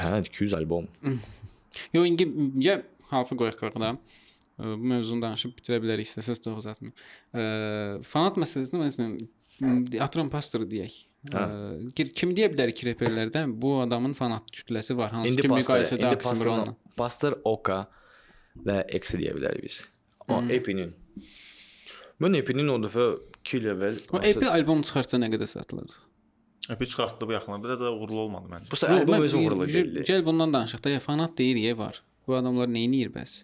hə 0.00 0.20
200 0.26 0.54
albom. 0.54 0.88
Yo 1.94 2.04
indi 2.04 2.26
ya 2.60 2.82
halfı 3.10 3.36
qoyaq 3.36 3.56
qıraqda. 3.60 3.94
Bu 4.60 4.90
mövzunu 4.92 5.22
danışıb 5.22 5.54
bitirə 5.56 5.78
bilərik 5.80 6.08
istəsəz 6.08 6.42
çox 6.44 6.58
uzatmayım. 6.60 6.94
Fanat 8.12 8.36
məsələsində 8.42 8.82
məsələn 8.82 9.14
Atron 10.04 10.28
Pastor 10.32 10.66
deyək. 10.68 10.98
Hə. 11.32 11.44
Kim 12.16 12.34
deyə 12.36 12.50
bilər 12.52 12.72
ki, 12.76 12.90
reperlərdən 12.90 13.54
bu 13.60 13.78
adamın 13.82 14.12
fanat 14.16 14.48
kütləsi 14.52 14.96
var, 14.96 15.14
hansı 15.14 15.32
İndi 15.32 15.44
ki 15.44 15.52
pastor, 15.52 15.80
müqayisədə 15.80 16.76
pastor 16.96 17.38
Oka 17.44 17.82
və 18.66 18.76
X 19.00 19.14
deyə 19.18 19.34
bilərik 19.36 19.62
biz. 19.64 19.80
O 20.28 20.40
Hmm. 20.40 20.50
Epinin. 20.50 20.92
Mən 22.20 22.36
Epinin 22.38 22.68
o 22.68 22.76
dəfə 22.82 23.06
2 23.42 23.56
il 23.58 23.68
əvvəl 23.72 24.00
O 24.12 24.20
EP 24.22 24.42
albom 24.50 24.82
çıxarsa 24.84 25.18
nə 25.18 25.30
qədər 25.32 25.48
satılacaq? 25.48 25.96
Epi 26.70 26.86
çıxartdı 26.86 27.26
bu 27.26 27.32
yaxınlarda. 27.32 27.76
Də 27.80 27.88
uğurlu 27.96 28.18
olmadı 28.26 28.50
məncə. 28.52 28.70
Bu 28.70 28.76
səfər 28.78 29.00
albom 29.00 29.22
özü 29.26 29.36
uğurlu 29.40 29.64
Gəl- 29.66 29.72
deyildi. 29.74 30.04
Gəl 30.10 30.24
bundan 30.26 30.52
danışaq 30.52 30.84
da. 30.84 30.90
Ya 30.90 31.00
fanat 31.00 31.38
deyir, 31.38 31.56
ya 31.56 31.78
var. 31.78 32.02
Bu 32.26 32.36
adamlar 32.36 32.68
nə 32.68 32.84
edir 32.86 33.10
bəs? 33.14 33.42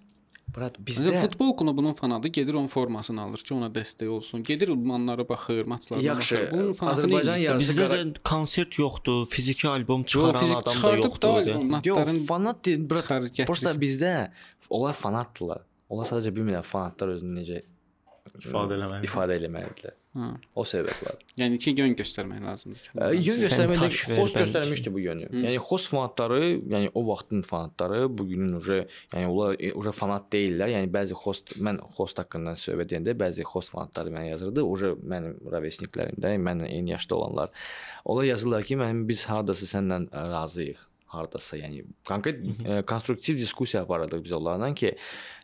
Brat 0.54 0.76
Bizdə 0.78 1.08
bizdə 1.10 1.20
futbol 1.24 1.50
klubunun 1.58 1.94
fanatı 1.98 2.28
gedir 2.28 2.54
onun 2.54 2.68
formasını 2.70 3.20
alır 3.22 3.42
ki, 3.44 3.54
ona 3.54 3.66
dəstək 3.74 4.06
olsun. 4.08 4.42
Gedir 4.46 4.68
idmanlara 4.72 5.24
baxır, 5.28 5.66
maçlara 5.66 6.00
Yaxşı, 6.00 6.36
baxır. 6.36 6.52
Bunun 6.52 6.72
fanatı 6.78 7.00
Azərbaycan 7.02 7.32
nə 7.32 7.34
edir? 7.36 7.44
yarısı 7.46 7.72
Bizdə 7.72 7.86
qara- 7.88 7.98
də 8.02 8.22
konsert 8.30 8.78
yoxdur, 8.78 9.26
fiziki 9.26 9.68
albom 9.68 10.04
çıxaran 10.04 10.40
fizik 10.40 10.56
adam 10.56 10.64
da 10.66 10.70
çıxardıb 10.70 11.02
da 11.02 11.06
yoxdur. 11.08 11.28
yəni. 11.28 11.50
albom, 11.56 11.80
Yox, 11.84 11.98
natların 11.98 12.26
fanat 12.26 12.64
deyil, 12.64 12.90
brat. 12.90 13.02
çıxarır, 13.02 13.28
gətirir. 13.28 13.46
Prosta 13.46 13.70
bizdə 13.84 14.12
onlar 14.70 14.94
fanatdırlar. 14.94 15.60
Onlar 15.88 16.04
sadəcə 16.12 16.32
bilmirlər 16.36 16.62
fanatlar 16.62 17.08
özünü 17.16 17.40
necə 17.40 17.60
İfadə 18.40 18.72
eləməli. 18.78 19.04
ifadə 19.10 19.36
eləməlidirlər. 19.40 19.94
Ha. 20.16 20.30
O 20.56 20.64
səbəb 20.64 21.00
var. 21.04 21.18
Yəni 21.36 21.58
ki, 21.60 21.74
yön 21.76 21.92
göstərmək 21.98 22.38
lazımdır. 22.40 22.86
Ə, 22.88 22.94
bunlar. 22.94 23.16
Yön 23.26 23.40
xost 23.42 24.36
bəlkə. 24.38 24.44
göstərmişdi 24.46 24.92
bu 24.94 25.02
yönü. 25.02 25.28
Yəni 25.44 25.60
xost 25.60 25.90
fanatları, 25.92 26.40
yəni 26.72 26.88
o 26.96 27.02
vaxtın 27.10 27.44
fanatları 27.44 28.06
bu 28.08 28.26
günün 28.30 28.56
uje, 28.56 28.78
yəni 29.12 29.28
onlar 29.28 29.60
e, 29.60 29.74
uje 29.76 29.92
fanat 29.98 30.30
deyillər. 30.32 30.72
Yəni 30.72 30.90
bəzi 30.96 31.18
xost 31.20 31.58
mən 31.60 31.82
xost 31.98 32.22
haqqında 32.22 32.56
söhbət 32.62 32.96
edəndə 32.96 33.16
bəzi 33.26 33.44
xost 33.44 33.74
fanatları 33.76 34.14
mənə 34.16 34.32
yazırdı. 34.32 34.64
Uje 34.64 34.94
mənim 35.04 35.36
ravesniklərimdə, 35.52 36.32
mənlə 36.48 36.72
eyni 36.72 36.96
yaşda 36.96 37.20
olanlar. 37.20 37.70
Onlar 38.08 38.30
yazırlar 38.32 38.64
ki, 38.64 38.80
mənim 38.80 39.04
biz 39.10 39.28
hardasa 39.28 39.68
səndən 39.76 40.08
razıyıq 40.32 40.88
hardasa, 41.16 41.56
yəni 41.60 41.82
konkret 42.08 42.42
ə, 42.44 42.82
konstruktiv 42.88 43.38
diskussiya 43.40 43.82
aparırdıq 43.86 44.22
biz 44.24 44.32
onlarla 44.36 44.68
ki, 44.74 44.92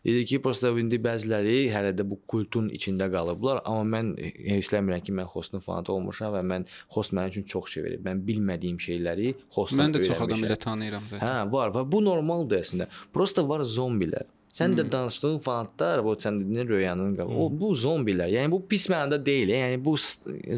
dedi 0.05 0.25
ki, 0.29 0.39
prosta 0.43 0.71
indi 0.79 0.99
bəziləri 1.03 1.57
hələ 1.73 1.93
də 1.97 2.05
bu 2.07 2.19
kultun 2.29 2.69
içində 2.75 3.09
qalıblar, 3.13 3.61
amma 3.69 3.97
mən 3.97 4.13
heyfslənmirəm 4.19 5.03
ki, 5.07 5.15
mən 5.19 5.29
xostun 5.33 5.63
fanatı 5.65 5.93
olmuşam 5.95 6.33
və 6.37 6.43
mən 6.53 6.67
xost 6.95 7.15
mənim 7.17 7.33
üçün 7.33 7.47
çox 7.55 7.71
şey 7.73 7.83
verib. 7.87 8.05
Mən 8.07 8.21
bilmədiyim 8.27 8.79
şeyləri 8.83 9.33
xostdan 9.55 9.89
Mən 9.89 9.97
də 9.97 10.05
çox 10.07 10.17
adam 10.17 10.37
öyrənmişəm. 10.37 10.47
elə 10.51 10.59
tanıyıram 10.67 11.09
zaten. 11.11 11.27
Hə, 11.27 11.51
var 11.51 11.75
və 11.75 11.85
bu 11.91 12.03
normaldır 12.05 12.63
əslində. 12.63 12.89
Prosta 13.13 13.45
var 13.49 13.65
zombilər. 13.67 14.27
Sən 14.53 14.75
də 14.77 14.83
danışdığın 14.91 15.39
fanatlar, 15.41 16.03
bu 16.05 16.13
sən 16.21 16.35
dediyin 16.37 16.67
röyanın 16.69 17.15
qabı. 17.17 17.37
O 17.41 17.47
bu 17.49 17.71
zombilər. 17.73 18.29
Yəni 18.29 18.51
bu 18.53 18.59
pis 18.69 18.85
mənada 18.91 19.17
deyil. 19.25 19.49
Yəni 19.49 19.79
bu 19.81 19.95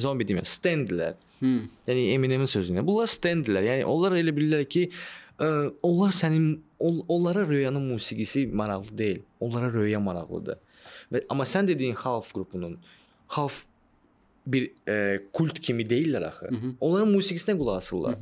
zombi 0.04 0.28
demək, 0.28 0.50
standlər. 0.52 1.16
Hı. 1.40 1.54
Yəni 1.88 2.04
Eminemin 2.18 2.52
sözünə. 2.52 2.84
Bunlar 2.84 3.08
standlər. 3.08 3.64
Yəni 3.64 3.88
onlar 3.88 4.18
elə 4.20 4.36
bilirlər 4.36 4.66
ki, 4.68 4.90
ə, 5.40 5.50
onlar 5.80 6.12
sənin 6.12 6.60
on, 6.80 7.00
onlara 7.08 7.48
röyanın 7.48 7.88
musiqisi 7.94 8.48
maraqlı 8.52 8.98
deyil. 8.98 9.24
Onlara 9.40 9.72
röya 9.72 10.04
maraqlıdır. 10.04 10.60
Və 11.14 11.24
amma 11.32 11.48
sən 11.48 11.72
dediyin 11.72 11.96
xalq 11.96 12.34
qrupunun 12.36 12.76
xalq 13.32 13.64
bir 14.46 14.74
ə, 14.92 14.98
kult 15.32 15.64
kimi 15.64 15.88
deyillər 15.88 16.28
axı. 16.34 16.52
Onların 16.84 17.16
musiqisinə 17.16 17.56
qulaq 17.56 17.80
asırlar. 17.80 18.20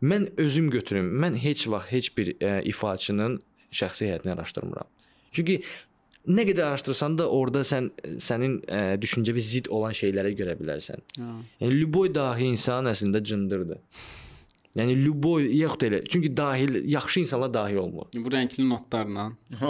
Mən 0.00 0.30
özüm 0.40 0.72
götürüm. 0.72 1.12
Mən 1.20 1.36
heç 1.44 1.68
vaxt 1.68 1.92
heç 1.92 2.14
bir 2.16 2.38
ə, 2.40 2.62
ifaçının 2.72 3.42
şəxsi 3.74 4.08
həyatını 4.08 4.32
araşdırmıram. 4.36 4.88
Çünki 5.34 5.60
nə 6.30 6.42
qədər 6.48 6.64
araşdırsan 6.70 7.18
da 7.18 7.28
orada 7.28 7.60
sən 7.66 7.90
sənin 8.22 8.58
ə, 8.64 8.82
düşüncəvi 9.00 9.40
zidd 9.44 9.66
olan 9.74 9.92
şeylərə 9.96 10.32
görə 10.38 10.54
bilərsən. 10.60 11.02
Ha. 11.20 11.32
Yəni 11.60 11.80
Luboy 11.82 12.12
dahi 12.14 12.44
insan 12.54 12.88
əslində 12.90 13.22
cındırdır. 13.24 13.80
Yəni 14.74 14.96
Luboy 15.04 15.44
yoxdur 15.54 15.92
elə. 15.92 16.00
Çünki 16.10 16.32
dahil 16.36 16.80
yaxşı 16.90 17.20
insanlar 17.20 17.52
dahi 17.54 17.78
olmur. 17.78 18.08
Bu 18.14 18.28
rəngli 18.32 18.64
notlarla. 18.68 19.28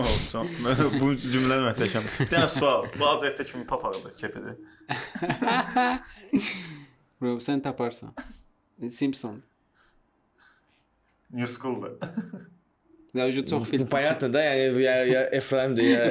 Bu 1.01 1.11
cümlə 1.21 1.59
möhtəşəm. 1.67 2.07
Bir 2.21 2.31
dənə 2.31 2.49
sual. 2.49 2.87
Bu 2.97 3.05
Azərtə 3.11 3.45
kimi 3.51 3.67
papaqdır, 3.69 4.15
kepidir. 4.17 4.57
Bro, 7.21 7.37
sən 7.45 7.61
taparsan. 7.65 8.15
Simpson. 8.91 9.43
New 11.31 11.47
school'dur. 11.47 11.99
Ya 13.14 13.26
ucu 13.28 13.46
çox 13.46 13.64
film. 13.70 13.88
Понятно 13.88 14.34
da, 14.34 14.44
yəni 14.44 14.82
ya, 14.82 15.06
ya 15.06 15.22
Efraimdir 15.34 15.84
ya. 15.84 16.06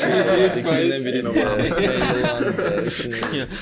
ikisindən 0.58 1.04
biri. 1.06 1.22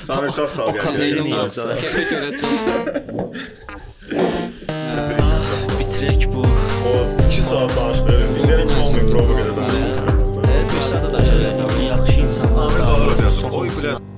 Samir 0.02 0.30
çox 0.30 0.50
sağ 0.56 0.64
ol. 0.64 0.68
Okan 0.72 0.94
gəldin. 0.96 1.32
Elon 1.34 1.48
Sağ 1.48 1.62
ol. 1.62 1.68
Musk. 1.68 1.84
Kəpə 1.84 2.02
görə 2.12 2.30
çox. 2.40 2.52
Bitirək 5.78 6.22
bu. 6.32 6.42
O 6.88 6.94
2 7.28 7.42
saat 7.50 7.70
danışdıq. 7.76 8.20
İndiyərək 8.40 8.68
10 8.72 8.96
min 8.96 9.06
promo 9.12 9.32
qədər 9.36 9.54
danışdıq. 9.60 10.08
Bir 10.72 10.82
saata 10.88 11.08
da 11.12 11.18
yaxşı 11.84 12.20
insanlar. 12.20 12.64
Ahmet 12.64 12.80
Ağarov 12.80 13.18
yazır. 13.24 13.50
Oy, 13.52 13.68
biraz 13.82 14.09